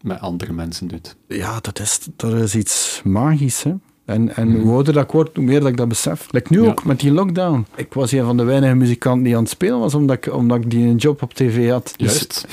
met 0.01 0.21
andere 0.21 0.53
mensen 0.53 0.89
doet. 0.89 1.17
Ja, 1.29 1.61
dat 1.61 1.81
is, 1.81 2.01
dat 2.17 2.33
is 2.33 2.55
iets 2.55 3.01
magisch. 3.05 3.63
Hè? 3.63 3.75
En, 4.05 4.37
en 4.37 4.49
Mhm. 4.49 4.61
hoe 4.61 4.73
ouder 4.75 4.93
dat 4.93 5.05
ik 5.05 5.11
word, 5.11 5.37
hoe 5.37 5.45
meer 5.45 5.61
dat 5.61 5.69
ik 5.69 5.77
dat 5.77 5.89
besef. 5.89 6.27
Like 6.31 6.53
nu 6.53 6.63
Ja. 6.63 6.69
ook, 6.69 6.85
met 6.85 7.01
die 7.01 7.13
lockdown. 7.13 7.67
Ik 7.77 7.93
was 7.95 8.13
een 8.13 8.25
van 8.25 8.37
de 8.37 8.43
weinige 8.45 8.75
muzikanten 8.75 9.23
die 9.25 9.37
aan 9.37 9.43
het 9.43 9.51
spelen 9.51 9.79
was, 9.79 9.95
omdat 9.95 10.17
ik, 10.17 10.33
omdat 10.35 10.57
ik 10.59 10.71
die 10.71 10.87
een 10.87 10.97
job 10.97 11.23
op 11.23 11.35
tv 11.35 11.71
had. 11.71 11.95
Dus- 11.97 12.11
Juist. 12.13 12.47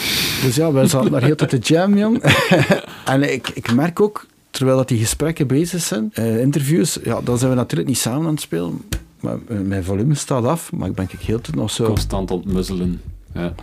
Dus 0.44 0.56
ja, 0.56 0.72
wij 0.72 0.88
zaten 0.88 1.12
daar 1.12 1.24
heel 1.24 1.36
tijd 1.36 1.50
te 1.50 1.58
jam, 1.58 1.98
jong. 1.98 2.22
en 3.06 3.34
ik, 3.34 3.50
ik 3.50 3.74
merk 3.74 4.00
ook, 4.02 4.26
terwijl 4.50 4.78
dat 4.78 4.88
die 4.88 5.00
gesprekken 5.00 5.48
bezig 5.48 5.82
zijn, 5.82 6.10
eh, 6.14 6.40
interviews, 6.42 7.00
ja, 7.04 7.22
dan 7.22 7.38
zijn 7.38 7.50
we 7.52 7.56
natuurlijk 7.58 7.90
niet 7.90 7.98
samen 7.98 8.26
aan 8.26 8.32
het 8.34 8.42
spelen. 8.42 8.82
Maar 9.20 9.38
eh, 9.48 9.60
mijn 9.60 9.84
volume 9.84 10.16
staat 10.16 10.46
af, 10.46 10.72
maar 10.72 10.88
ik 10.90 10.96
ben 10.96 11.08
ik 11.12 11.20
heel 11.20 11.42
tijd 11.42 11.56
nog 11.56 11.72
zo... 11.72 11.86
Constant 11.86 12.32
ontmuzzelen. 12.32 13.02
Ja. 13.34 13.54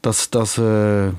Dat 0.00 0.12
is, 0.12 0.26
dat 0.30 0.42
is 0.42 0.56
eh, 0.56 0.64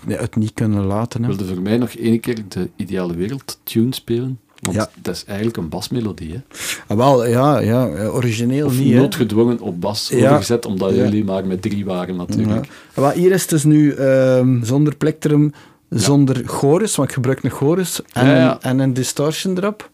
ja, 0.08 0.18
het 0.20 0.36
niet 0.36 0.54
kunnen 0.54 0.84
laten. 0.86 1.22
Hè. 1.22 1.28
Wilde 1.28 1.46
voor 1.46 1.62
mij 1.62 1.78
nog 1.78 1.90
één 1.90 2.20
keer 2.20 2.38
de 2.48 2.70
ideale 2.76 3.16
wereld 3.16 3.60
tune 3.64 3.94
spelen? 3.96 4.40
Want 4.62 4.76
Ja. 4.78 4.90
dat 5.02 5.16
is 5.16 5.24
eigenlijk 5.26 5.58
een 5.58 5.70
basmelodie. 5.70 6.32
Hè? 6.32 6.40
Ah, 6.88 6.98
wel, 6.98 7.28
ja, 7.28 7.60
ja, 7.60 7.86
origineel 8.08 8.66
Of 8.66 8.78
niet. 8.80 8.94
noodgedwongen 8.94 9.60
op 9.60 9.82
bas 9.82 10.10
Ja. 10.10 10.18
overgezet, 10.26 10.66
omdat 10.66 10.96
Ja. 10.96 11.04
jullie 11.04 11.24
maar 11.24 11.46
met 11.46 11.62
drie 11.62 11.86
waren 11.86 12.16
natuurlijk. 12.16 12.66
Ja. 12.96 13.02
Maar 13.02 13.14
hier 13.14 13.32
is 13.32 13.42
het 13.42 13.50
dus 13.50 13.64
nu 13.64 13.92
ehm, 13.94 14.64
zonder 14.64 14.96
plektrum, 14.96 15.54
zonder 15.90 16.42
chorus, 16.46 16.96
want 16.96 17.08
ik 17.08 17.14
gebruik 17.14 17.44
een 17.44 17.50
chorus 17.50 18.02
en. 18.14 18.28
Een, 18.28 18.60
en 18.62 18.80
een 18.80 18.94
distortion 18.94 19.58
erop. 19.58 19.90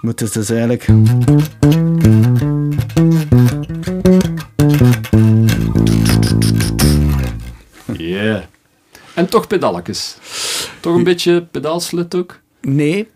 Het 0.00 0.20
is 0.20 0.30
dus 0.32 0.50
eigenlijk... 0.50 0.86
Yeah. 7.96 8.42
En 9.14 9.28
toch 9.28 9.46
pedalletjes. 9.46 10.16
Toch 10.80 10.94
een 10.94 11.04
beetje 11.04 11.46
pedaalslit 11.50 12.14
ook? 12.14 12.40
Nee. 12.60 13.08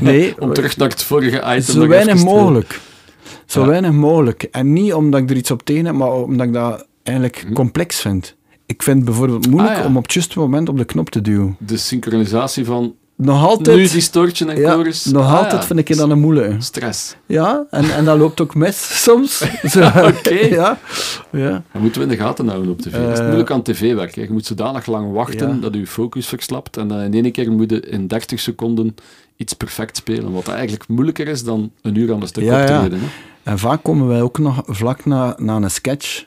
Nee. 0.00 0.40
Om 0.40 0.52
terug 0.52 0.76
naar 0.76 0.88
het 0.88 1.02
vorige 1.02 1.36
item. 1.40 1.60
Zo 1.62 1.78
nog 1.78 1.88
weinig 1.88 2.16
te- 2.18 2.24
mogelijk. 2.24 2.80
Zo 3.46 3.60
Ja. 3.60 3.66
weinig 3.66 3.92
mogelijk. 3.92 4.42
En 4.42 4.72
niet 4.72 4.94
omdat 4.94 5.20
ik 5.20 5.30
er 5.30 5.36
iets 5.36 5.50
op 5.50 5.62
tegen 5.64 5.84
heb, 5.84 5.94
maar 5.94 6.12
omdat 6.12 6.46
ik 6.46 6.52
dat 6.52 6.86
eigenlijk 7.02 7.44
Hm. 7.46 7.52
complex 7.52 8.00
vind. 8.00 8.36
Ik 8.66 8.82
vind 8.82 8.96
het 8.96 9.04
bijvoorbeeld 9.06 9.46
moeilijk 9.50 9.74
Ah, 9.76 9.80
ja. 9.82 9.86
om 9.86 9.96
op 9.96 10.02
het 10.02 10.12
juiste 10.12 10.38
moment 10.38 10.68
op 10.68 10.78
de 10.78 10.84
knop 10.84 11.10
te 11.10 11.20
duwen. 11.20 11.56
De 11.58 11.76
synchronisatie 11.76 12.64
van 12.64 12.94
Nog 13.24 13.46
altijd... 13.46 13.76
nu 13.76 13.82
distortion 13.88 14.50
en 14.50 14.60
ja, 14.60 14.72
chorus. 14.74 15.04
nog 15.04 15.24
Ah, 15.26 15.34
altijd 15.34 15.52
ja. 15.60 15.66
vind 15.66 15.78
ik 15.88 15.96
dan 15.96 16.10
een 16.10 16.20
moeilijke. 16.20 16.54
Stress. 16.58 17.16
Ja, 17.26 17.64
en, 17.70 17.94
en 17.94 18.04
dat 18.04 18.18
loopt 18.18 18.40
ook 18.40 18.54
mis 18.54 18.90
soms. 19.04 19.42
Oké. 20.10 20.34
Ja, 20.34 20.78
ja. 21.30 21.62
Dat 21.72 21.82
moeten 21.82 22.00
we 22.00 22.06
in 22.06 22.12
de 22.16 22.22
gaten 22.24 22.48
houden 22.48 22.70
op 22.70 22.80
tv. 22.80 22.92
dat 22.92 23.12
is 23.12 23.18
Eh, 23.18 23.24
moeilijk 23.24 23.50
aan 23.50 23.62
tv-werk. 23.62 24.14
hè. 24.14 24.22
Je 24.22 24.30
moet 24.32 24.46
zodanig 24.46 24.86
lang 24.86 25.12
wachten 25.12 25.60
dat 25.60 25.74
je 25.74 25.86
focus 25.86 26.26
verslapt. 26.26 26.76
En 26.76 26.88
dan 26.88 27.00
in 27.00 27.14
één 27.24 27.32
keer 27.32 27.50
moet 27.52 27.70
je 27.70 27.80
in 27.80 28.06
30 28.06 28.40
seconden 28.40 28.94
iets 29.36 29.52
perfect 29.52 29.96
spelen. 29.96 30.32
Wat 30.32 30.48
eigenlijk 30.48 30.88
moeilijker 30.88 31.28
is 31.28 31.44
dan 31.44 31.70
een 31.82 31.94
uur 31.96 32.12
aan 32.12 32.20
een 32.20 32.26
stuk 32.28 32.44
Ja, 32.44 32.60
optreden. 32.60 32.98
Hè. 33.00 33.06
En 33.42 33.58
vaak 33.58 33.82
komen 33.82 34.08
wij 34.08 34.22
ook 34.22 34.38
nog 34.38 34.62
vlak 34.66 35.04
na, 35.04 35.34
na 35.38 35.56
een 35.56 35.70
sketch. 35.70 36.24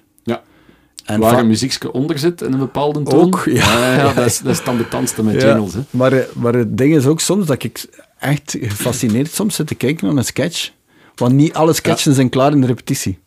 En 1.05 1.19
Waar 1.19 1.39
een 1.39 1.47
muziekje 1.47 1.91
onder 1.91 2.19
zit 2.19 2.41
in 2.41 2.53
een 2.53 2.59
bepaalde 2.59 3.03
toon. 3.03 3.19
Ook, 3.25 3.41
ja. 3.45 3.95
ja, 3.95 4.13
dat, 4.13 4.25
is, 4.25 4.39
dat 4.39 4.51
is 4.51 4.63
dan 4.63 4.77
betandste 4.77 5.23
met 5.23 5.41
jingles. 5.41 5.73
Hè. 5.73 5.79
Maar, 5.89 6.13
eh, 6.13 6.23
maar 6.33 6.53
het 6.53 6.77
ding 6.77 6.95
is 6.95 7.05
ook 7.05 7.19
soms 7.19 7.45
dat 7.45 7.63
ik 7.63 7.85
echt 8.19 8.57
gefascineerd 8.61 9.31
soms 9.31 9.55
zit 9.55 9.67
te 9.67 9.75
kijken 9.75 10.07
naar 10.07 10.15
een 10.17 10.25
sketch. 10.25 10.71
Want 11.15 11.33
niet 11.33 11.53
alle 11.53 11.73
sketches 11.73 12.15
zijn 12.15 12.29
klaar 12.29 12.51
in 12.51 12.61
de 12.61 12.67
repetitie. 12.67 13.19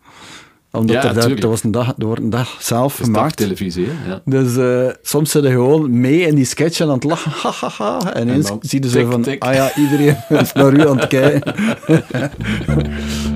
Omdat 0.72 0.96
Ja, 0.96 1.02
er, 1.08 1.12
daar, 1.12 1.20
tuurlijk. 1.22 1.40
dat 1.40 1.50
was 1.50 1.62
een 1.62 1.70
dag, 1.70 1.92
wordt 1.96 2.20
een 2.22 2.30
dag 2.30 2.56
zelf 2.60 2.96
Dat 2.96 3.06
is 3.06 3.12
gemaakt. 3.14 3.36
televisie. 3.36 3.86
Hè. 3.90 4.10
Ja. 4.10 4.20
Dus 4.24 4.56
eh, 4.56 4.94
soms 5.02 5.30
zit 5.30 5.42
je 5.42 5.48
gewoon 5.50 6.00
mee 6.00 6.20
in 6.20 6.34
die 6.34 6.44
sketch 6.44 6.80
en 6.80 6.86
aan 6.88 6.94
het 6.94 7.04
lachen. 7.04 7.30
Ha, 7.30 7.50
ha, 7.50 7.68
ha. 7.76 8.14
En 8.14 8.28
ineens 8.28 8.46
dan 8.48 8.58
zie 8.62 8.82
je 8.82 8.88
zo 8.88 9.10
van, 9.10 9.22
tik. 9.22 9.42
ah 9.44 9.54
ja, 9.54 9.76
iedereen 9.76 10.16
is 10.42 10.52
naar 10.52 10.72
u 10.72 10.88
aan 10.88 10.98
het 10.98 11.06
kijken. 11.06 11.54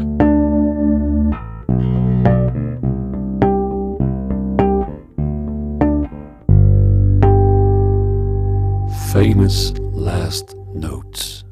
Famous 9.12 9.72
Last 9.94 10.55
Notes. 10.74 11.44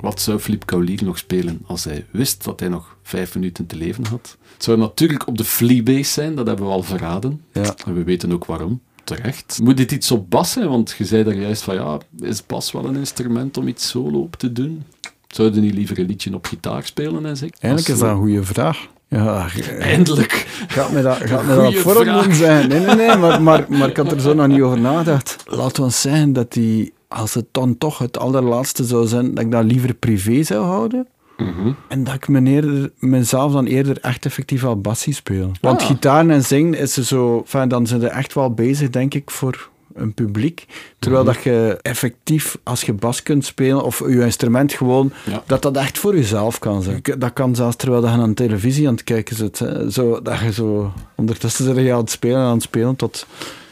Wat 0.00 0.20
zou 0.20 0.38
Philippe 0.38 0.66
Kaulier 0.66 1.04
nog 1.04 1.18
spelen 1.18 1.60
als 1.66 1.84
hij 1.84 2.06
wist 2.10 2.44
dat 2.44 2.60
hij 2.60 2.68
nog 2.68 2.96
vijf 3.02 3.34
minuten 3.34 3.66
te 3.66 3.76
leven 3.76 4.06
had? 4.06 4.36
Het 4.54 4.64
zou 4.64 4.78
natuurlijk 4.78 5.26
op 5.26 5.38
de 5.38 5.44
Fleabase 5.44 6.12
zijn, 6.12 6.34
dat 6.34 6.46
hebben 6.46 6.66
we 6.66 6.72
al 6.72 6.82
verraden. 6.82 7.42
Ja. 7.52 7.74
En 7.86 7.94
we 7.94 8.04
weten 8.04 8.32
ook 8.32 8.44
waarom. 8.44 8.80
Terecht. 9.04 9.60
Moet 9.62 9.76
dit 9.76 9.92
iets 9.92 10.10
op 10.10 10.30
bas 10.30 10.52
zijn? 10.52 10.68
Want 10.68 10.94
je 10.98 11.04
zei 11.04 11.24
daar 11.24 11.34
juist 11.34 11.62
van, 11.62 11.74
ja, 11.74 11.98
is 12.18 12.46
bas 12.46 12.72
wel 12.72 12.84
een 12.84 12.96
instrument 12.96 13.56
om 13.56 13.68
iets 13.68 13.88
solo 13.88 14.20
op 14.20 14.36
te 14.36 14.52
doen? 14.52 14.82
Zouden 15.28 15.62
niet 15.62 15.74
liever 15.74 15.98
een 15.98 16.06
liedje 16.06 16.34
op 16.34 16.46
gitaar 16.46 16.84
spelen 16.84 17.26
en? 17.26 17.36
Eigenlijk 17.36 17.88
is 17.88 17.98
dat 17.98 18.10
een 18.10 18.16
goede 18.16 18.44
vraag. 18.44 18.88
Ja, 19.10 19.46
Eindelijk. 19.78 20.46
Gaat 20.68 20.92
me 20.92 21.02
dat, 21.02 21.16
gaat 21.16 21.42
me 21.44 21.54
dat 21.54 21.64
Goeie 21.64 21.78
vorm 21.80 22.04
vraag. 22.04 22.24
doen 22.24 22.34
zijn? 22.34 22.68
Nee, 22.68 22.80
nee, 22.80 22.94
nee, 22.94 23.16
maar, 23.16 23.42
maar, 23.42 23.64
maar 23.68 23.88
ik 23.88 23.96
had 23.96 24.12
er 24.12 24.20
zo 24.20 24.34
nog 24.34 24.46
niet 24.46 24.60
over 24.60 24.80
nagedacht. 24.80 25.36
Laten 25.46 25.84
we 25.84 25.90
zeggen 25.90 26.32
dat 26.32 26.52
die, 26.52 26.92
als 27.08 27.34
het 27.34 27.46
dan 27.50 27.78
toch 27.78 27.98
het 27.98 28.18
allerlaatste 28.18 28.84
zou 28.84 29.06
zijn, 29.06 29.34
dat 29.34 29.44
ik 29.44 29.50
dat 29.50 29.64
liever 29.64 29.94
privé 29.94 30.42
zou 30.42 30.64
houden. 30.64 31.06
Mhm. 31.36 31.72
En 31.88 32.04
dat 32.04 32.14
ik 32.14 32.28
eerder, 32.46 32.90
mezelf 32.98 33.52
dan 33.52 33.66
eerder 33.66 33.98
echt 34.00 34.24
effectief 34.26 34.64
al 34.64 34.80
bassie 34.80 35.14
speel. 35.14 35.50
Want 35.60 35.80
Ah. 35.80 35.86
gitaar 35.86 36.28
en 36.28 36.44
zingen 36.44 36.74
is 36.78 36.96
er 36.96 37.04
zo... 37.04 37.38
Enfin, 37.38 37.68
dan 37.68 37.86
zijn 37.86 38.00
ze 38.00 38.06
echt 38.08 38.34
wel 38.34 38.54
bezig, 38.54 38.90
denk 38.90 39.14
ik, 39.14 39.30
voor 39.30 39.68
een 40.00 40.14
publiek. 40.14 40.66
Terwijl 40.98 41.24
Mhm. 41.24 41.32
dat 41.34 41.42
je 41.42 41.78
effectief, 41.82 42.58
als 42.62 42.82
je 42.82 42.92
bas 42.92 43.22
kunt 43.22 43.44
spelen, 43.44 43.82
of 43.84 43.98
je 43.98 44.20
instrument 44.24 44.72
gewoon, 44.72 45.12
Ja. 45.26 45.42
dat 45.46 45.62
dat 45.62 45.76
echt 45.76 45.98
voor 45.98 46.16
jezelf 46.16 46.58
kan 46.58 46.82
zijn. 46.82 47.00
Dat 47.18 47.32
kan 47.32 47.54
zelfs 47.54 47.76
terwijl 47.76 48.02
dat 48.02 48.10
je 48.14 48.16
aan 48.18 48.34
televisie 48.34 48.86
aan 48.88 48.94
het 48.94 49.04
kijken 49.04 49.36
zit. 49.36 49.58
Hè. 49.58 49.90
Zo, 49.90 50.22
dat 50.22 50.38
je 50.40 50.52
zo... 50.52 50.92
Ondertussen 51.16 51.64
zit 51.64 51.76
je 51.76 51.92
aan 51.92 51.98
het 52.00 52.10
spelen 52.10 52.36
en 52.36 52.42
aan 52.46 52.52
het 52.54 52.62
spelen 52.62 52.96
tot 52.96 53.26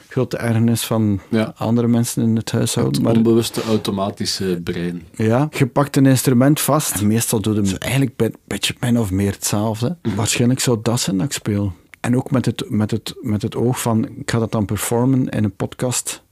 grote 0.09 0.37
ergernis 0.37 0.83
van 0.85 1.21
Ja. 1.31 1.53
andere 1.57 1.87
mensen 1.89 2.23
in 2.23 2.37
het 2.37 2.51
huishouden. 2.53 2.95
Het 2.95 3.03
Maar 3.05 3.17
onbewuste 3.17 3.63
automatische 3.63 4.61
brein. 4.65 5.03
ja, 5.17 5.49
je 5.51 5.67
pakt 5.67 5.97
een 5.97 6.07
instrument 6.07 6.61
vast. 6.61 6.95
En 7.01 7.07
meestal 7.07 7.41
doe 7.41 7.55
je 7.55 7.61
hem 7.63 7.77
eigenlijk 7.79 8.13
een 8.17 8.35
beetje 8.47 8.75
min 8.81 8.99
of 8.99 9.11
meer 9.11 9.33
hetzelfde. 9.33 9.97
Mhm. 10.03 10.15
Waarschijnlijk 10.17 10.61
zou 10.61 10.79
dat 10.83 11.01
zijn 11.01 11.17
dat 11.17 11.27
ik 11.27 11.33
speel. 11.33 11.73
En 12.01 12.17
ook 12.17 12.31
met 12.31 12.45
het, 12.47 12.65
met, 12.69 12.91
het, 12.91 13.15
met 13.21 13.43
het 13.43 13.57
oog 13.57 13.81
van, 13.81 14.05
ik 14.09 14.31
ga 14.31 14.39
dat 14.39 14.53
dan 14.53 14.65
performen 14.65 15.29
in 15.29 15.45
een 15.45 15.57
podcast 15.57 16.23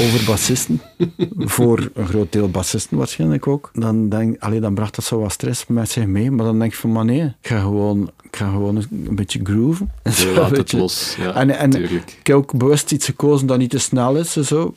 over 0.00 0.24
bassisten. 0.26 0.80
voor 1.56 1.90
een 1.94 2.06
groot 2.06 2.32
deel 2.32 2.48
bassisten 2.48 2.96
waarschijnlijk 2.96 3.46
ook. 3.46 3.70
Dan, 3.72 4.08
denk, 4.08 4.36
allee, 4.42 4.60
dan 4.60 4.74
bracht 4.74 4.94
dat 4.94 5.04
zo 5.04 5.20
wat 5.20 5.32
stress 5.32 5.66
met 5.66 5.90
zich 5.90 6.06
mee. 6.06 6.30
Maar 6.30 6.44
dan 6.46 6.58
denk 6.58 6.72
ik 6.72 6.78
van, 6.78 6.92
maar 6.92 7.04
nee, 7.04 7.22
ik 7.22 7.48
ga 7.48 7.60
gewoon, 7.60 8.10
ik 8.22 8.36
ga 8.36 8.50
gewoon 8.50 8.76
een 8.76 9.14
beetje 9.14 9.40
grooven. 9.42 9.92
En 10.02 10.12
zo, 10.22 10.28
Je 10.28 10.34
laat 10.34 10.48
weet 10.50 10.58
het 10.58 10.72
los. 10.72 11.16
Ja, 11.18 11.34
En- 11.34 11.50
en- 11.58 11.70
tuurlijk. 11.70 12.16
Ik 12.20 12.26
heb 12.26 12.36
ook 12.36 12.56
bewust 12.56 12.92
iets 12.92 13.06
gekozen 13.06 13.46
dat 13.46 13.58
niet 13.58 13.70
te 13.70 13.78
snel 13.78 14.16
is 14.16 14.36
en 14.36 14.44
zo. 14.44 14.74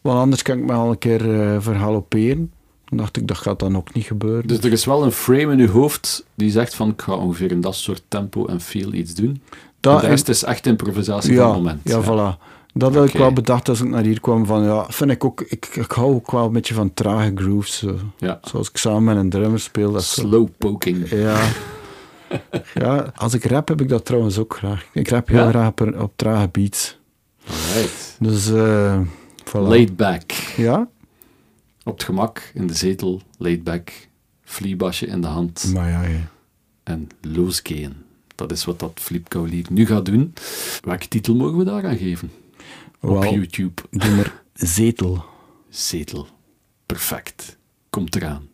Want 0.00 0.18
anders 0.18 0.42
kan 0.42 0.58
ik 0.58 0.64
me 0.64 0.72
al 0.72 0.90
een 0.90 0.98
keer 0.98 1.40
eh 1.40 1.56
verhaloperen. 1.60 2.50
Dan 2.84 2.98
dacht 2.98 3.16
ik, 3.16 3.26
dat 3.28 3.36
gaat 3.38 3.58
dan 3.58 3.76
ook 3.76 3.94
niet 3.94 4.04
gebeuren. 4.04 4.46
Dus 4.46 4.58
er 4.58 4.72
is 4.72 4.84
wel 4.84 5.02
een 5.04 5.12
frame 5.12 5.52
in 5.52 5.58
je 5.58 5.68
hoofd 5.68 6.24
die 6.34 6.50
zegt 6.50 6.74
van 6.74 6.88
ik 6.90 7.02
ga 7.02 7.12
ongeveer 7.14 7.50
in 7.50 7.60
dat 7.60 7.74
soort 7.74 8.02
tempo 8.08 8.46
en 8.46 8.60
feel 8.60 8.92
iets 8.92 9.14
doen. 9.14 9.42
Dat- 9.82 9.94
en 9.94 10.00
de 10.00 10.06
rest 10.06 10.28
is 10.28 10.42
echt 10.44 10.66
improvisatie 10.66 11.34
van 11.36 11.44
ja, 11.44 11.48
het 11.48 11.56
moment. 11.58 11.80
ja, 11.84 12.02
voilà. 12.02 12.50
Dat 12.74 12.94
had 12.94 13.06
ik 13.08 13.12
wel 13.12 13.32
bedacht 13.32 13.68
als 13.68 13.80
ik 13.80 13.88
naar 13.88 14.02
hier 14.02 14.20
kwam. 14.20 14.46
Van, 14.46 14.62
ja, 14.62 14.86
vind 14.88 15.10
ik, 15.10 15.24
ook, 15.24 15.40
ik, 15.40 15.66
ik 15.66 15.90
hou 15.90 16.14
ook 16.14 16.30
wel 16.30 16.44
een 16.46 16.52
beetje 16.52 16.74
van 16.74 16.94
trage 16.94 17.32
grooves. 17.34 17.78
Zo. 17.78 17.96
Ja. 18.18 18.38
Zoals 18.42 18.68
ik 18.70 18.76
samen 18.76 19.02
met 19.04 19.16
een 19.16 19.30
drummer 19.30 19.60
speel. 19.60 19.92
Dat 19.92 20.04
Slow 20.04 20.48
poking. 20.58 21.10
ja. 21.10 21.40
ja, 22.74 23.12
als 23.16 23.34
ik 23.34 23.44
rap 23.44 23.68
heb 23.68 23.80
ik 23.80 23.88
dat 23.88 24.04
trouwens 24.04 24.38
ook 24.38 24.56
graag. 24.56 24.84
Ik 24.92 25.08
rap 25.08 25.28
heel 25.28 25.38
Ja? 25.42 25.48
graag 25.48 25.68
op, 25.68 25.80
op 26.00 26.12
trage 26.16 26.48
beats. 26.48 26.98
Alright. 27.48 28.16
Dus, 28.18 28.50
eh 28.50 29.00
voilà. 29.44 29.52
Laid 29.68 29.96
back. 29.96 30.30
Ja? 30.56 30.88
Op 31.84 31.92
het 31.92 32.02
gemak, 32.04 32.50
in 32.54 32.66
de 32.66 32.74
zetel, 32.74 33.20
laid 33.38 33.64
back. 33.64 33.90
Vliebasje 34.44 35.06
in 35.06 35.20
de 35.20 35.26
hand 35.26 35.70
Maar 35.74 35.88
ja, 35.90 36.02
ja. 36.02 36.18
en 36.82 37.08
losgehen. 37.20 38.01
Dat 38.34 38.52
is 38.52 38.64
wat 38.64 38.78
dat 38.78 39.00
Flip 39.00 39.28
Kaulier 39.28 39.66
nu 39.70 39.86
gaat 39.86 40.04
doen. 40.04 40.32
Welke 40.80 41.08
titel 41.08 41.34
mogen 41.34 41.58
we 41.58 41.64
daar 41.64 41.86
aan 41.86 41.96
geven? 41.96 42.30
Op 43.00 43.24
YouTube. 43.24 43.82
doe 43.90 44.10
maar 44.10 44.42
zetel. 44.52 45.24
Zetel. 45.68 46.26
Perfect. 46.86 47.58
Komt 47.90 48.16
eraan. 48.16 48.51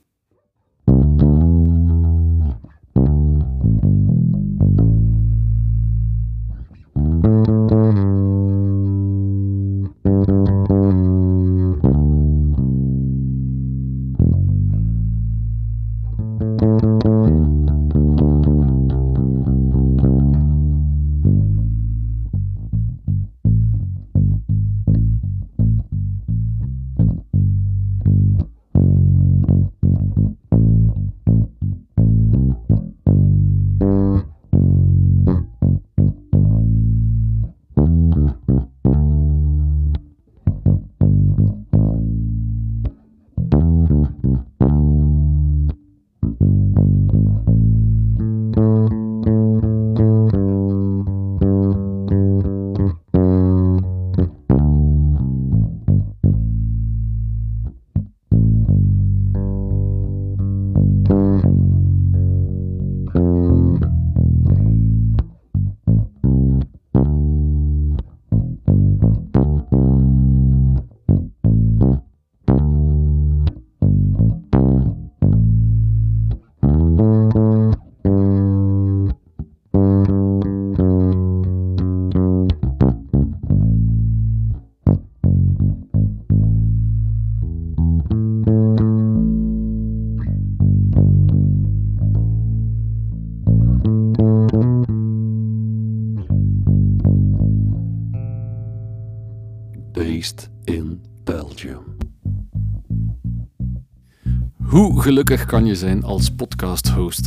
Gelukkig 105.02 105.44
kan 105.44 105.66
je 105.66 105.74
zijn 105.74 106.04
als 106.04 106.34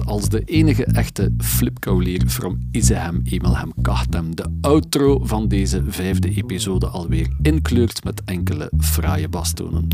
als 0.06 0.30
de 0.30 0.44
enige 0.44 0.86
echte 0.86 1.34
flipkoulier 1.38 2.22
from 2.28 2.60
Izehem 2.72 3.22
Emelhem 3.24 3.74
Kachtem 3.82 4.36
de 4.36 4.46
outro 4.62 5.20
van 5.24 5.48
deze 5.48 5.84
vijfde 5.88 6.30
episode 6.36 6.88
alweer 6.88 7.28
inkleurt 7.42 8.04
met 8.04 8.22
enkele 8.26 8.72
fraaie 8.80 9.28
bastonen. 9.28 9.88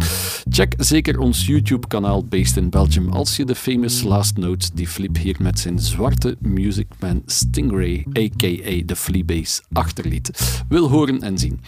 Check 0.49 0.73
zeker 0.77 1.19
ons 1.19 1.45
YouTube-kanaal 1.45 2.25
Based 2.25 2.57
in 2.57 2.69
Belgium 2.69 3.09
als 3.09 3.35
je 3.35 3.45
de 3.45 3.55
famous 3.55 4.03
last 4.03 4.37
notes 4.37 4.71
die 4.71 4.87
Flip 4.87 5.17
hier 5.17 5.35
met 5.39 5.59
zijn 5.59 5.79
zwarte 5.79 6.35
Musicman 6.39 7.21
Stingray, 7.25 8.05
aka 8.13 8.81
de 8.85 8.95
Fleabase, 8.95 9.61
achterliet, 9.71 10.61
wil 10.69 10.89
horen 10.89 11.21
en 11.21 11.37
zien. 11.37 11.59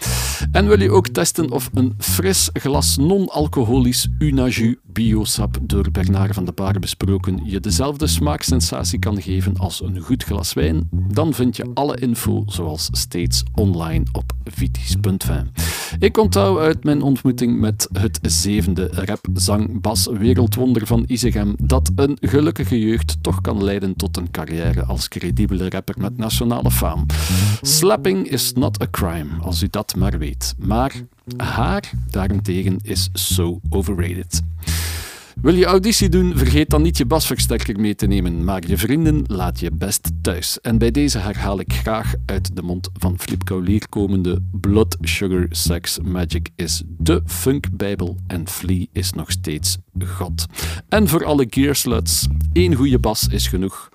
En 0.52 0.68
wil 0.68 0.82
je 0.82 0.92
ook 0.92 1.08
testen 1.08 1.52
of 1.52 1.70
een 1.74 1.94
fris 1.98 2.50
glas 2.54 2.98
non-alcoholisch 2.98 4.08
Unaju 4.20 4.80
biosap 4.86 5.58
door 5.62 5.92
Bernard 5.92 6.34
van 6.34 6.46
de 6.46 6.52
Baar 6.52 6.80
besproken 6.80 7.40
je 7.44 7.60
dezelfde 7.60 7.89
smaaksensatie 7.98 9.00
kan 9.00 9.22
geven 9.22 9.58
als 9.58 9.82
een 9.82 10.00
goed 10.00 10.24
glas 10.24 10.54
wijn, 10.54 10.90
dan 10.92 11.34
vind 11.34 11.56
je 11.56 11.72
alle 11.74 11.98
info 12.00 12.44
zoals 12.48 12.90
steeds 12.92 13.44
online 13.54 14.06
op 14.12 14.32
vitis.fm. 14.44 15.46
Ik 16.00 16.18
onthoud 16.18 16.60
uit 16.60 16.84
mijn 16.84 17.02
ontmoeting 17.02 17.60
met 17.60 17.88
het 17.92 18.20
zevende 18.22 18.88
rap, 18.92 19.26
zang, 19.34 19.82
bas 19.82 20.08
wereldwonder 20.12 20.88
van 20.88 21.04
Isegem 21.08 21.56
dat 21.62 21.92
een 21.96 22.18
gelukkige 22.22 22.80
jeugd 22.80 23.18
toch 23.22 23.42
kan 23.42 23.64
leiden 23.64 23.96
tot 23.96 24.18
een 24.18 24.32
carrière 24.32 24.84
als 24.84 25.08
credibele 25.08 25.70
rapper 25.70 25.96
met 25.98 26.18
nationale 26.18 26.72
faam. 26.72 27.06
Slapping 27.62 28.30
is 28.30 28.54
not 28.54 28.82
a 28.82 28.88
crime, 28.92 29.30
als 29.42 29.62
u 29.62 29.68
dat 29.70 29.96
maar 29.96 30.18
weet. 30.18 30.56
Maar 30.58 30.94
haar 31.38 31.92
daarentegen 32.10 32.78
is 32.82 33.10
so 33.14 33.60
overrated. 33.70 34.42
Wil 35.42 35.56
je 35.56 35.66
auditie 35.66 36.10
doen, 36.10 36.38
vergeet 36.38 36.70
dan 36.70 36.82
niet 36.82 36.98
je 36.98 37.06
basversterker 37.06 37.80
mee 37.80 37.96
te 37.96 38.06
nemen, 38.06 38.44
maar 38.44 38.68
je 38.68 38.78
vrienden 38.78 39.24
laat 39.28 39.60
je 39.60 39.72
best 39.72 40.12
thuis. 40.22 40.62
En 40.62 40.78
bij 40.78 40.92
deze 40.92 41.18
herhaal 41.18 41.60
ik 41.60 41.74
graag 41.74 42.14
uit 42.26 42.56
de 42.56 42.62
mond 42.62 42.90
van 42.94 43.20
Flip 43.20 43.44
Kaulier 43.44 43.90
komende 43.90 44.42
Blood, 44.52 44.98
Sugar, 45.02 45.46
Sex, 45.50 46.00
Magic 46.00 46.50
is 46.56 46.84
de 46.88 47.22
funkbijbel 47.26 48.18
en 48.28 48.48
Flea 48.48 48.86
is 48.92 49.12
nog 49.12 49.32
steeds 49.32 49.78
God. 50.06 50.46
En 50.90 51.08
voor 51.08 51.26
alle 51.26 51.48
gearsluts, 51.50 52.28
één 52.54 52.74
goede 52.74 53.00
bas 53.00 53.28
is 53.28 53.48
genoeg, 53.48 53.90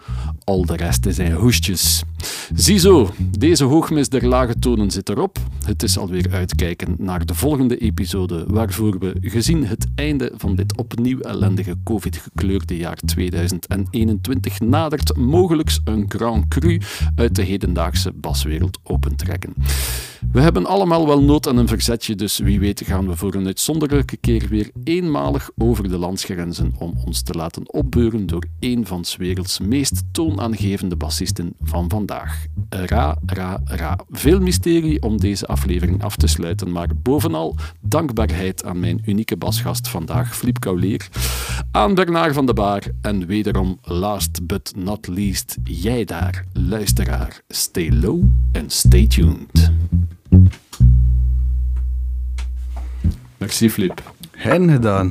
al 0.45 0.65
de 0.65 0.77
rest 0.77 1.07
zijn 1.09 1.33
hoestjes. 1.33 2.03
Ziezo, 2.55 3.11
deze 3.39 3.65
hoogmis 3.65 4.09
der 4.09 4.29
lage 4.29 4.59
tonen 4.59 4.91
zit 4.91 5.09
erop. 5.09 5.39
Het 5.65 5.83
is 5.83 5.99
alweer 5.99 6.27
uitkijken 6.31 6.97
naar 6.99 7.27
de 7.27 7.35
volgende 7.35 7.77
episode, 7.77 8.45
waarvoor 8.49 8.99
we, 8.99 9.15
gezien 9.21 9.67
het 9.67 9.87
einde 9.95 10.33
van 10.37 10.55
dit 10.55 10.77
opnieuw 10.77 11.21
ellendige 11.21 11.77
COVID-gekleurde 11.85 12.77
jaar 12.77 12.97
2021, 12.97 14.61
nadert 14.61 15.17
mogelijk 15.17 15.79
een 15.85 16.05
Grand 16.09 16.49
Cru 16.49 16.81
uit 17.17 17.35
de 17.35 17.43
hedendaagse 17.43 18.13
baswereld 18.13 18.79
opentrekken. 18.83 19.55
We 20.33 20.41
hebben 20.41 20.67
allemaal 20.67 21.07
wel 21.07 21.23
nood 21.23 21.49
aan 21.49 21.57
een 21.57 21.69
verzetje, 21.69 22.15
dus 22.15 22.39
wie 22.39 22.61
weet 22.61 22.83
gaan 22.85 23.09
we 23.09 23.17
voor 23.17 23.35
een 23.35 23.47
uitzonderlijke 23.47 24.17
keer 24.17 24.47
weer 24.49 24.71
eenmalig 24.85 25.51
over 25.57 25.89
de 25.89 25.99
landsgrenzen 25.99 26.73
om 26.79 26.95
ons 27.05 27.23
te 27.23 27.33
laten 27.33 27.73
opbeuren 27.73 28.27
door 28.27 28.45
een 28.61 28.87
van 28.87 29.05
's 29.05 29.17
werelds 29.17 29.59
meest 29.59 30.03
toonaangevende 30.13 30.97
bassisten 30.97 31.55
van 31.61 31.89
vandaag. 31.89 32.14
Ra, 32.69 33.19
ra, 33.27 33.61
ra. 33.65 33.99
Veel 34.11 34.41
mysterie 34.41 35.03
om 35.03 35.21
deze 35.21 35.47
aflevering 35.47 36.03
af 36.03 36.17
te 36.17 36.27
sluiten, 36.27 36.73
maar 36.73 36.89
bovenal 37.03 37.57
dankbaarheid 37.81 38.65
aan 38.65 38.81
mijn 38.81 39.03
unieke 39.07 39.37
basgast 39.37 39.89
vandaag, 39.89 40.37
Flip 40.37 40.61
Kaulier. 40.61 41.09
aan 41.71 41.95
Bernard 41.95 42.35
van 42.35 42.47
de 42.47 42.53
Baar 42.53 42.83
en 43.01 43.27
wederom 43.27 43.79
last 43.83 44.47
but 44.47 44.73
not 44.77 45.07
least 45.07 45.57
jij 45.65 46.05
daar, 46.05 46.45
luisteraar. 46.53 47.41
Stay 47.49 47.91
low 47.93 48.23
and 48.53 48.73
stay 48.73 49.07
tuned. 49.07 49.73
Merci 53.39 53.71
Flip. 53.71 54.13
Hen 54.31 54.71
gedaan. 54.71 55.09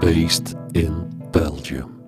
Based 0.00 0.54
in 0.74 1.08
Belgium. 1.32 1.99